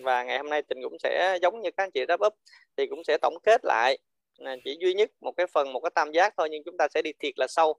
Và 0.02 0.24
ngày 0.24 0.38
hôm 0.38 0.50
nay 0.50 0.62
tình 0.62 0.82
cũng 0.82 0.96
sẽ 1.02 1.38
giống 1.42 1.60
như 1.60 1.70
các 1.70 1.84
anh 1.84 1.90
chị 1.90 2.06
đáp 2.06 2.20
úp 2.20 2.34
thì 2.76 2.86
cũng 2.86 3.04
sẽ 3.04 3.18
tổng 3.22 3.34
kết 3.42 3.60
lại 3.64 3.98
à, 4.44 4.56
chỉ 4.64 4.76
duy 4.80 4.94
nhất 4.94 5.10
một 5.20 5.32
cái 5.36 5.46
phần 5.46 5.72
một 5.72 5.80
cái 5.80 5.90
tam 5.94 6.12
giác 6.12 6.34
thôi 6.36 6.48
nhưng 6.50 6.64
chúng 6.64 6.76
ta 6.76 6.88
sẽ 6.94 7.02
đi 7.02 7.12
thiệt 7.18 7.38
là 7.38 7.46
sâu. 7.46 7.74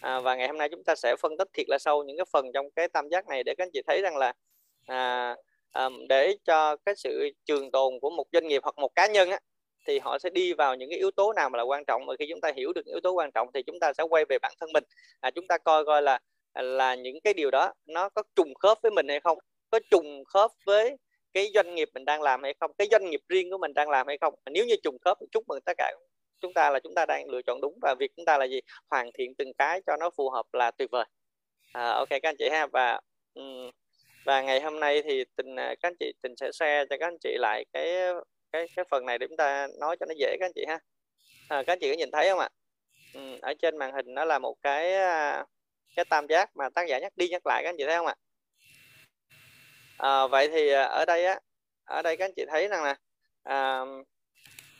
À, 0.00 0.20
và 0.20 0.34
ngày 0.34 0.48
hôm 0.48 0.58
nay 0.58 0.68
chúng 0.68 0.84
ta 0.84 0.94
sẽ 0.94 1.16
phân 1.16 1.36
tích 1.38 1.48
thiệt 1.52 1.66
là 1.68 1.78
sâu 1.80 2.04
những 2.04 2.16
cái 2.16 2.26
phần 2.32 2.46
trong 2.54 2.70
cái 2.70 2.88
tam 2.88 3.08
giác 3.08 3.28
này 3.28 3.42
để 3.44 3.54
các 3.58 3.64
anh 3.64 3.70
chị 3.72 3.82
thấy 3.86 4.02
rằng 4.02 4.16
là 4.16 4.32
à, 4.86 5.36
à, 5.72 5.88
để 6.08 6.36
cho 6.44 6.76
cái 6.76 6.94
sự 6.96 7.30
trường 7.46 7.70
tồn 7.70 7.94
của 8.00 8.10
một 8.10 8.26
doanh 8.32 8.48
nghiệp 8.48 8.62
hoặc 8.64 8.78
một 8.78 8.94
cá 8.94 9.06
nhân 9.06 9.30
á, 9.30 9.38
thì 9.86 9.98
họ 9.98 10.18
sẽ 10.18 10.30
đi 10.30 10.52
vào 10.52 10.74
những 10.74 10.90
cái 10.90 10.98
yếu 10.98 11.10
tố 11.10 11.32
nào 11.32 11.50
mà 11.50 11.56
là 11.56 11.62
quan 11.62 11.84
trọng. 11.84 12.06
Và 12.06 12.14
khi 12.18 12.26
chúng 12.30 12.40
ta 12.40 12.52
hiểu 12.56 12.72
được 12.72 12.82
những 12.86 12.94
yếu 12.94 13.00
tố 13.00 13.12
quan 13.12 13.30
trọng 13.32 13.48
thì 13.54 13.62
chúng 13.62 13.80
ta 13.80 13.92
sẽ 13.92 14.02
quay 14.02 14.24
về 14.24 14.38
bản 14.38 14.52
thân 14.60 14.72
mình. 14.72 14.84
À, 15.20 15.30
chúng 15.30 15.46
ta 15.46 15.58
coi 15.58 15.84
coi 15.84 16.02
là 16.02 16.18
à, 16.52 16.62
là 16.62 16.94
những 16.94 17.20
cái 17.20 17.34
điều 17.34 17.50
đó 17.50 17.72
nó 17.86 18.08
có 18.08 18.22
trùng 18.36 18.54
khớp 18.54 18.78
với 18.82 18.90
mình 18.90 19.08
hay 19.08 19.20
không? 19.20 19.38
Có 19.70 19.80
trùng 19.90 20.24
khớp 20.24 20.50
với 20.66 20.96
cái 21.32 21.50
doanh 21.54 21.74
nghiệp 21.74 21.88
mình 21.94 22.04
đang 22.04 22.22
làm 22.22 22.42
hay 22.42 22.54
không? 22.60 22.72
Cái 22.78 22.88
doanh 22.90 23.10
nghiệp 23.10 23.20
riêng 23.28 23.50
của 23.50 23.58
mình 23.58 23.74
đang 23.74 23.90
làm 23.90 24.06
hay 24.06 24.18
không? 24.20 24.34
Nếu 24.50 24.64
như 24.66 24.74
trùng 24.82 24.98
khớp 25.04 25.18
chúc 25.32 25.44
mừng 25.48 25.60
tất 25.64 25.72
cả 25.78 25.92
chúng 26.40 26.54
ta 26.54 26.70
là 26.70 26.80
chúng 26.80 26.94
ta 26.94 27.06
đang 27.06 27.28
lựa 27.28 27.42
chọn 27.42 27.60
đúng 27.60 27.78
và 27.82 27.94
việc 27.98 28.10
chúng 28.16 28.24
ta 28.24 28.38
là 28.38 28.44
gì? 28.44 28.60
Hoàn 28.90 29.10
thiện 29.12 29.34
từng 29.34 29.52
cái 29.58 29.80
cho 29.86 29.96
nó 29.96 30.10
phù 30.10 30.30
hợp 30.30 30.46
là 30.52 30.70
tuyệt 30.70 30.90
vời. 30.90 31.04
À, 31.72 31.90
ok 31.90 32.08
các 32.08 32.22
anh 32.22 32.36
chị 32.38 32.48
ha. 32.48 32.66
Và 32.66 33.00
um, 33.34 33.70
và 34.24 34.42
ngày 34.42 34.60
hôm 34.60 34.80
nay 34.80 35.02
thì 35.02 35.24
tình 35.36 35.56
à, 35.56 35.74
các 35.80 35.88
anh 35.88 35.96
chị 36.00 36.12
tình 36.22 36.36
sẽ 36.36 36.52
share 36.52 36.84
cho 36.90 36.96
các 37.00 37.06
anh 37.06 37.18
chị 37.20 37.36
lại 37.38 37.64
cái 37.72 37.94
cái 38.52 38.66
cái 38.76 38.84
phần 38.90 39.06
này 39.06 39.18
để 39.18 39.26
chúng 39.26 39.36
ta 39.36 39.68
nói 39.80 39.96
cho 40.00 40.06
nó 40.06 40.14
dễ 40.18 40.36
các 40.40 40.46
anh 40.46 40.52
chị 40.54 40.64
ha. 40.68 40.78
À, 41.48 41.62
các 41.66 41.72
anh 41.72 41.78
chị 41.80 41.90
có 41.90 41.96
nhìn 41.96 42.10
thấy 42.12 42.28
không 42.28 42.38
ạ? 42.38 42.48
Ừ, 43.14 43.38
ở 43.42 43.54
trên 43.54 43.76
màn 43.76 43.92
hình 43.92 44.14
nó 44.14 44.24
là 44.24 44.38
một 44.38 44.54
cái 44.62 44.94
à, 44.94 45.44
cái 45.96 46.04
tam 46.04 46.26
giác 46.26 46.56
mà 46.56 46.68
tác 46.68 46.86
giả 46.88 46.98
nhắc 46.98 47.12
đi 47.16 47.28
nhắc 47.28 47.46
lại 47.46 47.62
các 47.62 47.68
anh 47.68 47.76
chị 47.78 47.84
thấy 47.86 47.96
không 47.96 48.06
ạ? 48.06 48.14
À, 49.98 50.26
vậy 50.26 50.48
thì 50.48 50.70
à, 50.72 50.84
ở 50.84 51.04
đây 51.04 51.24
á 51.24 51.40
ở 51.84 52.02
đây 52.02 52.16
các 52.16 52.24
anh 52.24 52.32
chị 52.36 52.44
thấy 52.48 52.68
rằng 52.68 52.84
là 52.84 52.96
à, 53.42 53.84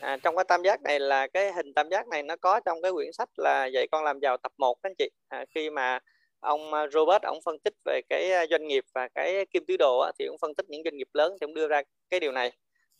à, 0.00 0.16
trong 0.22 0.36
cái 0.36 0.44
tam 0.48 0.62
giác 0.62 0.82
này 0.82 1.00
là 1.00 1.26
cái 1.26 1.52
hình 1.52 1.74
tam 1.74 1.88
giác 1.90 2.08
này 2.08 2.22
nó 2.22 2.36
có 2.36 2.60
trong 2.60 2.82
cái 2.82 2.92
quyển 2.92 3.12
sách 3.12 3.28
là 3.36 3.66
dạy 3.66 3.86
con 3.92 4.04
làm 4.04 4.18
giàu 4.20 4.36
tập 4.36 4.52
1 4.58 4.74
các 4.82 4.90
anh 4.90 4.94
chị. 4.98 5.10
À, 5.28 5.44
khi 5.54 5.70
mà 5.70 5.98
ông 6.40 6.74
à, 6.74 6.86
Robert 6.86 7.22
ông 7.22 7.38
phân 7.44 7.58
tích 7.64 7.74
về 7.84 8.00
cái 8.08 8.46
doanh 8.50 8.66
nghiệp 8.66 8.84
và 8.94 9.08
cái 9.14 9.46
kim 9.50 9.64
tứ 9.66 9.76
đồ 9.76 9.98
á, 9.98 10.12
thì 10.18 10.26
ông 10.26 10.38
phân 10.40 10.54
tích 10.54 10.66
những 10.68 10.82
doanh 10.84 10.96
nghiệp 10.96 11.08
lớn 11.12 11.36
thì 11.40 11.44
ông 11.44 11.54
đưa 11.54 11.68
ra 11.68 11.82
cái 12.10 12.20
điều 12.20 12.32
này 12.32 12.52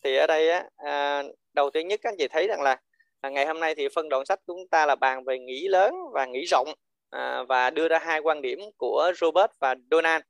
thì 0.05 0.17
ở 0.17 0.27
đây 0.27 0.51
á, 0.51 0.65
à, 0.77 1.23
đầu 1.53 1.71
tiên 1.71 1.89
nhất 1.89 2.01
các 2.03 2.11
anh 2.11 2.17
chị 2.19 2.29
thấy 2.29 2.47
rằng 2.47 2.63
là 2.63 2.77
à, 3.21 3.31
ngày 3.31 3.47
hôm 3.47 3.61
nay 3.61 3.75
thì 3.75 3.89
phân 3.95 4.09
đoạn 4.09 4.27
sách 4.27 4.41
chúng 4.47 4.69
ta 4.69 4.87
là 4.87 4.95
bàn 4.95 5.25
về 5.25 5.39
nghĩ 5.39 5.69
lớn 5.69 5.95
và 6.13 6.27
nghĩ 6.27 6.45
rộng 6.45 6.69
à, 7.11 7.43
và 7.49 7.71
đưa 7.71 7.89
ra 7.89 7.99
hai 7.99 8.21
quan 8.21 8.43
điểm 8.43 8.59
của 8.77 9.13
Robert 9.17 9.51
và 9.61 9.75
Donald. 9.91 10.23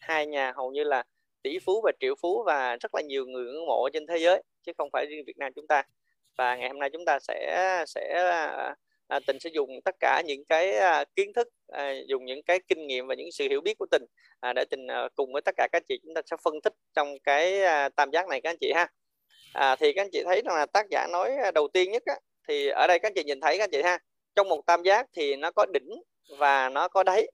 Hai 0.00 0.26
nhà 0.26 0.52
hầu 0.56 0.70
như 0.70 0.84
là 0.84 1.04
tỷ 1.42 1.58
phú 1.58 1.80
và 1.84 1.92
triệu 2.00 2.14
phú 2.22 2.42
và 2.46 2.76
rất 2.76 2.94
là 2.94 3.02
nhiều 3.02 3.26
người 3.26 3.44
ngưỡng 3.44 3.66
mộ 3.66 3.88
trên 3.92 4.06
thế 4.06 4.18
giới 4.18 4.42
chứ 4.62 4.72
không 4.78 4.88
phải 4.92 5.06
riêng 5.06 5.24
Việt 5.26 5.38
Nam 5.38 5.52
chúng 5.56 5.66
ta. 5.66 5.82
Và 6.38 6.56
ngày 6.56 6.68
hôm 6.68 6.78
nay 6.78 6.90
chúng 6.92 7.04
ta 7.04 7.18
sẽ 7.20 7.84
sẽ 7.86 8.14
à, 8.30 8.74
à 9.08 9.20
tình 9.26 9.40
sẽ 9.40 9.50
dùng 9.52 9.70
tất 9.84 9.94
cả 10.00 10.22
những 10.26 10.44
cái 10.44 10.72
à, 10.72 11.04
kiến 11.16 11.32
thức 11.32 11.48
à, 11.68 11.92
dùng 12.08 12.24
những 12.24 12.42
cái 12.42 12.60
kinh 12.68 12.86
nghiệm 12.86 13.06
và 13.06 13.14
những 13.14 13.32
sự 13.32 13.48
hiểu 13.48 13.60
biết 13.60 13.78
của 13.78 13.86
tình 13.90 14.02
à, 14.40 14.52
để 14.52 14.64
tình 14.70 14.86
à, 14.86 15.08
cùng 15.16 15.32
với 15.32 15.42
tất 15.42 15.54
cả 15.56 15.68
các 15.72 15.82
chị 15.88 15.98
chúng 16.02 16.14
ta 16.14 16.22
sẽ 16.30 16.36
phân 16.44 16.54
tích 16.60 16.72
trong 16.94 17.18
cái 17.24 17.62
à, 17.62 17.88
tam 17.88 18.10
giác 18.12 18.28
này 18.28 18.40
các 18.40 18.50
anh 18.50 18.56
chị 18.60 18.72
ha 18.74 18.88
à, 19.52 19.76
thì 19.76 19.92
các 19.92 20.02
anh 20.02 20.10
chị 20.12 20.22
thấy 20.24 20.42
rằng 20.44 20.56
là 20.56 20.66
tác 20.66 20.86
giả 20.90 21.06
nói 21.12 21.36
à, 21.44 21.50
đầu 21.50 21.68
tiên 21.68 21.92
nhất 21.92 22.02
á, 22.06 22.14
thì 22.48 22.68
ở 22.68 22.86
đây 22.86 22.98
các 22.98 23.08
anh 23.08 23.14
chị 23.14 23.24
nhìn 23.24 23.40
thấy 23.40 23.58
các 23.58 23.64
anh 23.64 23.70
chị 23.70 23.82
ha 23.82 23.98
trong 24.34 24.48
một 24.48 24.66
tam 24.66 24.82
giác 24.82 25.06
thì 25.16 25.36
nó 25.36 25.50
có 25.50 25.66
đỉnh 25.72 26.02
và 26.38 26.68
nó 26.68 26.88
có 26.88 27.02
đáy. 27.02 27.26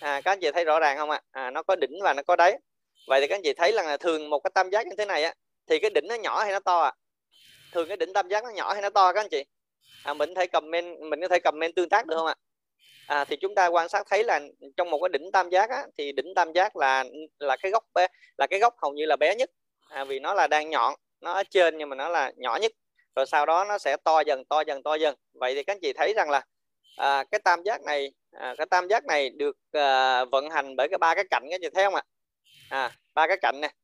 À, 0.00 0.20
các 0.24 0.32
anh 0.32 0.40
chị 0.40 0.50
thấy 0.52 0.64
rõ 0.64 0.80
ràng 0.80 0.96
không 0.96 1.10
ạ? 1.10 1.20
À, 1.30 1.50
nó 1.50 1.62
có 1.62 1.76
đỉnh 1.76 1.98
và 2.02 2.14
nó 2.14 2.22
có 2.22 2.36
đáy. 2.36 2.58
Vậy 3.06 3.20
thì 3.20 3.26
các 3.26 3.34
anh 3.34 3.42
chị 3.42 3.52
thấy 3.52 3.72
là 3.72 3.96
thường 3.96 4.30
một 4.30 4.38
cái 4.38 4.50
tam 4.54 4.70
giác 4.70 4.86
như 4.86 4.94
thế 4.98 5.04
này 5.04 5.22
á 5.22 5.34
thì 5.66 5.78
cái 5.78 5.90
đỉnh 5.90 6.04
nó 6.08 6.14
nhỏ 6.14 6.42
hay 6.42 6.52
nó 6.52 6.60
to 6.60 6.80
à 6.80 6.92
thường 7.72 7.88
cái 7.88 7.96
đỉnh 7.96 8.12
tam 8.12 8.28
giác 8.28 8.44
nó 8.44 8.50
nhỏ 8.50 8.72
hay 8.72 8.82
nó 8.82 8.90
to 8.90 9.12
các 9.12 9.20
anh 9.20 9.28
chị? 9.28 9.44
À, 10.04 10.14
mình 10.14 10.34
thấy 10.34 10.46
comment 10.46 11.00
mình 11.00 11.20
có 11.20 11.28
thể 11.28 11.38
comment 11.38 11.74
tương 11.74 11.88
tác 11.88 12.06
được 12.06 12.16
không 12.16 12.26
ạ? 12.26 12.34
À, 13.06 13.24
thì 13.24 13.36
chúng 13.36 13.54
ta 13.54 13.66
quan 13.66 13.88
sát 13.88 14.06
thấy 14.10 14.24
là 14.24 14.40
trong 14.76 14.90
một 14.90 14.98
cái 15.02 15.08
đỉnh 15.08 15.32
tam 15.32 15.50
giác 15.50 15.70
á, 15.70 15.86
thì 15.98 16.12
đỉnh 16.12 16.34
tam 16.34 16.52
giác 16.52 16.76
là 16.76 17.04
là 17.38 17.56
cái 17.56 17.72
góc 17.72 17.84
bé 17.94 18.06
là 18.38 18.46
cái 18.46 18.60
góc 18.60 18.74
hầu 18.82 18.92
như 18.92 19.06
là 19.06 19.16
bé 19.16 19.34
nhất. 19.34 19.50
À, 19.88 20.04
vì 20.04 20.18
nó 20.20 20.34
là 20.34 20.46
đang 20.46 20.70
nhọn 20.70 20.94
nó 21.20 21.32
ở 21.32 21.42
trên 21.50 21.78
nhưng 21.78 21.88
mà 21.88 21.96
nó 21.96 22.08
là 22.08 22.32
nhỏ 22.36 22.56
nhất. 22.56 22.72
Rồi 23.16 23.26
sau 23.26 23.46
đó 23.46 23.64
nó 23.64 23.78
sẽ 23.78 23.96
to 24.04 24.20
dần 24.20 24.44
to 24.44 24.60
dần 24.60 24.82
to 24.82 24.94
dần. 24.94 25.14
Vậy 25.32 25.54
thì 25.54 25.62
các 25.62 25.72
anh 25.72 25.80
chị 25.82 25.92
thấy 25.92 26.14
rằng 26.16 26.30
là 26.30 26.42
à, 26.96 27.24
cái 27.30 27.40
tam 27.44 27.62
giác 27.62 27.82
này 27.82 28.12
à, 28.32 28.54
cái 28.58 28.66
tam 28.66 28.88
giác 28.88 29.04
này 29.04 29.30
được 29.30 29.56
à, 29.72 30.24
vận 30.24 30.50
hành 30.50 30.76
bởi 30.76 30.88
cái 30.88 30.98
ba 30.98 31.14
cái 31.14 31.24
cạnh 31.30 31.42
các 31.50 31.54
anh 31.54 31.60
chị 31.62 31.68
thấy 31.74 31.84
không 31.84 31.94
ạ? 31.94 32.02
À 32.70 32.90
ba 33.14 33.26
cái 33.26 33.36
cạnh 33.42 33.60
này 33.60 33.74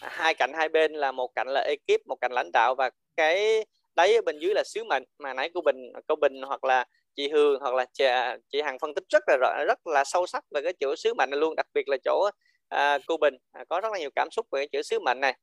hai 0.00 0.34
cạnh 0.34 0.52
hai 0.54 0.68
bên 0.68 0.92
là 0.92 1.12
một 1.12 1.30
cạnh 1.34 1.48
là 1.48 1.60
ekip 1.60 2.06
một 2.06 2.16
cạnh 2.20 2.32
lãnh 2.32 2.52
đạo 2.52 2.74
và 2.74 2.90
cái 3.16 3.64
đáy 3.94 4.14
ở 4.14 4.22
bên 4.22 4.38
dưới 4.38 4.54
là 4.54 4.62
sứ 4.64 4.84
mệnh. 4.84 5.04
Mà 5.18 5.34
nãy 5.34 5.50
cô 5.54 5.60
bình 5.60 5.92
cô 6.06 6.16
bình 6.16 6.42
hoặc 6.42 6.64
là 6.64 6.84
chị 7.16 7.28
Hương 7.28 7.60
hoặc 7.60 7.74
là 7.74 7.84
chị, 7.92 8.04
chị 8.52 8.60
Hằng 8.62 8.78
phân 8.78 8.94
tích 8.94 9.04
rất 9.08 9.22
là 9.26 9.36
rõ, 9.40 9.64
rất 9.66 9.86
là 9.86 10.04
sâu 10.04 10.26
sắc 10.26 10.44
về 10.54 10.60
cái 10.62 10.72
chữ 10.72 10.96
sứ 10.96 11.14
mệnh 11.14 11.30
này 11.30 11.40
luôn. 11.40 11.54
Đặc 11.56 11.66
biệt 11.74 11.88
là 11.88 11.96
chỗ 12.04 12.30
à, 12.68 12.98
cô 13.06 13.16
Bình 13.16 13.36
à, 13.52 13.64
có 13.68 13.80
rất 13.80 13.92
là 13.92 13.98
nhiều 13.98 14.10
cảm 14.16 14.28
xúc 14.30 14.46
về 14.52 14.60
cái 14.60 14.68
chữ 14.72 14.82
sứ 14.82 14.98
mệnh 15.00 15.20
này 15.20 15.34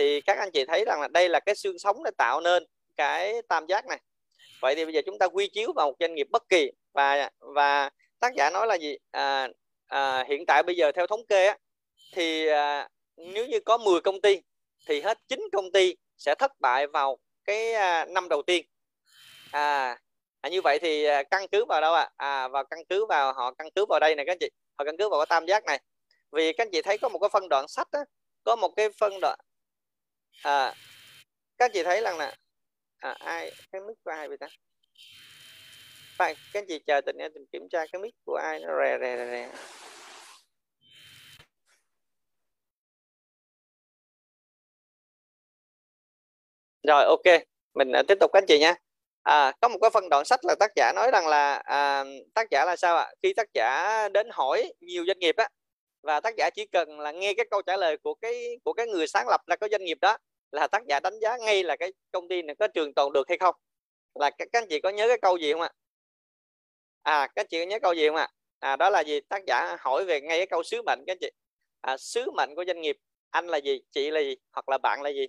thì 0.00 0.20
các 0.20 0.38
anh 0.38 0.50
chị 0.50 0.64
thấy 0.64 0.84
rằng 0.84 1.00
là 1.00 1.08
đây 1.08 1.28
là 1.28 1.40
cái 1.40 1.54
xương 1.54 1.78
sống 1.78 2.04
để 2.04 2.10
tạo 2.18 2.40
nên 2.40 2.64
cái 2.96 3.42
tam 3.48 3.66
giác 3.66 3.86
này. 3.86 4.00
Vậy 4.60 4.74
thì 4.74 4.84
bây 4.84 4.94
giờ 4.94 5.00
chúng 5.06 5.18
ta 5.18 5.26
quy 5.26 5.48
chiếu 5.48 5.72
vào 5.76 5.86
một 5.86 5.96
doanh 6.00 6.14
nghiệp 6.14 6.26
bất 6.30 6.48
kỳ. 6.48 6.70
Và 6.92 7.30
và 7.38 7.90
tác 8.20 8.34
giả 8.36 8.50
nói 8.50 8.66
là 8.66 8.74
gì? 8.74 8.96
À, 9.10 9.48
à, 9.86 10.24
hiện 10.28 10.44
tại 10.46 10.62
bây 10.62 10.76
giờ 10.76 10.92
theo 10.92 11.06
thống 11.06 11.26
kê 11.26 11.46
á, 11.46 11.56
thì 12.12 12.46
à, 12.46 12.88
nếu 13.16 13.46
như 13.46 13.60
có 13.60 13.78
10 13.78 14.00
công 14.00 14.20
ty 14.20 14.40
thì 14.86 15.00
hết 15.00 15.18
9 15.28 15.40
công 15.52 15.72
ty 15.72 15.96
sẽ 16.18 16.34
thất 16.34 16.52
bại 16.60 16.86
vào 16.86 17.18
cái 17.44 17.72
à, 17.74 18.04
năm 18.04 18.28
đầu 18.28 18.42
tiên. 18.42 18.66
À, 19.50 19.98
à 20.40 20.48
như 20.50 20.60
vậy 20.62 20.78
thì 20.78 21.04
à, 21.04 21.22
căn 21.22 21.46
cứ 21.52 21.64
vào 21.64 21.80
đâu 21.80 21.94
ạ? 21.94 22.10
À? 22.16 22.42
à 22.42 22.48
vào 22.48 22.64
căn 22.64 22.84
cứ 22.88 23.06
vào 23.06 23.32
họ 23.32 23.54
căn 23.54 23.68
cứ 23.74 23.86
vào 23.86 24.00
đây 24.00 24.14
này 24.14 24.26
các 24.26 24.32
anh 24.32 24.38
chị. 24.40 24.50
Họ 24.78 24.84
căn 24.84 24.96
cứ 24.96 25.08
vào 25.08 25.20
cái 25.20 25.26
tam 25.28 25.46
giác 25.46 25.64
này. 25.64 25.80
Vì 26.32 26.52
các 26.52 26.64
anh 26.64 26.70
chị 26.72 26.82
thấy 26.82 26.98
có 26.98 27.08
một 27.08 27.18
cái 27.18 27.30
phân 27.32 27.48
đoạn 27.48 27.68
sách 27.68 27.88
á, 27.90 28.00
có 28.44 28.56
một 28.56 28.68
cái 28.76 28.88
phân 29.00 29.20
đoạn 29.20 29.38
à, 30.42 30.74
các 31.58 31.70
chị 31.74 31.82
thấy 31.82 32.00
rằng 32.02 32.18
là 32.18 32.34
à, 32.98 33.14
ai 33.18 33.52
cái 33.72 33.80
mic 33.80 33.96
của 34.04 34.10
ai 34.10 34.28
vậy 34.28 34.36
ta? 34.40 34.48
Phải 36.18 36.34
các 36.52 36.60
anh 36.60 36.66
chị 36.68 36.78
chờ 36.86 37.00
tình 37.00 37.16
em 37.16 37.32
tình 37.34 37.46
kiểm 37.52 37.68
tra 37.70 37.86
cái 37.92 38.02
mic 38.02 38.14
của 38.24 38.34
ai 38.34 38.60
nó 38.60 38.68
rè 38.84 38.98
rè 39.00 39.16
rè, 39.16 39.26
rè. 39.30 39.50
rồi 46.82 47.04
ok. 47.04 47.42
Mình 47.74 47.92
uh, 48.00 48.06
tiếp 48.08 48.18
tục 48.20 48.30
các 48.32 48.38
anh 48.38 48.46
chị 48.48 48.58
nha. 48.58 48.74
À, 49.22 49.52
có 49.60 49.68
một 49.68 49.78
cái 49.82 49.90
phân 49.90 50.08
đoạn 50.08 50.24
sách 50.24 50.40
là 50.44 50.54
tác 50.60 50.70
giả 50.76 50.92
nói 50.96 51.10
rằng 51.12 51.26
là 51.28 51.54
à, 51.54 52.04
tác 52.34 52.50
giả 52.50 52.64
là 52.64 52.76
sao 52.76 52.96
ạ? 52.96 53.12
Khi 53.22 53.32
tác 53.34 53.48
giả 53.54 54.08
đến 54.08 54.28
hỏi 54.32 54.72
nhiều 54.80 55.04
doanh 55.06 55.18
nghiệp 55.18 55.36
á 55.36 55.48
và 56.02 56.20
tác 56.20 56.36
giả 56.36 56.50
chỉ 56.50 56.66
cần 56.66 57.00
là 57.00 57.12
nghe 57.12 57.34
cái 57.34 57.46
câu 57.50 57.62
trả 57.62 57.76
lời 57.76 57.96
của 57.96 58.14
cái 58.14 58.58
của 58.64 58.72
cái 58.72 58.86
người 58.86 59.06
sáng 59.06 59.28
lập 59.28 59.40
ra 59.46 59.56
cái 59.56 59.68
doanh 59.72 59.84
nghiệp 59.84 59.98
đó 60.00 60.16
là 60.52 60.66
tác 60.66 60.82
giả 60.88 61.00
đánh 61.00 61.18
giá 61.20 61.36
ngay 61.36 61.62
là 61.62 61.76
cái 61.76 61.92
công 62.12 62.28
ty 62.28 62.42
này 62.42 62.56
có 62.58 62.68
trường 62.68 62.94
tồn 62.94 63.12
được 63.12 63.28
hay 63.28 63.38
không. 63.38 63.54
Là 64.14 64.30
các, 64.30 64.48
các 64.52 64.62
anh 64.62 64.68
chị 64.68 64.80
có 64.80 64.90
nhớ 64.90 65.08
cái 65.08 65.18
câu 65.22 65.36
gì 65.36 65.52
không 65.52 65.60
ạ? 65.62 65.70
À 67.02 67.26
các 67.26 67.42
anh 67.42 67.46
chị 67.50 67.58
có 67.58 67.66
nhớ 67.66 67.78
câu 67.82 67.92
gì 67.92 68.08
không 68.08 68.16
ạ? 68.16 68.28
À 68.58 68.76
đó 68.76 68.90
là 68.90 69.00
gì? 69.00 69.20
Tác 69.20 69.42
giả 69.46 69.76
hỏi 69.80 70.04
về 70.04 70.20
ngay 70.20 70.38
cái 70.38 70.46
câu 70.46 70.62
sứ 70.62 70.82
mệnh 70.86 70.98
các 71.06 71.12
anh 71.12 71.18
chị. 71.20 71.30
À, 71.80 71.96
sứ 71.96 72.30
mệnh 72.36 72.54
của 72.56 72.64
doanh 72.66 72.80
nghiệp 72.80 72.96
anh 73.30 73.46
là 73.46 73.58
gì 73.58 73.80
chị 73.92 74.10
là 74.10 74.20
gì 74.20 74.36
hoặc 74.52 74.68
là 74.68 74.78
bạn 74.78 75.02
là 75.02 75.10
gì? 75.10 75.26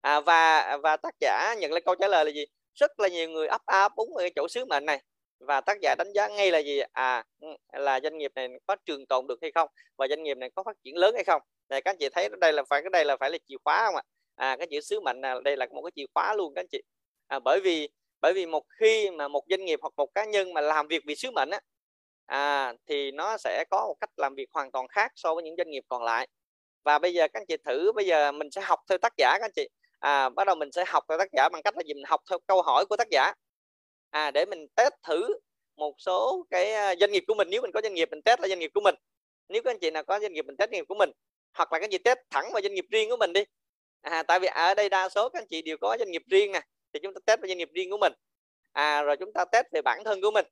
À, 0.00 0.20
và 0.20 0.76
và 0.82 0.96
tác 0.96 1.14
giả 1.20 1.54
nhận 1.58 1.72
lấy 1.72 1.80
câu 1.80 1.94
trả 1.94 2.08
lời 2.08 2.24
là 2.24 2.30
gì? 2.30 2.44
Rất 2.74 3.00
là 3.00 3.08
nhiều 3.08 3.28
người 3.30 3.46
ấp 3.48 3.62
áp 3.66 3.92
búng 3.96 4.16
ở 4.16 4.20
cái 4.20 4.32
chỗ 4.36 4.48
sứ 4.48 4.64
mệnh 4.64 4.86
này 4.86 5.02
và 5.46 5.60
tác 5.60 5.78
giả 5.82 5.94
đánh 5.98 6.12
giá 6.14 6.28
ngay 6.28 6.50
là 6.50 6.58
gì? 6.58 6.80
À 6.92 7.24
ừ, 7.40 7.48
là 7.72 8.00
doanh 8.02 8.18
nghiệp 8.18 8.32
này 8.34 8.48
có 8.66 8.76
trường 8.86 9.06
tồn 9.06 9.26
được 9.26 9.38
hay 9.42 9.50
không? 9.54 9.68
Và 9.96 10.08
doanh 10.08 10.22
nghiệp 10.22 10.36
này 10.36 10.50
có 10.54 10.62
phát 10.62 10.76
triển 10.84 10.96
lớn 10.96 11.14
hay 11.14 11.24
không? 11.24 11.42
Này 11.68 11.80
các 11.82 11.90
anh 11.90 11.96
chị 11.98 12.08
thấy 12.12 12.28
đây 12.40 12.52
là 12.52 12.62
phải 12.70 12.82
cái 12.82 12.90
đây 12.90 13.04
là 13.04 13.16
phải 13.20 13.30
là 13.30 13.38
chìa 13.48 13.56
khóa 13.64 13.84
không 13.86 13.96
ạ? 13.96 14.02
À 14.34 14.56
cái 14.56 14.66
chữ 14.70 14.80
sứ 14.80 15.00
mệnh 15.00 15.20
là 15.20 15.40
đây 15.44 15.56
là 15.56 15.66
một 15.66 15.82
cái 15.82 15.92
chìa 15.96 16.06
khóa 16.14 16.34
luôn 16.34 16.54
các 16.54 16.60
anh 16.60 16.68
chị. 16.70 16.82
À, 17.26 17.38
bởi 17.38 17.60
vì 17.60 17.88
bởi 18.20 18.32
vì 18.32 18.46
một 18.46 18.64
khi 18.80 19.10
mà 19.10 19.28
một 19.28 19.44
doanh 19.50 19.64
nghiệp 19.64 19.78
hoặc 19.82 19.92
một 19.96 20.14
cá 20.14 20.24
nhân 20.24 20.54
mà 20.54 20.60
làm 20.60 20.88
việc 20.88 21.02
vì 21.06 21.14
sứ 21.14 21.30
mệnh 21.30 21.50
á 21.50 21.60
à, 22.26 22.72
thì 22.86 23.10
nó 23.10 23.36
sẽ 23.36 23.64
có 23.70 23.86
một 23.86 23.94
cách 24.00 24.10
làm 24.16 24.34
việc 24.34 24.48
hoàn 24.52 24.70
toàn 24.72 24.88
khác 24.88 25.12
so 25.14 25.34
với 25.34 25.44
những 25.44 25.54
doanh 25.58 25.70
nghiệp 25.70 25.84
còn 25.88 26.02
lại. 26.02 26.28
Và 26.84 26.98
bây 26.98 27.14
giờ 27.14 27.28
các 27.28 27.40
anh 27.40 27.46
chị 27.48 27.56
thử 27.64 27.92
bây 27.92 28.06
giờ 28.06 28.32
mình 28.32 28.50
sẽ 28.50 28.60
học 28.60 28.80
theo 28.88 28.98
tác 28.98 29.12
giả 29.16 29.38
các 29.38 29.44
anh 29.44 29.52
chị. 29.56 29.68
À, 29.98 30.28
bắt 30.28 30.46
đầu 30.46 30.56
mình 30.56 30.72
sẽ 30.72 30.84
học 30.86 31.04
theo 31.08 31.18
tác 31.18 31.28
giả 31.32 31.48
bằng 31.52 31.62
cách 31.62 31.76
là 31.76 31.82
gì 31.86 31.94
mình 31.94 32.04
học 32.06 32.20
theo 32.30 32.38
câu 32.46 32.62
hỏi 32.62 32.86
của 32.86 32.96
tác 32.96 33.08
giả 33.10 33.32
à, 34.12 34.30
để 34.30 34.44
mình 34.44 34.66
test 34.76 34.92
thử 35.02 35.28
một 35.76 35.94
số 35.98 36.46
cái 36.50 36.72
à, 36.72 36.94
doanh 37.00 37.12
nghiệp 37.12 37.24
của 37.26 37.34
mình. 37.34 37.48
Nếu 37.50 37.62
mình 37.62 37.70
có 37.74 37.80
doanh 37.82 37.94
nghiệp 37.94 38.08
mình 38.10 38.22
test 38.22 38.40
là 38.40 38.48
doanh 38.48 38.58
nghiệp 38.58 38.70
của 38.74 38.80
mình. 38.80 38.94
Nếu 39.48 39.62
các 39.62 39.70
anh 39.70 39.78
chị 39.78 39.90
nào 39.90 40.02
có 40.02 40.20
doanh 40.20 40.32
nghiệp 40.32 40.46
mình 40.46 40.56
test 40.56 40.70
doanh 40.70 40.80
nghiệp 40.80 40.84
của 40.88 40.94
mình 40.94 41.10
hoặc 41.54 41.72
là 41.72 41.78
các 41.78 41.84
anh 41.84 41.90
chị 41.90 41.98
test 41.98 42.18
thẳng 42.30 42.52
vào 42.52 42.62
doanh 42.62 42.74
nghiệp 42.74 42.84
riêng 42.90 43.10
của 43.10 43.16
mình 43.16 43.32
đi. 43.32 43.44
À, 44.00 44.22
tại 44.22 44.40
vì 44.40 44.46
ở 44.48 44.74
đây 44.74 44.88
đa 44.88 45.08
số 45.08 45.28
các 45.28 45.38
anh 45.38 45.46
chị 45.48 45.62
đều 45.62 45.76
có 45.80 45.96
doanh 45.98 46.10
nghiệp 46.10 46.22
riêng 46.30 46.52
nè 46.52 46.60
thì 46.92 47.00
chúng 47.02 47.14
ta 47.14 47.20
test 47.26 47.40
vào 47.40 47.48
doanh 47.48 47.58
nghiệp 47.58 47.68
riêng 47.74 47.90
của 47.90 47.98
mình. 47.98 48.12
À, 48.72 49.02
rồi 49.02 49.16
chúng 49.16 49.32
ta 49.32 49.44
test 49.52 49.66
về 49.72 49.82
bản 49.82 50.04
thân 50.04 50.20
của 50.22 50.30
mình. 50.30 50.46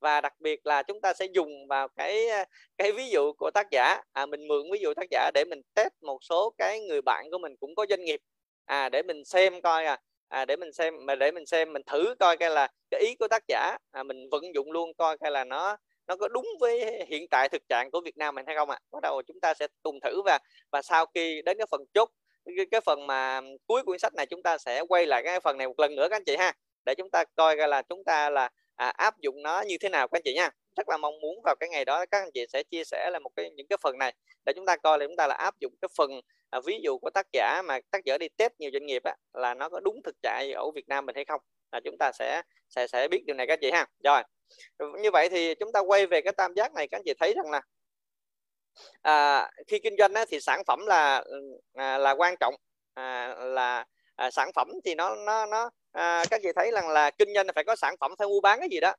Và 0.00 0.20
đặc 0.20 0.34
biệt 0.40 0.66
là 0.66 0.82
chúng 0.82 1.00
ta 1.00 1.14
sẽ 1.14 1.26
dùng 1.34 1.66
vào 1.68 1.88
cái 1.88 2.28
à, 2.28 2.44
cái 2.78 2.92
ví 2.92 3.10
dụ 3.10 3.32
của 3.32 3.50
tác 3.54 3.66
giả. 3.70 4.02
À, 4.12 4.26
mình 4.26 4.48
mượn 4.48 4.70
ví 4.72 4.78
dụ 4.78 4.94
tác 4.94 5.06
giả 5.10 5.30
để 5.34 5.44
mình 5.50 5.60
test 5.74 5.92
một 6.00 6.18
số 6.22 6.54
cái 6.58 6.80
người 6.80 7.00
bạn 7.02 7.26
của 7.30 7.38
mình 7.38 7.56
cũng 7.60 7.74
có 7.74 7.86
doanh 7.88 8.04
nghiệp. 8.04 8.20
À 8.64 8.88
để 8.88 9.02
mình 9.02 9.24
xem 9.24 9.60
coi 9.60 9.84
à, 9.84 9.98
à 10.32 10.44
để 10.44 10.56
mình 10.56 10.72
xem 10.72 10.94
mà 11.06 11.14
để 11.14 11.30
mình 11.30 11.46
xem 11.46 11.72
mình 11.72 11.82
thử 11.86 12.14
coi 12.20 12.36
cái 12.36 12.50
là 12.50 12.68
cái 12.90 13.00
ý 13.00 13.14
của 13.14 13.28
tác 13.28 13.42
giả 13.48 13.76
à, 13.90 14.02
mình 14.02 14.28
vận 14.30 14.54
dụng 14.54 14.72
luôn 14.72 14.94
coi 14.94 15.18
cái 15.18 15.30
là 15.30 15.44
nó 15.44 15.76
nó 16.06 16.16
có 16.16 16.28
đúng 16.28 16.46
với 16.60 17.04
hiện 17.08 17.28
tại 17.30 17.48
thực 17.48 17.62
trạng 17.68 17.90
của 17.90 18.00
Việt 18.04 18.16
Nam 18.16 18.34
mình 18.34 18.46
hay 18.46 18.56
không 18.56 18.70
ạ? 18.70 18.78
À? 18.82 18.84
Bắt 18.92 19.00
đầu 19.02 19.22
chúng 19.22 19.40
ta 19.40 19.54
sẽ 19.54 19.66
cùng 19.82 20.00
thử 20.00 20.22
và 20.22 20.38
và 20.72 20.82
sau 20.82 21.06
khi 21.14 21.42
đến 21.42 21.58
cái 21.58 21.66
phần 21.70 21.80
chốt 21.94 22.10
cái, 22.44 22.66
cái 22.70 22.80
phần 22.80 23.06
mà 23.06 23.40
cuối 23.66 23.82
cuốn 23.82 23.98
sách 23.98 24.14
này 24.14 24.26
chúng 24.26 24.42
ta 24.42 24.58
sẽ 24.58 24.82
quay 24.88 25.06
lại 25.06 25.22
cái 25.24 25.40
phần 25.40 25.58
này 25.58 25.66
một 25.66 25.80
lần 25.80 25.94
nữa 25.96 26.06
các 26.10 26.16
anh 26.16 26.24
chị 26.24 26.36
ha 26.36 26.52
để 26.86 26.94
chúng 26.94 27.10
ta 27.10 27.24
coi 27.36 27.56
coi 27.56 27.68
là 27.68 27.82
chúng 27.82 28.04
ta 28.04 28.30
là 28.30 28.48
à, 28.76 28.88
áp 28.88 29.18
dụng 29.20 29.42
nó 29.42 29.62
như 29.62 29.76
thế 29.80 29.88
nào 29.88 30.08
các 30.08 30.18
anh 30.18 30.22
chị 30.24 30.34
nha 30.34 30.50
rất 30.76 30.88
là 30.88 30.96
mong 30.96 31.20
muốn 31.20 31.40
vào 31.44 31.54
cái 31.60 31.68
ngày 31.68 31.84
đó 31.84 32.06
các 32.10 32.22
anh 32.22 32.30
chị 32.34 32.46
sẽ 32.52 32.62
chia 32.62 32.84
sẻ 32.84 33.10
là 33.12 33.18
một 33.18 33.30
cái 33.36 33.50
những 33.50 33.66
cái 33.66 33.76
phần 33.82 33.98
này 33.98 34.14
để 34.46 34.52
chúng 34.56 34.66
ta 34.66 34.76
coi 34.76 34.98
là 34.98 35.06
chúng 35.06 35.16
ta 35.16 35.26
là 35.26 35.34
áp 35.34 35.54
dụng 35.60 35.72
cái 35.82 35.88
phần 35.96 36.10
à, 36.52 36.60
ví 36.66 36.80
dụ 36.84 36.98
của 36.98 37.10
tác 37.10 37.26
giả 37.32 37.62
mà 37.64 37.78
tác 37.90 38.04
giả 38.04 38.18
đi 38.18 38.28
test 38.36 38.52
nhiều 38.58 38.70
doanh 38.72 38.86
nghiệp 38.86 39.02
á, 39.04 39.14
là 39.32 39.54
nó 39.54 39.68
có 39.68 39.80
đúng 39.80 40.00
thực 40.04 40.16
trạng 40.22 40.52
ở 40.52 40.70
Việt 40.74 40.88
Nam 40.88 41.06
mình 41.06 41.14
hay 41.16 41.24
không? 41.24 41.40
Là 41.72 41.80
chúng 41.84 41.96
ta 41.98 42.12
sẽ 42.12 42.42
sẽ 42.68 42.86
sẽ 42.86 43.08
biết 43.08 43.24
điều 43.26 43.36
này 43.36 43.46
các 43.46 43.58
chị 43.62 43.70
ha. 43.70 43.86
Rồi 44.04 44.22
như 45.02 45.10
vậy 45.10 45.28
thì 45.28 45.54
chúng 45.54 45.72
ta 45.72 45.80
quay 45.80 46.06
về 46.06 46.20
cái 46.20 46.32
tam 46.32 46.54
giác 46.54 46.74
này 46.74 46.88
các 46.88 46.98
anh 46.98 47.02
chị 47.04 47.14
thấy 47.20 47.34
rằng 47.36 47.50
là 47.50 47.60
à, 49.02 49.50
khi 49.66 49.78
kinh 49.78 49.96
doanh 49.98 50.14
á, 50.14 50.24
thì 50.28 50.40
sản 50.40 50.62
phẩm 50.66 50.86
là 50.86 51.24
à, 51.74 51.98
là 51.98 52.10
quan 52.10 52.34
trọng 52.40 52.54
à, 52.94 53.34
là 53.34 53.84
à, 54.16 54.30
sản 54.30 54.50
phẩm 54.54 54.68
thì 54.84 54.94
nó 54.94 55.16
nó 55.16 55.46
nó 55.46 55.70
à, 55.92 56.24
các 56.30 56.40
chị 56.42 56.48
thấy 56.56 56.70
rằng 56.72 56.88
là 56.88 57.10
kinh 57.10 57.34
doanh 57.34 57.46
là 57.46 57.52
phải 57.54 57.64
có 57.64 57.76
sản 57.76 57.94
phẩm 58.00 58.12
phải 58.18 58.28
mua 58.28 58.40
bán 58.40 58.58
cái 58.60 58.68
gì 58.70 58.80
đó. 58.80 58.94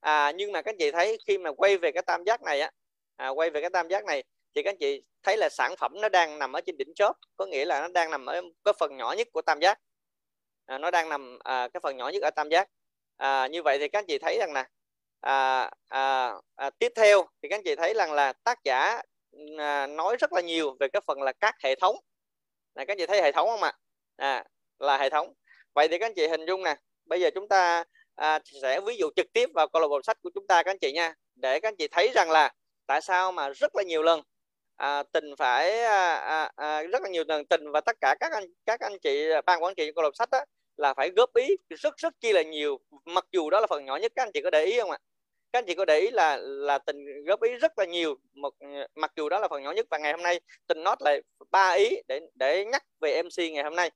À, 0.00 0.32
nhưng 0.36 0.52
mà 0.52 0.62
các 0.62 0.74
chị 0.78 0.90
thấy 0.90 1.18
khi 1.26 1.38
mà 1.38 1.50
quay 1.56 1.76
về 1.78 1.92
cái 1.92 2.02
tam 2.02 2.24
giác 2.24 2.42
này 2.42 2.60
á 2.60 2.70
à, 3.16 3.28
quay 3.28 3.50
về 3.50 3.60
cái 3.60 3.70
tam 3.70 3.88
giác 3.88 4.04
này 4.04 4.24
thì 4.54 4.62
các 4.62 4.70
anh 4.70 4.78
chị 4.80 5.02
thấy 5.22 5.36
là 5.36 5.48
sản 5.48 5.74
phẩm 5.76 5.92
nó 6.00 6.08
đang 6.08 6.38
nằm 6.38 6.52
ở 6.52 6.60
trên 6.60 6.76
đỉnh 6.76 6.94
chóp 6.94 7.16
có 7.36 7.46
nghĩa 7.46 7.64
là 7.64 7.80
nó 7.80 7.88
đang 7.88 8.10
nằm 8.10 8.26
ở 8.26 8.42
cái 8.64 8.74
phần 8.78 8.96
nhỏ 8.96 9.12
nhất 9.12 9.28
của 9.32 9.42
tam 9.42 9.60
giác. 9.60 9.78
À, 10.66 10.78
nó 10.78 10.90
đang 10.90 11.08
nằm 11.08 11.38
à, 11.44 11.68
cái 11.68 11.80
phần 11.80 11.96
nhỏ 11.96 12.08
nhất 12.08 12.22
ở 12.22 12.30
tam 12.30 12.48
giác. 12.48 12.68
À, 13.16 13.46
như 13.46 13.62
vậy 13.62 13.78
thì 13.78 13.88
các 13.88 13.98
anh 13.98 14.06
chị 14.06 14.18
thấy 14.18 14.38
rằng 14.38 14.52
nè 14.54 14.64
à, 15.20 15.70
à, 15.88 16.32
à, 16.56 16.70
tiếp 16.70 16.92
theo 16.96 17.26
thì 17.42 17.48
các 17.48 17.56
anh 17.56 17.62
chị 17.64 17.76
thấy 17.76 17.94
rằng 17.94 18.12
là 18.12 18.32
tác 18.32 18.58
giả 18.64 19.02
à, 19.58 19.86
nói 19.86 20.16
rất 20.16 20.32
là 20.32 20.40
nhiều 20.40 20.76
về 20.80 20.88
cái 20.92 21.00
phần 21.06 21.22
là 21.22 21.32
các 21.32 21.54
hệ 21.64 21.74
thống. 21.74 21.96
Này 22.74 22.86
các 22.86 22.92
anh 22.92 22.98
chị 22.98 23.06
thấy 23.06 23.22
hệ 23.22 23.32
thống 23.32 23.48
không 23.48 23.62
ạ? 23.62 23.72
À, 24.16 24.44
là 24.78 24.98
hệ 24.98 25.10
thống. 25.10 25.34
Vậy 25.74 25.88
thì 25.88 25.98
các 25.98 26.06
anh 26.06 26.14
chị 26.14 26.26
hình 26.28 26.46
dung 26.46 26.62
nè 26.62 26.76
bây 27.04 27.20
giờ 27.20 27.30
chúng 27.34 27.48
ta 27.48 27.84
à, 28.14 28.40
sẽ 28.62 28.80
ví 28.80 28.96
dụ 28.96 29.10
trực 29.16 29.26
tiếp 29.32 29.50
vào 29.54 29.68
câu 29.68 29.82
lạc 29.82 29.88
bộ 29.88 30.02
sách 30.02 30.18
của 30.22 30.30
chúng 30.34 30.46
ta 30.46 30.62
các 30.62 30.70
anh 30.70 30.78
chị 30.78 30.92
nha. 30.92 31.14
Để 31.34 31.60
các 31.60 31.68
anh 31.68 31.76
chị 31.76 31.88
thấy 31.88 32.10
rằng 32.14 32.30
là 32.30 32.52
tại 32.86 33.00
sao 33.00 33.32
mà 33.32 33.50
rất 33.50 33.76
là 33.76 33.82
nhiều 33.82 34.02
lần 34.02 34.22
à, 34.78 35.02
tình 35.12 35.36
phải 35.38 35.80
à, 35.80 36.14
à, 36.14 36.50
à, 36.56 36.82
rất 36.82 37.02
là 37.02 37.08
nhiều 37.08 37.24
lần 37.28 37.46
tình 37.46 37.70
và 37.72 37.80
tất 37.80 37.96
cả 38.00 38.14
các 38.20 38.32
anh 38.32 38.44
các 38.66 38.80
anh 38.80 38.98
chị 39.02 39.28
ban 39.46 39.62
quản 39.62 39.74
trị 39.74 39.92
câu 39.94 40.04
lạc 40.04 40.10
sách 40.14 40.30
đó, 40.30 40.38
là 40.76 40.94
phải 40.94 41.10
góp 41.16 41.34
ý 41.34 41.48
rất 41.68 41.96
rất 41.96 42.14
chi 42.20 42.32
là 42.32 42.42
nhiều. 42.42 42.80
Mặc 43.04 43.24
dù 43.32 43.50
đó 43.50 43.60
là 43.60 43.66
phần 43.66 43.84
nhỏ 43.84 43.96
nhất 43.96 44.12
các 44.16 44.22
anh 44.22 44.30
chị 44.34 44.40
có 44.42 44.50
để 44.50 44.64
ý 44.64 44.80
không 44.80 44.90
ạ? 44.90 44.98
Các 45.52 45.58
anh 45.58 45.64
chị 45.66 45.74
có 45.74 45.84
để 45.84 45.98
ý 46.00 46.10
là 46.10 46.36
là 46.40 46.78
tình 46.78 47.24
góp 47.26 47.42
ý 47.42 47.54
rất 47.54 47.78
là 47.78 47.84
nhiều. 47.84 48.14
Một 48.34 48.54
mặc 48.94 49.12
dù 49.16 49.28
đó 49.28 49.38
là 49.38 49.48
phần 49.48 49.62
nhỏ 49.62 49.72
nhất 49.72 49.86
và 49.90 49.98
ngày 49.98 50.12
hôm 50.12 50.22
nay 50.22 50.40
tình 50.66 50.84
nói 50.84 50.96
lại 51.00 51.20
ba 51.50 51.70
ý 51.70 51.90
để 52.08 52.20
để 52.34 52.64
nhắc 52.64 52.82
về 53.00 53.22
MC 53.22 53.52
ngày 53.52 53.64
hôm 53.64 53.76
nay. 53.76 53.90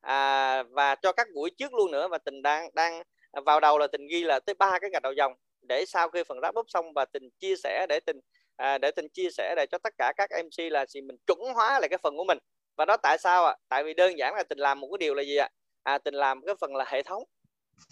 À, 0.00 0.62
và 0.62 0.94
cho 0.94 1.12
các 1.12 1.28
buổi 1.34 1.50
trước 1.50 1.74
luôn 1.74 1.90
nữa 1.90 2.08
và 2.08 2.18
tình 2.18 2.42
đang 2.42 2.68
đang 2.74 3.02
vào 3.46 3.60
đầu 3.60 3.78
là 3.78 3.86
tình 3.86 4.06
ghi 4.06 4.24
là 4.24 4.40
tới 4.40 4.54
ba 4.54 4.78
cái 4.80 4.90
gạch 4.90 5.02
đầu 5.02 5.12
dòng 5.12 5.32
để 5.68 5.84
sau 5.86 6.08
khi 6.08 6.22
phần 6.24 6.38
wrap 6.38 6.60
up 6.60 6.66
xong 6.68 6.92
và 6.92 7.04
tình 7.04 7.30
chia 7.40 7.56
sẻ 7.56 7.86
để 7.88 8.00
tình 8.06 8.20
à, 8.60 8.78
để 8.78 8.90
tình 8.90 9.08
chia 9.08 9.30
sẻ 9.30 9.54
để 9.56 9.66
cho 9.66 9.78
tất 9.78 9.94
cả 9.98 10.12
các 10.16 10.30
MC 10.30 10.72
là 10.72 10.86
gì 10.86 11.00
mình 11.00 11.16
chuẩn 11.26 11.38
hóa 11.54 11.80
lại 11.80 11.88
cái 11.88 11.98
phần 12.02 12.16
của 12.16 12.24
mình 12.24 12.38
và 12.76 12.84
đó 12.84 12.96
tại 12.96 13.18
sao 13.18 13.44
ạ 13.44 13.52
à? 13.52 13.56
tại 13.68 13.84
vì 13.84 13.94
đơn 13.94 14.18
giản 14.18 14.34
là 14.34 14.42
tình 14.42 14.58
làm 14.58 14.80
một 14.80 14.88
cái 14.92 14.98
điều 14.98 15.14
là 15.14 15.22
gì 15.22 15.36
ạ 15.36 15.48
à? 15.82 15.92
à, 15.92 15.98
tình 15.98 16.14
làm 16.14 16.40
cái 16.46 16.54
phần 16.60 16.76
là 16.76 16.84
hệ 16.88 17.02
thống 17.02 17.22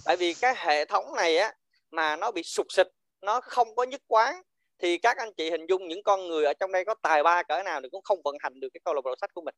tại 0.04 0.16
vì 0.16 0.34
cái 0.34 0.54
hệ 0.56 0.84
thống 0.84 1.14
này 1.16 1.38
á 1.38 1.52
mà 1.90 2.16
nó 2.16 2.30
bị 2.30 2.42
sụp 2.42 2.66
xịt 2.70 2.86
nó 3.20 3.40
không 3.40 3.76
có 3.76 3.82
nhất 3.82 4.00
quán 4.06 4.42
thì 4.78 4.98
các 4.98 5.16
anh 5.16 5.32
chị 5.36 5.50
hình 5.50 5.66
dung 5.68 5.88
những 5.88 6.02
con 6.02 6.28
người 6.28 6.44
ở 6.44 6.52
trong 6.60 6.72
đây 6.72 6.84
có 6.84 6.94
tài 7.02 7.22
ba 7.22 7.42
cỡ 7.42 7.62
nào 7.62 7.80
thì 7.82 7.88
cũng 7.92 8.02
không 8.02 8.18
vận 8.24 8.36
hành 8.40 8.60
được 8.60 8.68
cái 8.74 8.80
câu 8.84 8.94
lạc 8.94 9.00
bộ 9.04 9.14
sách 9.20 9.34
của 9.34 9.42
mình 9.42 9.54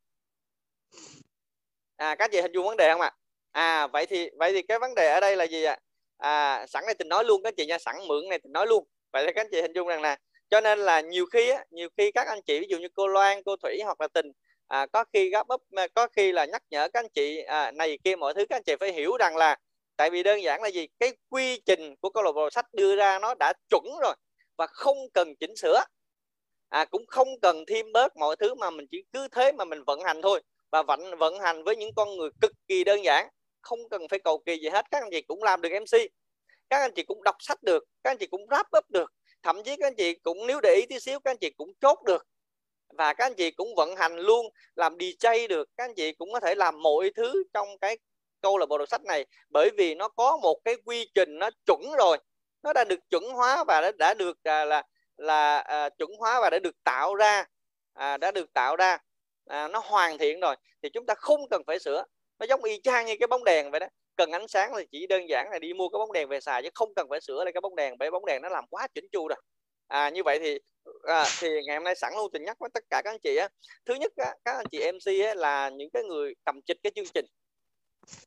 à 1.96 2.14
các 2.14 2.30
chị 2.32 2.40
hình 2.40 2.52
dung 2.52 2.66
vấn 2.66 2.76
đề 2.76 2.92
không 2.92 3.00
ạ 3.00 3.12
à? 3.52 3.82
à 3.82 3.86
vậy 3.86 4.06
thì 4.06 4.30
vậy 4.38 4.52
thì 4.52 4.62
cái 4.62 4.78
vấn 4.78 4.94
đề 4.94 5.08
ở 5.08 5.20
đây 5.20 5.36
là 5.36 5.44
gì 5.44 5.64
ạ 5.64 5.78
à? 6.18 6.66
sẵn 6.66 6.84
đây 6.86 6.94
tình 6.94 7.08
nói 7.08 7.24
luôn 7.24 7.42
các 7.42 7.54
chị 7.56 7.66
nha 7.66 7.78
sẵn 7.78 7.96
mượn 8.08 8.28
này 8.28 8.38
tình 8.38 8.52
nói 8.52 8.66
luôn 8.66 8.84
vậy 9.12 9.24
thì 9.26 9.32
các 9.32 9.40
anh 9.40 9.50
chị 9.50 9.62
hình 9.62 9.72
dung 9.72 9.88
rằng 9.88 10.02
là 10.02 10.16
cho 10.50 10.60
nên 10.60 10.78
là 10.78 11.00
nhiều 11.00 11.26
khi 11.26 11.50
á, 11.50 11.64
nhiều 11.70 11.88
khi 11.96 12.10
các 12.12 12.26
anh 12.26 12.42
chị 12.46 12.60
ví 12.60 12.66
dụ 12.70 12.78
như 12.78 12.88
cô 12.94 13.06
Loan 13.06 13.42
cô 13.42 13.56
Thủy 13.56 13.80
hoặc 13.84 14.00
là 14.00 14.08
tình 14.08 14.26
à, 14.68 14.86
có 14.86 15.04
khi 15.12 15.30
gấp 15.30 15.48
úp 15.48 15.62
à, 15.76 15.86
có 15.94 16.08
khi 16.16 16.32
là 16.32 16.44
nhắc 16.44 16.62
nhở 16.70 16.88
các 16.88 17.00
anh 17.00 17.08
chị 17.14 17.42
à, 17.42 17.72
này 17.72 17.98
kia 18.04 18.16
mọi 18.16 18.34
thứ 18.34 18.46
các 18.48 18.56
anh 18.56 18.62
chị 18.62 18.76
phải 18.80 18.92
hiểu 18.92 19.16
rằng 19.16 19.36
là 19.36 19.56
tại 19.96 20.10
vì 20.10 20.22
đơn 20.22 20.42
giản 20.42 20.62
là 20.62 20.68
gì? 20.68 20.86
Cái 21.00 21.12
quy 21.28 21.60
trình 21.66 21.96
của 22.00 22.10
câu 22.10 22.22
lạc 22.22 22.32
bộ 22.32 22.50
sách 22.50 22.66
đưa 22.72 22.96
ra 22.96 23.18
nó 23.18 23.34
đã 23.34 23.52
chuẩn 23.70 23.84
rồi 24.02 24.14
và 24.58 24.66
không 24.66 24.96
cần 25.14 25.36
chỉnh 25.40 25.56
sửa. 25.56 25.80
À, 26.68 26.84
cũng 26.84 27.06
không 27.06 27.28
cần 27.42 27.64
thêm 27.66 27.92
bớt 27.92 28.16
mọi 28.16 28.36
thứ 28.36 28.54
mà 28.54 28.70
mình 28.70 28.86
chỉ 28.90 29.02
cứ 29.12 29.28
thế 29.28 29.52
mà 29.52 29.64
mình 29.64 29.84
vận 29.86 30.00
hành 30.00 30.22
thôi 30.22 30.42
và 30.72 30.82
vận 30.82 31.18
vận 31.18 31.40
hành 31.40 31.64
với 31.64 31.76
những 31.76 31.90
con 31.96 32.16
người 32.16 32.30
cực 32.40 32.52
kỳ 32.68 32.84
đơn 32.84 33.04
giản 33.04 33.28
không 33.62 33.78
cần 33.90 34.08
phải 34.08 34.18
cầu 34.18 34.42
kỳ 34.46 34.56
gì 34.56 34.68
hết. 34.68 34.84
Các 34.90 35.02
anh 35.02 35.10
chị 35.10 35.22
cũng 35.22 35.42
làm 35.42 35.60
được 35.60 35.68
MC 35.72 36.10
các 36.70 36.80
anh 36.80 36.92
chị 36.96 37.02
cũng 37.02 37.22
đọc 37.22 37.36
sách 37.38 37.62
được 37.62 37.84
các 38.04 38.10
anh 38.10 38.18
chị 38.18 38.26
cũng 38.26 38.46
wrap 38.46 38.64
up 38.78 38.90
được 38.90 39.12
thậm 39.42 39.62
chí 39.62 39.76
các 39.76 39.86
anh 39.86 39.94
chị 39.94 40.14
cũng 40.14 40.46
nếu 40.46 40.60
để 40.60 40.74
ý 40.74 40.86
tí 40.86 41.00
xíu 41.00 41.20
các 41.20 41.30
anh 41.30 41.36
chị 41.40 41.50
cũng 41.50 41.72
chốt 41.80 41.98
được. 42.04 42.26
Và 42.88 43.14
các 43.14 43.24
anh 43.24 43.34
chị 43.34 43.50
cũng 43.50 43.74
vận 43.74 43.96
hành 43.96 44.16
luôn 44.16 44.46
làm 44.74 44.96
DJ 44.96 45.48
được. 45.48 45.68
Các 45.76 45.84
anh 45.84 45.94
chị 45.94 46.12
cũng 46.12 46.32
có 46.32 46.40
thể 46.40 46.54
làm 46.54 46.82
mọi 46.82 47.10
thứ 47.16 47.44
trong 47.54 47.78
cái 47.78 47.98
câu 48.40 48.58
lạc 48.58 48.66
bộ 48.66 48.78
đọc 48.78 48.88
sách 48.88 49.02
này. 49.02 49.26
Bởi 49.48 49.70
vì 49.78 49.94
nó 49.94 50.08
có 50.08 50.36
một 50.36 50.60
cái 50.64 50.76
quy 50.84 51.10
trình 51.14 51.38
nó 51.38 51.50
chuẩn 51.66 51.80
rồi. 51.98 52.18
Nó 52.62 52.72
đã 52.72 52.84
được 52.84 53.00
chuẩn 53.10 53.24
hóa 53.24 53.64
và 53.64 53.80
đã, 53.80 53.92
đã 53.98 54.14
được 54.14 54.38
à, 54.42 54.64
là 54.64 54.82
là 55.16 55.58
à, 55.58 55.88
chuẩn 55.88 56.10
hóa 56.18 56.40
và 56.40 56.50
đã 56.50 56.58
được 56.58 56.84
tạo 56.84 57.14
ra. 57.14 57.44
À, 57.92 58.16
đã 58.16 58.30
được 58.30 58.52
tạo 58.52 58.76
ra. 58.76 58.98
À, 59.46 59.68
nó 59.68 59.82
hoàn 59.84 60.18
thiện 60.18 60.40
rồi. 60.40 60.56
Thì 60.82 60.88
chúng 60.88 61.06
ta 61.06 61.14
không 61.14 61.48
cần 61.50 61.62
phải 61.66 61.78
sửa. 61.78 62.04
Nó 62.38 62.46
giống 62.46 62.64
y 62.64 62.80
chang 62.80 63.06
như 63.06 63.16
cái 63.20 63.26
bóng 63.26 63.44
đèn 63.44 63.70
vậy 63.70 63.80
đó 63.80 63.86
cần 64.20 64.30
ánh 64.30 64.48
sáng 64.48 64.72
thì 64.76 64.84
chỉ 64.92 65.06
đơn 65.06 65.28
giản 65.28 65.50
là 65.50 65.58
đi 65.58 65.72
mua 65.72 65.88
cái 65.88 65.98
bóng 65.98 66.12
đèn 66.12 66.28
về 66.28 66.40
xài 66.40 66.62
chứ 66.62 66.68
không 66.74 66.94
cần 66.96 67.06
phải 67.10 67.20
sửa 67.20 67.44
lại 67.44 67.52
cái 67.52 67.60
bóng 67.60 67.76
đèn 67.76 67.98
bởi 67.98 68.10
bóng 68.10 68.26
đèn 68.26 68.42
nó 68.42 68.48
làm 68.48 68.64
quá 68.70 68.88
chỉnh 68.94 69.04
chu 69.12 69.28
rồi. 69.28 69.38
À 69.88 70.10
như 70.10 70.22
vậy 70.22 70.38
thì 70.38 70.58
à, 71.02 71.24
thì 71.40 71.48
ngày 71.66 71.76
hôm 71.76 71.84
nay 71.84 71.94
sẵn 71.94 72.12
luôn 72.16 72.30
tình 72.32 72.44
nhắc 72.44 72.56
với 72.58 72.70
tất 72.74 72.84
cả 72.90 73.02
các 73.04 73.10
anh 73.10 73.18
chị 73.18 73.36
á. 73.36 73.48
Thứ 73.86 73.94
nhất 73.94 74.12
á, 74.16 74.34
các 74.44 74.56
anh 74.56 74.66
chị 74.70 74.92
MC 74.92 75.26
á, 75.26 75.34
là 75.34 75.68
những 75.68 75.90
cái 75.90 76.02
người 76.04 76.34
cầm 76.44 76.62
chịch 76.62 76.76
cái 76.82 76.92
chương 76.94 77.04
trình. 77.14 77.26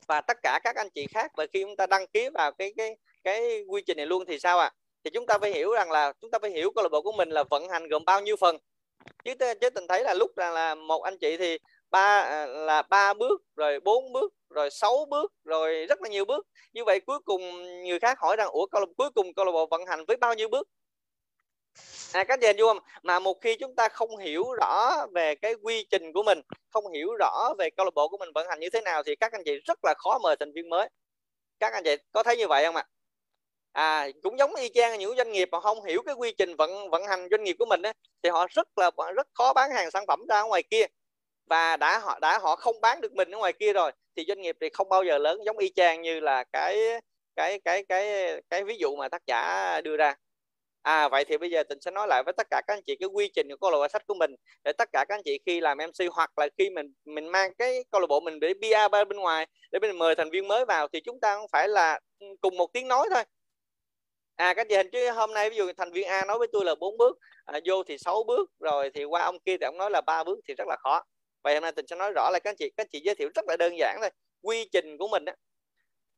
Và 0.08 0.22
tất 0.22 0.38
cả 0.44 0.60
các 0.64 0.76
anh 0.76 0.90
chị 0.96 1.08
khác 1.14 1.32
và 1.38 1.46
khi 1.54 1.64
chúng 1.64 1.76
ta 1.76 1.86
đăng 1.86 2.08
ký 2.08 2.30
vào 2.30 2.52
cái 2.52 2.74
cái 2.78 2.98
cái 3.24 3.64
quy 3.68 3.82
trình 3.88 3.98
này 3.98 4.06
luôn 4.06 4.26
thì 4.26 4.40
sao 4.40 4.60
ạ? 4.60 4.66
À? 4.66 4.76
thì 5.04 5.10
chúng 5.14 5.26
ta 5.26 5.38
phải 5.38 5.52
hiểu 5.52 5.72
rằng 5.74 5.92
là 5.92 6.14
chúng 6.22 6.32
ta 6.32 6.40
phải 6.42 6.52
hiểu 6.52 6.72
câu 6.76 6.84
lạc 6.84 6.90
bộ 6.90 7.02
của 7.02 7.12
mình 7.12 7.30
là 7.30 7.44
vận 7.44 7.70
hành 7.70 7.88
gồm 7.88 8.06
bao 8.06 8.22
nhiêu 8.22 8.36
phần. 8.36 8.58
Chứ 9.24 9.34
chứ 9.62 9.70
tình 9.70 9.88
thấy 9.88 10.04
là 10.04 10.14
lúc 10.14 10.38
là, 10.38 10.52
là 10.52 10.76
một 10.76 11.04
anh 11.04 11.18
chị 11.18 11.38
thì 11.38 11.58
ba 11.94 12.20
à, 12.20 12.46
là 12.46 12.82
ba 12.82 13.14
bước 13.14 13.42
rồi 13.56 13.80
bốn 13.80 14.14
bước 14.14 14.34
rồi 14.50 14.70
sáu 14.70 15.06
bước 15.10 15.34
rồi 15.44 15.86
rất 15.90 16.02
là 16.02 16.10
nhiều 16.10 16.26
bước. 16.26 16.48
Như 16.74 16.84
vậy 16.86 17.00
cuối 17.00 17.20
cùng 17.26 17.42
người 17.84 18.00
khác 18.00 18.20
hỏi 18.20 18.36
rằng 18.36 18.50
ủa 18.52 18.66
câu 18.68 18.82
lạc 18.82 18.88
cuối 18.98 19.10
cùng 19.16 19.34
câu 19.34 19.46
lạc 19.46 19.52
bộ 19.52 19.66
vận 19.66 19.86
hành 19.86 20.06
với 20.06 20.18
bao 20.18 20.34
nhiêu 20.34 20.50
bước? 20.50 20.68
À 22.14 22.24
các 22.24 22.40
chị 22.42 22.48
vô 22.58 22.68
không? 22.68 22.80
Mà 23.04 23.20
một 23.20 23.42
khi 23.42 23.56
chúng 23.56 23.76
ta 23.76 23.90
không 23.90 24.18
hiểu 24.18 24.54
rõ 24.54 25.06
về 25.14 25.36
cái 25.36 25.54
quy 25.54 25.88
trình 25.92 26.14
của 26.14 26.24
mình 26.24 26.42
không 26.70 26.92
hiểu 26.94 27.14
rõ 27.20 27.54
về 27.60 27.70
câu 27.78 27.86
lạc 27.86 27.94
bộ 27.96 28.08
của 28.08 28.18
mình 28.18 28.30
vận 28.36 28.48
hành 28.50 28.60
như 28.60 28.70
thế 28.70 28.82
nào 28.82 29.04
thì 29.04 29.16
các 29.16 29.32
anh 29.32 29.42
chị 29.46 29.60
rất 29.66 29.80
là 29.84 29.94
khó 29.98 30.20
mời 30.24 30.36
thành 30.40 30.54
viên 30.56 30.70
mới. 30.70 30.90
Các 31.60 31.74
anh 31.74 31.84
chị 31.84 31.96
có 32.12 32.24
thấy 32.24 32.38
như 32.38 32.48
vậy 32.48 32.66
không 32.66 32.76
ạ? 32.76 32.86
À 33.72 34.08
cũng 34.24 34.40
giống 34.40 34.56
y 34.56 34.70
chang 34.70 35.00
những 35.00 35.16
doanh 35.18 35.32
nghiệp 35.32 35.50
mà 35.52 35.60
không 35.60 35.84
hiểu 35.84 36.02
cái 36.06 36.16
quy 36.16 36.34
trình 36.38 36.56
vận 36.56 36.90
vận 36.90 37.04
hành 37.06 37.28
doanh 37.32 37.44
nghiệp 37.44 37.56
của 37.60 37.66
mình 37.66 37.82
ấy, 37.82 37.94
thì 38.24 38.30
họ 38.30 38.48
rất 38.50 38.68
là 38.78 38.92
rất 39.16 39.28
khó 39.34 39.54
bán 39.54 39.72
hàng 39.72 39.92
sản 39.92 40.06
phẩm 40.08 40.20
ra 40.30 40.42
ngoài 40.42 40.64
kia 40.64 40.86
và 41.46 41.78
đã 41.78 42.00
họ 42.00 42.20
đã 42.22 42.40
họ 42.40 42.56
không 42.56 42.82
bán 42.82 43.02
được 43.02 43.14
mình 43.14 43.32
ở 43.32 43.38
ngoài 43.38 43.54
kia 43.54 43.74
rồi 43.74 43.92
thì 44.16 44.26
doanh 44.28 44.42
nghiệp 44.42 44.58
thì 44.62 44.70
không 44.74 44.90
bao 44.90 45.04
giờ 45.04 45.18
lớn 45.18 45.40
giống 45.46 45.58
y 45.58 45.70
chang 45.76 46.02
như 46.02 46.20
là 46.20 46.44
cái 46.54 46.78
cái 47.36 47.60
cái 47.66 47.84
cái 47.90 48.34
cái 48.50 48.64
ví 48.64 48.78
dụ 48.80 48.96
mà 48.96 49.10
tác 49.10 49.22
giả 49.28 49.82
đưa 49.82 49.98
ra. 49.98 50.16
À 50.82 51.10
vậy 51.10 51.26
thì 51.26 51.38
bây 51.38 51.50
giờ 51.50 51.64
tình 51.64 51.82
sẽ 51.82 51.92
nói 51.92 52.08
lại 52.08 52.24
với 52.26 52.34
tất 52.38 52.48
cả 52.50 52.62
các 52.68 52.74
anh 52.74 52.84
chị 52.86 52.96
cái 53.00 53.08
quy 53.08 53.32
trình 53.36 53.48
của 53.50 53.58
câu 53.62 53.72
lạc 53.72 53.78
bộ 53.78 53.88
sách 53.88 54.08
của 54.08 54.14
mình 54.14 54.36
để 54.64 54.74
tất 54.78 54.90
cả 54.94 55.06
các 55.10 55.16
anh 55.16 55.22
chị 55.26 55.40
khi 55.46 55.62
làm 55.62 55.78
MC 55.78 56.08
hoặc 56.12 56.40
là 56.40 56.48
khi 56.58 56.70
mình 56.70 56.94
mình 57.06 57.28
mang 57.28 57.54
cái 57.56 57.84
câu 57.92 58.02
lạc 58.02 58.08
bộ 58.08 58.20
mình 58.20 58.40
để 58.40 58.54
bia 58.54 58.88
bên 58.92 59.18
ngoài 59.18 59.48
để 59.72 59.80
mình 59.80 59.98
mời 60.00 60.16
thành 60.16 60.30
viên 60.32 60.48
mới 60.48 60.66
vào 60.66 60.88
thì 60.94 61.02
chúng 61.06 61.20
ta 61.20 61.36
không 61.36 61.48
phải 61.52 61.68
là 61.70 62.00
cùng 62.42 62.58
một 62.58 62.74
tiếng 62.74 62.88
nói 62.88 63.08
thôi. 63.14 63.24
À 64.36 64.54
các 64.54 64.68
chị 64.70 64.76
hình 64.76 64.90
chứ 64.92 65.12
hôm 65.12 65.34
nay 65.34 65.50
ví 65.50 65.56
dụ 65.58 65.72
thành 65.78 65.92
viên 65.92 66.08
A 66.08 66.26
nói 66.26 66.40
với 66.40 66.48
tôi 66.54 66.66
là 66.66 66.76
bốn 66.76 66.98
bước 66.98 67.18
à, 67.46 67.60
vô 67.66 67.84
thì 67.84 67.98
sáu 67.98 68.24
bước 68.24 68.52
rồi 68.60 68.92
thì 68.94 69.04
qua 69.04 69.24
ông 69.24 69.40
kia 69.40 69.58
thì 69.58 69.66
ông 69.66 69.78
nói 69.78 69.92
là 69.92 70.02
ba 70.02 70.24
bước 70.24 70.40
thì 70.48 70.54
rất 70.58 70.68
là 70.68 70.76
khó 70.80 71.04
vậy 71.44 71.54
hôm 71.54 71.64
nay 71.64 71.72
tình 71.72 71.88
sẽ 71.88 71.96
nói 71.96 72.12
rõ 72.16 72.30
là 72.30 72.40
các 72.40 72.50
anh 72.50 72.56
chị 72.56 72.70
các 72.70 72.84
anh 72.84 72.90
chị 72.92 73.02
giới 73.04 73.16
thiệu 73.16 73.30
rất 73.36 73.46
là 73.48 73.58
đơn 73.58 73.78
giản 73.78 73.98
thôi. 74.02 74.10
Quy 74.42 74.70
trình 74.72 74.98
của 74.98 75.08
mình 75.08 75.26
á 75.26 75.36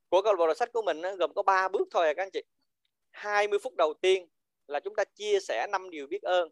của 0.10 0.22
câu 0.22 0.34
lạc 0.34 0.38
bộ 0.38 0.54
sách 0.54 0.70
của 0.74 0.82
mình 0.82 1.02
á, 1.02 1.12
gồm 1.20 1.34
có 1.34 1.44
ba 1.44 1.68
bước 1.68 1.88
thôi 1.92 2.08
à 2.08 2.14
các 2.14 2.24
anh 2.24 2.30
chị. 2.34 2.44
20 3.12 3.60
phút 3.60 3.76
đầu 3.76 3.94
tiên 3.94 4.28
là 4.68 4.80
chúng 4.80 4.96
ta 4.96 5.04
chia 5.04 5.40
sẻ 5.40 5.68
năm 5.72 5.90
điều 5.90 6.08
biết 6.08 6.22
ơn. 6.22 6.50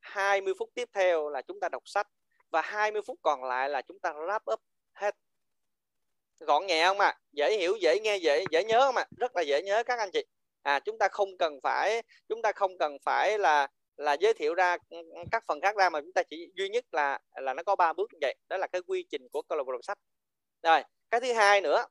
20 0.00 0.54
phút 0.58 0.70
tiếp 0.74 0.88
theo 0.92 1.28
là 1.28 1.42
chúng 1.42 1.60
ta 1.60 1.68
đọc 1.68 1.82
sách. 1.86 2.08
Và 2.50 2.60
20 2.60 3.02
phút 3.02 3.18
còn 3.22 3.44
lại 3.44 3.68
là 3.68 3.82
chúng 3.82 3.98
ta 3.98 4.12
wrap 4.12 4.52
up 4.52 4.60
hết. 4.92 5.14
Gọn 6.40 6.66
nhẹ 6.66 6.86
không 6.86 7.00
ạ? 7.00 7.06
À? 7.06 7.18
dễ 7.32 7.56
hiểu 7.56 7.76
dễ 7.76 8.00
nghe 8.00 8.16
dễ 8.16 8.44
dễ 8.50 8.64
nhớ 8.64 8.80
không 8.80 8.96
ạ? 8.96 9.02
À? 9.02 9.10
rất 9.16 9.36
là 9.36 9.42
dễ 9.42 9.62
nhớ 9.62 9.82
các 9.82 9.98
anh 9.98 10.10
chị. 10.12 10.24
À 10.62 10.80
chúng 10.80 10.98
ta 10.98 11.08
không 11.08 11.38
cần 11.38 11.60
phải 11.62 12.02
chúng 12.28 12.42
ta 12.42 12.52
không 12.52 12.78
cần 12.78 12.96
phải 13.04 13.38
là 13.38 13.68
là 13.98 14.12
giới 14.12 14.34
thiệu 14.34 14.54
ra 14.54 14.76
ừ, 14.90 14.96
ừ, 14.96 15.20
các 15.32 15.44
phần 15.48 15.60
khác 15.60 15.76
ra 15.76 15.90
mà 15.90 16.00
chúng 16.00 16.12
ta 16.12 16.22
chỉ 16.22 16.50
duy 16.54 16.68
nhất 16.68 16.84
là 16.92 17.18
là 17.42 17.54
nó 17.54 17.62
có 17.62 17.76
ba 17.76 17.92
bước 17.92 18.10
như 18.12 18.18
vậy, 18.20 18.34
đó 18.48 18.56
là 18.56 18.66
cái 18.66 18.82
quy 18.86 19.04
trình 19.10 19.22
của 19.32 19.42
câu 19.42 19.58
lạc 19.58 19.64
bộ 19.64 19.72
đọc 19.72 19.84
sách. 19.84 19.98
Rồi, 20.62 20.82
cái 21.10 21.20
thứ 21.20 21.32
hai 21.32 21.60
nữa, 21.60 21.84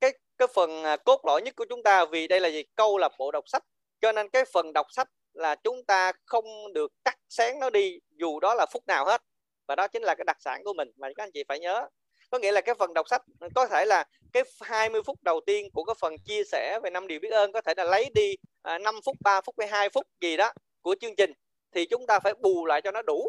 cái 0.00 0.12
cái 0.38 0.48
phần 0.54 0.84
à, 0.84 0.96
cốt 0.96 1.20
lõi 1.26 1.42
nhất 1.42 1.56
của 1.56 1.66
chúng 1.68 1.82
ta 1.82 2.04
vì 2.04 2.28
đây 2.28 2.40
là 2.40 2.48
gì? 2.48 2.62
Câu 2.76 2.98
lạc 2.98 3.12
bộ 3.18 3.30
đọc 3.32 3.44
sách, 3.48 3.62
cho 4.00 4.12
nên 4.12 4.28
cái 4.30 4.44
phần 4.52 4.72
đọc 4.72 4.86
sách 4.90 5.08
là 5.32 5.54
chúng 5.54 5.84
ta 5.84 6.12
không 6.26 6.44
được 6.74 6.92
cắt 7.04 7.18
xén 7.28 7.58
nó 7.60 7.70
đi, 7.70 7.98
dù 8.10 8.40
đó 8.40 8.54
là 8.54 8.66
phút 8.72 8.86
nào 8.86 9.04
hết, 9.06 9.22
và 9.68 9.76
đó 9.76 9.88
chính 9.88 10.02
là 10.02 10.14
cái 10.14 10.24
đặc 10.24 10.36
sản 10.40 10.64
của 10.64 10.72
mình, 10.72 10.88
mà 10.96 11.08
các 11.16 11.24
anh 11.24 11.30
chị 11.34 11.44
phải 11.48 11.60
nhớ. 11.60 11.88
Có 12.30 12.38
nghĩa 12.38 12.52
là 12.52 12.60
cái 12.60 12.74
phần 12.74 12.94
đọc 12.94 13.08
sách 13.08 13.22
ừ, 13.40 13.48
có 13.54 13.66
thể 13.66 13.84
là 13.86 14.04
cái 14.32 14.42
20 14.60 15.02
phút 15.02 15.22
đầu 15.22 15.40
tiên 15.46 15.70
của 15.74 15.84
cái 15.84 15.94
phần 16.00 16.14
chia 16.24 16.44
sẻ 16.44 16.80
về 16.84 16.90
năm 16.90 17.06
điều 17.06 17.20
biết 17.20 17.30
ơn, 17.32 17.52
có 17.52 17.60
thể 17.60 17.74
là 17.76 17.84
lấy 17.84 18.10
đi 18.14 18.34
à, 18.62 18.78
5 18.78 18.94
phút 19.04 19.16
3 19.24 19.40
phút 19.40 19.54
hay 19.58 19.68
2 19.68 19.88
phút 19.90 20.06
gì 20.20 20.36
đó 20.36 20.52
của 20.82 20.96
chương 21.00 21.16
trình 21.16 21.32
thì 21.76 21.86
chúng 21.86 22.06
ta 22.06 22.20
phải 22.20 22.34
bù 22.34 22.66
lại 22.66 22.80
cho 22.82 22.90
nó 22.90 23.02
đủ. 23.02 23.28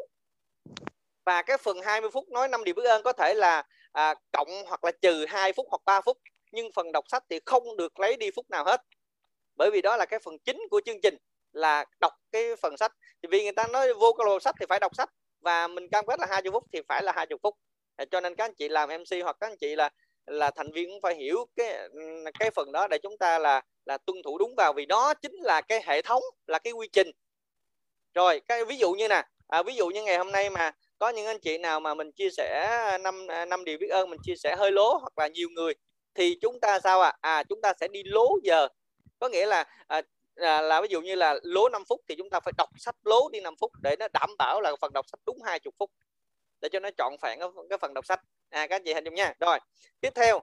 Và 1.26 1.42
cái 1.42 1.58
phần 1.58 1.82
20 1.82 2.10
phút 2.14 2.30
nói 2.30 2.48
năm 2.48 2.64
điều 2.64 2.76
biết 2.76 2.86
ơn 2.86 3.04
có 3.04 3.14
thể 3.14 3.34
là 3.34 3.64
à, 3.92 4.16
cộng 4.32 4.66
hoặc 4.66 4.84
là 4.84 4.92
trừ 5.02 5.26
2 5.26 5.54
phút 5.54 5.66
hoặc 5.70 5.82
3 5.86 6.02
phút 6.02 6.18
nhưng 6.52 6.72
phần 6.76 6.92
đọc 6.92 7.06
sách 7.08 7.24
thì 7.30 7.40
không 7.46 7.78
được 7.78 8.00
lấy 8.00 8.18
đi 8.18 8.32
phút 8.36 8.50
nào 8.50 8.64
hết. 8.66 8.82
Bởi 9.56 9.72
vì 9.72 9.82
đó 9.82 9.98
là 9.98 10.06
cái 10.06 10.20
phần 10.20 10.38
chính 10.46 10.58
của 10.72 10.82
chương 10.86 11.02
trình 11.04 11.18
là 11.52 11.86
đọc 12.00 12.14
cái 12.32 12.56
phần 12.56 12.78
sách. 12.78 12.92
Thì 13.22 13.28
vì 13.32 13.44
người 13.44 13.52
ta 13.52 13.68
nói 13.68 13.94
vô 13.94 14.14
cái 14.18 14.26
lô 14.26 14.40
sách 14.40 14.56
thì 14.60 14.66
phải 14.70 14.80
đọc 14.80 14.96
sách 14.96 15.10
và 15.42 15.68
mình 15.68 15.90
cam 15.90 16.06
kết 16.06 16.20
là 16.20 16.28
20 16.30 16.52
phút 16.52 16.64
thì 16.74 16.82
phải 16.90 17.04
là 17.04 17.12
20 17.16 17.38
phút. 17.44 17.56
Cho 18.12 18.22
nên 18.22 18.36
các 18.36 18.46
anh 18.46 18.56
chị 18.56 18.70
làm 18.70 18.90
MC 18.90 19.24
hoặc 19.24 19.38
các 19.40 19.48
anh 19.48 19.58
chị 19.58 19.76
là 19.76 19.90
là 20.26 20.52
thành 20.52 20.72
viên 20.72 20.90
cũng 20.90 21.02
phải 21.02 21.16
hiểu 21.16 21.46
cái 21.56 21.90
cái 22.40 22.52
phần 22.52 22.72
đó 22.72 22.88
để 22.88 22.98
chúng 23.04 23.18
ta 23.18 23.40
là 23.40 23.62
là 23.86 23.98
tuân 23.98 24.18
thủ 24.24 24.38
đúng 24.38 24.54
vào. 24.58 24.74
Vì 24.74 24.86
đó 24.86 25.14
chính 25.14 25.36
là 25.36 25.62
cái 25.62 25.82
hệ 25.86 26.02
thống 26.02 26.24
là 26.48 26.60
cái 26.60 26.74
quy 26.74 26.88
trình 26.94 27.12
rồi 28.18 28.42
cái 28.48 28.66
ví 28.66 28.78
dụ 28.78 28.92
như 28.92 29.08
nè 29.08 29.24
à, 29.48 29.64
ví 29.64 29.76
dụ 29.76 29.88
như 29.88 30.04
ngày 30.04 30.18
hôm 30.18 30.32
nay 30.32 30.50
mà 30.50 30.72
có 31.00 31.10
những 31.10 31.26
anh 31.26 31.40
chị 31.40 31.58
nào 31.58 31.80
mà 31.80 31.94
mình 31.94 32.12
chia 32.12 32.30
sẻ 32.30 32.98
năm 33.02 33.28
à, 33.28 33.46
năm 33.46 33.66
điều 33.66 33.78
biết 33.78 33.88
ơn 33.88 34.10
mình 34.10 34.20
chia 34.24 34.36
sẻ 34.36 34.56
hơi 34.56 34.72
lố 34.72 34.98
hoặc 34.98 35.18
là 35.18 35.28
nhiều 35.28 35.50
người 35.50 35.74
thì 36.16 36.38
chúng 36.42 36.60
ta 36.60 36.80
sao 36.80 37.02
à 37.02 37.14
à 37.22 37.44
chúng 37.44 37.62
ta 37.62 37.74
sẽ 37.80 37.88
đi 37.88 38.04
lố 38.04 38.28
giờ. 38.44 38.68
Có 39.20 39.30
nghĩa 39.30 39.46
là 39.46 39.66
à, 39.88 40.02
là, 40.36 40.62
là 40.62 40.82
ví 40.82 40.88
dụ 40.92 41.02
như 41.02 41.16
là 41.16 41.40
lố 41.44 41.70
5 41.70 41.84
phút 41.90 42.02
thì 42.08 42.16
chúng 42.18 42.30
ta 42.30 42.40
phải 42.40 42.54
đọc 42.58 42.70
sách 42.78 42.96
lố 43.04 43.30
đi 43.30 43.40
5 43.40 43.56
phút 43.60 43.72
để 43.84 43.96
nó 44.00 44.08
đảm 44.14 44.30
bảo 44.38 44.62
là 44.62 44.76
phần 44.82 44.94
đọc 44.94 45.06
sách 45.12 45.20
đúng 45.26 45.42
20 45.46 45.72
phút 45.80 45.92
để 46.62 46.70
cho 46.72 46.80
nó 46.80 46.90
chọn 46.98 47.18
phản 47.22 47.40
cái, 47.40 47.48
cái 47.70 47.78
phần 47.78 47.94
đọc 47.94 48.06
sách. 48.06 48.20
À 48.50 48.68
các 48.68 48.76
anh 48.76 48.84
chị 48.86 48.94
hình 48.94 49.04
dung 49.04 49.16
nha. 49.16 49.34
Rồi 49.40 49.60
tiếp 50.02 50.10
theo. 50.16 50.42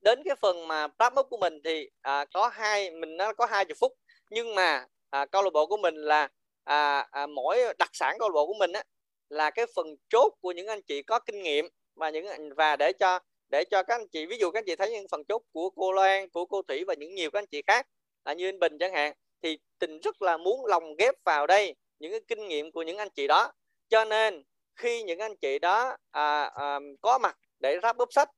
Đến 0.00 0.22
cái 0.24 0.36
phần 0.40 0.68
mà 0.68 0.86
wrap 0.98 1.20
up 1.20 1.26
của 1.30 1.36
mình 1.36 1.60
thì 1.64 1.90
à, 2.00 2.24
có 2.34 2.48
hai 2.48 2.90
mình 2.90 3.16
nó 3.16 3.32
có 3.32 3.46
hai 3.46 3.64
chục 3.64 3.78
phút 3.80 3.92
nhưng 4.30 4.54
mà 4.54 4.86
à, 5.10 5.26
câu 5.26 5.42
lạc 5.42 5.50
bộ 5.52 5.66
của 5.66 5.76
mình 5.76 5.94
là 5.94 6.28
à, 6.68 7.06
à, 7.10 7.26
mỗi 7.26 7.58
đặc 7.78 7.90
sản 7.92 8.16
câu 8.18 8.28
lạc 8.28 8.32
bộ 8.32 8.46
của 8.46 8.54
mình 8.58 8.72
á 8.72 8.82
là 9.28 9.50
cái 9.50 9.66
phần 9.76 9.86
chốt 10.08 10.32
của 10.40 10.52
những 10.52 10.66
anh 10.66 10.82
chị 10.82 11.02
có 11.02 11.18
kinh 11.18 11.42
nghiệm 11.42 11.68
và 11.94 12.10
những 12.10 12.26
và 12.56 12.76
để 12.76 12.92
cho 12.92 13.18
để 13.48 13.64
cho 13.64 13.82
các 13.82 13.94
anh 13.94 14.08
chị 14.08 14.26
ví 14.26 14.36
dụ 14.38 14.50
các 14.50 14.58
anh 14.58 14.64
chị 14.66 14.76
thấy 14.76 14.90
những 14.90 15.06
phần 15.10 15.24
chốt 15.28 15.42
của 15.52 15.70
cô 15.70 15.92
Loan 15.92 16.28
của 16.30 16.46
cô 16.46 16.62
Thủy 16.62 16.84
và 16.84 16.94
những 16.94 17.14
nhiều 17.14 17.30
các 17.30 17.38
anh 17.38 17.46
chị 17.46 17.62
khác 17.66 17.86
à, 18.24 18.34
như 18.34 18.48
anh 18.48 18.58
Bình 18.58 18.78
chẳng 18.80 18.92
hạn 18.92 19.12
thì 19.42 19.58
tình 19.78 20.00
rất 20.00 20.22
là 20.22 20.36
muốn 20.36 20.66
lồng 20.66 20.96
ghép 20.96 21.14
vào 21.24 21.46
đây 21.46 21.74
những 21.98 22.10
cái 22.10 22.20
kinh 22.28 22.48
nghiệm 22.48 22.72
của 22.72 22.82
những 22.82 22.96
anh 22.96 23.08
chị 23.14 23.26
đó. 23.26 23.52
Cho 23.88 24.04
nên 24.04 24.42
khi 24.76 25.02
những 25.02 25.18
anh 25.18 25.36
chị 25.36 25.58
đó 25.58 25.96
à, 26.10 26.42
à, 26.42 26.78
có 27.00 27.18
mặt 27.18 27.38
để 27.58 27.78
ráp 27.82 27.96
bóp 27.96 28.12
sách 28.12 28.30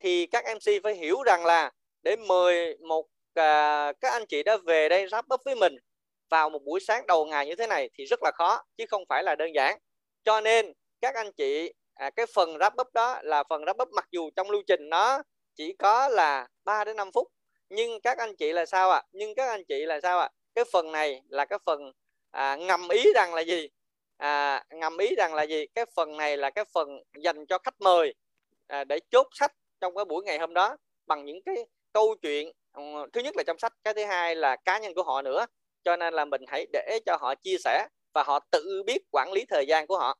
thì 0.00 0.26
các 0.26 0.44
MC 0.44 0.82
phải 0.82 0.94
hiểu 0.94 1.22
rằng 1.22 1.44
là 1.44 1.70
để 2.02 2.16
mời 2.16 2.76
một 2.88 3.06
à, 3.34 3.92
các 4.00 4.12
anh 4.12 4.26
chị 4.26 4.42
đó 4.42 4.56
về 4.66 4.88
đây 4.88 5.08
ráp 5.08 5.28
bóp 5.28 5.40
với 5.44 5.54
mình 5.54 5.76
vào 6.32 6.50
một 6.50 6.64
buổi 6.64 6.80
sáng 6.80 7.06
đầu 7.06 7.26
ngày 7.26 7.46
như 7.46 7.54
thế 7.54 7.66
này 7.66 7.90
thì 7.94 8.04
rất 8.04 8.22
là 8.22 8.30
khó 8.34 8.62
chứ 8.76 8.84
không 8.88 9.02
phải 9.08 9.22
là 9.22 9.34
đơn 9.34 9.54
giản 9.54 9.78
cho 10.24 10.40
nên 10.40 10.72
các 11.00 11.14
anh 11.14 11.32
chị 11.32 11.72
à, 11.94 12.10
cái 12.10 12.26
phần 12.34 12.56
wrap 12.56 12.70
up 12.80 12.88
đó 12.94 13.18
là 13.22 13.44
phần 13.48 13.62
wrap 13.62 13.82
up 13.82 13.88
mặc 13.92 14.08
dù 14.10 14.30
trong 14.36 14.50
lưu 14.50 14.62
trình 14.66 14.88
nó 14.88 15.22
chỉ 15.54 15.72
có 15.78 16.08
là 16.08 16.48
3 16.64 16.84
đến 16.84 16.96
5 16.96 17.12
phút 17.12 17.28
nhưng 17.68 18.00
các 18.00 18.18
anh 18.18 18.36
chị 18.36 18.52
là 18.52 18.66
sao 18.66 18.90
ạ 18.90 18.98
à? 18.98 19.06
nhưng 19.12 19.34
các 19.34 19.48
anh 19.48 19.64
chị 19.64 19.84
là 19.84 20.00
sao 20.00 20.18
ạ 20.18 20.24
à? 20.24 20.30
cái 20.54 20.64
phần 20.72 20.92
này 20.92 21.22
là 21.28 21.44
cái 21.44 21.58
phần 21.66 21.92
à, 22.30 22.56
ngầm 22.56 22.88
ý 22.88 23.04
rằng 23.14 23.34
là 23.34 23.40
gì 23.40 23.68
à, 24.16 24.64
ngầm 24.70 24.98
ý 24.98 25.14
rằng 25.16 25.34
là 25.34 25.42
gì 25.42 25.66
cái 25.74 25.84
phần 25.96 26.16
này 26.16 26.36
là 26.36 26.50
cái 26.50 26.64
phần 26.74 26.88
dành 27.22 27.46
cho 27.46 27.58
khách 27.58 27.80
mời 27.80 28.14
à, 28.66 28.84
để 28.84 28.98
chốt 29.10 29.26
sách 29.32 29.52
trong 29.80 29.94
cái 29.94 30.04
buổi 30.04 30.24
ngày 30.24 30.38
hôm 30.38 30.54
đó 30.54 30.76
bằng 31.06 31.24
những 31.24 31.42
cái 31.44 31.56
câu 31.92 32.14
chuyện 32.22 32.52
ừ, 32.72 32.82
thứ 33.12 33.20
nhất 33.20 33.36
là 33.36 33.42
trong 33.46 33.58
sách 33.58 33.72
cái 33.84 33.94
thứ 33.94 34.04
hai 34.04 34.36
là 34.36 34.56
cá 34.56 34.78
nhân 34.78 34.94
của 34.94 35.02
họ 35.02 35.22
nữa 35.22 35.46
cho 35.84 35.96
nên 35.96 36.14
là 36.14 36.24
mình 36.24 36.42
hãy 36.48 36.66
để 36.72 36.98
cho 37.06 37.16
họ 37.20 37.34
chia 37.34 37.56
sẻ 37.64 37.88
và 38.14 38.22
họ 38.22 38.38
tự 38.50 38.82
biết 38.86 39.02
quản 39.10 39.32
lý 39.32 39.44
thời 39.48 39.66
gian 39.66 39.86
của 39.86 39.98
họ. 39.98 40.18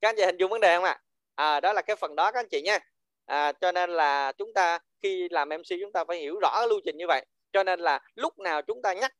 Các 0.00 0.08
anh 0.08 0.16
chị 0.16 0.22
hình 0.22 0.36
dung 0.36 0.50
vấn 0.50 0.60
đề 0.60 0.76
không 0.76 0.84
ạ? 0.84 1.00
À? 1.34 1.54
à, 1.54 1.60
đó 1.60 1.72
là 1.72 1.82
cái 1.82 1.96
phần 1.96 2.16
đó 2.16 2.32
các 2.32 2.40
anh 2.40 2.48
chị 2.50 2.62
nha 2.62 2.78
à, 3.26 3.52
cho 3.52 3.72
nên 3.72 3.90
là 3.90 4.32
chúng 4.32 4.52
ta 4.54 4.78
khi 5.02 5.28
làm 5.30 5.48
mc 5.48 5.64
chúng 5.80 5.92
ta 5.92 6.04
phải 6.04 6.18
hiểu 6.18 6.38
rõ 6.42 6.66
lưu 6.66 6.80
trình 6.84 6.96
như 6.96 7.06
vậy. 7.06 7.26
Cho 7.52 7.64
nên 7.64 7.80
là 7.80 8.00
lúc 8.14 8.38
nào 8.38 8.62
chúng 8.62 8.82
ta 8.82 8.92
nhắc 8.92 9.12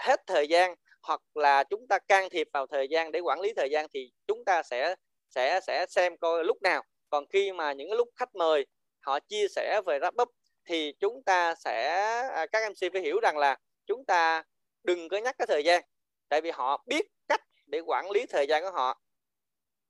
hết 0.00 0.20
thời 0.26 0.48
gian 0.48 0.74
hoặc 1.02 1.20
là 1.34 1.64
chúng 1.64 1.86
ta 1.88 1.98
can 1.98 2.28
thiệp 2.30 2.48
vào 2.52 2.66
thời 2.66 2.88
gian 2.88 3.12
để 3.12 3.20
quản 3.20 3.40
lý 3.40 3.52
thời 3.56 3.70
gian 3.70 3.86
thì 3.94 4.10
chúng 4.26 4.44
ta 4.44 4.62
sẽ 4.62 4.94
sẽ 5.30 5.60
sẽ 5.66 5.86
xem 5.88 6.16
coi 6.16 6.44
lúc 6.44 6.62
nào. 6.62 6.82
Còn 7.10 7.24
khi 7.26 7.52
mà 7.52 7.72
những 7.72 7.92
lúc 7.92 8.08
khách 8.16 8.34
mời 8.34 8.66
họ 9.00 9.20
chia 9.20 9.46
sẻ 9.48 9.80
về 9.86 9.98
wrap 9.98 10.22
up 10.22 10.28
thì 10.64 10.92
chúng 11.00 11.22
ta 11.22 11.54
sẽ 11.54 11.90
à, 12.34 12.46
các 12.52 12.70
MC 12.70 12.92
phải 12.92 13.02
hiểu 13.02 13.20
rằng 13.20 13.38
là 13.38 13.56
chúng 13.86 14.04
ta 14.04 14.42
đừng 14.84 15.08
có 15.08 15.16
nhắc 15.16 15.34
cái 15.38 15.46
thời 15.46 15.64
gian 15.64 15.82
tại 16.28 16.40
vì 16.40 16.50
họ 16.50 16.82
biết 16.86 17.06
cách 17.28 17.40
để 17.66 17.80
quản 17.80 18.10
lý 18.10 18.26
thời 18.26 18.46
gian 18.46 18.62
của 18.62 18.70
họ. 18.70 19.00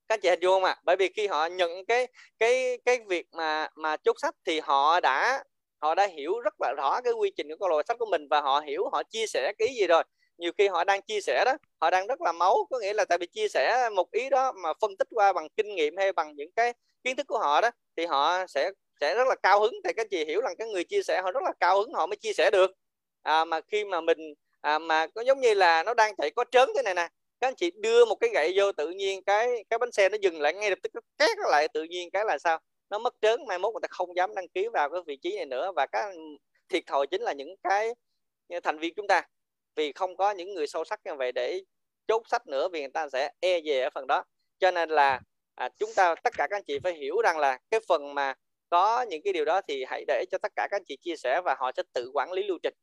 Các 0.08 0.22
chị 0.22 0.28
hình 0.28 0.40
dung 0.42 0.52
không 0.54 0.64
ạ? 0.64 0.76
Bởi 0.84 0.96
vì 0.96 1.08
khi 1.16 1.26
họ 1.26 1.46
nhận 1.46 1.84
cái 1.86 2.06
cái 2.38 2.78
cái 2.84 2.98
việc 3.08 3.26
mà 3.32 3.68
mà 3.74 3.96
chốt 3.96 4.16
sách 4.22 4.34
thì 4.46 4.60
họ 4.60 5.00
đã 5.00 5.44
họ 5.82 5.94
đã 5.94 6.06
hiểu 6.06 6.40
rất 6.40 6.54
là 6.60 6.72
rõ 6.76 7.00
cái 7.04 7.12
quy 7.12 7.30
trình 7.36 7.48
của 7.48 7.56
câu 7.60 7.68
lạc 7.68 7.82
sách 7.88 7.98
của 7.98 8.06
mình 8.06 8.28
và 8.30 8.40
họ 8.40 8.60
hiểu 8.60 8.88
họ 8.92 9.02
chia 9.02 9.26
sẻ 9.26 9.52
cái 9.58 9.68
ý 9.68 9.74
gì 9.74 9.86
rồi. 9.86 10.02
Nhiều 10.38 10.52
khi 10.58 10.68
họ 10.68 10.84
đang 10.84 11.02
chia 11.02 11.20
sẻ 11.20 11.44
đó 11.46 11.52
họ 11.80 11.90
đang 11.90 12.06
rất 12.06 12.20
là 12.20 12.32
máu 12.32 12.66
có 12.70 12.78
nghĩa 12.78 12.92
là 12.92 13.04
tại 13.04 13.18
vì 13.18 13.26
chia 13.26 13.48
sẻ 13.48 13.88
một 13.96 14.10
ý 14.10 14.30
đó 14.30 14.52
mà 14.52 14.72
phân 14.80 14.96
tích 14.96 15.08
qua 15.10 15.32
bằng 15.32 15.48
kinh 15.56 15.74
nghiệm 15.74 15.96
hay 15.96 16.12
bằng 16.12 16.34
những 16.36 16.52
cái 16.56 16.74
kiến 17.04 17.16
thức 17.16 17.26
của 17.26 17.38
họ 17.38 17.60
đó 17.60 17.70
thì 17.96 18.06
họ 18.06 18.46
sẽ 18.46 18.70
sẽ 19.00 19.14
rất 19.14 19.28
là 19.28 19.34
cao 19.42 19.60
hứng. 19.60 19.74
Thì 19.84 19.92
các 19.96 20.06
chị 20.10 20.24
hiểu 20.24 20.40
rằng 20.40 20.54
cái 20.58 20.68
người 20.68 20.84
chia 20.84 21.02
sẻ 21.02 21.20
họ 21.24 21.32
rất 21.32 21.42
là 21.42 21.52
cao 21.60 21.78
hứng 21.78 21.92
họ 21.92 22.06
mới 22.06 22.16
chia 22.16 22.32
sẻ 22.32 22.50
được. 22.50 22.70
À, 23.22 23.44
mà 23.44 23.60
khi 23.68 23.84
mà 23.84 24.00
mình 24.00 24.18
à, 24.62 24.78
mà 24.78 25.06
có 25.06 25.22
giống 25.22 25.40
như 25.40 25.54
là 25.54 25.82
nó 25.82 25.94
đang 25.94 26.16
chạy 26.16 26.30
có 26.30 26.44
trớn 26.50 26.68
thế 26.76 26.82
này 26.82 26.94
nè. 26.94 27.08
Các 27.40 27.48
anh 27.48 27.54
chị 27.54 27.70
đưa 27.70 28.04
một 28.04 28.14
cái 28.14 28.30
gậy 28.34 28.52
vô 28.56 28.72
tự 28.72 28.90
nhiên 28.90 29.22
cái 29.24 29.64
cái 29.70 29.78
bánh 29.78 29.92
xe 29.92 30.08
nó 30.08 30.16
dừng 30.20 30.40
lại 30.40 30.54
ngay 30.54 30.70
lập 30.70 30.78
tức 30.82 30.94
nó 30.94 31.00
két 31.18 31.38
lại 31.50 31.68
tự 31.74 31.82
nhiên 31.84 32.10
cái 32.10 32.24
là 32.24 32.38
sao? 32.38 32.58
Nó 32.90 32.98
mất 32.98 33.14
trớn 33.20 33.40
mai 33.48 33.58
mốt 33.58 33.74
người 33.74 33.80
ta 33.82 33.88
không 33.90 34.16
dám 34.16 34.34
đăng 34.34 34.48
ký 34.48 34.68
vào 34.68 34.90
cái 34.90 35.00
vị 35.06 35.16
trí 35.16 35.36
này 35.36 35.46
nữa. 35.46 35.72
Và 35.76 35.86
các 35.92 36.14
thiệt 36.68 36.82
thòi 36.86 37.06
chính 37.06 37.22
là 37.22 37.32
những 37.32 37.54
cái 37.62 37.90
ờ, 38.48 38.60
thành 38.60 38.78
viên 38.78 38.94
chúng 38.96 39.06
ta. 39.08 39.22
Vì 39.76 39.92
không 39.92 40.16
có 40.16 40.30
những 40.30 40.54
người 40.54 40.66
sâu 40.66 40.84
sắc 40.84 41.00
như 41.04 41.14
vậy 41.14 41.32
để 41.32 41.62
chốt 42.08 42.22
sách 42.30 42.46
nữa 42.46 42.68
vì 42.72 42.80
người 42.80 42.90
ta 42.94 43.08
sẽ 43.12 43.30
e 43.40 43.60
về 43.64 43.80
ở 43.80 43.90
phần 43.94 44.06
đó. 44.06 44.24
Cho 44.58 44.70
nên 44.70 44.90
là 44.90 45.20
à, 45.54 45.68
chúng 45.78 45.90
ta 45.96 46.14
tất 46.14 46.32
cả 46.36 46.46
các 46.50 46.56
anh 46.56 46.64
chị 46.66 46.78
phải 46.84 46.94
hiểu 46.94 47.20
rằng 47.22 47.38
là 47.38 47.58
cái 47.70 47.80
phần 47.88 48.14
mà 48.14 48.34
có 48.70 49.02
những 49.02 49.22
cái 49.24 49.32
điều 49.32 49.44
đó 49.44 49.60
thì 49.68 49.84
hãy 49.84 50.04
để 50.06 50.24
cho 50.30 50.38
tất 50.38 50.52
cả 50.56 50.68
các 50.70 50.76
anh 50.76 50.84
chị 50.88 50.96
chia 50.96 51.16
sẻ 51.16 51.40
và 51.44 51.54
họ 51.58 51.72
sẽ 51.76 51.82
tự 51.92 52.10
quản 52.14 52.32
lý 52.32 52.42
lưu 52.42 52.58
trình 52.62 52.74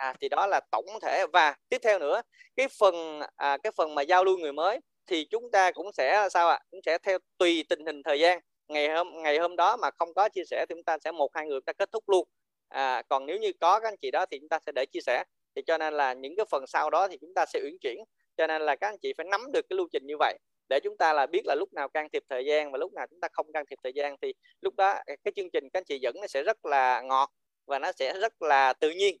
à, 0.00 0.14
thì 0.20 0.28
đó 0.28 0.46
là 0.46 0.60
tổng 0.70 0.86
thể. 1.02 1.26
Và 1.32 1.54
tiếp 1.68 1.78
theo 1.82 1.98
nữa 1.98 2.22
cái 2.56 2.68
phần 2.80 3.20
à, 3.36 3.56
cái 3.62 3.72
phần 3.76 3.94
mà 3.94 4.02
giao 4.02 4.24
lưu 4.24 4.38
người 4.38 4.52
mới 4.52 4.80
thì 5.06 5.24
chúng 5.30 5.50
ta 5.50 5.70
cũng 5.72 5.92
sẽ 5.92 6.28
sao 6.30 6.48
ạ? 6.48 6.54
À? 6.54 6.64
cũng 6.70 6.80
sẽ 6.86 6.98
theo 6.98 7.18
tùy 7.38 7.64
tình 7.68 7.86
hình 7.86 8.02
thời 8.02 8.20
gian. 8.20 8.40
Ngày 8.68 8.88
hôm 8.88 9.22
ngày 9.22 9.38
hôm 9.38 9.56
đó 9.56 9.76
mà 9.76 9.90
không 9.98 10.14
có 10.14 10.28
chia 10.28 10.44
sẻ 10.50 10.66
thì 10.68 10.74
chúng 10.74 10.84
ta 10.84 10.98
sẽ 11.04 11.12
một 11.12 11.30
hai 11.34 11.46
người 11.46 11.60
ta 11.66 11.72
kết 11.72 11.92
thúc 11.92 12.08
luôn. 12.08 12.28
À, 12.68 13.02
còn 13.08 13.26
nếu 13.26 13.38
như 13.38 13.52
có 13.60 13.80
các 13.80 13.88
anh 13.88 13.96
chị 14.02 14.10
đó 14.10 14.26
thì 14.30 14.38
chúng 14.38 14.48
ta 14.48 14.58
sẽ 14.66 14.72
để 14.74 14.86
chia 14.92 15.00
sẻ. 15.00 15.24
Thì 15.56 15.62
cho 15.66 15.78
nên 15.78 15.94
là 15.94 16.12
những 16.12 16.36
cái 16.36 16.46
phần 16.50 16.66
sau 16.66 16.90
đó 16.90 17.08
thì 17.08 17.18
chúng 17.20 17.34
ta 17.34 17.46
sẽ 17.46 17.60
uyển 17.62 17.76
chuyển. 17.80 17.98
Cho 18.36 18.46
nên 18.46 18.62
là 18.62 18.76
các 18.76 18.88
anh 18.88 18.98
chị 19.02 19.12
phải 19.16 19.26
nắm 19.30 19.40
được 19.52 19.66
cái 19.68 19.76
lưu 19.76 19.88
trình 19.92 20.06
như 20.06 20.14
vậy 20.18 20.38
để 20.68 20.80
chúng 20.84 20.96
ta 20.96 21.12
là 21.12 21.26
biết 21.26 21.42
là 21.46 21.54
lúc 21.54 21.72
nào 21.72 21.88
can 21.88 22.08
thiệp 22.12 22.22
thời 22.28 22.44
gian 22.44 22.72
và 22.72 22.78
lúc 22.78 22.92
nào 22.92 23.06
chúng 23.10 23.20
ta 23.20 23.28
không 23.32 23.52
can 23.52 23.64
thiệp 23.70 23.78
thời 23.82 23.92
gian. 23.92 24.16
Thì 24.22 24.32
lúc 24.60 24.74
đó 24.76 24.94
cái 25.06 25.32
chương 25.36 25.50
trình 25.50 25.64
các 25.72 25.78
anh 25.78 25.84
chị 25.84 25.98
dẫn 25.98 26.14
nó 26.20 26.26
sẽ 26.26 26.42
rất 26.42 26.66
là 26.66 27.02
ngọt 27.02 27.30
và 27.66 27.78
nó 27.78 27.92
sẽ 27.92 28.18
rất 28.20 28.42
là 28.42 28.72
tự 28.72 28.90
nhiên 28.90 29.16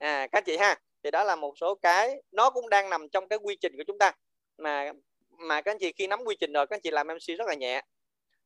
à 0.00 0.26
các 0.32 0.44
chị 0.46 0.56
ha 0.56 0.76
thì 1.04 1.10
đó 1.10 1.24
là 1.24 1.36
một 1.36 1.58
số 1.58 1.74
cái 1.74 2.22
nó 2.32 2.50
cũng 2.50 2.68
đang 2.68 2.90
nằm 2.90 3.08
trong 3.08 3.28
cái 3.28 3.38
quy 3.42 3.56
trình 3.60 3.72
của 3.76 3.84
chúng 3.86 3.98
ta. 3.98 4.12
Mà 4.58 4.92
mà 5.30 5.62
các 5.62 5.70
anh 5.72 5.78
chị 5.78 5.92
khi 5.92 6.06
nắm 6.06 6.20
quy 6.24 6.36
trình 6.40 6.52
rồi 6.52 6.66
các 6.66 6.76
anh 6.76 6.80
chị 6.80 6.90
làm 6.90 7.06
MC 7.06 7.38
rất 7.38 7.48
là 7.48 7.54
nhẹ. 7.54 7.82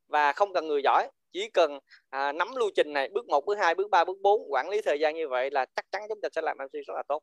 Và 0.08 0.32
không 0.32 0.52
cần 0.52 0.66
người 0.68 0.82
giỏi 0.84 1.08
chỉ 1.32 1.50
cần 1.50 1.78
à, 2.10 2.32
nắm 2.32 2.48
lưu 2.56 2.70
trình 2.76 2.92
này 2.92 3.08
bước 3.08 3.26
1, 3.28 3.46
bước 3.46 3.58
2, 3.58 3.74
bước 3.74 3.90
3, 3.90 4.04
bước 4.04 4.20
4 4.22 4.52
quản 4.52 4.68
lý 4.68 4.80
thời 4.82 5.00
gian 5.00 5.14
như 5.14 5.28
vậy 5.28 5.50
là 5.50 5.66
chắc 5.76 5.84
chắn 5.92 6.02
chúng 6.08 6.20
ta 6.20 6.28
sẽ 6.32 6.42
làm 6.42 6.56
MC 6.58 6.72
rất 6.72 6.94
là 6.94 7.02
tốt. 7.08 7.22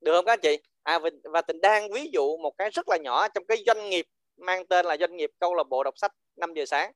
Được 0.00 0.12
không 0.12 0.24
các 0.24 0.32
anh 0.32 0.40
chị? 0.42 0.58
À, 0.82 0.98
và, 0.98 1.10
và 1.24 1.42
tình 1.42 1.60
đang 1.60 1.90
ví 1.92 2.10
dụ 2.12 2.36
một 2.36 2.52
cái 2.58 2.70
rất 2.70 2.88
là 2.88 2.96
nhỏ 2.96 3.28
trong 3.28 3.44
cái 3.48 3.58
doanh 3.66 3.90
nghiệp 3.90 4.06
mang 4.36 4.66
tên 4.66 4.86
là 4.86 4.96
doanh 5.00 5.16
nghiệp 5.16 5.30
câu 5.38 5.54
lạc 5.54 5.64
bộ 5.64 5.84
đọc 5.84 5.94
sách 5.98 6.12
5 6.36 6.54
giờ 6.54 6.66
sáng. 6.66 6.92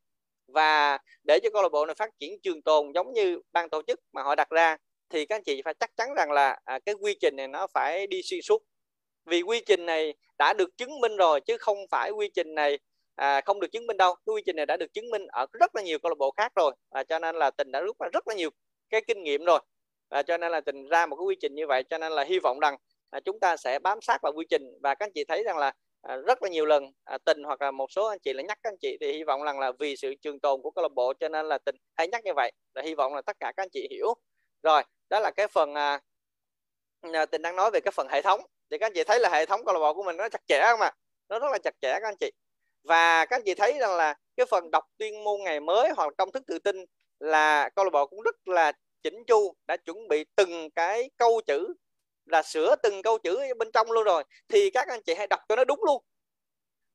Và 0.47 0.99
để 1.27 1.39
cho 1.43 1.51
câu 1.53 1.63
lạc 1.63 1.69
bộ 1.73 1.87
này 1.87 1.95
phát 1.95 2.11
triển 2.19 2.41
trường 2.43 2.63
tồn 2.63 2.93
giống 2.95 3.13
như 3.13 3.41
ban 3.53 3.71
tổ 3.71 3.83
chức 3.87 4.01
mà 4.13 4.23
họ 4.23 4.35
đặt 4.35 4.51
ra 4.51 4.77
thì 5.13 5.27
các 5.27 5.37
anh 5.37 5.43
chị 5.43 5.63
phải 5.65 5.75
chắc 5.81 5.91
chắn 5.97 6.15
rằng 6.15 6.33
là 6.33 6.59
à, 6.65 6.79
cái 6.87 6.95
quy 6.95 7.15
trình 7.21 7.37
này 7.37 7.49
nó 7.49 7.67
phải 7.75 8.07
đi 8.07 8.23
xuyên 8.23 8.41
suốt. 8.43 8.63
Vì 9.27 9.43
quy 9.43 9.61
trình 9.67 9.87
này 9.87 10.15
đã 10.39 10.55
được 10.59 10.77
chứng 10.77 11.01
minh 11.01 11.17
rồi 11.17 11.41
chứ 11.41 11.57
không 11.57 11.79
phải 11.91 12.11
quy 12.11 12.29
trình 12.35 12.55
này 12.55 12.79
à, 13.15 13.41
không 13.41 13.61
được 13.61 13.73
chứng 13.73 13.87
minh 13.87 13.97
đâu. 13.97 14.15
Cái 14.27 14.33
quy 14.35 14.43
trình 14.47 14.57
này 14.57 14.67
đã 14.67 14.77
được 14.77 14.93
chứng 14.93 15.11
minh 15.11 15.27
ở 15.27 15.47
rất 15.53 15.75
là 15.75 15.83
nhiều 15.83 15.99
câu 15.99 16.11
lạc 16.11 16.19
bộ 16.19 16.31
khác 16.37 16.53
rồi 16.57 16.73
à, 16.91 17.03
cho 17.05 17.19
nên 17.19 17.37
là 17.37 17.51
tình 17.51 17.73
đã 17.73 17.81
rút 17.81 17.97
ra 18.01 18.09
rất 18.13 18.29
là 18.29 18.35
nhiều 18.35 18.51
cái 18.91 19.01
kinh 19.07 19.23
nghiệm 19.23 19.45
rồi. 19.45 19.61
À, 20.09 20.23
cho 20.23 20.39
nên 20.39 20.53
là 20.53 20.61
tình 20.61 20.89
ra 20.89 21.07
một 21.07 21.17
cái 21.17 21.25
quy 21.25 21.37
trình 21.41 21.55
như 21.55 21.67
vậy 21.67 21.83
cho 21.91 21.99
nên 21.99 22.13
là 22.13 22.25
hy 22.25 22.39
vọng 22.39 22.61
rằng 22.61 22.77
à, 23.11 23.21
chúng 23.21 23.41
ta 23.41 23.57
sẽ 23.57 23.79
bám 23.79 24.01
sát 24.01 24.19
vào 24.23 24.33
quy 24.33 24.45
trình. 24.51 24.63
Và 24.83 24.95
các 24.95 25.07
anh 25.07 25.13
chị 25.15 25.25
thấy 25.25 25.43
rằng 25.45 25.59
là 25.59 25.73
à, 26.03 26.17
rất 26.17 26.43
là 26.43 26.49
nhiều 26.49 26.67
lần 26.67 26.85
à, 27.05 27.19
tình 27.25 27.43
hoặc 27.43 27.63
là 27.63 27.71
một 27.71 27.93
số 27.93 28.07
anh 28.07 28.19
chị 28.19 28.33
là 28.33 28.43
nhắc 28.43 28.59
các 28.63 28.71
anh 28.71 28.79
chị 28.81 28.97
thì 29.01 29.13
hy 29.13 29.25
vọng 29.25 29.43
rằng 29.43 29.59
là 29.59 29.73
vì 29.79 29.97
sự 29.97 30.15
trường 30.23 30.41
tồn 30.41 30.63
của 30.63 30.71
câu 30.71 30.83
lạc 30.83 30.93
bộ 30.95 31.13
cho 31.21 31.29
nên 31.29 31.47
là 31.47 31.59
tình 31.59 31.77
hay 31.97 32.09
nhắc 32.09 32.25
như 32.25 32.33
vậy. 32.37 32.53
Là 32.75 32.83
hy 32.83 32.95
vọng 32.95 33.15
là 33.15 33.23
tất 33.23 33.37
cả 33.41 33.53
các 33.57 33.63
anh 33.63 33.69
chị 33.73 33.89
hiểu. 33.91 34.15
Rồi 34.63 34.83
đó 35.13 35.21
là 35.21 35.31
cái 35.31 35.49
phần 35.49 35.75
à, 35.75 36.01
à, 37.01 37.27
tình 37.27 37.43
đang 37.43 37.57
nói 37.57 37.71
về 37.71 37.81
cái 37.81 37.93
phần 37.93 38.09
hệ 38.09 38.23
thống. 38.23 38.41
Thì 38.71 38.79
các 38.79 38.87
anh 38.87 38.93
chị 38.95 39.05
thấy 39.05 39.21
là 39.21 39.29
hệ 39.29 39.47
thống 39.47 39.65
câu 39.65 39.75
lạc 39.75 39.81
bộ 39.81 39.95
của 39.95 40.03
mình 40.03 40.17
nó 40.17 40.29
chặt 40.29 40.41
chẽ 40.47 40.61
không 40.63 40.81
ạ? 40.81 40.93
Nó 41.29 41.39
rất 41.39 41.53
là 41.53 41.59
chặt 41.59 41.75
chẽ 41.81 41.93
các 41.93 42.09
anh 42.09 42.17
chị. 42.21 42.31
Và 42.83 43.27
các 43.27 43.37
anh 43.37 43.43
chị 43.45 43.55
thấy 43.55 43.79
rằng 43.81 43.97
là 43.97 44.15
cái 44.37 44.47
phần 44.47 44.71
đọc 44.71 44.85
tuyên 44.99 45.25
môn 45.25 45.41
ngày 45.43 45.61
mới 45.61 45.91
hoặc 45.97 46.05
là 46.05 46.11
công 46.19 46.33
thức 46.33 46.43
tự 46.47 46.59
tin 46.59 46.85
là 47.19 47.69
câu 47.69 47.85
lạc 47.85 47.91
bộ 47.91 48.07
cũng 48.07 48.21
rất 48.23 48.49
là 48.49 48.73
chỉnh 49.03 49.25
chu 49.27 49.55
đã 49.67 49.77
chuẩn 49.77 50.09
bị 50.09 50.25
từng 50.37 50.71
cái 50.71 51.11
câu 51.17 51.41
chữ 51.47 51.75
là 52.27 52.43
sửa 52.43 52.77
từng 52.83 53.03
câu 53.03 53.19
chữ 53.19 53.41
bên 53.59 53.71
trong 53.73 53.91
luôn 53.91 54.05
rồi. 54.05 54.25
Thì 54.49 54.71
các 54.71 54.89
anh 54.89 55.03
chị 55.03 55.15
hãy 55.15 55.27
đọc 55.27 55.41
cho 55.49 55.57
nó 55.57 55.65
đúng 55.65 55.85
luôn. 55.85 56.05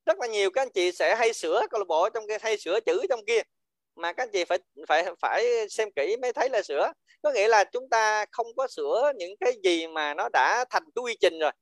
Rất 0.06 0.18
là 0.20 0.26
nhiều 0.26 0.50
các 0.50 0.62
anh 0.62 0.70
chị 0.70 0.92
sẽ 0.92 1.16
hay 1.16 1.32
sửa 1.32 1.66
câu 1.70 1.78
lạc 1.78 1.86
bộ 1.88 2.08
trong 2.08 2.28
kia 2.28 2.38
hay 2.40 2.58
sửa 2.58 2.80
chữ 2.80 3.06
trong 3.10 3.20
kia 3.26 3.42
mà 3.98 4.12
các 4.12 4.28
chị 4.32 4.44
phải 4.44 4.58
phải 4.88 5.04
phải 5.20 5.68
xem 5.70 5.88
kỹ 5.96 6.16
mới 6.22 6.32
thấy 6.32 6.48
là 6.50 6.62
sửa. 6.62 6.92
Có 7.22 7.32
nghĩa 7.32 7.48
là 7.48 7.64
chúng 7.64 7.88
ta 7.88 8.26
không 8.32 8.46
có 8.56 8.68
sửa 8.68 9.12
những 9.16 9.34
cái 9.40 9.52
gì 9.64 9.86
mà 9.86 10.14
nó 10.14 10.28
đã 10.32 10.64
thành 10.70 10.82
cái 10.94 11.02
quy 11.02 11.16
trình 11.20 11.38
rồi. 11.38 11.52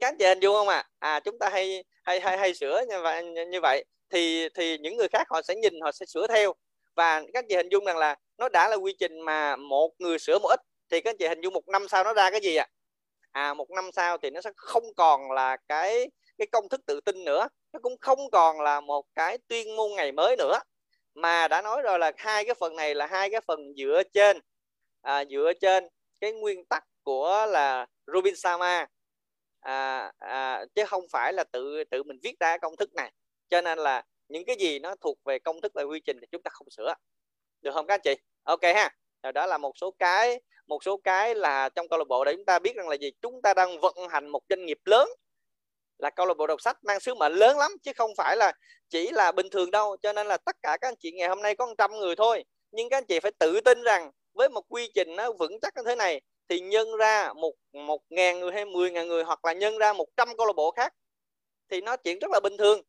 Các 0.00 0.14
chị 0.18 0.24
hình 0.26 0.40
dung 0.40 0.54
không 0.54 0.68
ạ? 0.68 0.88
À? 0.98 1.10
à 1.16 1.20
chúng 1.20 1.38
ta 1.38 1.48
hay 1.48 1.84
hay 2.04 2.20
hay 2.20 2.38
hay 2.38 2.54
sửa 2.54 2.82
như 2.88 3.02
vậy 3.02 3.22
như 3.50 3.60
vậy. 3.60 3.84
Thì 4.10 4.48
thì 4.54 4.78
những 4.78 4.96
người 4.96 5.08
khác 5.08 5.26
họ 5.30 5.42
sẽ 5.42 5.54
nhìn, 5.54 5.80
họ 5.80 5.92
sẽ 5.92 6.06
sửa 6.06 6.26
theo. 6.26 6.52
Và 6.96 7.22
các 7.34 7.44
chị 7.48 7.56
hình 7.56 7.68
dung 7.68 7.84
rằng 7.84 7.96
là 7.96 8.16
nó 8.38 8.48
đã 8.48 8.68
là 8.68 8.76
quy 8.76 8.94
trình 8.98 9.20
mà 9.20 9.56
một 9.56 9.92
người 9.98 10.18
sửa 10.18 10.38
một 10.38 10.48
ít, 10.48 10.60
thì 10.90 11.00
các 11.00 11.16
chị 11.18 11.28
hình 11.28 11.40
dung 11.40 11.54
một 11.54 11.68
năm 11.68 11.88
sau 11.88 12.04
nó 12.04 12.14
ra 12.14 12.30
cái 12.30 12.40
gì 12.40 12.56
ạ? 12.56 12.66
À? 13.32 13.48
à 13.48 13.54
một 13.54 13.70
năm 13.70 13.90
sau 13.92 14.18
thì 14.18 14.30
nó 14.30 14.40
sẽ 14.40 14.50
không 14.56 14.84
còn 14.96 15.32
là 15.32 15.56
cái 15.68 16.10
cái 16.38 16.46
công 16.52 16.68
thức 16.68 16.80
tự 16.86 17.00
tin 17.00 17.24
nữa. 17.24 17.48
Nó 17.72 17.80
cũng 17.82 17.96
không 18.00 18.30
còn 18.32 18.60
là 18.60 18.80
một 18.80 19.04
cái 19.14 19.38
tuyên 19.48 19.74
ngôn 19.76 19.94
ngày 19.94 20.12
mới 20.12 20.36
nữa 20.36 20.58
mà 21.16 21.48
đã 21.48 21.62
nói 21.62 21.82
rồi 21.82 21.98
là 21.98 22.12
hai 22.16 22.44
cái 22.44 22.54
phần 22.54 22.76
này 22.76 22.94
là 22.94 23.06
hai 23.06 23.30
cái 23.30 23.40
phần 23.46 23.74
dựa 23.76 24.02
trên. 24.12 24.40
À, 25.02 25.24
dựa 25.24 25.52
trên 25.60 25.88
cái 26.20 26.32
nguyên 26.32 26.64
tắc 26.64 26.84
của 27.02 27.46
là 27.48 27.86
Rubin 28.06 28.36
Sama 28.36 28.86
à, 29.60 30.12
à, 30.18 30.64
chứ 30.74 30.84
không 30.86 31.04
phải 31.12 31.32
là 31.32 31.44
tự 31.44 31.84
tự 31.84 32.02
mình 32.02 32.18
viết 32.22 32.40
ra 32.40 32.58
công 32.58 32.76
thức 32.76 32.94
này. 32.94 33.12
Cho 33.50 33.60
nên 33.60 33.78
là 33.78 34.04
những 34.28 34.44
cái 34.44 34.56
gì 34.56 34.78
nó 34.78 34.94
thuộc 35.00 35.18
về 35.24 35.38
công 35.38 35.60
thức 35.60 35.72
và 35.74 35.82
quy 35.82 36.00
trình 36.00 36.18
thì 36.20 36.26
chúng 36.32 36.42
ta 36.42 36.50
không 36.52 36.70
sửa. 36.70 36.94
Được 37.62 37.70
không 37.74 37.86
các 37.86 37.94
anh 37.94 38.00
chị? 38.04 38.14
Ok 38.42 38.62
ha. 38.62 38.90
Rồi 39.22 39.32
đó 39.32 39.46
là 39.46 39.58
một 39.58 39.72
số 39.78 39.90
cái 39.98 40.40
một 40.66 40.84
số 40.84 40.96
cái 41.04 41.34
là 41.34 41.68
trong 41.68 41.88
câu 41.88 41.98
lạc 41.98 42.08
bộ 42.08 42.24
để 42.24 42.32
chúng 42.36 42.44
ta 42.44 42.58
biết 42.58 42.76
rằng 42.76 42.88
là 42.88 42.96
gì? 42.96 43.10
Chúng 43.22 43.42
ta 43.42 43.54
đang 43.54 43.80
vận 43.80 43.94
hành 44.10 44.28
một 44.28 44.42
doanh 44.48 44.66
nghiệp 44.66 44.78
lớn 44.84 45.08
là 45.98 46.10
câu 46.10 46.26
lạc 46.26 46.36
bộ 46.36 46.46
đọc 46.46 46.60
sách 46.60 46.84
mang 46.84 47.00
sứ 47.00 47.14
mệnh 47.14 47.32
lớn 47.32 47.58
lắm 47.58 47.72
chứ 47.82 47.92
không 47.96 48.10
phải 48.16 48.36
là 48.36 48.52
chỉ 48.90 49.10
là 49.10 49.32
bình 49.32 49.50
thường 49.50 49.70
đâu. 49.70 49.96
Cho 50.02 50.12
nên 50.12 50.26
là 50.26 50.36
tất 50.36 50.56
cả 50.62 50.76
các 50.80 50.88
anh 50.88 50.94
chị 50.98 51.12
ngày 51.12 51.28
hôm 51.28 51.42
nay 51.42 51.54
có 51.54 51.66
100 51.66 51.90
người 51.98 52.16
thôi. 52.16 52.44
Nhưng 52.70 52.88
các 52.88 52.96
anh 52.96 53.04
chị 53.04 53.20
phải 53.20 53.32
tự 53.38 53.60
tin 53.60 53.82
rằng 53.82 54.10
với 54.34 54.48
một 54.48 54.62
quy 54.68 54.90
trình 54.94 55.16
nó 55.16 55.32
vững 55.32 55.60
chắc 55.62 55.76
như 55.76 55.82
thế 55.86 55.96
này 55.96 56.20
thì 56.48 56.60
nhân 56.60 56.96
ra 56.96 57.32
một 57.32 57.52
một 57.72 58.02
ngàn 58.10 58.40
người 58.40 58.52
hay 58.52 58.64
mười 58.64 58.90
ngàn 58.90 59.08
người 59.08 59.24
hoặc 59.24 59.44
là 59.44 59.52
nhân 59.52 59.78
ra 59.78 59.92
một 59.92 60.06
trăm 60.16 60.36
câu 60.36 60.46
lạc 60.46 60.52
bộ 60.56 60.70
khác 60.70 60.94
thì 61.68 61.80
nó 61.80 61.96
chuyện 61.96 62.18
rất 62.18 62.30
là 62.30 62.40
bình 62.40 62.56
thường. 62.56 62.80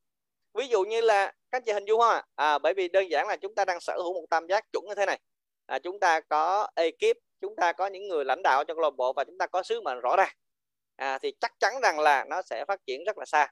Ví 0.54 0.68
dụ 0.68 0.84
như 0.84 1.02
là 1.02 1.26
các 1.26 1.58
anh 1.58 1.64
chị 1.64 1.72
hình 1.74 1.86
dung 1.86 2.00
không 2.00 2.10
ạ? 2.10 2.24
À, 2.36 2.58
bởi 2.58 2.74
vì 2.74 2.88
đơn 2.88 3.12
giản 3.12 3.28
là 3.28 3.36
chúng 3.36 3.56
ta 3.56 3.66
đang 3.66 3.80
sở 3.80 3.98
hữu 3.98 4.14
một 4.14 4.26
tam 4.30 4.48
giác 4.48 4.66
chuẩn 4.72 4.86
như 4.88 4.96
thế 4.96 5.06
này. 5.06 5.20
À, 5.66 5.80
chúng 5.80 6.00
ta 6.00 6.22
có 6.22 6.68
ekip 6.76 7.18
chúng 7.42 7.56
ta 7.56 7.74
có 7.74 7.88
những 7.88 8.08
người 8.08 8.26
lãnh 8.26 8.42
đạo 8.44 8.64
trong 8.68 8.78
câu 8.78 8.82
lạc 8.82 8.96
bộ 8.98 9.14
và 9.14 9.24
chúng 9.24 9.38
ta 9.38 9.48
có 9.48 9.64
sứ 9.64 9.82
mệnh 9.82 10.00
rõ 10.00 10.16
ràng 10.18 10.34
à, 10.98 11.19
thì 11.22 11.34
chắc 11.40 11.53
chắn 11.60 11.74
rằng 11.84 11.99
là 11.99 12.26
nó 12.30 12.41
sẽ 12.41 12.65
phát 12.68 12.80
triển 12.88 13.03
rất 13.03 13.18
là 13.18 13.26
xa. 13.26 13.48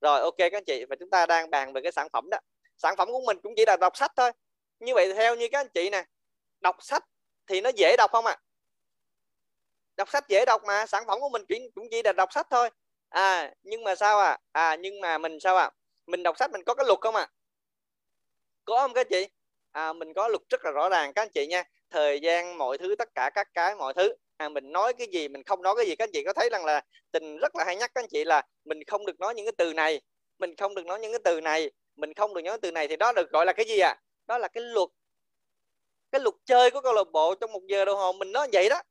Rồi 0.00 0.20
ok 0.20 0.36
các 0.38 0.52
anh 0.52 0.64
chị 0.64 0.84
và 0.84 0.96
chúng 1.00 1.10
ta 1.10 1.26
đang 1.26 1.50
bàn 1.50 1.72
về 1.72 1.80
cái 1.82 1.92
sản 1.92 2.08
phẩm 2.12 2.30
đó. 2.30 2.38
Sản 2.76 2.94
phẩm 2.96 3.08
của 3.12 3.22
mình 3.26 3.38
cũng 3.42 3.52
chỉ 3.56 3.64
là 3.66 3.76
đọc 3.80 3.96
sách 3.96 4.12
thôi. 4.16 4.32
Như 4.78 4.94
vậy 4.94 5.14
theo 5.14 5.36
như 5.36 5.48
các 5.52 5.60
anh 5.60 5.68
chị 5.74 5.90
nè 5.90 6.04
đọc 6.60 6.76
sách 6.80 7.04
thì 7.46 7.60
nó 7.60 7.70
dễ 7.76 7.96
đọc 7.98 8.10
không 8.12 8.26
ạ? 8.26 8.32
À? 8.32 8.42
đọc 10.00 10.10
sách 10.10 10.28
dễ 10.28 10.44
đọc 10.44 10.62
mà 10.64 10.86
sản 10.86 11.04
phẩm 11.06 11.20
của 11.20 11.28
mình 11.28 11.42
chỉ 11.48 11.70
cũng 11.74 11.88
chỉ 11.90 12.02
là 12.02 12.12
đọc 12.12 12.32
sách 12.32 12.46
thôi. 12.50 12.70
À 13.08 13.52
nhưng 13.62 13.84
mà 13.84 13.94
sao 13.94 14.20
à 14.20 14.38
à 14.52 14.76
nhưng 14.76 15.00
mà 15.00 15.18
mình 15.18 15.40
sao 15.40 15.56
à 15.56 15.70
mình 16.06 16.22
đọc 16.22 16.38
sách 16.38 16.50
mình 16.50 16.64
có 16.64 16.74
cái 16.74 16.86
luật 16.86 16.98
không 17.00 17.16
ạ? 17.16 17.22
À? 17.22 17.32
có 18.64 18.80
không 18.80 18.94
các 18.94 19.06
chị? 19.10 19.28
À 19.72 19.92
mình 19.92 20.14
có 20.14 20.28
luật 20.28 20.42
rất 20.50 20.64
là 20.64 20.70
rõ 20.70 20.88
ràng 20.88 21.12
các 21.12 21.22
anh 21.22 21.28
chị 21.34 21.46
nha. 21.46 21.64
Thời 21.90 22.20
gian 22.20 22.58
mọi 22.58 22.78
thứ 22.78 22.94
tất 22.98 23.08
cả 23.14 23.30
các 23.34 23.48
cái 23.54 23.74
mọi 23.74 23.94
thứ 23.94 24.14
à, 24.40 24.48
mình 24.48 24.72
nói 24.72 24.92
cái 24.92 25.06
gì 25.12 25.28
mình 25.28 25.42
không 25.42 25.62
nói 25.62 25.74
cái 25.76 25.86
gì 25.86 25.96
các 25.96 26.04
anh 26.04 26.10
chị 26.12 26.22
có 26.24 26.32
thấy 26.32 26.48
rằng 26.52 26.64
là 26.64 26.80
tình 27.12 27.38
rất 27.38 27.56
là 27.56 27.64
hay 27.64 27.76
nhắc 27.76 27.90
các 27.94 28.02
anh 28.02 28.08
chị 28.10 28.24
là 28.24 28.42
mình 28.64 28.84
không 28.86 29.06
được 29.06 29.20
nói 29.20 29.34
những 29.34 29.46
cái 29.46 29.52
từ 29.58 29.72
này 29.72 30.00
mình 30.38 30.54
không 30.56 30.74
được 30.74 30.86
nói 30.86 31.00
những 31.00 31.12
cái 31.12 31.20
từ 31.24 31.40
này 31.40 31.70
mình 31.96 32.14
không 32.14 32.34
được 32.34 32.42
nói 32.42 32.58
từ 32.62 32.70
này 32.72 32.88
thì 32.88 32.96
đó 32.96 33.12
được 33.12 33.30
gọi 33.30 33.46
là 33.46 33.52
cái 33.52 33.66
gì 33.66 33.78
à 33.78 33.96
đó 34.26 34.38
là 34.38 34.48
cái 34.48 34.64
luật 34.64 34.88
cái 36.12 36.20
luật 36.20 36.34
chơi 36.44 36.70
của 36.70 36.80
câu 36.80 36.92
lạc 36.92 37.04
bộ 37.12 37.34
trong 37.34 37.52
một 37.52 37.60
giờ 37.68 37.84
đồng 37.84 37.98
hồ 37.98 38.12
mình 38.12 38.32
nói 38.32 38.48
vậy 38.52 38.68
đó. 38.68 38.82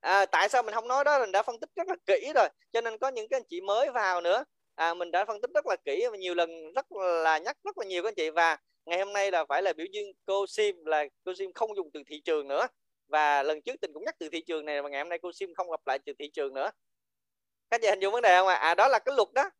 À, 0.00 0.26
tại 0.26 0.48
sao 0.48 0.62
mình 0.62 0.74
không 0.74 0.88
nói 0.88 1.04
đó? 1.04 1.18
Mình 1.20 1.32
đã 1.32 1.42
phân 1.42 1.60
tích 1.60 1.70
rất 1.76 1.88
là 1.88 1.96
kỹ 2.06 2.32
rồi 2.34 2.48
cho 2.72 2.80
nên 2.80 2.98
có 2.98 3.08
những 3.08 3.28
cái 3.28 3.36
anh 3.36 3.46
chị 3.48 3.60
mới 3.60 3.90
vào 3.90 4.20
nữa. 4.20 4.44
À, 4.74 4.94
mình 4.94 5.10
đã 5.10 5.24
phân 5.24 5.40
tích 5.40 5.50
rất 5.54 5.66
là 5.66 5.76
kỹ 5.84 6.06
và 6.10 6.16
nhiều 6.16 6.34
lần 6.34 6.72
rất 6.72 6.92
là 6.92 7.38
nhắc 7.38 7.56
rất 7.64 7.78
là 7.78 7.84
nhiều 7.86 8.02
các 8.02 8.08
anh 8.08 8.14
chị 8.14 8.30
và 8.30 8.56
ngày 8.86 8.98
hôm 8.98 9.12
nay 9.12 9.30
là 9.30 9.44
phải 9.48 9.62
là 9.62 9.72
biểu 9.72 9.86
dương 9.92 10.12
cô 10.26 10.46
sim 10.46 10.84
là 10.84 11.04
cô 11.24 11.32
sim 11.38 11.52
không 11.52 11.76
dùng 11.76 11.90
từ 11.92 12.02
thị 12.06 12.20
trường 12.24 12.48
nữa 12.48 12.66
và 13.10 13.42
lần 13.42 13.62
trước 13.62 13.80
tình 13.80 13.92
cũng 13.94 14.04
nhắc 14.04 14.16
từ 14.18 14.28
thị 14.32 14.40
trường 14.40 14.64
này 14.64 14.82
mà 14.82 14.88
ngày 14.88 15.00
hôm 15.00 15.08
nay 15.08 15.18
cô 15.22 15.32
sim 15.32 15.54
không 15.54 15.70
gặp 15.70 15.80
lại 15.86 15.98
từ 15.98 16.12
thị 16.18 16.30
trường 16.32 16.54
nữa 16.54 16.70
các 17.70 17.80
chị 17.80 17.88
hình 17.88 18.00
dung 18.00 18.12
vấn 18.12 18.22
đề 18.22 18.36
không 18.36 18.48
ạ 18.48 18.54
à? 18.54 18.68
à 18.68 18.74
đó 18.74 18.88
là 18.88 18.98
cái 18.98 19.14
luật 19.16 19.28
đó 19.34 19.50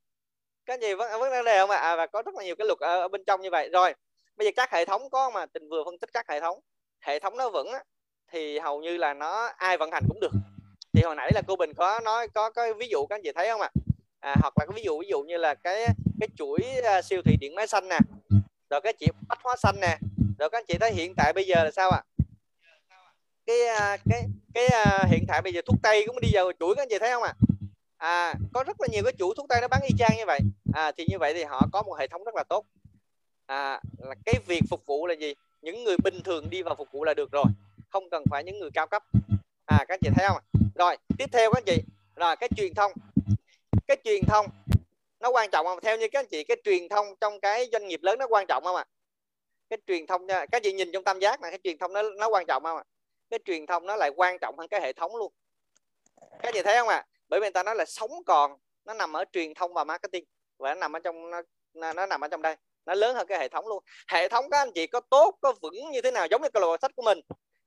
các 0.66 0.80
gì 0.80 0.94
vấn 0.94 1.20
vấn 1.20 1.44
đề 1.44 1.58
không 1.58 1.70
ạ 1.70 1.76
à? 1.76 1.88
à, 1.88 1.96
và 1.96 2.06
có 2.06 2.22
rất 2.22 2.34
là 2.34 2.44
nhiều 2.44 2.56
cái 2.56 2.66
luật 2.66 2.78
ở, 2.78 3.00
ở 3.00 3.08
bên 3.08 3.24
trong 3.26 3.40
như 3.40 3.50
vậy 3.50 3.68
rồi 3.72 3.94
bây 4.36 4.46
giờ 4.46 4.50
các 4.56 4.70
hệ 4.72 4.84
thống 4.84 5.10
có 5.10 5.30
mà 5.30 5.46
tình 5.46 5.68
vừa 5.68 5.84
phân 5.84 5.98
tích 5.98 6.10
các 6.12 6.28
hệ 6.28 6.40
thống 6.40 6.60
hệ 7.00 7.18
thống 7.18 7.36
nó 7.36 7.50
vững 7.50 7.72
á, 7.72 7.84
thì 8.32 8.58
hầu 8.58 8.80
như 8.80 8.96
là 8.96 9.14
nó 9.14 9.50
ai 9.56 9.78
vận 9.78 9.90
hành 9.90 10.04
cũng 10.08 10.20
được 10.20 10.32
thì 10.92 11.02
hồi 11.02 11.14
nãy 11.16 11.30
là 11.34 11.42
cô 11.46 11.56
bình 11.56 11.72
có 11.76 12.00
nói 12.00 12.28
có 12.28 12.50
cái 12.50 12.74
ví 12.74 12.88
dụ 12.88 13.06
các 13.06 13.16
anh 13.16 13.22
chị 13.24 13.32
thấy 13.34 13.48
không 13.48 13.60
ạ 13.60 13.70
à? 14.20 14.36
hoặc 14.42 14.54
là 14.58 14.66
cái 14.66 14.74
ví 14.74 14.82
dụ 14.82 15.00
ví 15.00 15.06
dụ 15.10 15.22
như 15.22 15.36
là 15.36 15.54
cái 15.54 15.86
cái 16.20 16.28
chuỗi 16.36 16.60
uh, 16.78 17.04
siêu 17.04 17.22
thị 17.24 17.36
điện 17.40 17.54
máy 17.54 17.66
xanh 17.66 17.88
nè 17.88 17.98
rồi 18.70 18.80
cái 18.80 18.92
chị 18.92 19.06
bách 19.28 19.38
hóa 19.42 19.56
xanh 19.56 19.76
nè 19.80 19.98
rồi 20.38 20.50
các 20.50 20.58
anh 20.58 20.64
chị 20.68 20.78
thấy 20.80 20.92
hiện 20.92 21.14
tại 21.16 21.32
bây 21.32 21.44
giờ 21.44 21.64
là 21.64 21.70
sao 21.70 21.90
ạ 21.90 21.96
à? 21.96 22.09
À, 23.50 23.96
cái 24.10 24.22
cái 24.54 24.68
cái 24.68 24.68
uh, 25.04 25.10
hiện 25.10 25.24
tại 25.28 25.42
bây 25.42 25.52
giờ 25.52 25.60
thuốc 25.66 25.76
tây 25.82 26.04
cũng 26.06 26.20
đi 26.20 26.28
vào 26.32 26.52
chuỗi 26.60 26.74
các 26.74 26.82
anh 26.82 26.88
chị 26.90 26.98
thấy 26.98 27.10
không 27.10 27.22
ạ? 27.22 27.34
À? 27.98 28.32
à 28.32 28.34
có 28.54 28.64
rất 28.64 28.80
là 28.80 28.88
nhiều 28.90 29.02
cái 29.04 29.12
chủ 29.18 29.34
thuốc 29.34 29.46
tây 29.48 29.60
nó 29.60 29.68
bán 29.68 29.80
y 29.82 29.94
chang 29.98 30.16
như 30.16 30.26
vậy. 30.26 30.40
À 30.74 30.92
thì 30.96 31.04
như 31.08 31.18
vậy 31.18 31.34
thì 31.34 31.44
họ 31.44 31.68
có 31.72 31.82
một 31.82 31.98
hệ 31.98 32.06
thống 32.06 32.24
rất 32.24 32.34
là 32.34 32.44
tốt. 32.48 32.66
À 33.46 33.80
là 33.98 34.14
cái 34.24 34.34
việc 34.46 34.60
phục 34.70 34.86
vụ 34.86 35.06
là 35.06 35.14
gì? 35.14 35.34
Những 35.62 35.84
người 35.84 35.96
bình 36.04 36.22
thường 36.24 36.50
đi 36.50 36.62
vào 36.62 36.74
phục 36.74 36.88
vụ 36.92 37.04
là 37.04 37.14
được 37.14 37.32
rồi. 37.32 37.44
Không 37.90 38.10
cần 38.10 38.24
phải 38.30 38.44
những 38.44 38.58
người 38.58 38.70
cao 38.74 38.86
cấp. 38.86 39.02
À 39.66 39.84
các 39.88 39.94
anh 39.94 40.00
chị 40.02 40.10
thấy 40.14 40.26
không 40.28 40.42
rồi 40.74 40.96
tiếp 41.18 41.26
theo 41.32 41.52
các 41.52 41.58
anh 41.58 41.64
chị. 41.66 41.82
Là 42.16 42.34
cái 42.34 42.48
truyền 42.56 42.74
thông. 42.74 42.92
Cái 43.86 43.96
truyền 44.04 44.24
thông 44.24 44.46
nó 45.20 45.30
quan 45.30 45.50
trọng 45.50 45.66
không? 45.66 45.78
Theo 45.82 45.96
như 45.96 46.08
các 46.12 46.20
anh 46.20 46.28
chị 46.30 46.44
cái 46.44 46.56
truyền 46.64 46.88
thông 46.88 47.06
trong 47.20 47.40
cái 47.40 47.68
doanh 47.72 47.88
nghiệp 47.88 48.00
lớn 48.02 48.18
nó 48.18 48.26
quan 48.30 48.46
trọng 48.46 48.64
không 48.64 48.76
ạ? 48.76 48.84
Cái 49.70 49.78
truyền 49.86 50.06
thông 50.06 50.26
nha 50.26 50.46
các 50.46 50.62
chị 50.62 50.72
nhìn 50.72 50.92
trong 50.92 51.04
tam 51.04 51.18
giác 51.18 51.40
này 51.40 51.50
cái 51.50 51.60
truyền 51.64 51.78
thông 51.78 51.92
nó 51.92 52.02
nó 52.02 52.28
quan 52.28 52.46
trọng 52.46 52.62
không 52.62 52.76
ạ? 52.76 52.84
Cái 53.30 53.38
truyền 53.44 53.66
thông 53.66 53.86
nó 53.86 53.96
lại 53.96 54.10
quan 54.16 54.38
trọng 54.38 54.58
hơn 54.58 54.68
cái 54.68 54.80
hệ 54.80 54.92
thống 54.92 55.16
luôn. 55.16 55.32
Các 56.42 56.54
chị 56.54 56.62
thấy 56.62 56.76
không 56.76 56.88
ạ? 56.88 57.06
Bởi 57.28 57.40
vì 57.40 57.44
người 57.44 57.50
ta 57.50 57.62
nói 57.62 57.76
là 57.76 57.84
sống 57.84 58.10
còn 58.26 58.58
nó 58.84 58.94
nằm 58.94 59.16
ở 59.16 59.24
truyền 59.32 59.54
thông 59.54 59.74
và 59.74 59.84
marketing. 59.84 60.24
Và 60.58 60.74
nó 60.74 60.80
nằm 60.80 60.96
ở 60.96 60.98
trong 60.98 61.30
nó, 61.30 61.42
nó 61.92 62.06
nằm 62.06 62.20
ở 62.20 62.28
trong 62.28 62.42
đây. 62.42 62.56
Nó 62.86 62.94
lớn 62.94 63.16
hơn 63.16 63.26
cái 63.26 63.38
hệ 63.38 63.48
thống 63.48 63.66
luôn. 63.66 63.84
Hệ 64.08 64.28
thống 64.28 64.50
các 64.50 64.58
anh 64.58 64.72
chị 64.74 64.86
có 64.86 65.00
tốt 65.00 65.38
có 65.40 65.54
vững 65.62 65.90
như 65.90 66.00
thế 66.00 66.10
nào 66.10 66.26
giống 66.30 66.42
như 66.42 66.48
câu 66.52 66.60
lạc 66.60 66.66
bộ 66.66 66.76
sách 66.82 66.92
của 66.96 67.02
mình 67.02 67.20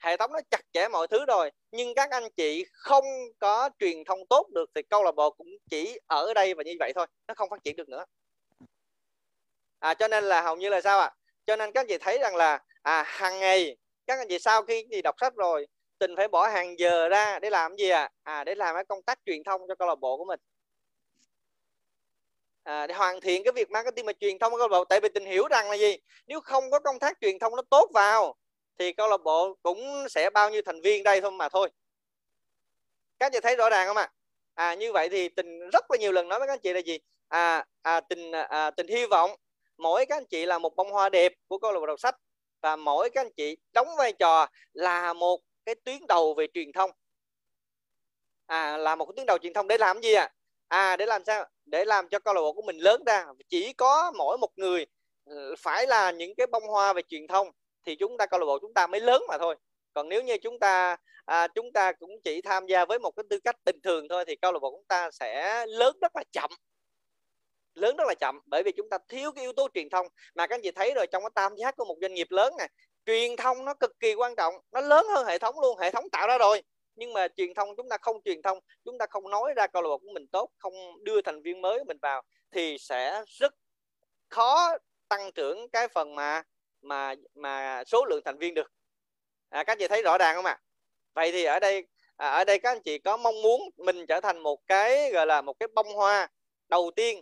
hệ 0.04 0.18
thống 0.18 0.34
nó 0.34 0.40
chặt 0.52 0.62
chẽ 0.74 0.88
mọi 0.88 1.08
thứ 1.08 1.26
rồi. 1.26 1.52
Nhưng 1.72 1.96
các 1.96 2.12
anh 2.12 2.30
chị 2.36 2.66
không 2.72 3.06
có 3.40 3.70
truyền 3.80 4.04
thông 4.04 4.20
tốt 4.30 4.48
được 4.54 4.70
thì 4.76 4.82
câu 4.82 5.04
lạc 5.04 5.12
bộ 5.12 5.32
cũng 5.32 5.48
chỉ 5.70 6.00
ở 6.08 6.34
đây 6.34 6.54
và 6.54 6.64
như 6.64 6.74
vậy 6.80 6.92
thôi. 6.96 7.08
Nó 7.28 7.34
không 7.34 7.50
phát 7.50 7.64
triển 7.64 7.76
được 7.76 7.90
nữa. 7.90 8.06
À 9.80 9.94
cho 9.94 10.08
nên 10.08 10.24
là 10.24 10.42
hầu 10.42 10.56
như 10.56 10.70
là 10.70 10.82
sao 10.82 11.00
ạ? 11.00 11.06
À? 11.06 11.16
cho 11.46 11.56
nên 11.56 11.72
các 11.72 11.82
anh 11.82 11.88
chị 11.88 11.98
thấy 11.98 12.18
rằng 12.18 12.36
là 12.36 12.60
à 12.82 13.04
hàng 13.08 13.40
ngày 13.40 13.78
các 14.08 14.18
anh 14.20 14.28
chị 14.30 14.40
sau 14.40 14.64
khi 14.64 14.86
gì 14.92 15.02
đọc 15.02 15.16
sách 15.22 15.36
rồi 15.36 15.68
tình 16.00 16.16
phải 16.16 16.28
bỏ 16.28 16.48
hàng 16.48 16.80
giờ 16.80 17.10
ra 17.10 17.40
để 17.40 17.50
làm 17.50 17.76
gì 17.76 17.90
à 17.90 18.10
à 18.24 18.44
để 18.44 18.56
làm 18.56 18.76
cái 18.76 18.84
công 18.84 19.02
tác 19.02 19.20
truyền 19.26 19.44
thông 19.44 19.62
cho 19.68 19.76
câu 19.76 19.88
lạc 19.88 19.96
bộ 19.96 20.18
của 20.18 20.26
mình. 20.26 20.40
À, 22.64 22.88
để 22.88 22.94
hoàn 22.94 23.22
thiện 23.22 23.44
cái 23.44 23.52
việc 23.52 23.72
marketing 23.72 24.06
mà 24.06 24.14
truyền 24.20 24.40
thông 24.40 24.52
của 24.52 24.58
câu 24.58 24.68
lạc 24.68 24.78
bộ. 24.78 24.86
Tại 24.86 25.00
vì 25.00 25.10
tình 25.10 25.26
hiểu 25.26 25.48
rằng 25.48 25.70
là 25.70 25.78
gì? 25.78 25.98
Nếu 26.28 26.42
không 26.42 26.72
có 26.72 26.80
công 26.80 27.00
tác 27.00 27.18
truyền 27.22 27.40
thông 27.40 27.56
nó 27.56 27.62
tốt 27.70 27.90
vào 27.94 28.36
thì 28.80 28.94
câu 28.94 29.10
lạc 29.10 29.18
bộ 29.24 29.58
cũng 29.64 30.06
sẽ 30.10 30.30
bao 30.30 30.50
nhiêu 30.50 30.62
thành 30.66 30.82
viên 30.82 31.04
đây 31.04 31.22
thôi 31.22 31.32
mà 31.32 31.50
thôi. 31.50 31.70
Các 33.20 33.26
anh 33.26 33.32
chị 33.32 33.40
thấy 33.40 33.56
rõ 33.56 33.70
ràng 33.70 33.88
không 33.88 33.98
ạ? 33.98 34.12
À? 34.54 34.68
à 34.70 34.74
như 34.74 34.92
vậy 34.92 35.10
thì 35.10 35.30
tình 35.30 35.70
rất 35.70 35.86
là 35.90 35.98
nhiều 35.98 36.12
lần 36.12 36.28
nói 36.28 36.40
với 36.40 36.48
các 36.48 36.54
anh 36.54 36.60
chị 36.60 36.74
là 36.74 36.80
gì? 36.80 37.00
À, 37.28 37.66
à 37.82 38.02
tình 38.02 38.32
à, 38.32 38.72
tình 38.72 38.88
hy 38.88 39.06
vọng 39.06 39.32
mỗi 39.78 40.06
các 40.06 40.18
anh 40.18 40.26
chị 40.26 40.46
là 40.46 40.58
một 40.58 40.76
bông 40.76 40.92
hoa 40.92 41.10
đẹp 41.10 41.34
của 41.48 41.58
câu 41.58 41.72
lạc 41.72 41.80
bộ 41.80 41.86
đọc 41.86 42.00
sách 42.00 42.16
và 42.64 42.76
mỗi 42.76 43.10
các 43.10 43.22
anh 43.22 43.32
chị 43.38 43.58
đóng 43.74 43.88
vai 43.98 44.14
trò 44.14 44.48
là 44.74 45.14
một 45.14 45.42
cái 45.66 45.76
tuyến 45.76 46.08
đầu 46.08 46.34
về 46.34 46.48
truyền 46.54 46.72
thông. 46.72 46.92
À 48.46 48.78
là 48.78 48.96
một 48.96 49.06
cái 49.06 49.14
tuyến 49.16 49.26
đầu 49.26 49.38
truyền 49.38 49.54
thông 49.54 49.68
để 49.68 49.78
làm 49.78 50.02
gì 50.02 50.14
à 50.14 50.30
à 50.68 50.96
để 50.96 51.06
làm 51.06 51.24
sao? 51.26 51.46
Để 51.66 51.86
làm 51.86 52.10
cho 52.10 52.20
câu 52.20 52.34
lạc 52.34 52.42
bộ 52.42 52.54
của 52.54 52.62
mình 52.62 52.78
lớn 52.78 53.04
ra. 53.06 53.26
Chỉ 53.50 53.74
có 53.74 54.12
mỗi 54.18 54.38
một 54.38 54.50
người 54.56 54.86
ừ, 55.26 55.56
phải 55.60 55.88
là 55.88 56.12
những 56.12 56.36
cái 56.36 56.48
bông 56.48 56.64
hoa 56.68 56.94
về 56.94 57.02
truyền 57.10 57.28
thông 57.28 57.48
thì 57.86 57.96
chúng 57.96 58.18
ta 58.18 58.26
câu 58.26 58.40
lạc 58.40 58.46
bộ 58.46 58.60
chúng 58.60 58.74
ta 58.74 58.88
mới 58.88 59.02
lớn 59.02 59.24
mà 59.28 59.38
thôi. 59.38 59.56
Còn 59.94 60.10
nếu 60.10 60.24
như 60.24 60.38
chúng 60.38 60.60
ta 60.60 60.98
à, 61.26 61.48
chúng 61.48 61.74
ta 61.74 61.92
cũng 61.92 62.12
chỉ 62.24 62.42
tham 62.42 62.66
gia 62.68 62.86
với 62.86 63.00
một 63.00 63.12
cái 63.16 63.24
tư 63.30 63.40
cách 63.44 63.56
bình 63.66 63.80
thường 63.84 64.08
thôi 64.10 64.26
thì 64.28 64.36
câu 64.36 64.52
lạc 64.52 64.60
bộ 64.60 64.72
chúng 64.72 64.86
ta 64.88 65.12
sẽ 65.12 65.66
lớn 65.68 65.98
rất 66.02 66.16
là 66.16 66.24
chậm 66.32 66.50
lớn 67.76 67.96
rất 67.98 68.08
là 68.08 68.14
chậm. 68.20 68.40
Bởi 68.46 68.64
vì 68.64 68.72
chúng 68.72 68.90
ta 68.90 68.98
thiếu 69.10 69.32
cái 69.32 69.44
yếu 69.44 69.54
tố 69.54 69.68
truyền 69.74 69.90
thông. 69.90 70.08
Mà 70.36 70.48
các 70.48 70.56
anh 70.56 70.62
chị 70.62 70.72
thấy 70.72 70.94
rồi 70.96 71.08
trong 71.12 71.24
cái 71.24 71.30
tam 71.36 71.56
giác 71.56 71.76
của 71.78 71.86
một 71.86 71.98
doanh 72.02 72.14
nghiệp 72.14 72.28
lớn 72.30 72.54
này 72.58 72.70
truyền 73.06 73.36
thông 73.36 73.66
nó 73.66 73.74
cực 73.74 74.00
kỳ 74.00 74.14
quan 74.14 74.36
trọng. 74.36 74.54
Nó 74.72 74.82
lớn 74.82 75.06
hơn 75.10 75.26
hệ 75.26 75.40
thống 75.40 75.60
luôn 75.60 75.80
hệ 75.80 75.92
thống 75.92 76.10
tạo 76.10 76.28
ra 76.28 76.38
rồi. 76.38 76.62
Nhưng 76.96 77.14
mà 77.14 77.28
truyền 77.28 77.54
thông 77.54 77.76
chúng 77.76 77.90
ta 77.90 77.98
không 78.02 78.22
truyền 78.26 78.42
thông 78.42 78.60
chúng 78.86 78.98
ta 78.98 79.06
không 79.10 79.30
nói 79.30 79.54
ra 79.56 79.68
câu 79.68 79.82
lạc 79.82 79.88
bộ 79.88 79.98
của 79.98 80.12
mình 80.14 80.28
tốt 80.28 80.50
không 80.58 81.04
đưa 81.04 81.22
thành 81.22 81.42
viên 81.42 81.62
mới 81.62 81.80
của 81.80 81.86
mình 81.88 81.98
vào 82.02 82.22
thì 82.52 82.78
sẽ 82.80 83.24
rất 83.28 83.54
khó 84.30 84.78
tăng 85.10 85.32
trưởng 85.32 85.70
cái 85.70 85.88
phần 85.88 86.16
mà 86.16 86.44
mà 86.82 87.16
mà 87.36 87.84
số 87.88 88.06
lượng 88.06 88.22
thành 88.26 88.38
viên 88.38 88.54
được. 88.54 88.72
À, 89.50 89.64
các 89.64 89.72
anh 89.72 89.80
chị 89.80 89.88
thấy 89.88 90.02
rõ 90.02 90.18
ràng 90.18 90.36
không 90.36 90.46
ạ? 90.46 90.52
À? 90.52 90.62
vậy 91.14 91.32
thì 91.32 91.44
ở 91.44 91.60
đây 91.60 91.88
à, 92.18 92.30
ở 92.30 92.44
đây 92.44 92.60
các 92.60 92.72
anh 92.72 92.82
chị 92.82 92.98
có 92.98 93.18
mong 93.18 93.42
muốn 93.42 93.62
mình 93.78 94.06
trở 94.06 94.20
thành 94.22 94.40
một 94.40 94.68
cái 94.68 95.12
gọi 95.12 95.26
là 95.28 95.42
một 95.42 95.60
cái 95.60 95.68
bông 95.68 95.94
hoa 95.94 96.28
đầu 96.70 96.92
tiên 96.96 97.22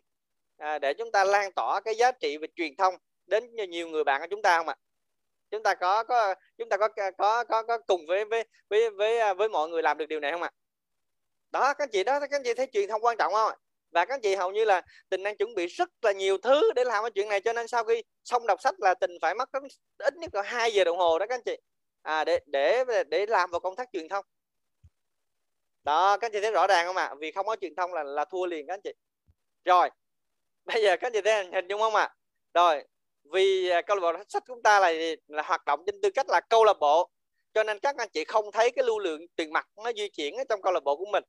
à, 0.62 0.80
để 0.80 0.94
chúng 0.94 1.12
ta 1.12 1.24
lan 1.24 1.52
tỏa 1.52 1.82
cái 1.82 1.96
giá 1.96 2.12
trị 2.12 2.38
về 2.38 2.48
truyền 2.56 2.76
thông 2.76 2.96
đến 3.28 3.56
nhiều 3.70 3.88
người 3.88 4.04
bạn 4.04 4.22
của 4.22 4.28
chúng 4.30 4.42
ta 4.42 4.58
không 4.58 4.70
ạ? 4.70 4.76
Chúng 5.52 5.64
ta 5.64 5.76
có 5.76 6.04
có 6.04 6.36
chúng 6.58 6.70
ta 6.70 6.78
có 6.78 6.88
có 7.18 7.44
có 7.44 7.64
có 7.64 7.78
cùng 7.78 8.02
với 8.08 8.26
với 8.26 8.44
với 8.70 8.90
với 8.90 9.20
à, 9.20 9.34
với 9.34 9.50
mọi 9.50 9.70
người 9.70 9.84
làm 9.84 9.98
được 9.98 10.06
điều 10.06 10.20
này 10.20 10.32
không 10.32 10.42
ạ? 10.42 10.52
Đó 11.52 11.74
các 11.74 11.84
anh 11.84 11.90
chị 11.92 12.04
đó 12.04 12.20
các 12.20 12.32
anh 12.32 12.44
chị 12.44 12.54
thấy 12.54 12.68
truyền 12.74 12.90
thông 12.90 13.06
quan 13.06 13.18
trọng 13.18 13.34
không 13.34 13.50
ạ? 13.50 13.56
và 13.92 14.06
các 14.06 14.14
anh 14.14 14.22
chị 14.22 14.36
hầu 14.36 14.52
như 14.52 14.66
là 14.66 14.82
tình 15.10 15.24
đang 15.24 15.38
chuẩn 15.38 15.54
bị 15.56 15.68
rất 15.68 15.90
là 16.02 16.12
nhiều 16.12 16.38
thứ 16.38 16.72
để 16.76 16.84
làm 16.84 17.04
cái 17.04 17.12
chuyện 17.12 17.30
này 17.30 17.42
cho 17.42 17.54
nên 17.54 17.68
sau 17.68 17.84
khi 17.84 18.04
xong 18.24 18.48
đọc 18.48 18.62
sách 18.62 18.76
là 18.80 18.94
tình 18.94 19.12
phải 19.22 19.36
mất 19.36 19.50
ít 19.98 20.16
nhất 20.16 20.36
là 20.36 20.42
hai 20.42 20.74
giờ 20.74 20.84
đồng 20.84 20.98
hồ 20.98 21.20
đó 21.20 21.26
các 21.30 21.36
anh 21.36 21.44
chị. 21.46 21.58
À, 22.02 22.24
để 22.24 22.40
để 22.46 22.84
để 23.10 23.26
làm 23.26 23.52
vào 23.52 23.60
công 23.60 23.76
tác 23.76 23.90
truyền 23.94 24.10
thông. 24.10 24.26
Đó 25.84 26.18
các 26.18 26.26
anh 26.28 26.32
chị 26.32 26.42
thấy 26.42 26.52
rõ 26.52 26.68
ràng 26.68 26.86
không 26.88 26.98
ạ? 26.98 27.14
Vì 27.20 27.32
không 27.32 27.46
có 27.46 27.56
truyền 27.62 27.76
thông 27.76 27.94
là 27.94 28.04
là 28.04 28.26
thua 28.26 28.46
liền 28.46 28.68
các 28.68 28.74
anh 28.74 28.82
chị. 28.84 28.94
Rồi 29.66 29.90
bây 30.66 30.84
giờ 30.84 30.98
các 30.98 31.08
anh 31.08 31.14
chị 31.14 31.22
thấy 31.22 31.46
hình 31.54 31.68
dung 31.68 31.82
không 31.82 31.96
ạ? 31.96 32.10
Rồi 32.54 32.84
vì 33.34 33.70
à, 33.70 33.82
câu 33.82 33.98
lạc 33.98 34.02
bộ 34.02 34.24
sách 34.30 34.44
chúng 34.48 34.64
ta 34.64 34.80
là 34.80 34.94
là 35.28 35.44
hoạt 35.44 35.66
động 35.66 35.84
trên 35.86 36.02
tư 36.02 36.10
cách 36.10 36.30
là 36.30 36.42
câu 36.50 36.64
lạc 36.64 36.78
bộ 36.80 37.10
cho 37.54 37.64
nên 37.64 37.80
các 37.80 37.96
anh 37.98 38.10
chị 38.14 38.24
không 38.24 38.52
thấy 38.52 38.72
cái 38.72 38.86
lưu 38.86 39.00
lượng 39.00 39.22
tiền 39.36 39.54
mặt 39.54 39.68
nó 39.84 39.92
di 39.94 40.10
chuyển 40.10 40.36
ở 40.36 40.44
trong 40.50 40.62
câu 40.62 40.74
lạc 40.74 40.84
bộ 40.84 40.96
của 40.96 41.06
mình. 41.12 41.24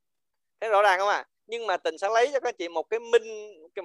Thấy 0.60 0.70
rõ 0.70 0.82
ràng 0.82 0.98
không 0.98 1.08
ạ? 1.08 1.24
Nhưng 1.46 1.66
mà 1.66 1.76
tình 1.76 1.98
sẽ 1.98 2.08
lấy 2.14 2.26
cho 2.26 2.40
các 2.40 2.48
anh 2.48 2.54
chị 2.58 2.68
một 2.68 2.82
cái 2.90 3.00
minh 3.00 3.22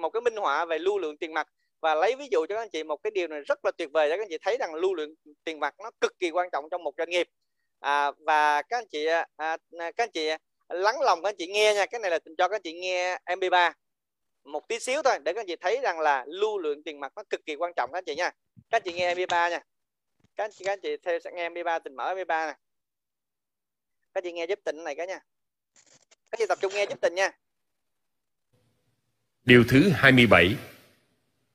một 0.00 0.10
cái 0.10 0.20
minh 0.20 0.36
họa 0.36 0.64
về 0.64 0.78
lưu 0.78 0.98
lượng 0.98 1.18
tiền 1.18 1.34
mặt 1.34 1.48
và 1.80 1.94
lấy 1.94 2.16
ví 2.16 2.28
dụ 2.30 2.46
cho 2.48 2.54
các 2.54 2.62
anh 2.62 2.70
chị 2.70 2.84
một 2.84 2.96
cái 3.02 3.10
điều 3.10 3.28
này 3.28 3.40
rất 3.40 3.64
là 3.64 3.70
tuyệt 3.78 3.88
vời 3.92 4.08
để 4.08 4.16
các 4.16 4.22
anh 4.22 4.28
chị 4.30 4.38
thấy 4.42 4.56
rằng 4.60 4.74
lưu 4.74 4.94
lượng 4.94 5.14
tiền 5.44 5.60
mặt 5.60 5.74
nó 5.78 5.90
cực 6.00 6.18
kỳ 6.18 6.30
quan 6.30 6.48
trọng 6.52 6.64
trong 6.70 6.84
một 6.84 6.94
doanh 6.98 7.10
nghiệp. 7.10 7.28
À, 7.80 8.10
và 8.10 8.62
các 8.62 8.78
anh 8.78 8.88
chị 8.90 9.06
à, 9.06 9.26
à 9.36 9.56
các 9.78 9.94
anh 9.96 10.10
chị 10.10 10.28
lắng 10.68 11.00
lòng 11.00 11.22
các 11.22 11.28
anh 11.28 11.36
chị 11.38 11.46
nghe 11.46 11.74
nha. 11.74 11.86
Cái 11.86 12.00
này 12.00 12.10
là 12.10 12.18
tình 12.18 12.34
cho 12.38 12.48
các 12.48 12.56
anh 12.56 12.62
chị 12.62 12.72
nghe 12.72 13.18
MP3 13.26 13.72
một 14.52 14.68
tí 14.68 14.78
xíu 14.78 15.02
thôi, 15.02 15.18
để 15.24 15.32
các 15.32 15.40
anh 15.40 15.46
chị 15.46 15.56
thấy 15.60 15.80
rằng 15.82 16.00
là 16.00 16.24
lưu 16.28 16.58
lượng 16.58 16.82
tiền 16.82 17.00
mặt 17.00 17.12
nó 17.16 17.22
cực 17.30 17.46
kỳ 17.46 17.56
quan 17.56 17.72
trọng 17.76 17.90
các 17.92 17.98
anh 17.98 18.04
chị 18.04 18.14
nha. 18.14 18.30
Các 18.70 18.76
anh 18.76 18.82
chị 18.84 18.92
nghe 18.92 19.14
MP3 19.14 19.50
nha. 19.50 19.60
Các 20.36 20.44
anh 20.44 20.50
chị, 20.52 20.64
các 20.64 20.72
anh 20.72 20.80
chị 20.82 20.96
theo 21.02 21.18
sẽ 21.24 21.30
nghe 21.34 21.50
MP3, 21.50 21.80
tình 21.80 21.96
mở 21.96 22.14
MP3 22.14 22.46
nè. 22.46 22.54
Các 24.14 24.20
anh 24.20 24.24
chị 24.24 24.32
nghe 24.32 24.44
giúp 24.44 24.58
tình 24.64 24.84
này 24.84 24.94
cả 24.94 25.04
nha. 25.04 25.18
Các 26.30 26.30
anh 26.30 26.38
chị 26.38 26.44
tập 26.48 26.58
trung 26.60 26.72
nghe 26.74 26.84
giúp 26.84 27.00
tình 27.00 27.14
nha. 27.14 27.30
Điều 29.44 29.64
thứ 29.68 29.88
27 29.94 30.56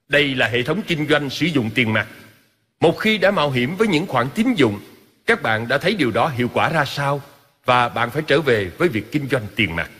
Đây 0.07 0.35
là 0.35 0.47
hệ 0.47 0.63
thống 0.63 0.81
kinh 0.87 1.07
doanh 1.09 1.29
sử 1.29 1.45
dụng 1.45 1.69
tiền 1.75 1.93
mặt. 1.93 2.07
Một 2.79 2.99
khi 2.99 3.17
đã 3.17 3.31
mạo 3.31 3.51
hiểm 3.51 3.75
với 3.77 3.87
những 3.87 4.07
khoản 4.07 4.27
tín 4.35 4.53
dụng, 4.53 4.79
Các 5.25 5.41
bạn 5.41 5.67
đã 5.67 5.77
thấy 5.77 5.95
điều 5.95 6.11
đó 6.11 6.27
hiệu 6.27 6.49
quả 6.53 6.69
ra 6.69 6.85
sao 6.85 7.21
Và 7.65 7.89
bạn 7.89 8.09
phải 8.09 8.23
trở 8.27 8.41
về 8.41 8.71
với 8.77 8.89
việc 8.89 9.03
kinh 9.11 9.27
doanh 9.31 9.47
tiền 9.55 9.75
mặt. 9.75 9.91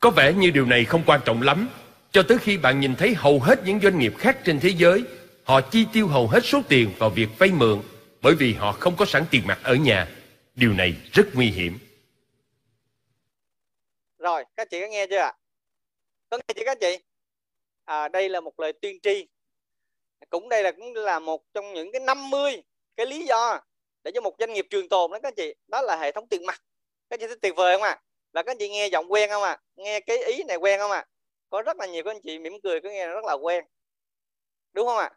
Có 0.00 0.10
vẻ 0.10 0.32
như 0.32 0.50
điều 0.50 0.66
này 0.66 0.84
không 0.84 1.02
quan 1.06 1.20
trọng 1.24 1.42
lắm. 1.42 1.68
Cho 2.12 2.22
tới 2.22 2.38
khi 2.38 2.58
bạn 2.58 2.80
nhìn 2.80 2.94
thấy 2.94 3.14
hầu 3.14 3.40
hết 3.40 3.64
những 3.64 3.80
doanh 3.80 3.98
nghiệp 3.98 4.12
khác 4.18 4.38
trên 4.44 4.60
thế 4.60 4.68
giới 4.68 5.04
Họ 5.44 5.60
chi 5.60 5.86
tiêu 5.92 6.06
hầu 6.06 6.26
hết 6.26 6.40
số 6.44 6.60
tiền 6.68 6.90
vào 6.98 7.10
việc 7.10 7.28
vay 7.38 7.50
mượn 7.50 7.82
Bởi 8.22 8.34
vì 8.34 8.52
họ 8.52 8.72
không 8.72 8.96
có 8.96 9.04
sẵn 9.04 9.24
tiền 9.30 9.42
mặt 9.46 9.58
ở 9.62 9.74
nhà. 9.74 10.08
Điều 10.54 10.72
này 10.72 10.94
rất 11.12 11.26
nguy 11.34 11.46
hiểm. 11.46 11.78
Rồi, 14.18 14.44
các 14.56 14.70
chị 14.70 14.80
có 14.80 14.86
nghe 14.86 15.06
chưa 15.06 15.18
ạ? 15.18 15.32
có 16.30 16.36
nghe 16.36 16.54
chưa 16.56 16.62
các 16.64 16.78
chị? 16.80 16.98
À, 17.84 18.08
đây 18.08 18.28
là 18.28 18.40
một 18.40 18.60
lời 18.60 18.72
tuyên 18.72 18.98
tri. 19.02 19.26
Cũng 20.30 20.48
đây 20.48 20.62
là 20.62 20.72
cũng 20.72 20.94
là 20.94 21.18
một 21.18 21.42
trong 21.54 21.74
những 21.74 21.92
cái 21.92 22.00
50 22.00 22.62
cái 22.96 23.06
lý 23.06 23.26
do 23.26 23.60
để 24.04 24.10
cho 24.14 24.20
một 24.20 24.34
doanh 24.38 24.52
nghiệp 24.52 24.66
trường 24.70 24.88
tồn 24.88 25.10
đó 25.10 25.18
các 25.22 25.34
chị. 25.36 25.54
Đó 25.66 25.82
là 25.82 25.96
hệ 25.96 26.12
thống 26.12 26.28
tiền 26.28 26.46
mặt. 26.46 26.62
Các 27.10 27.20
chị 27.20 27.26
thấy 27.26 27.36
tuyệt 27.42 27.56
vời 27.56 27.74
không 27.74 27.82
ạ? 27.82 27.90
à? 27.90 28.02
Là 28.38 28.42
các 28.42 28.52
anh 28.52 28.58
chị 28.58 28.68
nghe 28.68 28.86
giọng 28.86 29.12
quen 29.12 29.30
không 29.30 29.42
ạ 29.42 29.50
à? 29.50 29.60
nghe 29.76 30.00
cái 30.00 30.24
ý 30.24 30.42
này 30.44 30.56
quen 30.56 30.78
không 30.80 30.90
ạ 30.90 30.98
à? 30.98 31.08
có 31.50 31.62
rất 31.62 31.76
là 31.76 31.86
nhiều 31.86 32.04
các 32.04 32.10
anh 32.10 32.20
chị 32.22 32.38
mỉm 32.38 32.52
cười, 32.62 32.80
có 32.80 32.88
nghe 32.88 33.06
rất 33.06 33.24
là 33.24 33.32
quen 33.32 33.64
đúng 34.72 34.86
không 34.86 34.98
ạ 34.98 35.10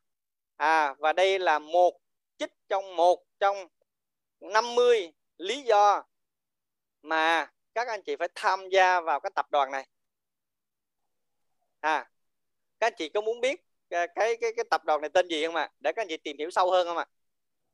à? 0.56 0.88
à 0.88 0.96
và 1.00 1.14
đây 1.14 1.40
là 1.40 1.60
một 1.60 1.94
chích 2.38 2.54
trong 2.70 2.96
một 2.96 3.24
trong 3.40 3.68
50 4.40 5.14
lý 5.38 5.62
do 5.62 6.04
mà 7.02 7.52
các 7.74 7.88
anh 7.88 8.02
chị 8.04 8.16
phải 8.16 8.28
tham 8.36 8.70
gia 8.70 9.02
vào 9.02 9.20
cái 9.20 9.32
tập 9.36 9.46
đoàn 9.52 9.72
này 9.72 9.88
à 11.80 12.10
các 12.80 12.88
anh 12.88 12.94
chị 12.98 13.10
có 13.10 13.22
muốn 13.22 13.42
biết 13.42 13.62
à, 13.90 14.08
cái 14.16 14.38
cái 14.42 14.52
cái 14.56 14.66
tập 14.72 14.86
đoàn 14.86 15.02
này 15.02 15.10
tên 15.10 15.28
gì 15.28 15.46
không 15.46 15.56
ạ 15.56 15.72
để 15.80 15.92
các 15.94 16.02
anh 16.02 16.08
chị 16.08 16.18
tìm 16.18 16.38
hiểu 16.38 16.50
sâu 16.52 16.72
hơn 16.72 16.88
không 16.88 16.98
ạ 16.98 17.06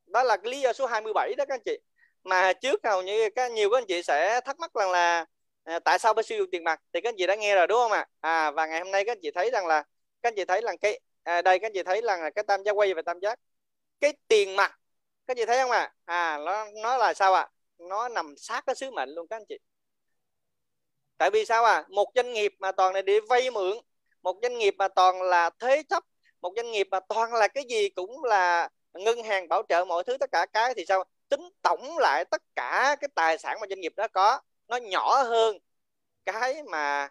đó 0.07 0.23
là 0.23 0.37
cái 0.37 0.51
lý 0.51 0.61
do 0.61 0.73
số 0.73 0.85
27 0.85 1.35
đó 1.37 1.45
các 1.47 1.53
anh 1.55 1.61
chị 1.65 1.79
mà 2.23 2.53
trước 2.53 2.79
hầu 2.83 3.01
như 3.01 3.29
các, 3.35 3.51
nhiều 3.51 3.69
các 3.69 3.77
anh 3.77 3.85
chị 3.87 4.03
sẽ 4.03 4.41
thắc 4.41 4.59
mắc 4.59 4.71
rằng 4.73 4.91
là 4.91 5.25
à, 5.67 5.79
tại 5.79 5.99
sao 5.99 6.13
phải 6.13 6.23
sử 6.23 6.37
dụng 6.37 6.49
tiền 6.51 6.63
mặt? 6.63 6.81
Thì 6.93 7.01
các 7.01 7.09
anh 7.09 7.15
chị 7.17 7.27
đã 7.27 7.35
nghe 7.35 7.55
rồi 7.55 7.67
đúng 7.67 7.77
không 7.77 7.91
ạ? 7.91 8.07
À 8.19 8.51
và 8.51 8.65
ngày 8.65 8.79
hôm 8.79 8.91
nay 8.91 9.05
các 9.05 9.11
anh 9.11 9.19
chị 9.21 9.31
thấy 9.31 9.49
rằng 9.51 9.67
là 9.67 9.83
các 10.21 10.29
anh 10.29 10.35
chị 10.35 10.45
thấy 10.45 10.61
là 10.61 10.75
cái 10.81 10.99
à, 11.23 11.41
đây 11.41 11.59
các 11.59 11.65
anh 11.67 11.73
chị 11.73 11.83
thấy 11.83 12.01
là 12.01 12.29
cái 12.35 12.43
tam 12.43 12.63
giác 12.63 12.71
quay 12.71 12.93
về 12.93 13.01
tam 13.01 13.19
giác. 13.19 13.39
Cái 13.99 14.13
tiền 14.27 14.55
mặt 14.55 14.71
các 15.27 15.31
anh 15.31 15.37
chị 15.37 15.45
thấy 15.45 15.57
không 15.57 15.71
ạ? 15.71 15.93
À? 16.05 16.35
à 16.35 16.37
nó 16.37 16.65
nó 16.83 16.97
là 16.97 17.13
sao 17.13 17.33
ạ? 17.33 17.49
Nó 17.77 18.09
nằm 18.09 18.33
sát 18.37 18.63
cái 18.67 18.75
sứ 18.75 18.91
mệnh 18.91 19.09
luôn 19.09 19.27
các 19.27 19.35
anh 19.37 19.45
chị. 19.49 19.57
Tại 21.17 21.29
vì 21.33 21.45
sao 21.45 21.65
à 21.65 21.85
một 21.89 22.11
doanh 22.15 22.33
nghiệp 22.33 22.53
mà 22.59 22.71
toàn 22.71 22.93
này 22.93 23.01
đi 23.01 23.19
vay 23.29 23.51
mượn 23.51 23.77
một 24.21 24.39
doanh 24.41 24.57
nghiệp 24.57 24.75
mà 24.77 24.87
toàn 24.87 25.21
là 25.21 25.49
thế 25.59 25.83
chấp 25.89 26.03
một 26.41 26.53
doanh 26.55 26.71
nghiệp 26.71 26.87
mà 26.91 26.99
toàn 26.99 27.33
là 27.33 27.47
cái 27.47 27.63
gì 27.69 27.89
cũng 27.89 28.23
là 28.23 28.69
ngân 28.93 29.23
hàng 29.23 29.47
bảo 29.47 29.63
trợ 29.69 29.85
mọi 29.85 30.03
thứ 30.03 30.17
tất 30.17 30.31
cả 30.31 30.45
cái 30.53 30.73
thì 30.77 30.85
sao? 30.87 31.03
Tính 31.29 31.49
tổng 31.61 31.97
lại 31.97 32.25
tất 32.25 32.41
cả 32.55 32.95
cái 33.01 33.09
tài 33.15 33.37
sản 33.37 33.57
mà 33.61 33.67
doanh 33.69 33.81
nghiệp 33.81 33.93
đó 33.95 34.07
có 34.07 34.39
nó 34.67 34.77
nhỏ 34.77 35.23
hơn 35.23 35.57
cái 36.25 36.63
mà 36.63 37.09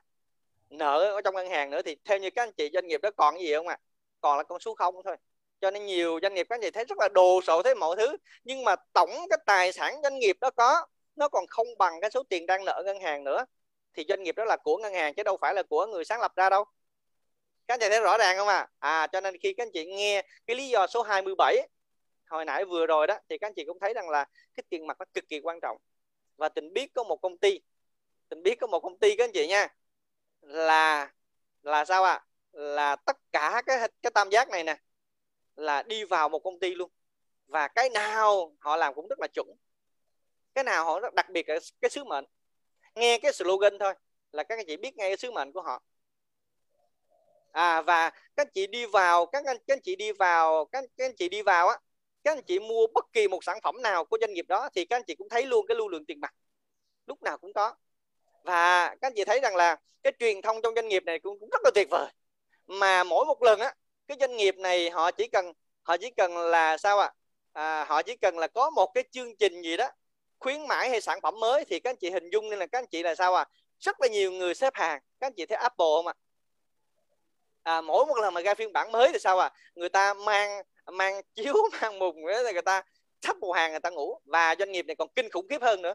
nợ 0.71 0.99
ở 1.15 1.21
trong 1.25 1.35
ngân 1.35 1.51
hàng 1.51 1.71
nữa 1.71 1.83
thì 1.83 1.97
theo 2.05 2.19
như 2.19 2.31
các 2.31 2.43
anh 2.43 2.53
chị 2.53 2.71
doanh 2.75 2.87
nghiệp 2.87 3.01
đó 3.03 3.11
còn 3.17 3.41
gì 3.41 3.55
không 3.55 3.69
ạ? 3.69 3.79
À? 3.81 3.85
còn 4.21 4.37
là 4.39 4.43
con 4.43 4.61
số 4.61 4.75
không 4.75 4.95
thôi. 5.05 5.17
Cho 5.61 5.71
nên 5.71 5.87
nhiều 5.87 6.19
doanh 6.23 6.35
nghiệp 6.35 6.47
các 6.51 6.55
anh 6.55 6.61
chị 6.63 6.71
thấy 6.71 6.85
rất 6.85 6.99
là 6.99 7.09
đồ 7.09 7.41
sộ 7.43 7.63
thế 7.63 7.75
mọi 7.75 7.97
thứ. 7.97 8.17
Nhưng 8.45 8.65
mà 8.65 8.77
tổng 8.93 9.11
cái 9.31 9.39
tài 9.47 9.73
sản 9.73 10.01
doanh 10.03 10.19
nghiệp 10.19 10.37
đó 10.41 10.51
có, 10.51 10.87
nó 11.17 11.29
còn 11.29 11.47
không 11.47 11.67
bằng 11.79 12.01
cái 12.01 12.11
số 12.11 12.23
tiền 12.23 12.47
đang 12.47 12.65
nợ 12.65 12.83
ngân 12.87 13.01
hàng 13.01 13.25
nữa. 13.25 13.45
Thì 13.95 14.05
doanh 14.09 14.23
nghiệp 14.23 14.37
đó 14.37 14.45
là 14.45 14.57
của 14.57 14.77
ngân 14.79 14.95
hàng 14.95 15.15
chứ 15.15 15.23
đâu 15.23 15.37
phải 15.41 15.55
là 15.55 15.63
của 15.63 15.87
người 15.87 16.05
sáng 16.05 16.21
lập 16.21 16.33
ra 16.37 16.51
đâu. 16.51 16.65
Các 17.69 17.75
anh 17.75 17.81
chị 17.81 17.89
thấy 17.89 18.01
rõ 18.01 18.19
ràng 18.19 18.37
không 18.37 18.49
à 18.49 18.69
à 18.79 19.07
cho 19.07 19.21
nên 19.21 19.39
khi 19.39 19.55
các 19.55 19.63
anh 19.63 19.71
chị 19.73 19.87
nghe 19.87 20.23
cái 20.47 20.57
lý 20.57 20.69
do 20.69 20.87
số 20.87 21.03
27 21.03 21.69
hồi 22.27 22.45
nãy 22.45 22.65
vừa 22.65 22.87
rồi 22.87 23.07
đó, 23.07 23.19
thì 23.29 23.39
các 23.39 23.47
anh 23.47 23.55
chị 23.55 23.65
cũng 23.67 23.79
thấy 23.81 23.95
rằng 23.95 24.09
là 24.09 24.25
cái 24.55 24.65
tiền 24.69 24.87
mặt 24.87 24.97
nó 24.99 25.05
cực 25.15 25.25
kỳ 25.29 25.41
quan 25.41 25.61
trọng 25.61 25.77
và 26.37 26.49
tình 26.49 26.73
biết 26.73 26.95
có 26.95 27.05
một 27.05 27.17
công 27.23 27.39
ty. 27.39 27.61
Tình 28.29 28.43
biết 28.43 28.55
có 28.61 28.67
một 28.67 28.81
công 28.81 28.99
ty 28.99 29.17
các 29.17 29.25
anh 29.25 29.33
chị 29.35 29.47
nha 29.47 29.69
là 30.41 31.13
là 31.63 31.85
sao 31.85 32.05
ạ? 32.05 32.13
À? 32.13 32.27
là 32.57 32.97
tất 32.97 33.17
cả 33.33 33.63
cái 33.67 33.89
cái 34.03 34.11
tam 34.11 34.31
giác 34.31 34.49
này 34.49 34.65
nè 34.65 34.79
là 35.57 35.83
đi 35.83 36.05
vào 36.05 36.29
một 36.29 36.39
công 36.39 36.59
ty 36.59 36.75
luôn. 36.75 36.91
Và 37.47 37.69
cái 37.69 37.91
nào 37.91 38.57
họ 38.59 38.77
làm 38.77 38.95
cũng 38.95 39.09
rất 39.09 39.21
là 39.21 39.27
chuẩn. 39.35 39.47
Cái 40.55 40.65
nào 40.65 40.85
họ 40.85 41.01
rất 41.01 41.15
đặc 41.15 41.31
biệt 41.31 41.43
cái, 41.43 41.59
cái 41.81 41.91
sứ 41.91 42.05
mệnh. 42.05 42.25
Nghe 42.95 43.19
cái 43.19 43.33
slogan 43.33 43.79
thôi 43.79 43.95
là 44.33 44.43
các 44.43 44.59
anh 44.59 44.67
chị 44.67 44.77
biết 44.77 44.97
ngay 44.97 45.11
cái 45.11 45.17
sứ 45.17 45.31
mệnh 45.31 45.53
của 45.53 45.63
họ. 45.63 45.83
À 47.53 47.83
và 47.83 48.11
các 48.11 48.47
anh 48.47 48.51
chị 48.55 48.67
đi 48.67 48.87
vào 48.87 49.27
các 49.27 49.45
anh 49.47 49.57
các 49.67 49.75
anh 49.75 49.83
chị 49.83 49.97
đi 49.97 50.13
vào 50.13 50.65
các, 50.65 50.85
các 50.97 51.05
anh 51.07 51.17
chị 51.17 51.29
đi 51.29 51.43
vào 51.43 51.69
á 51.69 51.79
các 52.27 52.33
anh 52.33 52.43
chị 52.43 52.59
mua 52.59 52.87
bất 52.95 53.13
kỳ 53.13 53.29
một 53.29 53.45
sản 53.45 53.59
phẩm 53.63 53.83
nào 53.83 54.05
của 54.05 54.19
doanh 54.21 54.35
nghiệp 54.35 54.45
đó 54.49 54.69
thì 54.75 54.85
các 54.85 54.97
anh 54.97 55.03
chị 55.07 55.15
cũng 55.15 55.29
thấy 55.29 55.47
luôn 55.47 55.67
cái 55.67 55.77
lưu 55.77 55.89
lượng 55.89 56.05
tiền 56.05 56.21
mặt. 56.21 56.35
Lúc 57.07 57.23
nào 57.23 57.39
cũng 57.39 57.53
có. 57.53 57.75
Và 58.45 58.89
các 58.89 59.07
anh 59.07 59.13
chị 59.17 59.25
thấy 59.25 59.41
rằng 59.41 59.57
là 59.57 59.77
cái 60.03 60.13
truyền 60.19 60.43
thông 60.43 60.63
trong 60.63 60.75
doanh 60.75 60.89
nghiệp 60.89 61.03
này 61.05 61.19
cũng, 61.19 61.41
cũng 61.41 61.49
rất 61.51 61.61
là 61.65 61.71
tuyệt 61.75 61.89
vời. 61.91 62.13
Mà 62.67 63.05
mỗi 63.05 63.25
một 63.27 63.43
lần 63.43 63.61
á 63.61 63.75
cái 64.07 64.17
doanh 64.21 64.37
nghiệp 64.37 64.57
này 64.59 64.91
họ 64.91 65.11
chỉ 65.11 65.29
cần 65.29 65.53
họ 65.83 65.97
chỉ 65.97 66.11
cần 66.17 66.37
là 66.37 66.79
sao 66.79 66.99
ạ? 66.99 67.13
À? 67.53 67.81
à, 67.81 67.85
họ 67.85 68.03
chỉ 68.03 68.17
cần 68.17 68.39
là 68.39 68.47
có 68.47 68.71
một 68.71 68.87
cái 68.95 69.05
chương 69.11 69.37
trình 69.37 69.63
gì 69.63 69.77
đó 69.77 69.89
khuyến 70.39 70.67
mãi 70.69 70.91
hay 70.91 71.01
sản 71.01 71.21
phẩm 71.23 71.41
mới 71.41 71.65
thì 71.65 71.81
các 71.81 71.91
anh 71.91 71.97
chị 71.97 72.11
hình 72.11 72.31
dung 72.31 72.51
nên 72.51 72.59
là 72.59 72.67
các 72.67 72.79
anh 72.79 72.87
chị 72.87 73.03
là 73.03 73.15
sao 73.15 73.35
à 73.35 73.47
rất 73.81 74.01
là 74.01 74.09
nhiều 74.09 74.33
người 74.33 74.55
xếp 74.55 74.75
hàng. 74.75 75.01
Các 75.21 75.27
anh 75.27 75.33
chị 75.37 75.47
thấy 75.47 75.59
Apple 75.59 75.87
không 75.97 76.07
ạ? 76.07 76.15
à, 76.15 76.26
À, 77.67 77.81
mỗi 77.81 78.07
một 78.07 78.19
lần 78.19 78.35
mà 78.35 78.41
ra 78.41 78.55
phiên 78.55 78.73
bản 78.73 78.93
mới 78.93 79.13
thì 79.13 79.19
sao 79.19 79.39
à? 79.39 79.51
Người 79.75 79.89
ta 79.89 80.15
mang 80.15 80.63
mang 80.93 81.21
chiếu, 81.35 81.55
mang 81.83 81.99
mùng 81.99 82.27
là 82.27 82.53
người 82.53 82.63
ta 82.63 82.83
sắp 83.23 83.37
một 83.39 83.53
hàng, 83.53 83.71
người 83.71 83.81
ta 83.81 83.91
ngủ. 83.91 84.21
Và 84.25 84.55
doanh 84.59 84.73
nghiệp 84.73 84.87
này 84.87 84.97
còn 84.97 85.09
kinh 85.17 85.31
khủng 85.31 85.47
khiếp 85.49 85.63
hơn 85.63 85.83
nữa. 85.83 85.95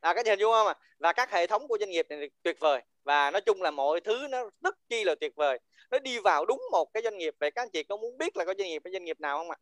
À 0.00 0.14
cái 0.14 0.24
hình 0.26 0.38
dung 0.38 0.52
không 0.52 0.66
à? 0.66 0.74
Và 0.98 1.12
các 1.12 1.30
hệ 1.30 1.46
thống 1.46 1.68
của 1.68 1.78
doanh 1.80 1.90
nghiệp 1.90 2.06
này 2.10 2.30
tuyệt 2.42 2.60
vời. 2.60 2.82
Và 3.04 3.30
nói 3.30 3.40
chung 3.40 3.62
là 3.62 3.70
mọi 3.70 4.00
thứ 4.00 4.26
nó 4.30 4.50
rất 4.60 4.76
chi 4.88 5.04
là 5.04 5.14
tuyệt 5.20 5.32
vời. 5.36 5.58
Nó 5.90 5.98
đi 5.98 6.18
vào 6.18 6.46
đúng 6.46 6.62
một 6.70 6.92
cái 6.94 7.02
doanh 7.02 7.18
nghiệp. 7.18 7.34
Vậy 7.40 7.50
các 7.50 7.62
anh 7.62 7.70
chị 7.70 7.82
có 7.82 7.96
muốn 7.96 8.18
biết 8.18 8.36
là 8.36 8.44
có 8.44 8.54
doanh 8.58 8.68
nghiệp 8.68 8.82
cái 8.84 8.92
doanh 8.92 9.04
nghiệp 9.04 9.20
nào 9.20 9.38
không 9.38 9.50
ạ? 9.50 9.56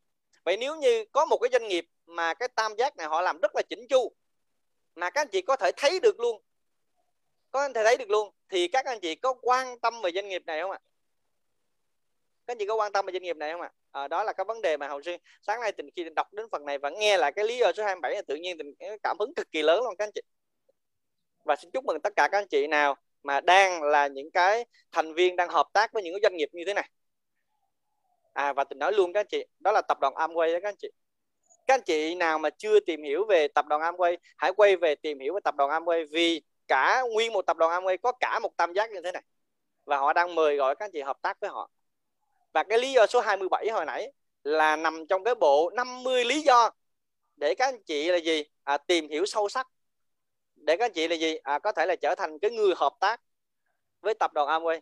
Vậy 0.44 0.56
nếu 0.56 0.76
như 0.76 1.04
có 1.12 1.24
một 1.24 1.38
cái 1.38 1.50
doanh 1.52 1.68
nghiệp 1.68 1.86
mà 2.06 2.34
cái 2.34 2.48
tam 2.48 2.74
giác 2.78 2.96
này 2.96 3.06
họ 3.06 3.20
làm 3.20 3.40
rất 3.40 3.56
là 3.56 3.62
chỉnh 3.62 3.86
chu, 3.88 4.12
mà 4.94 5.10
các 5.10 5.20
anh 5.20 5.28
chị 5.28 5.42
có 5.42 5.56
thể 5.56 5.70
thấy 5.76 6.00
được 6.00 6.20
luôn 6.20 6.42
có 7.52 7.60
anh 7.60 7.72
thể 7.72 7.84
thấy 7.84 7.96
được 7.96 8.10
luôn. 8.10 8.34
Thì 8.48 8.68
các 8.68 8.84
anh 8.84 9.00
chị 9.00 9.14
có 9.14 9.34
quan 9.42 9.78
tâm 9.78 9.94
về 10.02 10.10
doanh 10.14 10.28
nghiệp 10.28 10.42
này 10.46 10.60
không 10.60 10.70
ạ? 10.70 10.78
Các 12.46 12.52
anh 12.52 12.58
chị 12.58 12.66
có 12.66 12.74
quan 12.74 12.92
tâm 12.92 13.06
về 13.06 13.12
doanh 13.12 13.22
nghiệp 13.22 13.36
này 13.36 13.52
không 13.52 13.60
ạ? 13.60 13.72
À, 13.92 14.08
đó 14.08 14.24
là 14.24 14.32
cái 14.32 14.44
vấn 14.44 14.62
đề 14.62 14.76
mà 14.76 14.88
hầu 14.88 15.02
sư 15.02 15.16
sáng 15.42 15.60
nay 15.60 15.72
tình 15.72 15.90
khi 15.96 16.04
đọc 16.16 16.32
đến 16.32 16.46
phần 16.52 16.64
này 16.64 16.78
và 16.78 16.90
nghe 16.90 17.18
lại 17.18 17.32
cái 17.32 17.44
lý 17.44 17.58
do 17.58 17.72
số 17.72 17.84
27 17.84 18.14
là 18.14 18.22
tự 18.22 18.34
nhiên 18.34 18.58
tình 18.58 18.74
cảm 19.02 19.16
hứng 19.20 19.34
cực 19.34 19.50
kỳ 19.50 19.62
lớn 19.62 19.84
luôn 19.84 19.96
các 19.98 20.04
anh 20.04 20.10
chị. 20.14 20.20
Và 21.44 21.56
xin 21.56 21.70
chúc 21.70 21.84
mừng 21.84 22.00
tất 22.00 22.12
cả 22.16 22.28
các 22.32 22.38
anh 22.38 22.48
chị 22.48 22.66
nào 22.66 22.96
mà 23.22 23.40
đang 23.40 23.82
là 23.82 24.06
những 24.06 24.30
cái 24.30 24.64
thành 24.92 25.14
viên 25.14 25.36
đang 25.36 25.48
hợp 25.48 25.66
tác 25.72 25.92
với 25.92 26.02
những 26.02 26.14
cái 26.14 26.20
doanh 26.22 26.36
nghiệp 26.36 26.48
như 26.52 26.64
thế 26.66 26.74
này. 26.74 26.90
À 28.32 28.52
và 28.52 28.64
tình 28.64 28.78
nói 28.78 28.92
luôn 28.92 29.12
các 29.12 29.20
anh 29.20 29.26
chị 29.30 29.46
đó 29.60 29.72
là 29.72 29.82
tập 29.88 29.98
đoàn 30.00 30.14
Amway 30.14 30.52
đó 30.52 30.58
các 30.62 30.68
anh 30.68 30.76
chị. 30.78 30.88
Các 31.66 31.74
anh 31.74 31.82
chị 31.82 32.14
nào 32.14 32.38
mà 32.38 32.50
chưa 32.50 32.80
tìm 32.80 33.02
hiểu 33.02 33.24
về 33.24 33.48
tập 33.48 33.66
đoàn 33.68 33.80
Amway 33.82 34.16
hãy 34.36 34.52
quay 34.52 34.76
về 34.76 34.94
tìm 34.94 35.18
hiểu 35.18 35.34
về 35.34 35.40
tập 35.44 35.54
đoàn 35.56 35.70
Amway 35.70 36.06
vì 36.10 36.42
cả 36.72 37.02
nguyên 37.12 37.32
một 37.32 37.42
tập 37.46 37.56
đoàn 37.56 37.84
Amway 37.84 37.96
có 38.02 38.12
cả 38.12 38.38
một 38.38 38.56
tam 38.56 38.72
giác 38.72 38.90
như 38.90 39.00
thế 39.04 39.12
này. 39.12 39.22
Và 39.84 39.98
họ 39.98 40.12
đang 40.12 40.34
mời 40.34 40.56
gọi 40.56 40.76
các 40.76 40.84
anh 40.84 40.90
chị 40.92 41.00
hợp 41.00 41.18
tác 41.22 41.40
với 41.40 41.50
họ. 41.50 41.70
Và 42.52 42.62
cái 42.62 42.78
lý 42.78 42.92
do 42.92 43.06
số 43.06 43.20
27 43.20 43.68
hồi 43.70 43.84
nãy 43.86 44.12
là 44.44 44.76
nằm 44.76 45.06
trong 45.06 45.24
cái 45.24 45.34
bộ 45.34 45.70
50 45.74 46.24
lý 46.24 46.42
do 46.42 46.70
để 47.36 47.54
các 47.54 47.64
anh 47.64 47.82
chị 47.82 48.08
là 48.10 48.16
gì? 48.16 48.44
À, 48.64 48.78
tìm 48.78 49.08
hiểu 49.08 49.26
sâu 49.26 49.48
sắc. 49.48 49.68
Để 50.54 50.76
các 50.76 50.84
anh 50.84 50.92
chị 50.92 51.08
là 51.08 51.14
gì? 51.14 51.36
À, 51.36 51.58
có 51.58 51.72
thể 51.72 51.86
là 51.86 51.96
trở 51.96 52.14
thành 52.14 52.38
cái 52.38 52.50
người 52.50 52.74
hợp 52.76 52.92
tác 53.00 53.20
với 54.00 54.14
tập 54.14 54.32
đoàn 54.34 54.48
Amway. 54.48 54.80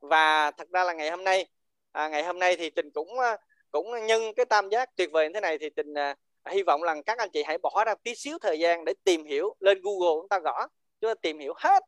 Và 0.00 0.50
thật 0.50 0.68
ra 0.72 0.84
là 0.84 0.92
ngày 0.92 1.10
hôm 1.10 1.24
nay 1.24 1.46
à, 1.92 2.08
ngày 2.08 2.24
hôm 2.24 2.38
nay 2.38 2.56
thì 2.56 2.70
tình 2.70 2.90
cũng 2.90 3.18
à, 3.18 3.36
cũng 3.70 4.06
nhân 4.06 4.22
cái 4.36 4.46
tam 4.46 4.68
giác 4.68 4.96
tuyệt 4.96 5.10
vời 5.12 5.28
như 5.28 5.32
thế 5.34 5.40
này 5.40 5.58
thì 5.58 5.70
tình 5.70 5.94
à, 5.94 6.16
hy 6.50 6.62
vọng 6.62 6.82
rằng 6.82 7.02
các 7.02 7.18
anh 7.18 7.30
chị 7.32 7.42
hãy 7.42 7.58
bỏ 7.58 7.84
ra 7.86 7.94
tí 8.02 8.14
xíu 8.14 8.38
thời 8.38 8.58
gian 8.58 8.84
để 8.84 8.94
tìm 9.04 9.24
hiểu 9.24 9.54
lên 9.60 9.80
Google 9.82 10.20
chúng 10.20 10.28
ta 10.28 10.38
gõ 10.38 10.68
chúng 11.00 11.10
ta 11.10 11.14
tìm 11.14 11.38
hiểu 11.38 11.54
hết 11.56 11.84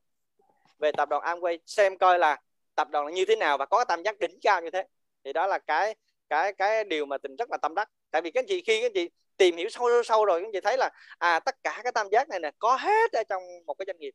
về 0.79 0.93
tập 0.93 1.09
đoàn 1.09 1.23
Amway 1.23 1.59
xem 1.67 1.99
coi 1.99 2.19
là 2.19 2.37
tập 2.75 2.89
đoàn 2.91 3.07
là 3.07 3.13
như 3.13 3.25
thế 3.25 3.37
nào 3.37 3.59
và 3.59 3.67
có 3.67 3.85
tam 3.85 4.03
giác 4.03 4.19
đỉnh 4.19 4.39
cao 4.43 4.61
như 4.61 4.71
thế. 4.71 4.85
Thì 5.25 5.33
đó 5.33 5.47
là 5.47 5.59
cái 5.59 5.95
cái 6.29 6.53
cái 6.53 6.85
điều 6.85 7.07
mà 7.07 7.19
tình 7.19 7.37
rất 7.37 7.51
là 7.51 7.57
tâm 7.63 7.75
đắc. 7.75 7.91
Tại 8.11 8.23
vì 8.23 8.31
các 8.31 8.41
anh 8.41 8.47
chị 8.49 8.63
khi 8.67 8.81
các 8.81 8.87
anh 8.87 8.93
chị 8.95 9.11
tìm 9.37 9.57
hiểu 9.57 9.69
sâu 9.69 9.89
sâu, 9.89 10.03
sâu 10.03 10.25
rồi 10.25 10.41
các 10.41 10.47
anh 10.47 10.53
chị 10.53 10.61
thấy 10.61 10.77
là 10.77 10.91
à 11.19 11.41
tất 11.41 11.55
cả 11.65 11.81
cái 11.83 11.93
tam 11.93 12.09
giác 12.11 12.29
này 12.29 12.41
nè 12.41 12.51
có 12.59 12.77
hết 12.77 13.13
ở 13.13 13.23
trong 13.29 13.43
một 13.67 13.75
cái 13.75 13.87
doanh 13.87 13.99
nghiệp. 13.99 14.15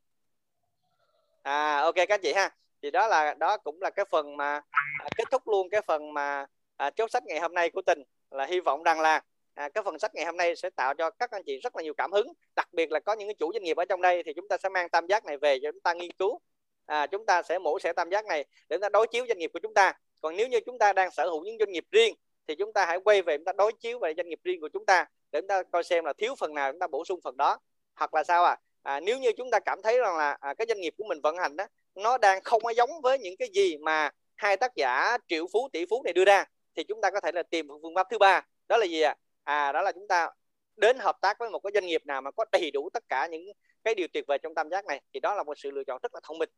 À 1.43 1.79
ok 1.79 1.95
các 1.95 2.09
anh 2.09 2.21
chị 2.23 2.33
ha. 2.33 2.55
Thì 2.81 2.91
đó 2.91 3.07
là 3.07 3.33
đó 3.33 3.57
cũng 3.57 3.81
là 3.81 3.89
cái 3.89 4.05
phần 4.11 4.37
mà 4.37 4.61
à, 4.71 5.09
kết 5.17 5.23
thúc 5.31 5.47
luôn 5.47 5.69
cái 5.69 5.81
phần 5.81 6.13
mà 6.13 6.45
à, 6.77 6.89
chốt 6.89 7.11
sách 7.11 7.23
ngày 7.25 7.39
hôm 7.39 7.53
nay 7.53 7.69
của 7.69 7.81
tình. 7.81 8.03
Là 8.31 8.45
hy 8.45 8.59
vọng 8.59 8.83
rằng 8.83 9.01
là 9.01 9.21
à, 9.55 9.69
cái 9.69 9.83
phần 9.83 9.99
sách 9.99 10.15
ngày 10.15 10.25
hôm 10.25 10.37
nay 10.37 10.55
sẽ 10.55 10.69
tạo 10.69 10.93
cho 10.93 11.09
các 11.09 11.31
anh 11.31 11.43
chị 11.45 11.57
rất 11.57 11.75
là 11.75 11.83
nhiều 11.83 11.93
cảm 11.93 12.11
hứng 12.11 12.33
đặc 12.55 12.73
biệt 12.73 12.91
là 12.91 12.99
có 12.99 13.13
những 13.13 13.27
cái 13.27 13.35
chủ 13.39 13.53
doanh 13.53 13.63
nghiệp 13.63 13.77
ở 13.77 13.85
trong 13.85 14.01
đây 14.01 14.23
thì 14.25 14.33
chúng 14.33 14.47
ta 14.47 14.57
sẽ 14.63 14.69
mang 14.69 14.89
tam 14.89 15.07
giác 15.07 15.25
này 15.25 15.37
về 15.37 15.59
cho 15.63 15.71
chúng 15.71 15.81
ta 15.81 15.93
nghiên 15.93 16.11
cứu 16.11 16.39
à, 16.85 17.07
chúng 17.07 17.25
ta 17.25 17.41
sẽ 17.43 17.59
mổ 17.59 17.79
xẻ 17.79 17.93
tam 17.93 18.09
giác 18.09 18.25
này 18.25 18.45
để 18.69 18.77
chúng 18.77 18.81
ta 18.81 18.89
đối 18.89 19.07
chiếu 19.07 19.25
doanh 19.27 19.37
nghiệp 19.37 19.51
của 19.53 19.59
chúng 19.59 19.73
ta 19.73 19.93
còn 20.21 20.37
nếu 20.37 20.47
như 20.47 20.59
chúng 20.65 20.79
ta 20.79 20.93
đang 20.93 21.11
sở 21.11 21.25
hữu 21.25 21.43
những 21.43 21.57
doanh 21.59 21.71
nghiệp 21.71 21.85
riêng 21.91 22.15
thì 22.47 22.55
chúng 22.55 22.73
ta 22.73 22.85
hãy 22.85 22.99
quay 23.03 23.21
về 23.21 23.37
chúng 23.37 23.45
ta 23.45 23.53
đối 23.53 23.71
chiếu 23.73 23.99
về 23.99 24.13
doanh 24.17 24.29
nghiệp 24.29 24.39
riêng 24.43 24.61
của 24.61 24.69
chúng 24.73 24.85
ta 24.85 25.05
để 25.31 25.41
chúng 25.41 25.47
ta 25.47 25.63
coi 25.63 25.83
xem 25.83 26.05
là 26.05 26.13
thiếu 26.17 26.35
phần 26.35 26.53
nào 26.53 26.71
chúng 26.71 26.79
ta 26.79 26.87
bổ 26.87 27.05
sung 27.05 27.19
phần 27.23 27.37
đó 27.37 27.59
hoặc 27.95 28.13
là 28.13 28.23
sao 28.23 28.43
à, 28.43 28.57
à 28.83 28.99
nếu 28.99 29.19
như 29.19 29.31
chúng 29.37 29.51
ta 29.51 29.59
cảm 29.59 29.81
thấy 29.81 29.99
rằng 29.99 30.17
là 30.17 30.37
à, 30.41 30.53
cái 30.53 30.67
doanh 30.67 30.81
nghiệp 30.81 30.93
của 30.97 31.03
mình 31.07 31.19
vận 31.23 31.37
hành 31.37 31.55
đó 31.55 31.65
nó 31.95 32.17
đang 32.17 32.43
không 32.43 32.61
có 32.63 32.69
giống 32.69 33.01
với 33.01 33.19
những 33.19 33.37
cái 33.37 33.49
gì 33.53 33.77
mà 33.77 34.09
hai 34.35 34.57
tác 34.57 34.75
giả 34.75 35.17
triệu 35.27 35.47
phú 35.53 35.69
tỷ 35.73 35.85
phú 35.89 36.03
này 36.03 36.13
đưa 36.13 36.25
ra 36.25 36.45
thì 36.75 36.83
chúng 36.83 37.01
ta 37.01 37.11
có 37.11 37.21
thể 37.21 37.31
là 37.31 37.43
tìm 37.43 37.67
phương 37.81 37.95
pháp 37.95 38.07
thứ 38.11 38.17
ba 38.17 38.41
đó 38.67 38.77
là 38.77 38.85
gì 38.85 39.01
ạ 39.01 39.15
à? 39.19 39.24
À 39.45 39.71
đó 39.71 39.81
là 39.81 39.91
chúng 39.91 40.07
ta 40.07 40.29
đến 40.77 40.97
hợp 40.99 41.17
tác 41.21 41.39
với 41.39 41.49
một 41.49 41.59
cái 41.59 41.71
doanh 41.73 41.85
nghiệp 41.85 42.01
nào 42.05 42.21
mà 42.21 42.31
có 42.31 42.45
đầy 42.51 42.71
đủ 42.71 42.89
tất 42.93 43.03
cả 43.09 43.27
những 43.27 43.45
cái 43.83 43.95
điều 43.95 44.07
tuyệt 44.13 44.25
vời 44.27 44.37
trong 44.43 44.55
tam 44.55 44.69
giác 44.69 44.85
này 44.85 45.01
thì 45.13 45.19
đó 45.19 45.35
là 45.35 45.43
một 45.43 45.57
sự 45.57 45.71
lựa 45.71 45.83
chọn 45.87 45.99
rất 46.03 46.13
là 46.13 46.19
thông 46.23 46.37
minh. 46.37 46.49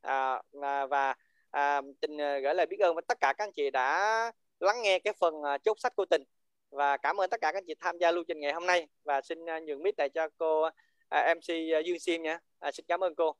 À, 0.00 0.42
à 0.62 0.86
và 0.86 1.14
à, 1.50 1.80
tình 2.00 2.20
à, 2.20 2.38
gửi 2.38 2.54
lời 2.54 2.66
biết 2.66 2.80
ơn 2.80 2.94
với 2.94 3.04
tất 3.08 3.20
cả 3.20 3.32
các 3.38 3.44
anh 3.44 3.52
chị 3.52 3.70
đã 3.70 4.32
lắng 4.60 4.82
nghe 4.82 4.98
cái 4.98 5.14
phần 5.20 5.34
à, 5.42 5.58
chốt 5.58 5.76
sách 5.80 5.96
của 5.96 6.04
tình. 6.10 6.22
Và 6.70 6.96
cảm 6.96 7.20
ơn 7.20 7.30
tất 7.30 7.40
cả 7.40 7.52
các 7.52 7.58
anh 7.58 7.64
chị 7.66 7.74
tham 7.80 7.98
gia 7.98 8.10
lưu 8.10 8.24
trình 8.28 8.40
ngày 8.40 8.52
hôm 8.52 8.66
nay. 8.66 8.88
Và 9.04 9.20
xin 9.20 9.38
nhường 9.66 9.82
mic 9.82 9.98
lại 9.98 10.08
cho 10.08 10.28
cô 10.38 10.62
à, 11.08 11.34
MC 11.34 11.48
Dương 11.86 11.98
Sim 12.00 12.22
nha. 12.22 12.38
À, 12.58 12.72
xin 12.72 12.86
cảm 12.88 13.00
ơn 13.00 13.14
cô. 13.14 13.36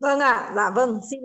Vâng 0.00 0.20
ạ. 0.20 0.32
À, 0.32 0.52
dạ 0.56 0.70
vâng. 0.76 1.00
Xin 1.10 1.20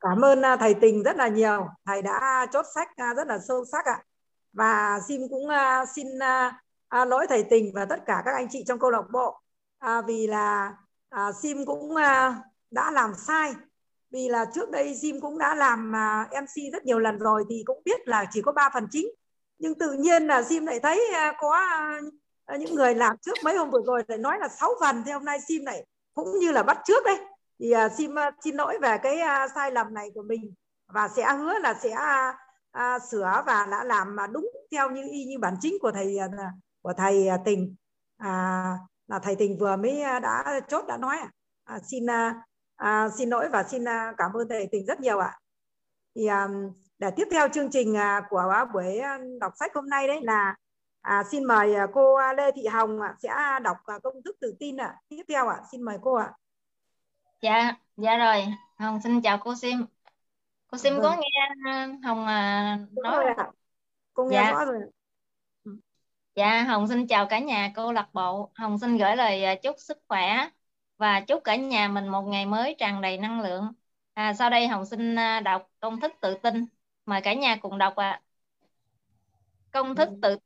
cảm 0.00 0.24
ơn 0.24 0.42
thầy 0.60 0.74
Tình 0.80 1.02
rất 1.02 1.16
là 1.16 1.28
nhiều. 1.28 1.66
Thầy 1.86 2.02
đã 2.02 2.46
chốt 2.52 2.66
sách 2.74 2.88
rất 3.16 3.28
là 3.28 3.38
sâu 3.48 3.64
sắc 3.72 3.84
ạ 3.84 4.04
và 4.52 5.00
Jim 5.08 5.28
cũng 5.30 5.48
à, 5.48 5.84
xin 5.94 6.18
à, 6.18 6.60
à, 6.88 7.04
lỗi 7.04 7.26
thầy 7.28 7.42
Tình 7.42 7.72
và 7.74 7.84
tất 7.84 8.00
cả 8.06 8.22
các 8.24 8.34
anh 8.34 8.48
chị 8.50 8.64
trong 8.66 8.78
câu 8.78 8.90
lạc 8.90 9.04
bộ. 9.12 9.40
Vì 10.06 10.26
là 10.26 10.74
Sim 11.42 11.66
cũng 11.66 11.94
đã 12.70 12.90
làm 12.90 13.14
sai. 13.14 13.54
Vì 14.10 14.28
là 14.28 14.44
trước 14.54 14.70
đây 14.70 14.94
Jim 15.02 15.20
cũng 15.20 15.38
đã 15.38 15.54
làm 15.54 15.92
uh, 15.92 16.42
MC 16.42 16.72
rất 16.72 16.84
nhiều 16.84 16.98
lần 16.98 17.18
rồi 17.18 17.44
thì 17.50 17.62
cũng 17.66 17.82
biết 17.84 18.08
là 18.08 18.24
chỉ 18.30 18.42
có 18.42 18.52
3 18.52 18.70
phần 18.74 18.86
chính. 18.90 19.06
Nhưng 19.58 19.78
tự 19.78 19.92
nhiên 19.92 20.26
là 20.26 20.40
Jim 20.40 20.64
lại 20.64 20.80
thấy 20.80 21.10
uh, 21.10 21.36
có 21.38 21.60
uh, 22.54 22.60
những 22.60 22.74
người 22.74 22.94
làm 22.94 23.16
trước 23.16 23.38
mấy 23.44 23.56
hôm 23.56 23.70
vừa 23.70 23.82
rồi 23.86 24.02
lại 24.08 24.18
nói 24.18 24.38
là 24.38 24.48
6 24.48 24.70
phần 24.80 25.02
thì 25.06 25.12
hôm 25.12 25.24
nay 25.24 25.38
Jim 25.38 25.64
lại 25.64 25.86
cũng 26.14 26.38
như 26.38 26.52
là 26.52 26.62
bắt 26.62 26.78
trước 26.86 27.04
đấy. 27.04 27.18
Thì 27.58 27.72
uh, 27.74 27.92
Jim 27.92 28.28
uh, 28.28 28.34
xin 28.44 28.56
lỗi 28.56 28.78
về 28.82 28.98
cái 29.02 29.18
uh, 29.44 29.50
sai 29.54 29.70
lầm 29.70 29.94
này 29.94 30.10
của 30.14 30.22
mình. 30.22 30.54
Và 30.86 31.08
sẽ 31.08 31.32
hứa 31.32 31.58
là 31.58 31.74
sẽ 31.74 31.90
uh, 31.92 32.34
à, 32.78 32.98
sửa 32.98 33.42
và 33.46 33.66
đã 33.70 33.84
làm 33.84 34.16
mà 34.16 34.26
đúng 34.26 34.50
theo 34.72 34.90
như 34.90 35.08
y 35.10 35.24
như 35.24 35.38
bản 35.38 35.54
chính 35.60 35.74
của 35.80 35.90
thầy 35.92 36.18
à, 36.18 36.28
của 36.82 36.92
thầy 36.96 37.28
à, 37.28 37.38
Tình 37.44 37.74
à, 38.16 38.62
là 39.06 39.18
thầy 39.18 39.36
Tình 39.36 39.58
vừa 39.58 39.76
mới 39.76 40.02
à, 40.02 40.20
đã 40.20 40.60
chốt 40.68 40.84
đã 40.88 40.96
nói 40.96 41.16
à, 41.64 41.78
xin 41.90 42.06
À, 42.78 43.08
xin 43.18 43.30
lỗi 43.30 43.48
và 43.52 43.62
xin 43.62 43.84
cảm 44.18 44.32
ơn 44.32 44.48
thầy 44.48 44.68
Tình 44.72 44.86
rất 44.86 45.00
nhiều 45.00 45.18
ạ. 45.18 45.38
Thì 46.14 46.26
à, 46.26 46.48
để 46.98 47.10
tiếp 47.16 47.28
theo 47.30 47.48
chương 47.48 47.70
trình 47.70 47.96
của 48.30 48.54
buổi 48.72 49.00
đọc 49.40 49.52
sách 49.56 49.74
hôm 49.74 49.88
nay 49.88 50.08
đấy 50.08 50.20
là 50.22 50.54
à, 51.00 51.24
xin 51.30 51.44
mời 51.44 51.74
cô 51.92 52.18
Lê 52.36 52.52
Thị 52.52 52.66
Hồng 52.66 52.98
sẽ 53.22 53.28
đọc 53.62 53.76
công 54.02 54.22
thức 54.24 54.36
tự 54.40 54.54
tin 54.58 54.76
ạ. 54.76 54.96
Tiếp 55.08 55.22
theo 55.28 55.48
ạ, 55.48 55.60
xin 55.72 55.82
mời 55.82 55.98
cô 56.02 56.14
ạ. 56.14 56.32
Dạ, 57.42 57.76
dạ 57.96 58.16
rồi. 58.16 58.46
Hồng 58.78 59.00
xin 59.04 59.22
chào 59.22 59.38
cô 59.44 59.54
Sim. 59.54 59.86
Cô 60.68 60.78
Sim 60.78 60.92
vâng. 60.94 61.02
có 61.02 61.16
nghe 61.16 61.56
Hồng 62.04 62.26
à, 62.26 62.78
nói 63.02 63.24
rồi. 63.24 63.46
Cô 64.14 64.24
nghe 64.24 64.36
dạ. 64.36 64.52
rõ 64.52 64.64
rồi. 64.64 64.80
Dạ, 66.34 66.62
Hồng 66.62 66.88
xin 66.88 67.06
chào 67.06 67.26
cả 67.26 67.38
nhà 67.38 67.72
cô 67.76 67.92
lạc 67.92 68.08
bộ. 68.12 68.50
Hồng 68.54 68.78
xin 68.78 68.96
gửi 68.96 69.16
lời 69.16 69.58
chúc 69.62 69.76
sức 69.78 69.98
khỏe 70.08 70.48
và 70.96 71.20
chúc 71.20 71.44
cả 71.44 71.56
nhà 71.56 71.88
mình 71.88 72.08
một 72.08 72.22
ngày 72.22 72.46
mới 72.46 72.76
tràn 72.78 73.00
đầy 73.00 73.18
năng 73.18 73.40
lượng. 73.40 73.72
À, 74.14 74.34
sau 74.34 74.50
đây 74.50 74.68
Hồng 74.68 74.84
xin 74.86 75.18
à, 75.18 75.40
đọc 75.40 75.70
công 75.80 76.00
thức 76.00 76.12
tự 76.20 76.34
tin. 76.34 76.66
Mời 77.06 77.20
cả 77.20 77.34
nhà 77.34 77.56
cùng 77.56 77.78
đọc 77.78 77.96
ạ. 77.96 78.10
À. 78.10 78.22
Công 79.70 79.94
thức 79.94 80.08
tự 80.22 80.38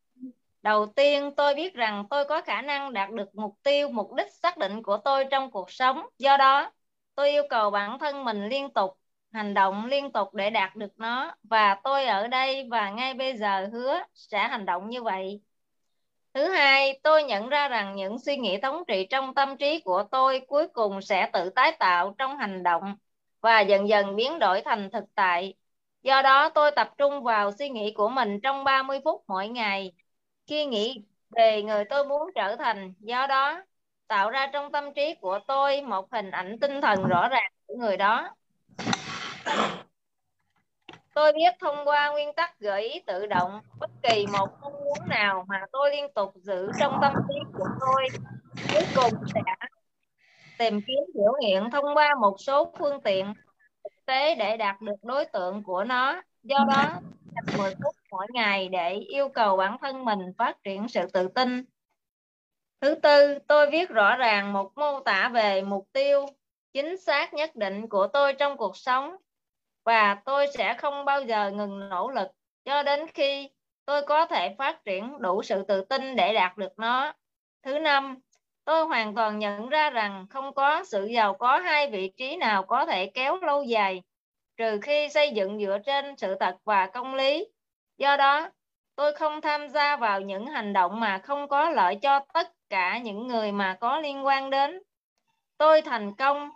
Đầu 0.62 0.86
tiên 0.86 1.32
tôi 1.36 1.54
biết 1.54 1.74
rằng 1.74 2.04
tôi 2.10 2.24
có 2.24 2.42
khả 2.42 2.62
năng 2.62 2.92
đạt 2.92 3.10
được 3.10 3.34
mục 3.34 3.58
tiêu, 3.62 3.88
mục 3.88 4.14
đích 4.14 4.32
xác 4.32 4.58
định 4.58 4.82
của 4.82 4.96
tôi 4.96 5.24
trong 5.30 5.50
cuộc 5.50 5.70
sống. 5.70 6.06
Do 6.18 6.36
đó, 6.36 6.72
tôi 7.14 7.30
yêu 7.30 7.42
cầu 7.50 7.70
bản 7.70 7.98
thân 7.98 8.24
mình 8.24 8.48
liên 8.48 8.72
tục 8.72 9.01
hành 9.32 9.54
động 9.54 9.86
liên 9.86 10.12
tục 10.12 10.34
để 10.34 10.50
đạt 10.50 10.76
được 10.76 10.92
nó 10.98 11.34
và 11.42 11.74
tôi 11.84 12.04
ở 12.06 12.28
đây 12.28 12.68
và 12.70 12.90
ngay 12.90 13.14
bây 13.14 13.36
giờ 13.36 13.68
hứa 13.72 13.98
sẽ 14.14 14.38
hành 14.48 14.66
động 14.66 14.88
như 14.90 15.02
vậy. 15.02 15.40
Thứ 16.34 16.48
hai, 16.48 17.00
tôi 17.02 17.24
nhận 17.24 17.48
ra 17.48 17.68
rằng 17.68 17.96
những 17.96 18.18
suy 18.18 18.36
nghĩ 18.36 18.58
thống 18.60 18.82
trị 18.88 19.06
trong 19.10 19.34
tâm 19.34 19.56
trí 19.56 19.80
của 19.80 20.04
tôi 20.10 20.40
cuối 20.48 20.68
cùng 20.68 21.02
sẽ 21.02 21.30
tự 21.32 21.50
tái 21.50 21.76
tạo 21.78 22.14
trong 22.18 22.36
hành 22.38 22.62
động 22.62 22.96
và 23.40 23.60
dần 23.60 23.88
dần 23.88 24.16
biến 24.16 24.38
đổi 24.38 24.62
thành 24.64 24.90
thực 24.92 25.04
tại. 25.14 25.54
Do 26.02 26.22
đó, 26.22 26.48
tôi 26.48 26.70
tập 26.76 26.90
trung 26.98 27.22
vào 27.22 27.52
suy 27.52 27.68
nghĩ 27.68 27.92
của 27.96 28.08
mình 28.08 28.40
trong 28.42 28.64
30 28.64 29.00
phút 29.04 29.24
mỗi 29.28 29.48
ngày. 29.48 29.92
Khi 30.46 30.66
nghĩ 30.66 31.04
về 31.30 31.62
người 31.62 31.84
tôi 31.90 32.06
muốn 32.08 32.30
trở 32.34 32.56
thành, 32.56 32.94
do 33.00 33.26
đó, 33.26 33.62
tạo 34.08 34.30
ra 34.30 34.46
trong 34.52 34.72
tâm 34.72 34.94
trí 34.94 35.14
của 35.20 35.38
tôi 35.46 35.82
một 35.82 36.12
hình 36.12 36.30
ảnh 36.30 36.58
tinh 36.60 36.80
thần 36.80 37.04
rõ 37.04 37.28
ràng 37.28 37.52
của 37.66 37.74
người 37.78 37.96
đó. 37.96 38.34
Tôi 41.14 41.32
biết 41.32 41.54
thông 41.60 41.84
qua 41.84 42.10
nguyên 42.10 42.32
tắc 42.32 42.58
gợi 42.60 42.88
ý 42.88 43.00
tự 43.00 43.26
động, 43.26 43.60
bất 43.80 43.90
kỳ 44.02 44.26
một 44.26 44.48
mong 44.60 44.72
muốn 44.72 45.08
nào 45.08 45.44
mà 45.48 45.60
tôi 45.72 45.90
liên 45.90 46.12
tục 46.14 46.32
giữ 46.34 46.70
trong 46.80 46.98
tâm 47.02 47.12
trí 47.28 47.34
của 47.52 47.66
tôi, 47.80 48.08
cuối 48.72 48.82
cùng 48.94 49.12
sẽ 49.34 49.40
tìm 50.58 50.80
kiếm 50.86 50.98
biểu 51.14 51.32
hiện 51.42 51.70
thông 51.70 51.96
qua 51.96 52.14
một 52.20 52.36
số 52.38 52.72
phương 52.78 53.00
tiện 53.00 53.34
thực 53.84 54.06
tế 54.06 54.34
để 54.34 54.56
đạt 54.56 54.80
được 54.80 54.96
đối 55.02 55.24
tượng 55.24 55.62
của 55.62 55.84
nó. 55.84 56.22
Do 56.42 56.58
đó, 56.68 57.00
dành 57.34 57.58
10 57.58 57.74
phút 57.82 57.94
mỗi 58.10 58.26
ngày 58.30 58.68
để 58.68 58.94
yêu 58.94 59.28
cầu 59.28 59.56
bản 59.56 59.76
thân 59.80 60.04
mình 60.04 60.32
phát 60.38 60.56
triển 60.64 60.88
sự 60.88 61.00
tự 61.12 61.28
tin. 61.28 61.64
Thứ 62.80 62.94
tư, 62.94 63.38
tôi 63.46 63.70
viết 63.70 63.90
rõ 63.90 64.16
ràng 64.16 64.52
một 64.52 64.72
mô 64.76 65.00
tả 65.00 65.28
về 65.28 65.62
mục 65.62 65.88
tiêu 65.92 66.26
chính 66.72 66.96
xác 66.96 67.34
nhất 67.34 67.56
định 67.56 67.88
của 67.88 68.06
tôi 68.06 68.34
trong 68.34 68.56
cuộc 68.56 68.76
sống 68.76 69.16
và 69.84 70.14
tôi 70.24 70.46
sẽ 70.54 70.74
không 70.74 71.04
bao 71.04 71.22
giờ 71.22 71.50
ngừng 71.50 71.88
nỗ 71.88 72.10
lực 72.10 72.28
cho 72.64 72.82
đến 72.82 73.06
khi 73.14 73.50
tôi 73.84 74.02
có 74.02 74.26
thể 74.26 74.54
phát 74.58 74.84
triển 74.84 75.22
đủ 75.22 75.42
sự 75.42 75.62
tự 75.68 75.84
tin 75.84 76.16
để 76.16 76.32
đạt 76.32 76.58
được 76.58 76.72
nó. 76.78 77.12
Thứ 77.62 77.78
năm, 77.78 78.18
tôi 78.64 78.86
hoàn 78.86 79.14
toàn 79.14 79.38
nhận 79.38 79.68
ra 79.68 79.90
rằng 79.90 80.26
không 80.30 80.54
có 80.54 80.84
sự 80.84 81.04
giàu 81.04 81.34
có 81.34 81.58
hai 81.58 81.90
vị 81.90 82.12
trí 82.16 82.36
nào 82.36 82.62
có 82.62 82.86
thể 82.86 83.06
kéo 83.06 83.36
lâu 83.36 83.62
dài, 83.62 84.02
trừ 84.56 84.78
khi 84.82 85.08
xây 85.08 85.30
dựng 85.30 85.58
dựa 85.60 85.78
trên 85.86 86.16
sự 86.16 86.36
thật 86.40 86.56
và 86.64 86.86
công 86.86 87.14
lý. 87.14 87.46
Do 87.98 88.16
đó, 88.16 88.50
tôi 88.96 89.12
không 89.12 89.40
tham 89.40 89.68
gia 89.68 89.96
vào 89.96 90.20
những 90.20 90.46
hành 90.46 90.72
động 90.72 91.00
mà 91.00 91.18
không 91.18 91.48
có 91.48 91.70
lợi 91.70 91.98
cho 92.02 92.20
tất 92.34 92.52
cả 92.70 92.98
những 92.98 93.26
người 93.26 93.52
mà 93.52 93.76
có 93.80 93.98
liên 93.98 94.26
quan 94.26 94.50
đến. 94.50 94.82
Tôi 95.58 95.82
thành 95.82 96.14
công 96.14 96.50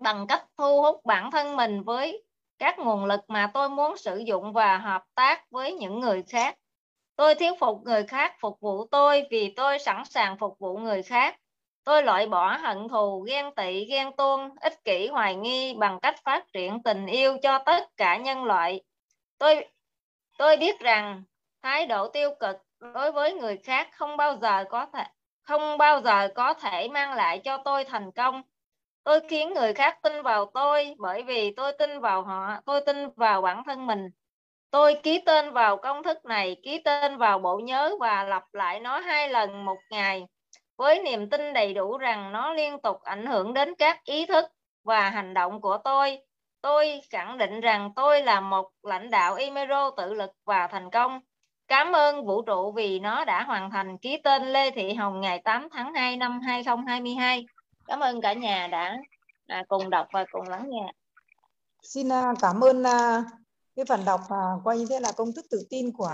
bằng 0.00 0.26
cách 0.26 0.44
thu 0.58 0.82
hút 0.82 1.00
bản 1.04 1.30
thân 1.30 1.56
mình 1.56 1.82
với 1.82 2.24
các 2.58 2.78
nguồn 2.78 3.04
lực 3.04 3.20
mà 3.28 3.50
tôi 3.54 3.68
muốn 3.68 3.96
sử 3.96 4.18
dụng 4.18 4.52
và 4.52 4.78
hợp 4.78 5.02
tác 5.14 5.50
với 5.50 5.72
những 5.72 6.00
người 6.00 6.22
khác. 6.22 6.56
Tôi 7.16 7.34
thuyết 7.34 7.52
phục 7.60 7.82
người 7.84 8.06
khác 8.06 8.34
phục 8.40 8.60
vụ 8.60 8.86
tôi 8.86 9.26
vì 9.30 9.54
tôi 9.56 9.78
sẵn 9.78 10.04
sàng 10.04 10.38
phục 10.38 10.58
vụ 10.58 10.78
người 10.78 11.02
khác. 11.02 11.36
Tôi 11.84 12.02
loại 12.02 12.26
bỏ 12.26 12.56
hận 12.56 12.88
thù, 12.88 13.20
ghen 13.20 13.54
tị, 13.54 13.84
ghen 13.84 14.16
tuông, 14.16 14.50
ích 14.60 14.84
kỷ, 14.84 15.06
hoài 15.08 15.34
nghi 15.34 15.74
bằng 15.74 16.00
cách 16.00 16.14
phát 16.24 16.52
triển 16.52 16.82
tình 16.82 17.06
yêu 17.06 17.36
cho 17.42 17.58
tất 17.58 17.96
cả 17.96 18.16
nhân 18.16 18.44
loại. 18.44 18.80
Tôi 19.38 19.66
tôi 20.38 20.56
biết 20.56 20.80
rằng 20.80 21.22
thái 21.62 21.86
độ 21.86 22.08
tiêu 22.08 22.30
cực 22.40 22.56
đối 22.78 23.12
với 23.12 23.34
người 23.34 23.56
khác 23.56 23.88
không 23.92 24.16
bao 24.16 24.36
giờ 24.36 24.64
có 24.70 24.86
thể 24.86 25.04
không 25.42 25.78
bao 25.78 26.00
giờ 26.00 26.28
có 26.34 26.54
thể 26.54 26.88
mang 26.88 27.12
lại 27.12 27.38
cho 27.38 27.56
tôi 27.64 27.84
thành 27.84 28.12
công. 28.12 28.42
Tôi 29.04 29.20
khiến 29.28 29.52
người 29.54 29.74
khác 29.74 29.98
tin 30.02 30.22
vào 30.22 30.50
tôi 30.54 30.94
bởi 30.98 31.22
vì 31.22 31.54
tôi 31.56 31.72
tin 31.78 32.00
vào 32.00 32.22
họ, 32.22 32.56
tôi 32.66 32.80
tin 32.86 33.08
vào 33.16 33.42
bản 33.42 33.62
thân 33.66 33.86
mình. 33.86 34.10
Tôi 34.70 34.94
ký 35.02 35.22
tên 35.26 35.52
vào 35.52 35.76
công 35.76 36.02
thức 36.02 36.24
này, 36.24 36.56
ký 36.62 36.82
tên 36.84 37.18
vào 37.18 37.38
bộ 37.38 37.58
nhớ 37.58 37.96
và 38.00 38.24
lặp 38.24 38.44
lại 38.52 38.80
nó 38.80 38.98
hai 38.98 39.28
lần 39.28 39.64
một 39.64 39.78
ngày 39.90 40.26
với 40.80 41.02
niềm 41.02 41.30
tin 41.30 41.52
đầy 41.52 41.74
đủ 41.74 41.98
rằng 41.98 42.32
nó 42.32 42.52
liên 42.54 42.80
tục 42.82 43.02
ảnh 43.02 43.26
hưởng 43.26 43.54
đến 43.54 43.74
các 43.74 44.04
ý 44.04 44.26
thức 44.26 44.44
và 44.84 45.10
hành 45.10 45.34
động 45.34 45.60
của 45.60 45.78
tôi. 45.84 46.18
Tôi 46.62 47.00
khẳng 47.10 47.38
định 47.38 47.60
rằng 47.60 47.92
tôi 47.96 48.22
là 48.22 48.40
một 48.40 48.70
lãnh 48.82 49.10
đạo 49.10 49.34
Imero 49.34 49.90
tự 49.90 50.14
lực 50.14 50.30
và 50.44 50.66
thành 50.66 50.90
công. 50.90 51.20
Cảm 51.68 51.92
ơn 51.92 52.26
vũ 52.26 52.42
trụ 52.42 52.72
vì 52.72 53.00
nó 53.00 53.24
đã 53.24 53.42
hoàn 53.42 53.70
thành 53.70 53.98
ký 53.98 54.16
tên 54.24 54.52
Lê 54.52 54.70
Thị 54.70 54.94
Hồng 54.94 55.20
ngày 55.20 55.38
8 55.44 55.68
tháng 55.72 55.94
2 55.94 56.16
năm 56.16 56.40
2022. 56.40 57.46
Cảm 57.90 58.00
ơn 58.00 58.20
cả 58.20 58.32
nhà 58.32 58.68
đã 58.72 58.96
à, 59.46 59.64
cùng 59.68 59.90
đọc 59.90 60.06
và 60.12 60.24
cùng 60.32 60.48
lắng 60.48 60.70
nghe. 60.70 60.92
Xin 61.82 62.12
à, 62.12 62.34
cảm 62.40 62.60
ơn 62.60 62.82
à, 62.82 63.24
cái 63.76 63.84
phần 63.88 64.04
đọc 64.04 64.20
à, 64.28 64.42
qua 64.64 64.74
như 64.74 64.86
thế 64.90 65.00
là 65.00 65.12
công 65.16 65.32
thức 65.32 65.44
tự 65.50 65.66
tin 65.70 65.92
của 65.92 66.12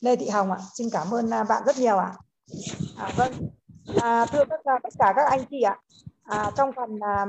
Lê 0.00 0.16
Thị 0.16 0.28
Hồng 0.28 0.52
ạ. 0.52 0.58
Xin 0.74 0.88
cảm 0.92 1.10
ơn 1.10 1.30
à, 1.30 1.44
bạn 1.44 1.62
rất 1.66 1.78
nhiều 1.78 1.98
ạ. 1.98 2.12
À, 2.98 3.10
vâng, 3.16 3.32
à, 4.02 4.26
thưa 4.26 4.44
tất 4.44 4.56
cả, 4.64 4.72
tất 4.82 4.92
cả 4.98 5.12
các 5.16 5.30
anh 5.30 5.44
chị 5.50 5.62
ạ, 5.62 5.76
à, 6.22 6.50
trong 6.56 6.70
phần 6.76 6.98
à, 7.00 7.26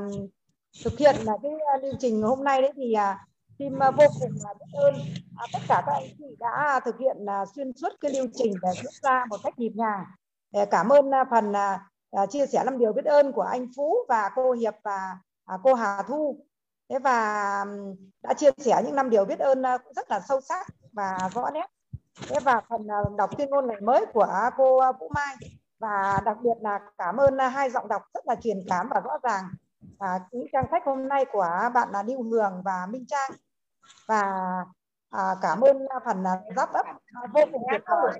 thực 0.84 1.00
hiện 1.00 1.16
là 1.20 1.34
cái 1.44 1.52
lưu 1.82 1.94
trình 2.00 2.22
hôm 2.22 2.44
nay 2.44 2.62
đấy 2.62 2.72
thì 2.76 2.94
à, 2.94 3.26
xin 3.60 3.80
vô 3.80 4.06
cùng 4.20 4.32
là 4.44 4.54
biết 4.54 4.80
ơn 4.80 4.96
à, 5.38 5.46
tất 5.54 5.60
cả 5.68 5.84
các 5.86 5.94
anh 5.94 6.08
chị 6.18 6.36
đã 6.40 6.80
thực 6.86 7.00
hiện 7.00 7.18
là 7.20 7.46
xuyên 7.56 7.72
suốt 7.74 7.90
cái 8.00 8.12
lưu 8.12 8.28
trình 8.34 8.54
để 8.62 8.70
diễn 8.76 8.94
ra 9.02 9.26
một 9.30 9.38
cách 9.44 9.60
nhịp 9.60 9.72
nhàng. 9.76 10.04
Để 10.52 10.66
cảm 10.66 10.90
ơn 10.90 11.12
phần 11.32 11.54
à, 11.54 11.80
chia 12.30 12.46
sẻ 12.46 12.64
năm 12.64 12.78
điều 12.78 12.94
biết 12.94 13.06
ơn 13.06 13.32
của 13.32 13.42
anh 13.42 13.68
Phú 13.76 13.96
và 14.10 14.30
cô 14.36 14.52
Hiệp 14.52 14.74
và 14.84 15.18
à, 15.46 15.58
cô 15.64 15.74
Hà 15.74 16.02
Thu. 16.08 16.46
Thế 16.90 17.00
và 17.00 17.66
đã 18.24 18.34
chia 18.34 18.50
sẻ 18.58 18.82
những 18.86 18.96
năm 18.96 19.10
điều 19.10 19.26
biết 19.26 19.40
ơn 19.40 19.64
cũng 19.84 19.94
rất 19.94 20.12
là 20.12 20.20
sâu 20.20 20.42
sắc 20.42 20.68
và 20.94 21.18
rõ 21.34 21.50
nét. 21.54 21.66
Thế 22.30 22.40
và 22.44 22.62
phần 22.70 22.88
à, 22.92 22.98
đọc 23.18 23.30
tuyên 23.38 23.50
ngôn 23.50 23.68
ngày 23.68 23.82
mới 23.82 24.06
của 24.14 24.28
cô 24.58 24.78
à, 24.78 24.92
Vũ 24.92 25.10
Mai. 25.16 25.36
Và 25.80 26.22
đặc 26.26 26.38
biệt 26.42 26.58
là 26.62 26.80
cảm 26.98 27.18
ơn 27.18 27.38
hai 27.40 27.70
giọng 27.70 27.88
đọc 27.88 28.02
rất 28.14 28.28
là 28.28 28.36
truyền 28.36 28.58
cảm 28.70 28.90
và 28.90 29.00
rõ 29.00 29.18
ràng. 29.24 29.44
À, 30.00 30.20
những 30.32 30.48
trang 30.54 30.66
sách 30.72 30.84
hôm 30.86 31.08
nay 31.08 31.26
của 31.32 31.50
bạn 31.74 31.90
là 31.92 32.04
Lưu 32.04 32.24
Hường 32.24 32.62
và 32.66 32.86
Minh 32.90 33.06
Trang. 33.08 33.32
Và 34.08 34.24
à, 35.10 35.36
cảm 35.42 35.62
ơn 35.62 35.88
phần 36.06 36.24
giáp 36.56 36.74
ấp 36.74 36.86
vô 37.34 37.42
cùng 37.52 37.64
tuyệt 37.72 37.82
vời 37.88 38.14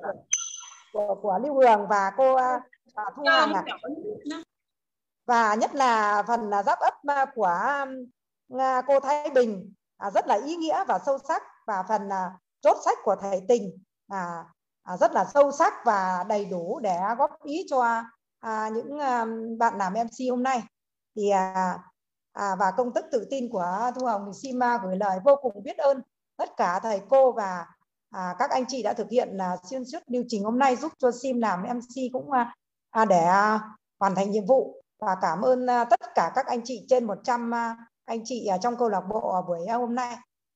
của, 0.94 1.16
của 1.22 1.40
Lưu 1.44 1.54
Hường 1.54 1.88
và 1.88 2.12
cô 2.18 2.38
à, 2.96 3.04
Thu 3.16 3.24
Hằng 3.26 3.54
ạ. 3.54 3.64
và 5.26 5.56
nhất 5.56 5.76
là 5.76 6.24
phần 6.28 6.52
giáp 6.66 6.80
ấp 6.80 6.94
của 7.36 7.86
cô 8.88 9.00
Thái 9.00 9.30
Bình 9.30 9.74
à, 9.98 10.12
rất 10.12 10.28
là 10.28 10.36
ý 10.46 10.56
nghĩa 10.56 10.84
và 10.88 11.00
sâu 11.06 11.18
sắc 11.28 11.44
và 11.68 11.84
phần 11.88 12.02
chốt 12.62 12.78
sách 12.86 12.98
của 13.04 13.16
thầy 13.22 13.42
Tình 13.48 13.78
à, 14.08 14.46
à, 14.84 14.98
rất 14.98 15.12
là 15.12 15.26
sâu 15.34 15.52
sắc 15.52 15.74
và 15.86 16.26
đầy 16.30 16.46
đủ 16.46 16.80
để 16.80 16.98
góp 17.18 17.44
ý 17.44 17.66
cho 17.70 18.04
à, 18.40 18.70
những 18.70 19.00
à, 19.00 19.26
bạn 19.60 19.78
làm 19.78 19.94
MC 19.94 20.30
hôm 20.30 20.44
nay 20.44 20.64
thì 21.16 21.30
à, 21.30 21.80
à, 22.32 22.56
và 22.60 22.72
công 22.78 22.94
thức 22.94 23.06
tự 23.12 23.28
tin 23.30 23.50
của 23.52 23.92
Thu 23.96 24.06
Hồng 24.06 24.24
thì 24.26 24.40
xin 24.44 24.60
gửi 24.84 24.96
lời 24.96 25.20
vô 25.26 25.36
cùng 25.42 25.64
biết 25.64 25.78
ơn 25.78 26.02
tất 26.38 26.50
cả 26.58 26.80
thầy 26.84 27.02
cô 27.10 27.32
và 27.32 27.66
à, 28.10 28.36
các 28.40 28.50
anh 28.50 28.66
chị 28.68 28.84
đã 28.84 28.94
thực 28.94 29.10
hiện 29.10 29.30
là 29.32 29.58
xuyên 29.70 29.86
suốt 29.86 30.00
lưu 30.08 30.24
trình 30.28 30.44
hôm 30.44 30.60
nay 30.60 30.76
giúp 30.76 30.92
cho 30.98 31.12
Sim 31.12 31.40
làm 31.42 31.64
MC 31.64 32.14
cũng 32.14 32.32
à, 32.32 32.56
À, 32.96 33.06
để 33.06 33.20
à, 33.20 33.60
hoàn 34.00 34.16
thành 34.16 34.32
nhiệm 34.32 34.46
vụ. 34.46 34.82
Và 35.00 35.16
cảm 35.22 35.42
ơn 35.42 35.68
à, 35.68 35.86
tất 35.86 36.00
cả 36.16 36.32
các 36.36 36.46
anh 36.46 36.62
chị 36.64 36.86
trên 36.90 37.04
100 37.04 37.52
anh 38.06 38.22
chị 38.26 38.50
trong 38.62 38.78
câu 38.78 38.90
lạc 38.90 39.02
bộ 39.10 39.42
buổi 39.48 39.68
hôm 39.68 39.96
nay. 39.96 40.16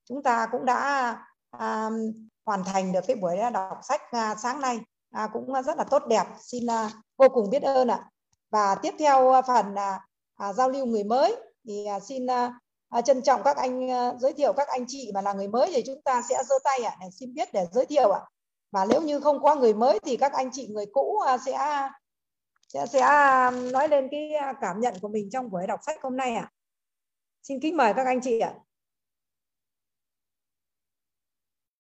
Chúng 0.10 0.24
ta 0.24 0.48
cũng 0.52 0.66
đã 0.66 1.16
hoàn 2.46 2.64
thành 2.64 2.92
được 2.92 3.00
cái 3.08 3.16
buổi 3.16 3.38
đọc 3.54 3.80
sách 3.84 4.02
sáng 4.44 4.62
nay. 4.62 4.80
Cũng 5.34 5.54
rất 5.64 5.78
là 5.78 5.84
tốt 5.84 6.04
đẹp. 6.08 6.24
Xin 6.40 6.64
vô 7.18 7.30
cùng 7.30 7.50
biết 7.50 7.64
ơn 7.64 7.88
ạ. 7.88 8.10
Và 8.52 8.76
tiếp 8.76 8.94
theo 9.00 9.42
phần 9.48 9.76
giao 10.54 10.70
lưu 10.70 10.86
người 10.86 11.04
mới. 11.04 11.36
Thì 11.68 11.88
xin 12.08 12.28
trân 13.06 13.22
trọng 13.22 13.44
các 13.44 13.58
anh 13.58 13.90
giới 14.20 14.34
thiệu 14.34 14.54
các 14.54 14.68
anh 14.68 14.86
chị 14.88 15.12
mà 15.14 15.22
là 15.22 15.34
người 15.34 15.48
mới 15.48 15.72
thì 15.76 15.84
chúng 15.86 16.02
ta 16.02 16.22
sẽ 16.30 16.44
giơ 16.50 16.56
tay 16.64 16.84
ạ, 16.84 16.96
để 17.02 17.08
xin 17.20 17.34
biết, 17.34 17.54
để 17.54 17.66
giới 17.72 17.86
thiệu 17.86 18.12
ạ. 18.12 18.22
Và 18.72 18.86
nếu 18.86 19.02
như 19.02 19.20
không 19.20 19.44
có 19.44 19.56
người 19.56 19.74
mới 19.74 20.00
thì 20.00 20.18
các 20.18 20.34
anh 20.34 20.50
chị 20.52 20.68
người 20.68 20.86
cũ 20.94 21.20
sẽ 21.46 21.90
Chị 22.74 22.80
sẽ 22.94 23.00
à, 23.00 23.52
nói 23.52 23.88
lên 23.90 24.08
cái 24.12 24.32
à, 24.32 24.54
cảm 24.62 24.80
nhận 24.80 24.94
của 25.02 25.08
mình 25.08 25.30
trong 25.30 25.50
buổi 25.50 25.68
đọc 25.68 25.80
sách 25.86 26.02
hôm 26.02 26.18
nay 26.18 26.36
ạ. 26.36 26.52
Xin 27.44 27.60
kính 27.62 27.78
mời 27.78 27.94
các 27.94 28.06
anh 28.06 28.22
chị 28.22 28.40
ạ. 28.40 28.54